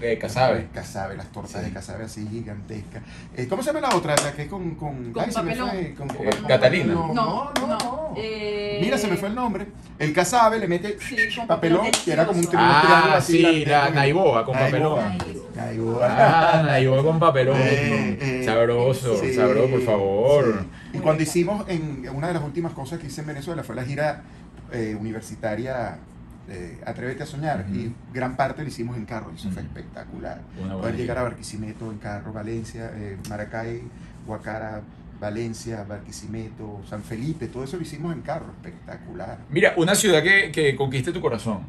eh, 0.00 0.12
Eh, 0.12 0.18
Casabe. 0.18 0.68
Casabe, 0.72 1.16
las 1.16 1.26
tortas 1.32 1.60
Sí. 1.62 1.68
de 1.68 1.72
Casabe 1.74 2.04
así 2.04 2.26
gigantescas. 2.28 3.02
Eh, 3.36 3.46
¿Cómo 3.48 3.62
se 3.62 3.72
llama 3.72 3.88
la 3.88 3.94
otra? 3.96 4.14
La 4.16 4.32
que 4.32 4.42
es 4.42 4.48
con... 4.48 4.74
Con, 4.74 5.12
Con 5.12 5.22
se 5.30 5.42
me 5.42 5.50
papelón. 5.50 5.70
fue, 5.70 5.94
con- 5.94 6.08
con- 6.08 6.26
Eh, 6.26 6.30
Catalina. 6.48 6.94
No, 6.94 7.12
no, 7.14 7.52
no. 7.66 8.14
Eh, 8.16 8.78
Mira, 8.82 8.98
se 8.98 9.08
me 9.08 9.16
fue 9.16 9.28
el 9.28 9.34
nombre. 9.34 9.66
El 9.98 10.12
Casabe 10.12 10.58
le 10.58 10.66
mete 10.68 10.96
Sí, 11.00 11.16
con 11.36 11.46
papelón, 11.46 11.80
papelón 11.86 12.04
que 12.04 12.12
era 12.12 12.26
como 12.26 12.38
un 12.40 12.46
triángulo 12.46 12.70
Ah, 12.72 13.14
así. 13.16 13.38
sí, 13.38 13.64
la 13.64 13.90
Naiboa 13.90 14.44
con 14.44 14.54
papelón. 14.58 15.18
Naiboa. 15.54 16.06
Ah, 16.08 16.62
Naiboa 16.64 17.02
con 17.04 17.18
papelón. 17.20 17.56
Eh, 17.60 18.18
eh, 18.20 18.42
sabroso, 18.44 19.16
Sí, 19.20 19.34
sabroso, 19.34 19.70
por 19.70 19.82
favor. 19.82 20.58
sí. 20.92 20.96
Y 20.96 20.98
cuando 20.98 21.22
hicimos, 21.22 21.68
en 21.68 22.08
una 22.12 22.28
de 22.28 22.34
las 22.34 22.42
últimas 22.42 22.72
cosas 22.72 22.98
que 22.98 23.06
hice 23.06 23.20
en 23.20 23.26
Venezuela 23.28 23.62
fue 23.62 23.76
la 23.76 23.84
gira 23.84 24.22
eh, 24.72 24.96
universitaria 24.98 25.98
eh, 26.50 26.78
Atrévete 26.84 27.22
a 27.22 27.26
Soñar. 27.26 27.64
Y 27.72 27.94
gran 28.12 28.36
parte 28.36 28.62
lo 28.62 28.68
hicimos 28.68 28.96
en 28.96 29.06
carro. 29.06 29.30
y 29.32 29.36
Eso 29.36 29.50
fue 29.50 29.62
espectacular. 29.62 30.42
Buena 30.58 30.74
Poder 30.76 30.96
llegar 30.96 31.18
a 31.18 31.22
Barquisimeto 31.22 31.90
en 31.90 31.98
carro, 31.98 32.32
Valencia, 32.32 32.90
eh, 32.94 33.16
Maracay, 33.28 33.82
Guacara, 34.26 34.82
Valencia, 35.20 35.84
Barquisimeto, 35.88 36.80
San 36.88 37.02
Felipe, 37.02 37.46
todo 37.48 37.62
eso 37.64 37.76
lo 37.76 37.82
hicimos 37.82 38.14
en 38.14 38.22
carro. 38.22 38.46
Espectacular. 38.62 39.38
Mira, 39.50 39.74
una 39.76 39.94
ciudad 39.94 40.22
que, 40.22 40.50
que 40.50 40.74
conquiste 40.76 41.12
tu 41.12 41.20
corazón. 41.20 41.60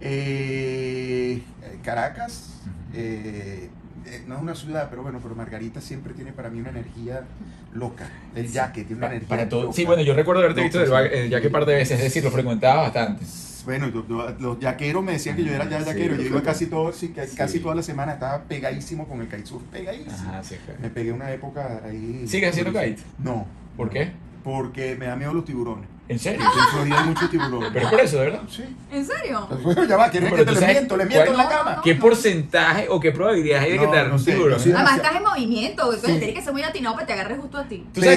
Eh, 0.00 1.42
Caracas, 1.82 2.60
eh, 2.94 3.68
eh, 4.06 4.22
no 4.26 4.36
es 4.36 4.42
una 4.42 4.54
ciudad, 4.54 4.88
pero 4.90 5.02
bueno, 5.02 5.20
pero 5.22 5.34
Margarita 5.34 5.80
siempre 5.80 6.12
tiene 6.14 6.32
para 6.32 6.50
mí 6.50 6.60
una 6.60 6.70
energía 6.70 7.24
loca. 7.72 8.08
El 8.34 8.46
yaque 8.50 8.84
tiene 8.84 8.98
una 8.98 9.06
energía 9.08 9.28
Para 9.28 9.48
todo. 9.48 9.62
loca. 9.64 9.74
Sí, 9.74 9.84
bueno, 9.84 10.02
yo 10.02 10.14
recuerdo 10.14 10.42
haberte 10.42 10.62
visto 10.62 10.78
del 10.78 10.88
sí. 10.88 10.92
ba- 10.92 11.06
eh, 11.06 11.28
ya 11.28 11.40
que 11.40 11.50
par 11.50 11.64
de 11.64 11.74
veces, 11.74 11.98
es 11.98 12.04
decir, 12.04 12.22
lo 12.24 12.30
frecuentaba 12.30 12.82
bastante. 12.82 13.24
Bueno, 13.66 13.88
yo- 13.88 14.06
yo- 14.08 14.34
los 14.38 14.58
yaqueros 14.60 15.02
me 15.04 15.12
decían 15.12 15.36
que 15.36 15.44
yo 15.44 15.52
era 15.52 15.68
ya 15.68 15.80
Sí, 15.80 15.86
yaquero. 15.86 16.14
yo 16.16 16.22
iba 16.22 16.42
casi, 16.42 16.66
todo, 16.66 16.92
sí, 16.92 17.08
casi 17.36 17.58
toda 17.60 17.74
la 17.74 17.82
semana, 17.82 18.12
estaba 18.12 18.44
pegadísimo 18.44 19.06
con 19.08 19.20
el 19.20 19.28
kitesurf, 19.28 19.62
pegadísimo. 19.64 20.12
Ajá. 20.14 20.40
Me 20.80 20.88
pegué 20.88 21.12
una 21.12 21.30
época 21.32 21.82
ahí. 21.84 22.24
¿Sigues 22.26 22.50
haciendo 22.50 22.72
kite? 22.72 23.02
No. 23.18 23.46
¿Por 23.76 23.90
qué? 23.90 24.12
Porque 24.44 24.94
me 24.96 25.06
da 25.06 25.16
miedo 25.16 25.34
los 25.34 25.44
tiburones. 25.44 25.88
¿En 26.08 26.18
serio? 26.20 26.40
En 26.46 26.68
Florida 26.72 27.00
hay 27.00 27.06
muchos 27.08 27.30
tiburones. 27.30 27.70
Pero 27.72 27.84
es 27.86 27.90
por 27.90 28.00
eso, 28.00 28.16
¿de 28.18 28.24
verdad? 28.26 28.40
Sí. 28.48 28.64
¿En 28.92 29.04
serio? 29.04 29.48
Bueno, 29.62 29.84
ya 29.84 29.96
va, 29.96 30.08
¿quieres 30.08 30.30
No, 30.30 30.36
que 30.36 30.44
pero 30.44 30.54
te 30.54 30.60
le 30.66 30.72
miento? 30.72 30.96
Le 30.96 31.04
miento 31.06 31.30
en 31.32 31.36
la 31.36 31.48
cama. 31.48 31.80
¿Qué 31.82 31.94
porcentaje 31.96 32.86
o 32.88 33.00
qué 33.00 33.10
probabilidad 33.10 33.62
hay 33.62 33.72
de 33.72 33.78
que 33.80 33.86
te 33.86 33.92
agarre 33.92 34.08
no 34.10 34.14
un 34.14 34.20
sé, 34.20 34.32
tiburón? 34.32 34.60
Además 34.60 34.96
estás 34.96 35.16
en 35.16 35.22
movimiento, 35.24 35.86
güey. 35.86 35.98
Sí. 35.98 36.06
Tienes 36.06 36.34
que 36.34 36.42
ser 36.42 36.52
muy 36.52 36.62
atinado 36.62 36.94
para 36.94 37.06
que 37.06 37.12
te 37.12 37.18
agarre 37.20 37.36
justo 37.36 37.58
a 37.58 37.64
ti. 37.64 37.84
Tú 37.92 38.00
sabes 38.00 38.16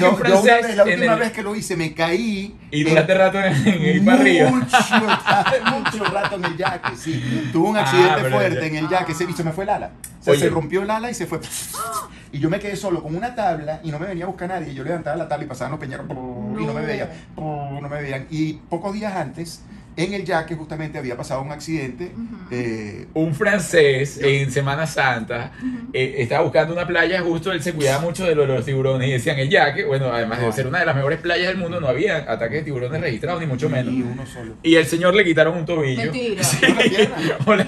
que 0.66 0.76
la 0.76 0.84
última 0.84 1.12
el- 1.14 1.18
vez 1.18 1.32
que 1.32 1.42
lo 1.42 1.56
hice 1.56 1.76
me 1.76 1.92
caí. 1.92 2.56
Y 2.70 2.84
duraste 2.84 3.14
rato 3.14 3.38
en, 3.40 3.66
en 3.66 3.82
ir 3.96 4.04
para 4.04 4.20
arriba. 4.20 4.50
Mucho, 4.50 4.76
mucho 5.98 6.04
rato 6.04 6.36
en 6.36 6.44
el 6.44 6.56
yaque, 6.56 6.96
sí. 6.96 7.50
Tuve 7.52 7.68
un 7.70 7.76
Ah, 7.76 7.80
accidente 7.82 8.30
fuerte 8.30 8.60
ya- 8.60 8.66
en 8.66 8.76
el 8.76 8.88
yaque, 8.88 9.14
se, 9.14 9.26
me 9.42 9.52
fue 9.52 9.64
el 9.64 9.70
ala. 9.70 9.90
O 10.20 10.22
sea, 10.22 10.32
Oye. 10.34 10.42
se 10.42 10.48
rompió 10.50 10.82
el 10.82 10.90
ala 10.90 11.10
y 11.10 11.14
se 11.14 11.26
fue. 11.26 11.40
Y 12.32 12.38
yo 12.38 12.48
me 12.48 12.60
quedé 12.60 12.76
solo 12.76 13.02
con 13.02 13.16
una 13.16 13.34
tabla 13.34 13.80
y 13.82 13.90
no 13.90 13.98
me 13.98 14.06
venía 14.06 14.24
a 14.24 14.28
buscar 14.28 14.48
nadie. 14.48 14.72
Yo 14.72 14.84
levantaba 14.84 15.16
la 15.16 15.28
tabla 15.28 15.44
y 15.44 15.48
pasaban 15.48 15.72
los 15.72 15.80
peñeros 15.80 16.06
y 16.08 16.64
no 16.64 16.72
me 16.72 16.82
veían. 16.82 17.08
No 17.36 17.88
me 17.88 18.02
veían. 18.02 18.26
Y 18.30 18.54
pocos 18.54 18.92
días 18.92 19.14
antes, 19.14 19.62
en 20.00 20.14
el 20.14 20.24
yaque 20.24 20.54
justamente 20.54 20.98
había 20.98 21.16
pasado 21.16 21.42
un 21.42 21.52
accidente. 21.52 22.12
eh, 22.50 23.06
Un 23.14 23.34
francés 23.34 24.18
en 24.22 24.50
Semana 24.50 24.86
Santa 24.86 25.52
eh, 25.92 26.14
estaba 26.18 26.42
buscando 26.42 26.72
una 26.72 26.86
playa, 26.86 27.20
justo 27.22 27.52
él 27.52 27.62
se 27.62 27.72
cuidaba 27.72 28.00
mucho 28.00 28.24
de 28.24 28.34
lo 28.34 28.42
de 28.42 28.48
los 28.48 28.64
tiburones 28.64 29.08
y 29.08 29.12
decían 29.12 29.38
el 29.38 29.48
yaque, 29.50 29.84
bueno, 29.84 30.06
además 30.12 30.40
de 30.40 30.52
ser 30.52 30.66
una 30.66 30.80
de 30.80 30.86
las 30.86 30.94
mejores 30.96 31.18
playas 31.20 31.48
del 31.48 31.58
mundo, 31.58 31.80
no 31.80 31.88
había 31.88 32.18
ataques 32.18 32.52
de 32.58 32.62
tiburones 32.62 33.00
registrados, 33.00 33.40
ni 33.40 33.46
mucho 33.46 33.68
menos. 33.68 33.92
y 33.92 34.02
uno 34.02 34.24
solo. 34.26 34.54
Y 34.62 34.74
el 34.76 34.86
señor 34.86 35.14
le 35.14 35.24
quitaron 35.24 35.56
un 35.56 35.64
tobillo. 35.64 36.02
Mentira. 36.02 36.42
Sí. 36.44 36.58
Hola, 37.46 37.66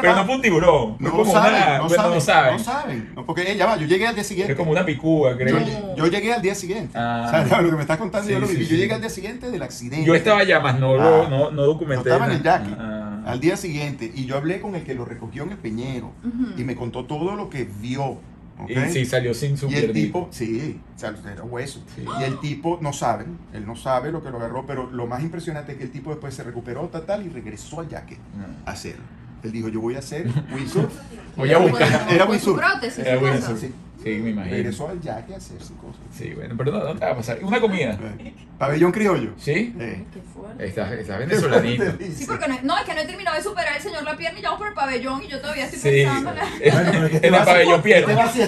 pero 0.00 0.14
no 0.16 0.24
fue 0.26 0.34
un 0.36 0.42
tiburón. 0.42 0.96
No 0.98 1.10
como 1.10 1.32
saben, 1.32 1.54
una. 1.54 1.78
no, 1.78 1.88
bueno, 1.88 1.96
saben, 2.02 2.14
no 2.14 2.20
saben. 2.20 2.52
no 2.56 2.58
saben. 2.64 3.12
No, 3.14 3.26
porque 3.26 3.42
eh, 3.52 3.56
ya 3.56 3.66
va, 3.66 3.76
yo 3.76 3.86
llegué 3.86 4.06
al 4.06 4.14
día 4.14 4.24
siguiente. 4.24 4.52
Es 4.52 4.58
como 4.58 4.70
una 4.70 4.84
picúa, 4.84 5.36
creo. 5.36 5.58
Yo 5.96 6.06
llegué 6.06 6.32
al 6.32 6.42
día 6.42 6.54
siguiente. 6.54 6.92
Ah. 6.96 7.24
O 7.26 7.30
sea, 7.30 7.46
ya 7.48 7.60
lo 7.62 7.70
que 7.70 7.76
me 7.76 7.82
estás 7.82 7.98
contando, 7.98 8.26
Sí, 8.26 8.32
yo 8.34 8.40
lo 8.40 8.46
viví. 8.46 8.64
sí. 8.64 8.70
Yo 8.72 8.76
llegué 8.76 8.94
al 8.94 9.00
día 9.00 9.10
siguiente 9.10 9.50
del 9.50 9.62
accidente. 9.62 10.04
Yo 10.06 10.14
estaba 10.14 10.40
allá, 10.40 10.60
más 10.60 10.78
no, 10.78 11.21
Ah. 11.26 11.28
no, 11.30 11.50
no 11.50 11.62
Yo 11.62 11.66
documenté. 11.66 12.08
estaba 12.10 12.26
en 12.26 12.32
el 12.32 12.42
yaque. 12.42 12.70
Ah. 12.78 13.22
Al 13.26 13.40
día 13.40 13.56
siguiente. 13.56 14.10
Y 14.14 14.24
yo 14.26 14.36
hablé 14.36 14.60
con 14.60 14.74
el 14.74 14.82
que 14.84 14.94
lo 14.94 15.04
recogió 15.04 15.44
en 15.44 15.50
el 15.52 15.58
Peñero. 15.58 16.10
Y 16.56 16.64
me 16.64 16.74
contó 16.76 17.04
todo 17.04 17.36
lo 17.36 17.48
que 17.50 17.64
vio. 17.80 18.18
sí, 18.90 19.04
salió 19.06 19.32
sin 19.34 19.56
su 19.56 19.68
Y 19.70 19.74
el 19.74 19.92
tipo, 19.92 20.28
sí, 20.30 20.80
sea, 20.96 21.14
era 21.32 21.42
hueso. 21.42 21.82
Sí. 21.96 22.04
Y 22.20 22.22
el 22.24 22.38
tipo 22.40 22.78
no 22.80 22.92
sabe, 22.92 23.24
él 23.52 23.66
no 23.66 23.74
sabe 23.76 24.12
lo 24.12 24.22
que 24.22 24.30
lo 24.30 24.36
agarró, 24.38 24.66
pero 24.66 24.90
lo 24.90 25.06
más 25.06 25.22
impresionante 25.22 25.72
es 25.72 25.78
que 25.78 25.84
el 25.84 25.90
tipo 25.90 26.10
después 26.10 26.34
se 26.34 26.42
recuperó 26.44 26.88
tal, 26.88 27.04
tal 27.06 27.26
y 27.26 27.28
regresó 27.28 27.80
al 27.80 27.88
yaque 27.88 28.16
Mm. 28.16 28.68
a 28.68 28.70
hacerlo. 28.72 29.02
Él 29.42 29.52
dijo, 29.52 29.68
yo 29.68 29.80
voy 29.80 29.96
a 29.96 29.98
hacer 30.00 30.26
windsurf. 30.54 30.92
Voy 31.36 31.52
a 31.52 31.58
buscar. 31.58 32.06
Era 32.10 32.24
windsurf. 32.26 32.62
Era 32.98 33.18
windsurf. 33.18 33.60
Sí. 33.60 33.72
Sí, 34.02 34.08
me 34.18 34.30
imagino. 34.30 34.56
Regresó 34.56 34.88
al 34.88 35.00
yaque 35.00 35.32
a 35.32 35.36
hacer 35.36 35.62
su 35.62 35.76
cosa. 35.76 35.96
Sí, 36.12 36.32
bueno, 36.34 36.56
pero 36.58 36.72
no, 36.72 36.80
no 36.82 36.94
te 36.98 37.04
va 37.04 37.12
a 37.12 37.16
pasar. 37.16 37.38
Una 37.42 37.60
comida. 37.60 37.96
Eh, 38.18 38.34
Pabellón 38.58 38.90
criollo. 38.90 39.30
¿Sí? 39.38 39.76
Eh. 39.78 40.04
Qué 40.12 40.20
fuerte. 40.22 40.66
Estás, 40.66 40.90
estás 40.90 41.18
venezolanito. 41.20 41.84
Sí, 42.12 42.24
porque 42.26 42.48
no, 42.48 42.58
no, 42.64 42.78
es 42.78 42.84
que 42.84 42.94
no 42.94 43.00
he 43.00 43.04
terminado 43.06 43.36
de 43.36 43.42
superar 43.44 43.76
el 43.76 43.80
señor 43.82 44.02
la 44.02 44.16
pierna 44.16 44.40
y 44.40 44.42
ya 44.42 44.48
vamos 44.48 44.58
por 44.58 44.68
el 44.70 44.74
pabellón 44.74 45.22
y 45.22 45.28
yo 45.28 45.40
todavía 45.40 45.66
estoy 45.66 45.78
Sí. 45.78 46.04
pensando. 46.04 46.32
Bueno, 46.72 46.90
pero 46.90 47.10
que 47.10 47.16
En 47.28 47.34
el 47.34 47.44
pabellón 47.44 47.76
Te 47.80 47.88
pierna. 47.88 48.14
vas 48.16 48.30
así, 48.30 48.38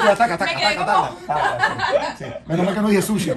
te. 2.18 2.34
Menos 2.48 2.66
mal 2.66 2.74
que 2.74 2.80
no 2.80 2.88
dije 2.88 3.02
sushi. 3.02 3.30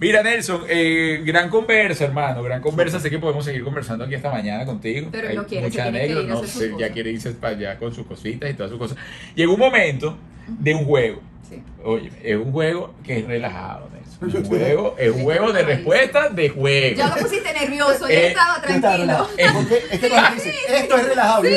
Mira, 0.00 0.22
Nelson, 0.22 0.64
eh, 0.68 1.22
gran 1.24 1.48
conversa, 1.48 2.04
hermano, 2.04 2.42
gran 2.42 2.60
conversa. 2.60 2.98
Sé 3.00 3.10
que 3.10 3.18
podemos 3.18 3.44
seguir 3.44 3.62
conversando 3.64 4.04
aquí 4.04 4.14
esta 4.14 4.30
mañana 4.30 4.64
contigo. 4.66 5.08
Pero 5.12 5.28
Hay 5.28 5.36
no 5.36 5.46
quiere, 5.46 5.66
muchas 5.68 5.86
anécdotas, 5.86 6.26
no 6.28 6.44
sé, 6.46 6.72
ya 6.78 6.90
quiere 6.90 7.10
irse 7.12 7.30
para 7.30 7.56
allá 7.56 7.78
con 7.78 7.94
sus 7.94 8.06
cositas 8.06 8.50
y 8.50 8.54
todas 8.54 8.70
sus 8.70 8.78
cosas. 8.78 8.96
Llegó 9.34 9.54
un 9.54 9.60
momento 9.60 10.18
de 10.46 10.74
un 10.74 10.84
juego. 10.84 11.22
Sí. 11.48 11.62
Oye, 11.84 12.10
es 12.22 12.36
un 12.36 12.50
juego 12.52 12.94
que 13.04 13.18
es 13.20 13.26
relajado, 13.26 13.88
Nelson. 13.92 14.30
Yo 14.30 14.38
Un 14.40 14.44
juego, 14.46 14.96
es 14.98 15.10
un 15.12 15.22
juego 15.22 15.52
de 15.52 15.62
respuestas 15.62 16.34
de 16.34 16.48
juego. 16.48 16.96
Ya 16.96 17.08
lo 17.08 17.16
pusiste 17.22 17.52
nervioso, 17.52 18.08
ya 18.08 18.14
Eh, 18.14 18.26
estaba 18.28 18.56
Yo 18.66 18.74
estaba 18.74 18.80
tranquilo. 18.96 19.28
relajado. 19.36 19.54
Porque 19.60 19.82
es 19.90 20.00
que 20.00 20.08
cuando 20.08 20.34
dice, 20.34 20.54
esto 20.68 20.96
es 20.98 21.06
relajado, 21.08 21.42
Sí, 21.42 21.48
sí. 21.50 21.54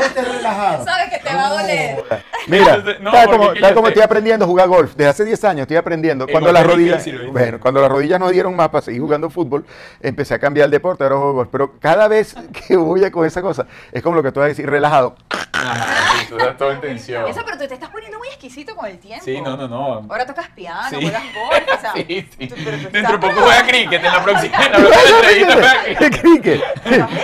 Este 0.00 0.20
es 0.20 0.28
relajado. 0.36 0.84
Sabes 0.86 1.10
que 1.10 1.18
te 1.18 1.34
va 1.34 1.46
a 1.46 1.50
doler. 1.50 2.04
Mira, 2.46 2.76
No, 3.00 3.10
tal 3.12 3.30
como, 3.30 3.54
tal 3.54 3.74
yo 3.74 3.88
estoy 3.88 4.02
aprendiendo 4.02 4.44
a 4.44 4.48
jugar 4.48 4.68
golf, 4.68 4.92
desde 4.94 5.10
hace 5.10 5.24
10 5.24 5.44
años 5.44 5.60
estoy 5.62 5.76
aprendiendo. 5.78 6.26
Cuando 6.26 6.52
las 6.52 6.66
rodillas, 6.66 7.04
bueno, 7.32 7.58
cuando 7.60 7.80
las 7.80 7.90
rodillas 7.90 8.20
no 8.20 8.28
dieron 8.28 8.54
más 8.54 8.68
para 8.68 8.82
seguir 8.82 9.00
jugando 9.00 9.30
fútbol, 9.30 9.64
empecé 10.00 10.34
a 10.34 10.38
cambiar 10.38 10.66
el 10.66 10.70
deporte, 10.70 11.04
ahora 11.04 11.16
juego 11.16 11.32
golf. 11.34 11.48
Pero 11.50 11.78
cada 11.80 12.08
vez 12.08 12.34
que 12.68 12.76
voy 12.76 13.04
a 13.04 13.10
con 13.10 13.26
esa 13.26 13.40
cosa, 13.42 13.66
es 13.92 14.02
como 14.02 14.16
lo 14.16 14.22
que 14.22 14.30
tú 14.32 14.40
vas 14.40 14.46
a 14.46 14.48
decir, 14.48 14.68
relajado. 14.68 15.16
Ajá, 15.52 15.86
sí, 16.20 16.26
tú 16.28 16.36
todo 16.58 16.72
en 16.72 16.80
tensión. 16.82 17.26
Eso, 17.26 17.40
pero 17.44 17.56
tú 17.56 17.66
te 17.66 17.74
estás 17.74 17.88
poniendo 17.88 18.18
muy 18.18 18.28
exquisito 18.28 18.74
con 18.76 18.86
el 18.86 18.98
tiempo. 18.98 19.24
Sí, 19.24 19.40
no, 19.40 19.56
no, 19.56 19.66
no. 19.66 19.84
Ahora 20.10 20.26
tocas 20.26 20.48
piano, 20.50 20.82
Sí. 20.90 20.96
juegas 21.00 21.22
golf, 21.34 21.78
o 21.78 21.80
sea. 21.80 21.92
Sí, 21.94 22.28
sí. 22.38 22.46
tú- 22.48 22.54
pero 22.62 22.76
tú 22.76 22.88
Dentro 22.90 22.90
de 22.92 22.98
estás 23.00 23.18
poco 23.18 23.40
juega 23.40 23.66
cricket 23.66 24.04
en 24.04 24.12
la 24.12 24.22
próxima, 24.22 24.56
en 24.66 24.72
la 24.72 24.78
próxima 24.78 25.18
entrevista 25.20 25.54
juega 25.54 26.20
cricket. 26.20 26.62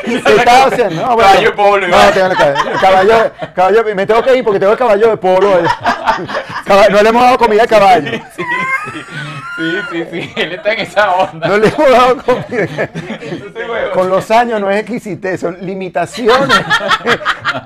¿Qué 0.05 0.15
estaba 0.37 0.65
haciendo? 0.67 1.03
No, 1.07 1.15
bueno, 1.17 1.41
de 1.41 1.51
polo, 1.51 1.89
No, 1.89 1.97
Iván. 1.97 2.15
tengo 2.15 2.27
el 2.29 2.37
caballo, 2.37 2.60
caballo, 2.81 3.33
caballo, 3.55 3.85
me 3.95 4.07
tengo 4.07 4.23
que 4.23 4.37
ir 4.37 4.45
porque 4.45 4.59
tengo 4.59 4.73
el 4.73 4.79
caballo 4.79 5.11
de 5.11 5.17
polo. 5.17 5.51
No 6.91 7.03
le 7.03 7.09
hemos 7.09 7.23
dado 7.23 7.39
comida 7.39 7.63
al 7.63 7.69
caballo. 7.69 8.11
Sí, 9.91 10.05
sí, 10.11 10.33
él 10.41 10.53
está 10.53 10.73
en 10.73 10.79
esa 10.81 11.11
onda. 11.15 11.49
No 11.49 11.59
le 11.59 11.69
hemos 11.69 11.91
dado. 11.91 12.11
Entonces, 12.13 12.71
huevo. 13.69 13.91
Con 13.95 14.09
los 14.11 14.31
años 14.31 14.61
no 14.61 14.71
es 14.71 14.79
exquisitez, 14.81 15.41
son 15.41 15.59
limitaciones. 15.61 16.57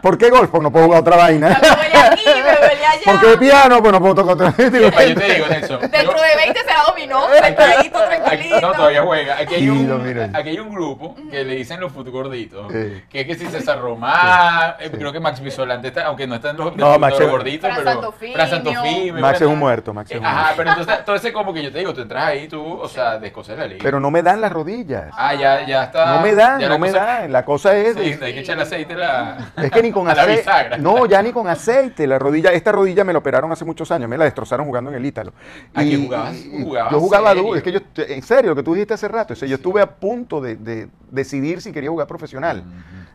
¿Por 0.02 0.16
qué 0.18 0.30
golf? 0.30 0.50
Pues 0.50 0.62
no 0.62 0.70
puedo 0.72 0.86
jugar 0.86 1.00
otra 1.00 1.16
vaina. 1.16 1.48
Me 1.60 1.68
huele 1.70 1.96
aquí, 1.98 2.24
me 2.26 2.50
allá. 2.50 2.90
¿Por 3.04 3.20
qué 3.20 3.38
piano? 3.38 3.80
Pues 3.80 3.92
no 3.92 4.00
puedo 4.00 4.14
tocar 4.14 4.34
otra 4.34 4.54
vaina. 4.56 4.78
Yo 4.78 4.90
te 4.92 5.34
digo, 5.34 5.46
Nelson. 5.48 5.80
Dentro 5.82 6.20
de 6.20 6.36
20 6.36 6.60
será 6.60 6.82
dominó, 6.88 7.26
sentadito, 7.42 7.98
tranquilito. 8.02 8.60
no, 8.60 8.72
todavía 8.72 9.02
juega. 9.02 9.38
Aquí 9.38 9.54
hay, 9.56 9.60
Sí, 9.62 9.68
un, 9.68 9.88
no, 9.88 9.98
mira. 9.98 10.30
aquí 10.32 10.48
hay 10.50 10.58
un 10.58 10.70
grupo 10.74 11.14
que 11.30 11.44
le 11.44 11.54
dicen 11.56 11.80
los 11.80 11.92
futgorditos. 11.92 12.72
Sí. 12.72 13.02
Que 13.10 13.20
es 13.20 13.26
que 13.26 13.34
si 13.34 13.46
César 13.46 13.80
Román, 13.80 14.74
eh, 14.80 14.88
Sí. 14.90 14.96
creo 14.98 15.12
que 15.12 15.20
Max 15.20 15.40
Visolante 15.40 15.88
está, 15.88 16.04
aunque 16.06 16.26
no 16.26 16.34
está 16.36 16.50
en 16.50 16.56
los, 16.56 16.76
No, 16.76 16.90
los 16.90 16.98
Max 16.98 17.20
es- 17.20 17.30
gorditos, 17.30 17.70
pero. 17.70 18.12
Fran 18.34 18.48
Santofimio, 18.50 19.14
Max 19.14 19.40
es 19.40 19.46
un 19.46 19.58
muerto, 19.58 19.92
Max 19.92 20.10
es 20.10 20.18
un 20.18 20.24
Ajá, 20.26 20.34
muerto. 20.40 20.54
pero 20.56 20.70
entonces 20.70 21.04
todo 21.04 21.16
ese 21.16 21.32
como 21.32 21.52
que 21.52 21.62
yo 21.62 21.72
te 21.72 21.78
digo, 21.84 21.94
tú 21.94 22.00
entras 22.02 22.24
ahí, 22.24 22.48
tú, 22.48 22.62
o 22.62 22.88
sea, 22.88 23.18
descosas 23.18 23.58
la 23.58 23.66
liga. 23.66 23.80
Pero 23.82 24.00
no 24.00 24.10
me 24.10 24.22
dan 24.22 24.40
las 24.40 24.52
rodillas. 24.52 25.10
Ah, 25.16 25.34
ya, 25.34 25.66
ya 25.66 25.84
está. 25.84 26.16
No 26.16 26.22
me 26.22 26.34
dan, 26.34 26.60
no 26.60 26.78
me 26.78 26.88
cosa- 26.90 27.04
dan. 27.04 27.32
La 27.32 27.44
cosa 27.44 27.76
es... 27.76 27.94
Sí, 27.96 28.16
hay 28.22 28.34
que 28.34 28.40
echarle 28.40 28.62
aceite 28.62 28.94
a 28.94 28.96
la. 28.96 29.52
Es 29.62 29.70
que 29.70 29.82
ni 29.82 29.92
con 29.92 30.08
aceite. 30.10 30.36
bisagra. 30.38 30.78
No, 30.78 31.06
ya 31.06 31.22
ni 31.22 31.32
con 31.32 31.48
aceite. 31.48 32.06
La 32.06 32.18
rodilla, 32.18 32.50
esta 32.52 32.72
rodilla 32.72 33.04
me 33.04 33.12
la 33.12 33.18
operaron 33.18 33.50
hace 33.52 33.64
muchos 33.64 33.90
años. 33.90 34.08
Me 34.08 34.18
la 34.18 34.24
destrozaron 34.24 34.66
jugando 34.66 34.90
en 34.90 34.96
el 34.96 35.06
Ítalo. 35.06 35.32
¿A 35.74 35.82
qué 35.82 35.96
jugabas? 35.96 36.34
y- 36.36 36.62
¿Jugabas 36.62 36.92
yo 36.92 37.00
jugaba 37.00 37.34
duro. 37.34 37.56
Es 37.56 37.62
que 37.62 37.72
yo, 37.72 37.80
en 37.96 38.22
serio, 38.22 38.50
lo 38.50 38.56
que 38.56 38.62
tú 38.62 38.74
dijiste 38.74 38.94
hace 38.94 39.08
rato. 39.08 39.32
o 39.34 39.36
sea, 39.36 39.48
yo 39.48 39.56
estuve 39.56 39.80
a 39.80 39.86
punto 39.90 40.40
de, 40.40 40.56
de 40.56 40.88
decidir 41.10 41.60
si 41.60 41.72
quería 41.72 41.90
jugar 41.90 42.06
profesional. 42.06 42.62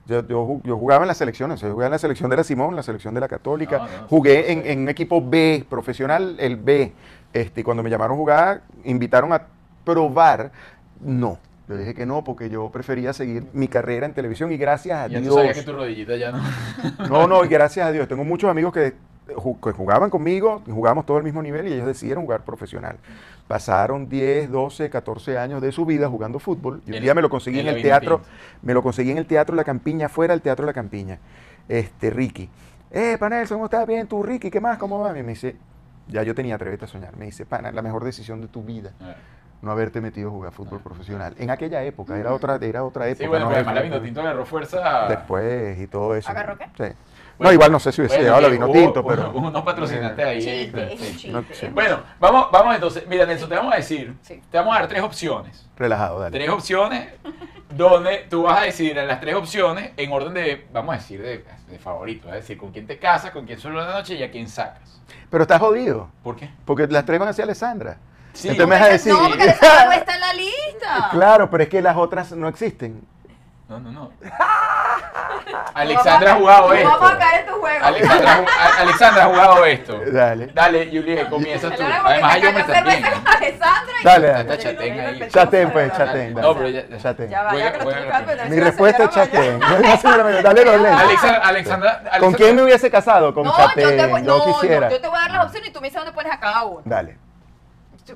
Yo, 0.06 0.28
yo 0.28 0.44
ju- 0.48 0.62
yo 0.64 0.76
jugaba 0.78 1.04
en 1.04 1.08
las 1.08 1.18
selecciones. 1.18 1.62
Yo 1.62 1.70
jugaba 1.72 1.86
en 1.88 1.92
la 1.92 2.00
selección 2.00 2.30
de 2.32 2.38
la 2.38 2.44
Simón, 2.44 2.76
la 2.76 2.82
selección 2.84 3.14
de 3.14 3.20
la 3.20 3.28
Católica. 3.28 3.78
No, 3.78 3.84
no, 3.86 4.08
Jugué 4.10 4.52
en, 4.52 4.66
en 4.66 4.80
un 4.80 4.90
equipo 4.90 5.22
B, 5.24 5.64
profesional, 5.70 6.36
el 6.40 6.56
B. 6.58 6.94
Este, 7.34 7.62
y 7.62 7.64
cuando 7.64 7.84
me 7.84 7.90
llamaron 7.90 8.16
a 8.16 8.18
jugar, 8.18 8.62
invitaron 8.84 9.34
a 9.34 9.44
probar. 9.86 10.52
No. 11.02 11.38
Yo 11.68 11.78
dije 11.78 11.94
que 11.94 12.06
no, 12.08 12.24
porque 12.24 12.50
yo 12.50 12.70
prefería 12.72 13.14
seguir 13.14 13.46
mi 13.54 13.68
carrera 13.68 14.08
en 14.08 14.14
televisión 14.14 14.52
y 14.52 14.58
gracias 14.58 14.98
a 14.98 15.08
Ya 15.08 15.18
tú 15.20 15.24
Dios. 15.26 15.36
sabías 15.36 15.56
que 15.58 15.64
tu 15.64 15.74
rodillita 15.74 16.16
ya 16.18 16.32
no. 16.32 16.42
No, 17.08 17.28
no, 17.28 17.46
y 17.46 17.48
gracias 17.48 17.86
a 17.86 17.92
Dios. 17.92 18.08
Tengo 18.08 18.24
muchos 18.24 18.50
amigos 18.50 18.74
que, 18.74 18.96
ju- 19.36 19.60
que 19.64 19.72
jugaban 19.72 20.10
conmigo, 20.10 20.64
y 20.66 20.72
jugábamos 20.72 21.06
todo 21.06 21.18
al 21.18 21.24
mismo 21.24 21.44
nivel 21.44 21.68
y 21.68 21.74
ellos 21.74 21.86
decidieron 21.86 22.24
jugar 22.24 22.42
profesional. 22.44 22.98
Pasaron 23.48 24.10
10, 24.10 24.50
12, 24.50 24.90
14 24.90 25.38
años 25.38 25.62
de 25.62 25.72
su 25.72 25.86
vida 25.86 26.08
jugando 26.10 26.40
fútbol 26.40 26.82
y 26.88 26.94
un 26.94 27.02
día 27.02 27.14
me 27.14 27.22
lo 27.22 27.30
conseguí 27.30 27.60
en 27.60 27.68
el 27.68 27.82
teatro, 27.84 28.22
me 28.64 28.74
lo 28.74 28.82
conseguí 28.82 29.12
en 29.12 29.20
el 29.20 29.28
Teatro 29.28 29.56
La 29.56 29.64
Campiña, 29.64 30.10
fuera 30.10 30.34
del 30.34 30.42
Teatro 30.42 30.66
La 30.66 30.74
Campiña. 30.74 31.20
Este, 31.68 32.10
Ricky. 32.10 32.50
Eh, 32.92 33.18
Panelson, 33.20 33.58
¿cómo 33.58 33.66
estás? 33.66 33.86
Bien, 33.88 34.08
tú, 34.08 34.24
Ricky, 34.24 34.50
¿qué 34.50 34.60
más? 34.60 34.80
¿Cómo 34.80 35.00
va? 35.00 35.12
Y 35.18 35.22
me 35.22 35.30
dice, 35.30 35.56
ya 36.10 36.24
yo 36.24 36.36
tenía 36.36 36.56
Atrévete 36.56 36.86
a 36.86 36.88
soñar. 36.88 37.16
Me 37.18 37.26
dice, 37.26 37.46
pana, 37.46 37.72
la 37.72 37.82
mejor 37.82 38.04
decisión 38.04 38.42
de 38.42 38.48
tu 38.48 38.64
vida, 38.64 38.92
no 39.62 39.72
haberte 39.72 40.02
metido 40.02 40.30
a 40.30 40.32
jugar 40.32 40.52
fútbol 40.52 40.80
profesional. 40.80 41.36
En 41.38 41.50
aquella 41.50 41.84
época, 41.84 42.18
era 42.18 42.34
otra, 42.34 42.58
era 42.62 42.84
otra 42.84 43.08
época. 43.08 43.24
Sí, 43.24 43.28
bueno, 43.28 43.46
no 43.50 43.56
además 43.56 43.76
la 43.76 43.82
vino 43.82 44.02
tinto 44.02 44.22
agarró 44.22 44.46
fuerza. 44.46 45.08
Después 45.08 45.80
y 45.80 45.88
todo 45.88 46.16
eso. 46.16 46.30
¿Agarró 46.30 46.58
qué? 46.58 46.66
Sí. 46.78 46.96
Bueno, 47.40 47.50
no, 47.50 47.54
igual 47.54 47.72
no 47.72 47.80
sé 47.80 47.92
si 47.92 48.02
hubiese 48.02 48.18
bueno, 48.18 48.24
llegado 48.36 48.42
la 48.42 48.48
vino 48.50 48.70
tinto, 48.72 49.00
hubo- 49.00 49.08
pero. 49.10 49.32
hubo 49.34 49.48
unos 49.48 49.64
patrocinantes 49.64 50.26
ahí. 50.26 50.40
Chiste, 50.42 50.84
es 50.94 51.00
un 51.00 51.06
Sí. 51.08 51.12
chiste. 51.14 51.30
No, 51.32 51.44
sí. 51.52 51.68
Bueno, 51.74 52.02
vamos, 52.20 52.48
vamos 52.52 52.76
entonces. 52.76 53.08
Mira, 53.08 53.26
Nelson, 53.26 53.50
te 53.50 53.56
vamos 53.56 53.74
a 53.74 53.78
decir, 53.78 54.14
Sí. 54.22 54.42
te 54.52 54.58
vamos 54.58 54.76
a 54.76 54.80
dar 54.82 54.90
tres 54.90 55.02
opciones. 55.02 55.66
Relajado, 55.78 56.20
dale. 56.20 56.38
Tres 56.38 56.50
opciones 56.50 57.08
donde 57.70 58.28
tú 58.30 58.44
vas 58.44 58.60
a 58.60 58.64
decidir 58.66 58.98
en 58.98 59.08
las 59.08 59.22
tres 59.22 59.36
opciones 59.36 59.92
en 59.96 60.12
orden 60.12 60.34
de, 60.34 60.68
vamos 60.74 60.94
a 60.96 60.98
decir, 60.98 61.22
de, 61.22 61.46
de 61.70 61.80
favorito. 61.80 62.28
Es 62.28 62.36
decir, 62.36 62.58
con 62.58 62.72
quién 62.72 62.86
te 62.86 63.00
casas, 63.00 63.32
con 63.32 63.46
quién 63.46 63.58
solo 63.58 63.80
la 63.80 63.92
noche 63.94 64.16
y 64.16 64.24
a 64.24 64.30
quién 64.30 64.48
sacas. 64.50 65.02
Pero 65.30 65.44
estás 65.44 65.60
jodido. 65.62 66.10
¿Por 66.24 66.36
qué? 66.36 66.50
Porque 66.66 66.88
las 66.88 67.06
tres 67.06 67.20
van 67.20 67.30
hacia 67.30 67.46
Alessandra. 67.46 67.98
Sí. 68.34 68.50
Entonces 68.50 68.68
me 68.68 68.80
vas 68.80 68.88
a 68.90 68.92
decir. 68.92 69.14
No, 69.14 69.20
porque 69.28 69.44
Alessandra 69.44 69.86
no 69.86 69.92
está 69.94 70.14
en 70.16 70.20
la 70.22 70.34
lista. 70.34 71.08
claro, 71.12 71.50
pero 71.50 71.64
es 71.64 71.70
que 71.70 71.82
las 71.82 71.96
otras 71.96 72.32
no 72.34 72.48
existen. 72.50 73.02
No, 73.70 73.80
no, 73.80 73.92
no. 73.92 74.12
Alexandra 75.74 76.32
ha 76.34 76.36
jugado 76.36 76.74
esto. 76.74 76.90
Vamos 76.90 77.12
a 77.12 77.18
caer 77.18 77.40
en 77.42 77.46
tu 77.48 77.54
juego. 77.60 77.86
Alexandra, 77.86 78.46
Alexandra 78.80 79.24
ha 79.24 79.28
jugado 79.28 79.66
esto. 79.66 80.02
Dale. 80.12 80.48
Dale, 80.48 80.86
Julie, 80.92 81.26
comienza 81.30 81.70
tú. 81.72 81.84
Además 81.84 82.34
hay 82.36 82.46
hombres 82.46 82.68
también. 82.68 83.02
Dale, 84.04 84.28
Está 84.28 84.44
dale. 84.44 84.58
chatén 84.58 85.00
ahí. 85.00 85.30
Chatén, 85.30 85.72
pues, 85.72 85.92
chatén. 85.98 86.34
No, 86.34 86.56
pero 86.56 86.70
ya- 86.70 86.98
Chatén. 86.98 87.30
Mi 88.50 88.60
respuesta 88.60 89.04
es 89.06 89.10
chatén. 89.12 89.60
Dale 90.44 90.66
los 90.66 90.82
lentes. 90.82 91.02
Alexandra, 91.02 91.42
Alexandra, 91.48 91.90
Alexandra- 91.92 92.20
¿Con 92.20 92.34
quién 92.34 92.56
me 92.56 92.64
hubiese 92.64 92.90
casado? 92.90 93.34
Con 93.34 93.44
No, 93.46 93.56
chatén. 93.56 93.84
yo 93.84 93.90
te 93.96 94.06
voy, 94.08 94.24
yo 94.24 94.38
no, 94.38 94.46
quisiera. 94.46 94.90
yo, 94.90 94.96
yo 94.96 95.02
te 95.02 95.08
voy 95.08 95.18
a 95.18 95.22
dar 95.22 95.32
las 95.32 95.46
opciones 95.46 95.70
y 95.70 95.74
tú 95.74 95.82
me 95.82 95.88
dices 95.88 96.02
dónde 96.02 96.14
pones 96.14 96.32
a 96.34 96.40
cada 96.40 96.64
uno. 96.64 96.82
Dale. 96.86 97.18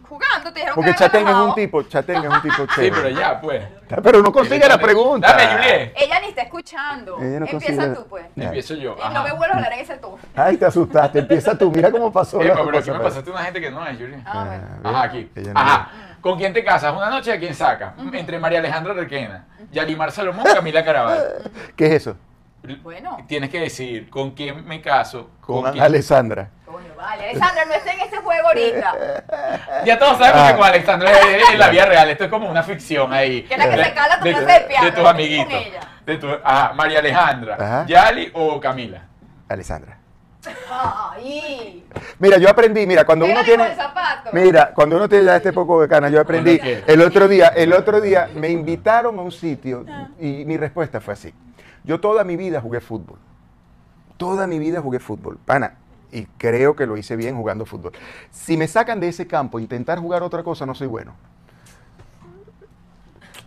Jugando, 0.02 0.52
te 0.52 0.60
dijeron 0.60 0.76
Porque 0.76 0.92
que 0.92 0.98
chatén 0.98 1.28
es 1.28 1.36
un 1.36 1.54
tipo, 1.56 1.84
chatén 1.84 2.24
es 2.24 2.30
un 2.30 2.42
tipo 2.42 2.56
Sí, 2.64 2.68
chévere. 2.76 2.92
pero 2.96 3.10
ya, 3.10 3.40
pues. 3.42 3.64
Pero 4.04 4.22
no 4.22 4.32
consigue 4.32 4.68
la 4.68 4.78
pregunta. 4.78 5.28
Dame, 5.28 5.48
Juliet. 5.56 5.94
Ella 5.96 6.20
ni 6.20 6.28
está 6.28 6.42
escuchando. 6.44 7.18
No 7.18 7.24
Empieza 7.46 7.52
consigue- 7.74 7.96
tú, 7.96 8.08
pues. 8.08 8.26
Ya. 8.36 8.46
Empiezo 8.46 8.74
yo. 8.76 8.96
Y 8.96 9.00
no 9.14 9.20
Ajá. 9.20 9.24
me 9.24 9.32
vuelvas 9.34 9.52
a 9.52 9.58
hablar 9.58 9.74
en 9.74 9.80
ese 9.80 9.98
tono. 9.98 10.18
Ay, 10.36 10.58
te 10.58 10.66
asustaste. 10.66 11.20
Empieza 11.20 11.58
tú. 11.58 11.72
Mira 11.72 11.92
cómo 11.92 12.12
pasó 12.12 12.42
Epa, 12.42 12.64
pero 12.66 12.78
aquí 12.80 12.90
me 12.92 12.98
pues. 12.98 13.10
pasaste 13.10 13.30
una 13.32 13.44
gente 13.44 13.62
que 13.62 13.70
no 13.72 13.86
es, 13.86 13.98
Juliet. 13.98 14.20
Ah, 14.26 14.46
bueno. 14.48 14.64
Ah, 14.84 14.90
Ajá, 14.90 15.04
aquí. 15.04 15.32
ella 15.36 15.54
no 15.54 15.60
Ajá. 15.60 15.90
¿Con 16.22 16.38
quién 16.38 16.54
te 16.54 16.64
casas? 16.64 16.96
Una 16.96 17.10
noche, 17.10 17.34
¿a 17.34 17.38
quién 17.40 17.54
saca? 17.54 17.96
Entre 18.14 18.40
María 18.40 18.60
Alejandra 18.60 18.94
Requena, 18.94 19.46
Yalimar 19.72 20.10
Salomón, 20.12 20.46
Camila 20.46 20.84
Caraval. 20.84 21.52
¿Qué 21.76 21.88
es 21.88 21.92
eso? 21.94 22.16
Bueno, 22.82 23.18
Tienes 23.28 23.50
que 23.50 23.60
decir 23.60 24.10
con 24.10 24.32
quién 24.32 24.66
me 24.66 24.82
caso. 24.82 25.30
Con 25.42 25.70
quién- 25.72 25.84
Alessandra. 25.84 26.50
coño, 26.66 26.88
vale. 26.96 27.30
Alessandra, 27.30 27.66
no 27.66 27.74
esté 27.74 27.92
en 27.92 28.00
ese 28.02 28.18
juego 28.18 28.48
ahorita. 28.48 28.94
Ya 29.86 30.00
todos 30.00 30.18
sabemos 30.18 30.42
Ah. 30.44 30.52
que 30.52 30.58
con 30.58 30.68
Alexandra 30.68 31.12
es 31.12 31.50
en 31.50 31.60
la 31.60 31.70
vida 31.70 31.86
real. 31.86 32.10
Esto 32.10 32.24
es 32.24 32.30
como 32.30 32.50
una 32.50 32.64
ficción 32.64 33.12
ahí. 33.12 33.44
Que 33.44 33.54
es 33.56 33.60
la 33.60 33.70
que 33.70 33.76
De- 33.78 33.84
se 33.84 33.94
cala 33.94 34.18
tu 34.20 34.24
de, 34.26 34.32
clase 34.32 34.54
de 34.54 34.60
piano, 34.62 34.86
de 34.86 34.92
tus 34.92 35.02
con 35.02 35.10
amiguitos. 35.10 35.54
ella. 35.54 35.80
De 36.06 36.18
tu, 36.18 36.28
ajá, 36.44 36.74
María 36.74 37.00
Alejandra. 37.00 37.56
Ajá. 37.60 37.86
Yali 37.86 38.32
o 38.34 38.60
Camila. 38.62 39.02
Alessandra. 39.50 39.98
Ay. 40.70 41.86
Mira, 42.20 42.38
yo 42.38 42.50
aprendí, 42.50 42.86
mira, 42.88 43.06
cuando 43.06 43.26
uno 43.26 43.44
tiene... 43.44 43.64
con 43.64 43.72
el 43.72 43.78
zapato. 43.78 44.30
Mira, 44.34 44.72
cuando 44.74 44.96
uno 44.98 45.08
tiene 45.10 45.26
ya 45.26 45.36
este 45.38 45.54
poco 45.54 45.82
de 45.82 45.88
canas, 45.88 46.12
yo 46.12 46.20
aprendí, 46.22 46.60
¿Con 46.60 46.68
el 46.88 47.02
otro 47.02 47.28
día, 47.28 47.48
el 47.50 47.72
otro 47.74 48.02
día 48.02 48.30
me 48.36 48.50
invitaron 48.50 49.18
a 49.20 49.22
un 49.22 49.32
sitio 49.32 49.86
y 50.20 50.44
mi 50.46 50.58
respuesta 50.58 51.00
fue 51.02 51.14
así. 51.14 51.34
Yo 51.84 52.00
toda 52.00 52.24
mi 52.24 52.36
vida 52.38 52.62
jugué 52.62 52.82
fútbol. 52.82 53.18
Toda 54.18 54.48
mi 54.48 54.60
vida 54.60 54.82
jugué 54.82 55.00
fútbol. 55.00 55.38
Pana, 55.46 55.76
y 56.12 56.26
creo 56.38 56.76
que 56.76 56.86
lo 56.86 56.96
hice 56.98 57.16
bien 57.16 57.36
jugando 57.36 57.66
fútbol. 57.66 57.92
Si 58.32 58.56
me 58.58 58.68
sacan 58.68 59.00
de 59.00 59.10
ese 59.10 59.28
campo, 59.28 59.60
intentar 59.60 60.00
jugar 60.00 60.24
otra 60.24 60.44
cosa, 60.44 60.66
no 60.66 60.76
soy 60.76 60.88
bueno. 60.88 61.14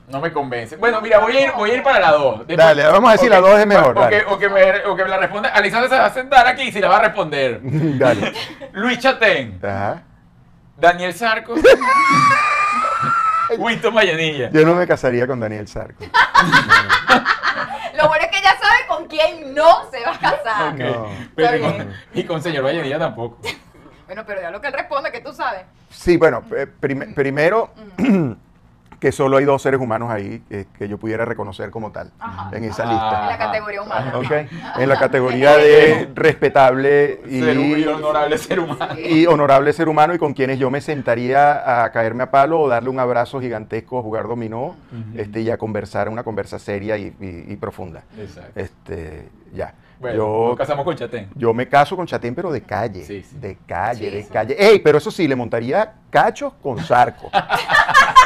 No 0.08 0.20
me 0.20 0.32
convence. 0.32 0.76
Bueno, 0.76 1.00
mira, 1.00 1.18
voy 1.18 1.36
a 1.36 1.46
ir, 1.46 1.52
voy 1.56 1.70
a 1.70 1.74
ir 1.74 1.82
para 1.82 1.98
la 1.98 2.12
2. 2.12 2.46
Dale, 2.48 2.84
vamos 2.86 3.08
a 3.08 3.12
decir 3.14 3.28
la 3.28 3.40
dos 3.40 3.58
es 3.58 3.66
mejor, 3.66 3.98
O, 3.98 4.08
que, 4.08 4.22
o 4.28 4.38
que 4.38 4.48
me, 4.48 4.86
o 4.86 4.94
que 4.94 5.02
me 5.02 5.08
la 5.10 5.18
responda. 5.18 5.48
Alexandra 5.48 5.88
se 5.88 5.96
va 5.96 6.06
a 6.06 6.10
sentar 6.14 6.46
aquí 6.46 6.62
y 6.62 6.72
si 6.72 6.78
la 6.80 6.88
va 6.88 6.98
a 6.98 7.02
responder. 7.02 7.60
Dale. 7.98 8.32
Luis 8.72 9.00
Chatén, 9.00 9.58
Ajá. 9.64 10.04
Daniel 10.76 11.12
Sarcos, 11.12 11.58
Winston 13.58 13.94
Mayanilla. 13.94 14.50
Yo 14.50 14.64
no 14.64 14.74
me 14.74 14.86
casaría 14.86 15.26
con 15.26 15.40
Daniel 15.40 15.66
Sarco. 15.66 16.04
Lo 17.96 18.08
bueno 18.08 18.24
es 18.26 18.30
que 18.30 18.38
ella 18.38 18.56
sabe 18.60 18.86
con 18.88 19.05
quién 19.16 19.54
no 19.54 19.90
se 19.90 20.00
va 20.04 20.14
a 20.14 20.18
casar. 20.18 20.78
No. 20.78 21.06
Pero 21.34 21.56
y, 21.56 21.60
con, 21.60 21.72
bien. 21.72 21.92
y 22.14 22.24
con 22.24 22.42
señor 22.42 22.64
Vallenilla 22.64 22.98
tampoco. 22.98 23.38
Bueno, 24.06 24.22
pero 24.24 24.40
ya 24.40 24.52
lo 24.52 24.60
que 24.60 24.68
él 24.68 24.72
responde, 24.72 25.10
que 25.10 25.20
tú 25.20 25.32
sabes. 25.32 25.62
Sí, 25.90 26.16
bueno, 26.16 26.44
eh, 26.56 26.68
prim- 26.68 27.12
primero 27.12 27.72
que 29.06 29.12
solo 29.12 29.36
hay 29.36 29.44
dos 29.44 29.62
seres 29.62 29.80
humanos 29.80 30.10
ahí 30.10 30.42
eh, 30.50 30.64
que 30.76 30.88
yo 30.88 30.98
pudiera 30.98 31.24
reconocer 31.24 31.70
como 31.70 31.92
tal 31.92 32.10
Ajá. 32.18 32.50
en 32.56 32.64
esa 32.64 32.82
Ah. 32.82 32.92
lista. 32.92 33.22
En 33.22 33.28
la 33.28 33.38
categoría 33.38 33.82
humana. 33.82 34.12
Ok, 34.16 34.32
En 34.80 34.88
la 34.88 34.98
categoría 34.98 35.56
de 35.56 36.10
respetable 36.12 37.20
y, 37.28 37.38
Ser 37.40 37.56
un 37.56 37.78
y 37.78 37.84
honorable 37.84 38.36
ser 38.36 38.58
humano. 38.58 38.94
y 38.98 39.26
honorable 39.26 39.72
ser 39.72 39.88
humano 39.88 40.12
y 40.12 40.18
con 40.18 40.34
quienes 40.34 40.58
yo 40.58 40.72
me 40.72 40.80
sentaría 40.80 41.84
a 41.84 41.92
caerme 41.92 42.24
a 42.24 42.32
palo 42.32 42.60
o 42.62 42.68
darle 42.68 42.90
un 42.90 42.98
abrazo 42.98 43.40
gigantesco 43.40 44.00
a 44.00 44.02
jugar 44.02 44.26
dominó 44.26 44.74
este, 45.14 45.42
y 45.42 45.50
a 45.50 45.56
conversar, 45.56 46.08
una 46.08 46.24
conversa 46.24 46.58
seria 46.58 46.96
y, 46.98 47.14
y- 47.20 47.52
y 47.52 47.56
profunda. 47.58 48.02
Exacto. 48.18 48.50
Este, 48.58 49.28
ya. 49.52 49.72
Bueno, 50.00 50.16
yo, 50.18 50.46
nos 50.48 50.58
casamos 50.58 50.84
con 50.84 50.94
Chatén. 50.94 51.30
yo 51.36 51.54
me 51.54 51.68
caso 51.68 51.96
con 51.96 52.06
Chatén, 52.06 52.34
pero 52.34 52.52
de 52.52 52.60
calle. 52.60 53.02
Sí, 53.04 53.22
sí. 53.22 53.38
De 53.38 53.56
calle, 53.66 54.10
Sí, 54.10 54.16
de 54.16 54.22
sí. 54.24 54.28
calle. 54.30 54.54
Ey, 54.58 54.80
pero 54.80 54.98
eso 54.98 55.10
sí, 55.10 55.26
le 55.26 55.34
montaría 55.36 55.94
cachos 56.10 56.52
con 56.62 56.78
zarco. 56.80 57.30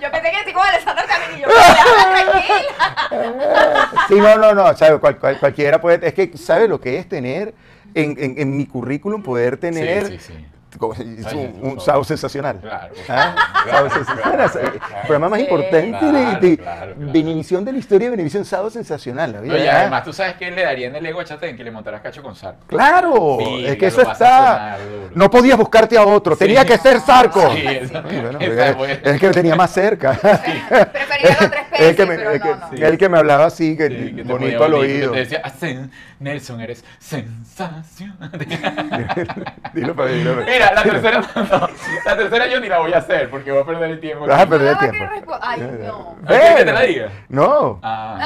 Yo 0.00 0.10
pensé 0.10 0.30
que 0.30 0.44
sí 0.46 0.52
con 0.52 0.66
Alessandra 0.66 1.04
también 1.06 1.38
y 1.38 1.42
yo, 1.42 1.48
"Déjala 1.48 2.24
tranquila. 2.30 3.90
Sí, 4.08 4.14
no, 4.16 4.36
no, 4.36 4.54
no, 4.54 4.76
¿sabe? 4.76 4.98
Cual- 4.98 5.18
cual- 5.18 5.38
cualquiera 5.38 5.80
puede, 5.80 6.06
es 6.06 6.14
que 6.14 6.36
sabe 6.36 6.68
lo 6.68 6.80
que 6.80 6.98
es 6.98 7.08
tener 7.08 7.54
en, 7.94 8.16
en- 8.18 8.34
en 8.38 8.56
mi 8.56 8.66
currículum 8.66 9.22
poder 9.22 9.56
tener 9.56 10.06
Sí, 10.06 10.18
sí, 10.18 10.32
sí. 10.34 10.46
Un, 10.80 11.78
un 11.96 12.04
sensacional. 12.04 12.58
Claro. 12.60 12.94
¿Ah? 13.08 13.34
Claro, 13.64 13.90
Sábado 13.90 13.90
sensacional. 13.90 14.50
claro, 14.50 14.60
el 14.74 14.80
programa 15.06 15.28
más 15.28 15.38
Sí. 15.38 15.44
importante 15.44 15.88
Claro, 15.98 16.12
de, 16.40 16.48
de 16.48 16.56
claro, 16.58 16.94
claro. 16.94 17.12
Benevisión 17.12 17.64
de 17.64 17.72
la 17.72 17.78
historia 17.78 18.06
de 18.06 18.10
Benevisión, 18.10 18.44
sábado 18.44 18.70
sensacional. 18.70 19.32
¿no? 19.34 19.40
No, 19.42 19.56
y 19.56 19.66
¿Ah? 19.66 19.80
además 19.80 20.04
tú 20.04 20.12
sabes 20.12 20.34
que 20.34 20.50
le 20.50 20.62
daría 20.62 20.88
en 20.88 20.96
el 20.96 21.06
ego 21.06 21.20
a 21.20 21.24
Chatén 21.24 21.56
que 21.56 21.64
le 21.64 21.70
montarás 21.70 22.00
cacho 22.00 22.22
con 22.22 22.34
Sarco. 22.36 22.60
Claro, 22.66 23.36
Mira, 23.38 23.70
es 23.70 23.76
que 23.76 23.82
lo 23.90 24.02
eso 24.02 24.12
está. 24.12 24.76
No 25.14 25.30
podías 25.30 25.56
buscarte 25.58 25.96
a 25.98 26.04
otro, 26.04 26.36
tenía 26.36 26.64
que 26.64 26.78
ser 26.78 27.00
Zarco. 27.00 27.50
Sí, 27.52 27.64
eso- 27.66 28.02
Sí, 28.08 28.16
bueno, 28.20 28.38
es, 28.40 28.98
es 29.02 29.20
que 29.20 29.26
me 29.28 29.32
tenía 29.32 29.56
más 29.56 29.70
cerca. 29.72 30.12
Preferiría 30.92 31.36
la 31.40 31.46
otra 31.46 31.60
especie, 31.62 31.88
el 31.88 31.96
que 31.96 32.06
me, 32.06 32.16
pero 32.16 32.30
el 32.30 32.40
que, 32.40 32.48
no, 32.48 32.56
no. 32.72 32.86
el 32.86 32.98
que 32.98 33.08
me 33.08 33.18
hablaba 33.18 33.44
así, 33.46 33.76
que, 33.76 34.22
bonito 34.24 34.64
al 34.64 34.74
oído. 34.74 35.12
Te 35.12 35.18
decía, 35.20 35.40
"Ah, 35.44 35.50
sen- 35.50 35.90
Nelson, 36.18 36.60
eres 36.60 36.84
sensacional. 36.98 38.30
Dilo 39.74 39.94
para 39.94 40.10
dilo 40.10 40.34
para- 40.34 40.46
Mira, 40.46 40.72
la 40.72 40.82
tercera, 40.82 41.20
no, 41.34 41.68
la 42.04 42.16
tercera 42.16 42.46
yo 42.46 42.60
ni 42.60 42.68
la 42.68 42.78
voy 42.78 42.92
a 42.94 42.98
hacer 42.98 43.28
porque 43.30 43.52
voy 43.52 43.62
a 43.62 43.64
perder 43.66 43.90
el 43.90 44.00
tiempo. 44.00 44.26
Vas 44.26 44.40
a 44.40 44.46
perder 44.46 44.68
el 44.68 44.78
tiempo. 44.78 45.38
Ay, 45.42 45.60
no. 45.60 46.16
¿Quieres 46.26 46.54
que 46.56 46.64
te 46.64 46.72
la 46.72 46.80
diga? 46.82 47.08
No, 47.28 47.80
Ah. 47.82 48.18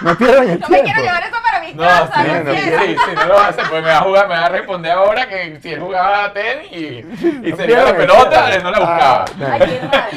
no 0.00 0.16
pierdan 0.16 0.48
el 0.50 0.60
No 0.60 0.68
me 0.68 0.76
tiempo. 0.82 0.84
quiero 0.84 1.02
llevar 1.02 1.22
eso 1.22 1.36
para 1.44 1.60
mi 1.60 1.74
No, 1.74 1.82
casa, 1.82 2.12
sí, 2.14 2.28
no, 2.28 2.44
no, 2.44 2.52
sí, 2.54 2.60
quiero. 2.62 2.78
sí, 2.82 2.86
sí, 3.06 3.10
no 3.14 3.24
lo 3.26 3.34
va 3.34 3.44
a 3.44 3.48
hacer, 3.48 3.64
pues 3.68 3.82
me 3.82 3.88
va 3.90 3.98
a 3.98 4.00
jugar, 4.02 4.28
me 4.28 4.34
va 4.34 4.46
a 4.46 4.48
responder 4.48 4.92
ahora 4.92 5.28
que 5.28 5.58
si 5.60 5.72
él 5.72 5.80
jugaba 5.80 6.32
tenis 6.32 6.68
y, 6.72 6.76
y 6.76 7.50
No 7.50 7.56
se 7.56 7.66
le 7.66 7.72
iba 7.72 7.82
la 7.84 7.96
pelota, 7.96 8.30
tiempo. 8.30 8.48
él 8.56 8.62
no 8.62 8.70
la 8.70 8.78
buscaba. 8.78 9.24
Ah, 9.24 9.58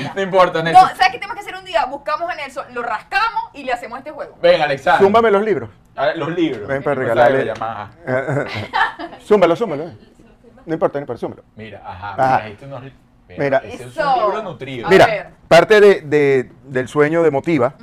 no. 0.02 0.12
No 0.16 0.22
importa, 0.22 0.60
No, 0.60 0.64
Nelson. 0.64 0.90
¿sabes 0.90 1.08
qué 1.12 1.18
tenemos 1.20 1.36
que 1.36 1.42
hacer 1.42 1.56
un 1.56 1.66
día? 1.66 1.86
Buscamos 1.86 2.30
a 2.30 2.36
Nelson, 2.36 2.66
lo 2.74 2.82
rascamos 2.84 3.44
y 3.54 3.64
le 3.64 3.74
hacemos 3.74 3.98
este 4.00 4.12
juego. 4.12 4.38
Ven, 4.42 4.62
Alexander. 4.62 5.02
Zúmbame 5.04 5.32
los 5.32 5.44
libros. 5.44 5.70
A 6.00 6.06
ver, 6.08 6.18
los 6.18 6.36
libros. 6.36 6.68
Ven 6.68 6.82
para 6.84 6.96
No 6.96 7.02
regalarle. 7.02 7.54
Zúmbalo, 9.26 9.56
zúmbalo. 9.56 9.84
eh. 9.84 9.94
No 10.66 10.74
importa, 10.74 11.00
no 11.00 11.04
importa, 11.04 11.20
zúmbalo. 11.20 11.44
Mira, 11.56 11.82
ajá, 11.86 12.14
Ajá. 12.14 12.38
mira, 12.44 12.48
este 12.50 12.66
unos- 12.66 12.84
Mira. 13.38 13.58
Ese 13.60 13.84
es 13.84 13.98
un 13.98 14.24
libro 14.24 14.42
nutrido. 14.44 14.90
Mira, 14.90 15.32
parte 15.48 15.80
de, 15.80 16.02
de- 16.02 16.50
del 16.68 16.88
sueño 16.88 17.22
de 17.22 17.30
Motiva 17.30 17.76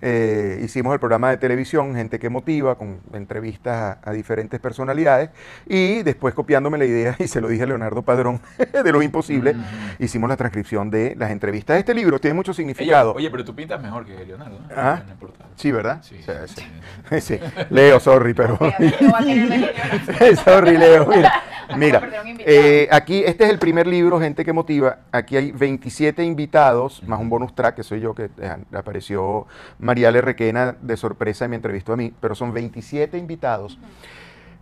eh, 0.00 0.60
hicimos 0.64 0.92
el 0.92 0.98
programa 1.00 1.30
de 1.30 1.36
televisión 1.38 1.94
Gente 1.94 2.18
que 2.18 2.28
Motiva, 2.28 2.76
con 2.76 3.00
entrevistas 3.12 3.98
a, 4.04 4.10
a 4.10 4.12
diferentes 4.12 4.58
personalidades, 4.60 5.30
y 5.66 6.02
después 6.04 6.34
copiándome 6.34 6.78
la 6.78 6.84
idea, 6.84 7.16
y 7.20 7.26
se 7.28 7.40
lo 7.40 7.48
dije 7.48 7.64
a 7.64 7.66
Leonardo 7.66 8.02
Padrón, 8.02 8.40
de 8.84 8.92
lo 8.92 9.02
imposible, 9.02 9.54
hicimos 9.98 10.28
la 10.28 10.36
transcripción 10.36 10.90
de 10.90 11.14
las 11.16 11.30
entrevistas. 11.30 11.78
Este 11.78 11.94
libro 11.94 12.18
tiene 12.20 12.34
mucho 12.34 12.52
significado. 12.54 13.12
oye, 13.14 13.30
pero 13.30 13.44
tú 13.44 13.54
pintas 13.54 13.80
mejor 13.82 14.04
que 14.06 14.24
Leonardo. 14.24 14.58
¿no? 14.58 14.66
Ah. 14.76 15.02
No 15.06 15.12
importa. 15.12 15.44
Sí, 15.58 15.72
¿verdad? 15.72 16.00
Sí, 16.02 16.16
Sí, 16.24 16.32
sí, 16.46 16.62
sí. 17.10 17.20
Sí. 17.20 17.40
Leo, 17.70 17.98
sorry, 17.98 18.32
pero... 18.32 18.56
Sorry, 20.44 20.78
Leo. 20.78 21.06
Mira, 21.06 21.42
mira, 21.76 22.02
eh, 22.46 22.88
aquí 22.92 23.24
este 23.24 23.44
es 23.44 23.50
el 23.50 23.58
primer 23.58 23.88
libro, 23.88 24.20
Gente 24.20 24.44
que 24.44 24.52
Motiva. 24.52 24.98
Aquí 25.10 25.36
hay 25.36 25.50
27 25.50 26.22
invitados, 26.22 27.02
más 27.02 27.18
un 27.20 27.28
bonus 27.28 27.56
track, 27.56 27.74
que 27.74 27.82
soy 27.82 28.00
yo, 28.00 28.14
que 28.14 28.30
eh, 28.38 28.56
apareció 28.72 29.48
Mariale 29.80 30.20
Requena 30.20 30.76
de 30.80 30.96
sorpresa 30.96 31.46
y 31.46 31.48
me 31.48 31.56
entrevistó 31.56 31.92
a 31.92 31.96
mí, 31.96 32.12
pero 32.20 32.36
son 32.36 32.52
27 32.52 33.18
invitados. 33.18 33.80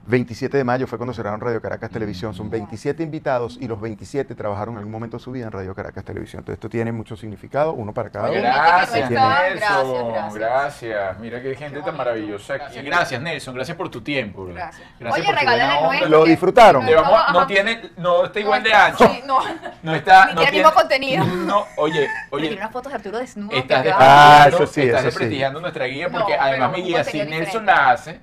27 0.06 0.56
de 0.56 0.62
mayo 0.64 0.86
fue 0.86 0.98
cuando 0.98 1.12
cerraron 1.12 1.40
Radio 1.40 1.60
Caracas 1.60 1.90
Televisión. 1.90 2.32
Son 2.32 2.48
27 2.48 3.02
invitados 3.02 3.58
y 3.60 3.66
los 3.66 3.80
27 3.80 4.34
trabajaron 4.34 4.74
en 4.74 4.78
algún 4.78 4.92
momento 4.92 5.16
de 5.16 5.22
su 5.22 5.32
vida 5.32 5.46
en 5.46 5.52
Radio 5.52 5.74
Caracas 5.74 6.04
Televisión. 6.04 6.40
Entonces 6.40 6.58
esto 6.58 6.68
tiene 6.68 6.92
mucho 6.92 7.16
significado, 7.16 7.72
uno 7.72 7.92
para 7.92 8.10
cada 8.10 8.30
uno. 8.30 8.40
Gracias, 8.40 9.10
Nelson. 9.10 9.14
gracias, 9.16 9.60
Gracias, 10.04 10.34
gracias. 10.34 11.18
Mira 11.18 11.42
qué 11.42 11.54
gente 11.56 11.80
tan 11.82 11.96
maravillosa. 11.96 12.54
Gracias, 12.56 12.84
gracias, 12.84 13.20
Nelson. 13.22 13.54
Gracias 13.54 13.76
por 13.76 13.90
tu 13.90 14.00
tiempo. 14.00 14.44
bro. 14.44 14.54
Gracias. 14.54 14.86
Gracias 15.00 15.26
Oye, 15.26 15.82
nuestro. 15.88 16.08
¿Lo 16.08 16.24
disfrutaron? 16.24 16.86
Le 16.86 16.94
vamos- 16.94 17.12
Ajá. 17.14 17.32
no 17.32 17.46
tiene, 17.46 17.90
no 17.96 18.24
está 18.26 18.40
igual 18.40 18.62
de 18.62 18.72
ancho. 18.72 19.08
sí, 19.08 19.22
no. 19.26 19.38
No 19.82 19.94
está, 19.94 20.26
Ni 20.26 20.34
no 20.34 20.40
tiene 20.42 20.48
el 20.58 20.64
mismo 20.64 20.72
contenido. 20.72 21.24
No, 21.46 21.64
oye, 21.76 22.08
Oye, 22.30 22.48
tiene 22.48 22.56
unas 22.62 22.72
fotos 22.72 22.90
de 22.92 22.96
Arturo 22.96 23.18
desnudo. 23.18 23.56
estás 23.56 23.86
Ah, 23.98 24.46
desprestigiando, 24.46 24.56
eso 24.64 24.66
sí, 24.72 24.80
estás 24.82 24.92
eso 24.92 24.98
sí. 25.00 25.04
desprestigiando 25.06 25.60
nuestra 25.60 25.84
guía 25.86 26.08
No, 26.08 26.18
porque 26.18 26.34
además 26.34 26.72
mi 26.72 26.82
guía, 26.82 27.04
si 27.04 27.18
Nelson 27.18 27.38
diferente. 27.38 27.64
la 27.66 27.90
hace, 27.90 28.20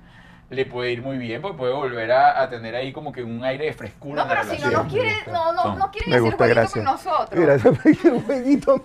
le 0.54 0.66
puede 0.66 0.92
ir 0.92 1.02
muy 1.02 1.18
bien 1.18 1.42
porque 1.42 1.58
puede 1.58 1.72
volver 1.72 2.12
a, 2.12 2.40
a 2.42 2.48
tener 2.48 2.74
ahí 2.74 2.92
como 2.92 3.12
que 3.12 3.22
un 3.22 3.44
aire 3.44 3.66
de 3.66 3.72
frescura. 3.72 4.24
No, 4.24 4.30
en 4.32 4.36
la 4.36 4.40
pero 4.42 4.42
si 4.42 4.48
no 4.62 4.68
relación. 4.70 4.82
nos 4.84 4.92
quiere, 4.92 5.16
no, 5.32 5.52
no, 5.52 5.76
no 5.76 5.90
hacer 5.90 6.20
gusta, 6.20 6.46
jueguito 6.46 6.60
gracias. 6.60 6.72
con 6.72 6.84
nosotros. 6.84 7.40
Gracias, 7.40 7.86
el 8.04 8.20
jueguito. 8.22 8.84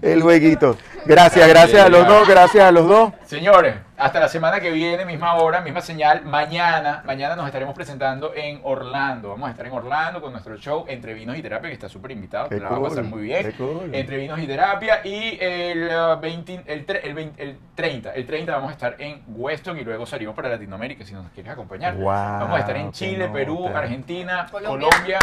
El 0.00 0.22
jueguito. 0.22 0.76
Gracias, 1.06 1.48
gracias 1.48 1.84
a 1.84 1.88
los 1.88 2.06
dos, 2.06 2.28
gracias 2.28 2.64
a 2.64 2.70
los 2.70 2.86
dos. 2.86 3.12
Señores, 3.24 3.74
hasta 3.96 4.20
la 4.20 4.28
semana 4.28 4.60
que 4.60 4.70
viene, 4.70 5.04
misma 5.04 5.34
hora, 5.34 5.60
misma 5.60 5.80
señal. 5.80 6.22
Mañana, 6.24 7.02
mañana 7.04 7.34
nos 7.34 7.46
estaremos 7.46 7.74
presentando 7.74 8.32
en 8.34 8.60
Orlando. 8.62 9.30
Vamos 9.30 9.48
a 9.48 9.50
estar 9.52 9.66
en 9.66 9.72
Orlando 9.72 10.20
con 10.20 10.30
nuestro 10.32 10.56
show 10.56 10.84
Entre 10.86 11.14
Vinos 11.14 11.36
y 11.36 11.42
Terapia, 11.42 11.68
que 11.70 11.74
está 11.74 11.88
súper 11.88 12.12
invitado. 12.12 12.48
Te 12.48 12.60
la 12.60 12.68
va 12.68 12.76
a 12.76 12.82
pasar 12.82 13.04
muy 13.04 13.22
bien. 13.22 13.42
qué 13.42 13.52
cool. 13.54 13.90
Entre 13.92 14.18
Vinos 14.18 14.38
y 14.38 14.46
Terapia. 14.46 15.00
Y 15.04 15.36
el, 15.40 15.88
uh, 15.88 16.20
20, 16.20 16.62
el, 16.66 16.86
tre- 16.86 17.00
el, 17.02 17.14
20 17.14 17.42
el 17.42 17.58
30, 17.74 18.10
el 18.14 18.26
30 18.26 18.52
vamos 18.54 18.70
a 18.70 18.72
estar 18.74 18.94
en 18.98 19.22
Weston 19.28 19.78
y 19.78 19.84
luego 19.84 20.06
salimos 20.06 20.36
para 20.36 20.48
Latinoamérica 20.50 21.04
si 21.04 21.14
nos 21.14 21.28
quieres 21.30 21.52
acompañar. 21.52 21.94
Wow, 21.96 22.04
vamos 22.04 22.56
a 22.56 22.60
estar 22.60 22.76
en 22.76 22.92
Chile, 22.92 23.28
Perú. 23.32 23.68
Argentina, 23.74 24.46
Colombia. 24.50 24.88
Colombia. 24.90 25.18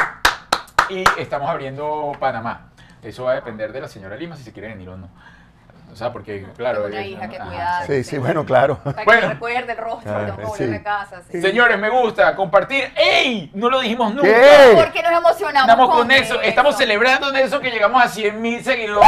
y 0.90 1.04
estamos 1.22 1.50
abriendo 1.50 2.12
Panamá. 2.20 2.72
Eso 3.06 3.24
va 3.26 3.32
a 3.32 3.36
depender 3.36 3.72
de 3.72 3.82
la 3.82 3.88
señora 3.88 4.16
Lima 4.16 4.36
si 4.36 4.44
se 4.44 4.52
quiere 4.52 4.70
venir 4.70 4.90
o 4.90 4.98
no. 4.98 5.08
O 5.92 5.96
sea, 5.96 6.12
porque, 6.12 6.46
claro. 6.58 6.82
Tengo 6.84 6.96
una 6.98 7.02
es- 7.06 7.08
hija 7.12 7.30
que 7.30 7.38
cuidar. 7.38 7.86
Sí, 7.88 8.04
sí, 8.04 8.18
bueno, 8.18 8.44
claro. 8.44 8.78
Para 8.84 8.98
que 8.98 9.06
Bueno. 9.06 9.28
me 9.28 9.34
recuerde 9.36 9.72
el 9.72 9.78
rostro, 9.78 10.12
Ah, 10.14 10.26
tengo 10.36 10.54
que 10.54 10.68
sí. 10.68 10.74
a 10.74 10.84
casa. 10.84 11.22
sí. 11.32 11.40
Señores, 11.42 11.78
me 11.80 11.90
gusta 11.90 12.36
compartir. 12.36 12.92
¡Ey! 12.98 13.50
No 13.54 13.70
lo 13.70 13.80
dijimos 13.80 14.14
nunca. 14.14 14.28
¿Qué? 14.28 14.72
Porque 14.76 15.02
nos 15.04 15.12
emocionamos 15.14 15.70
Estamos 15.70 15.96
con 15.96 16.12
eso. 16.12 16.34
eso. 16.34 16.42
Estamos 16.42 16.76
celebrando 16.76 17.32
Nelson 17.32 17.62
que 17.62 17.70
llegamos 17.72 18.04
a 18.04 18.10
100 18.10 18.42
mil 18.42 18.62
seguidores. 18.64 19.08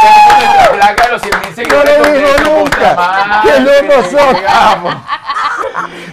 Tenemos 0.00 0.44
nuestra 0.44 0.72
placa 0.72 1.04
de 1.06 1.12
los 1.12 1.22
100 1.22 1.40
mil 1.40 1.48
No 1.50 1.54
seguidores. 1.56 1.98
lo 1.98 2.04
con 2.04 2.12
dijo 2.14 2.28
nunca. 2.60 2.94
Bustamante, 2.94 3.48
¡Qué 3.52 3.60
locos 3.60 4.10
son! 4.10 4.34
llegamos. 4.34 4.94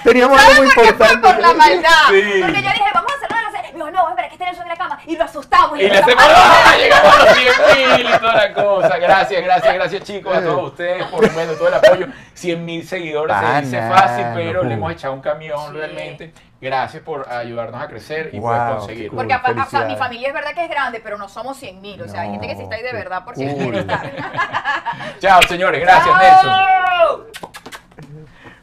Teníamos 0.04 0.42
algo 0.42 0.62
muy 0.64 0.72
Fue 0.72 0.84
importante. 0.88 1.28
por 1.28 1.40
la 1.40 1.54
maldad. 1.54 1.90
Sí. 2.10 2.42
Porque 2.42 2.62
yo 2.62 2.70
dije, 2.70 2.84
vamos 2.94 3.12
a 3.12 3.16
hacerlo. 3.16 3.34
No, 3.76 3.90
no, 3.92 4.16
que 4.16 4.22
este 4.22 4.23
Nelson 4.44 4.64
en 4.64 4.70
la 4.70 4.76
cama. 4.76 5.00
Y 5.06 5.18
lo 5.18 5.24
asustamos. 5.24 5.80
Y 5.80 5.84
le 5.84 5.98
empezamos 5.98 6.24
hacemos, 6.24 6.36
¡ah! 6.36 6.76
llegamos 6.78 7.16
a 7.16 7.26
los 7.26 7.38
100 7.38 7.98
mil 7.98 8.10
y 8.10 8.18
toda 8.20 8.36
la 8.36 8.54
cosa. 8.54 8.98
Gracias, 8.98 9.44
gracias, 9.44 9.74
gracias 9.74 10.04
chicos 10.04 10.36
a 10.36 10.42
todos 10.42 10.64
ustedes 10.72 11.06
por 11.06 11.34
bueno, 11.34 11.54
todo 11.54 11.68
el 11.68 11.74
apoyo. 11.74 12.08
100 12.34 12.66
mil 12.66 12.88
seguidores 12.88 13.36
se 13.36 13.62
dice 13.62 13.90
fácil, 13.90 14.26
pero 14.34 14.64
no. 14.64 14.70
le 14.70 14.76
hemos 14.76 14.92
echado 14.92 15.14
un 15.14 15.22
camión 15.22 15.60
Sí. 15.72 15.78
realmente. 15.78 16.34
Gracias 16.64 17.04
por 17.04 17.30
ayudarnos 17.30 17.82
a 17.82 17.88
crecer 17.88 18.30
y 18.32 18.40
Wow, 18.40 18.78
poder 18.80 19.10
cool. 19.10 19.18
Porque 19.18 19.36
o 19.36 19.66
sea, 19.70 19.84
mi 19.86 19.98
familia 19.98 20.30
es 20.30 20.34
verdad 20.34 20.54
que 20.54 20.64
es 20.64 20.70
grande, 20.70 21.02
pero 21.04 21.18
no 21.18 21.28
somos 21.28 21.58
100 21.58 21.82
mil. 21.82 22.02
O 22.02 22.08
sea, 22.08 22.22
hay 22.22 22.32
gente 22.32 22.48
que 22.48 22.56
sí 22.56 22.62
está 22.64 22.76
ahí 22.76 22.84
de 22.84 22.94
verdad 22.94 23.26
por 23.26 23.36
si 23.36 23.46
cool. 23.48 23.76
estar. 23.76 24.10
Chao, 25.20 25.42
señores. 25.42 25.82
Gracias, 25.82 26.16
Nelson. 26.18 27.24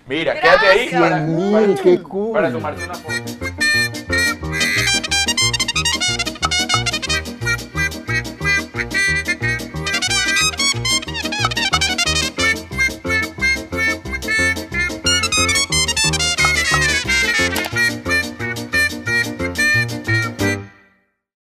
Mira, 0.07 0.41
quédate 0.41 0.67
ahí 0.67 0.89
para, 0.89 1.17
100 1.19 1.37
mil, 1.37 1.81
qué 1.83 2.03
cool. 2.03 2.33
para 2.33 2.51
tomarte 2.51 2.85
una 2.85 2.95
foto. 2.95 3.70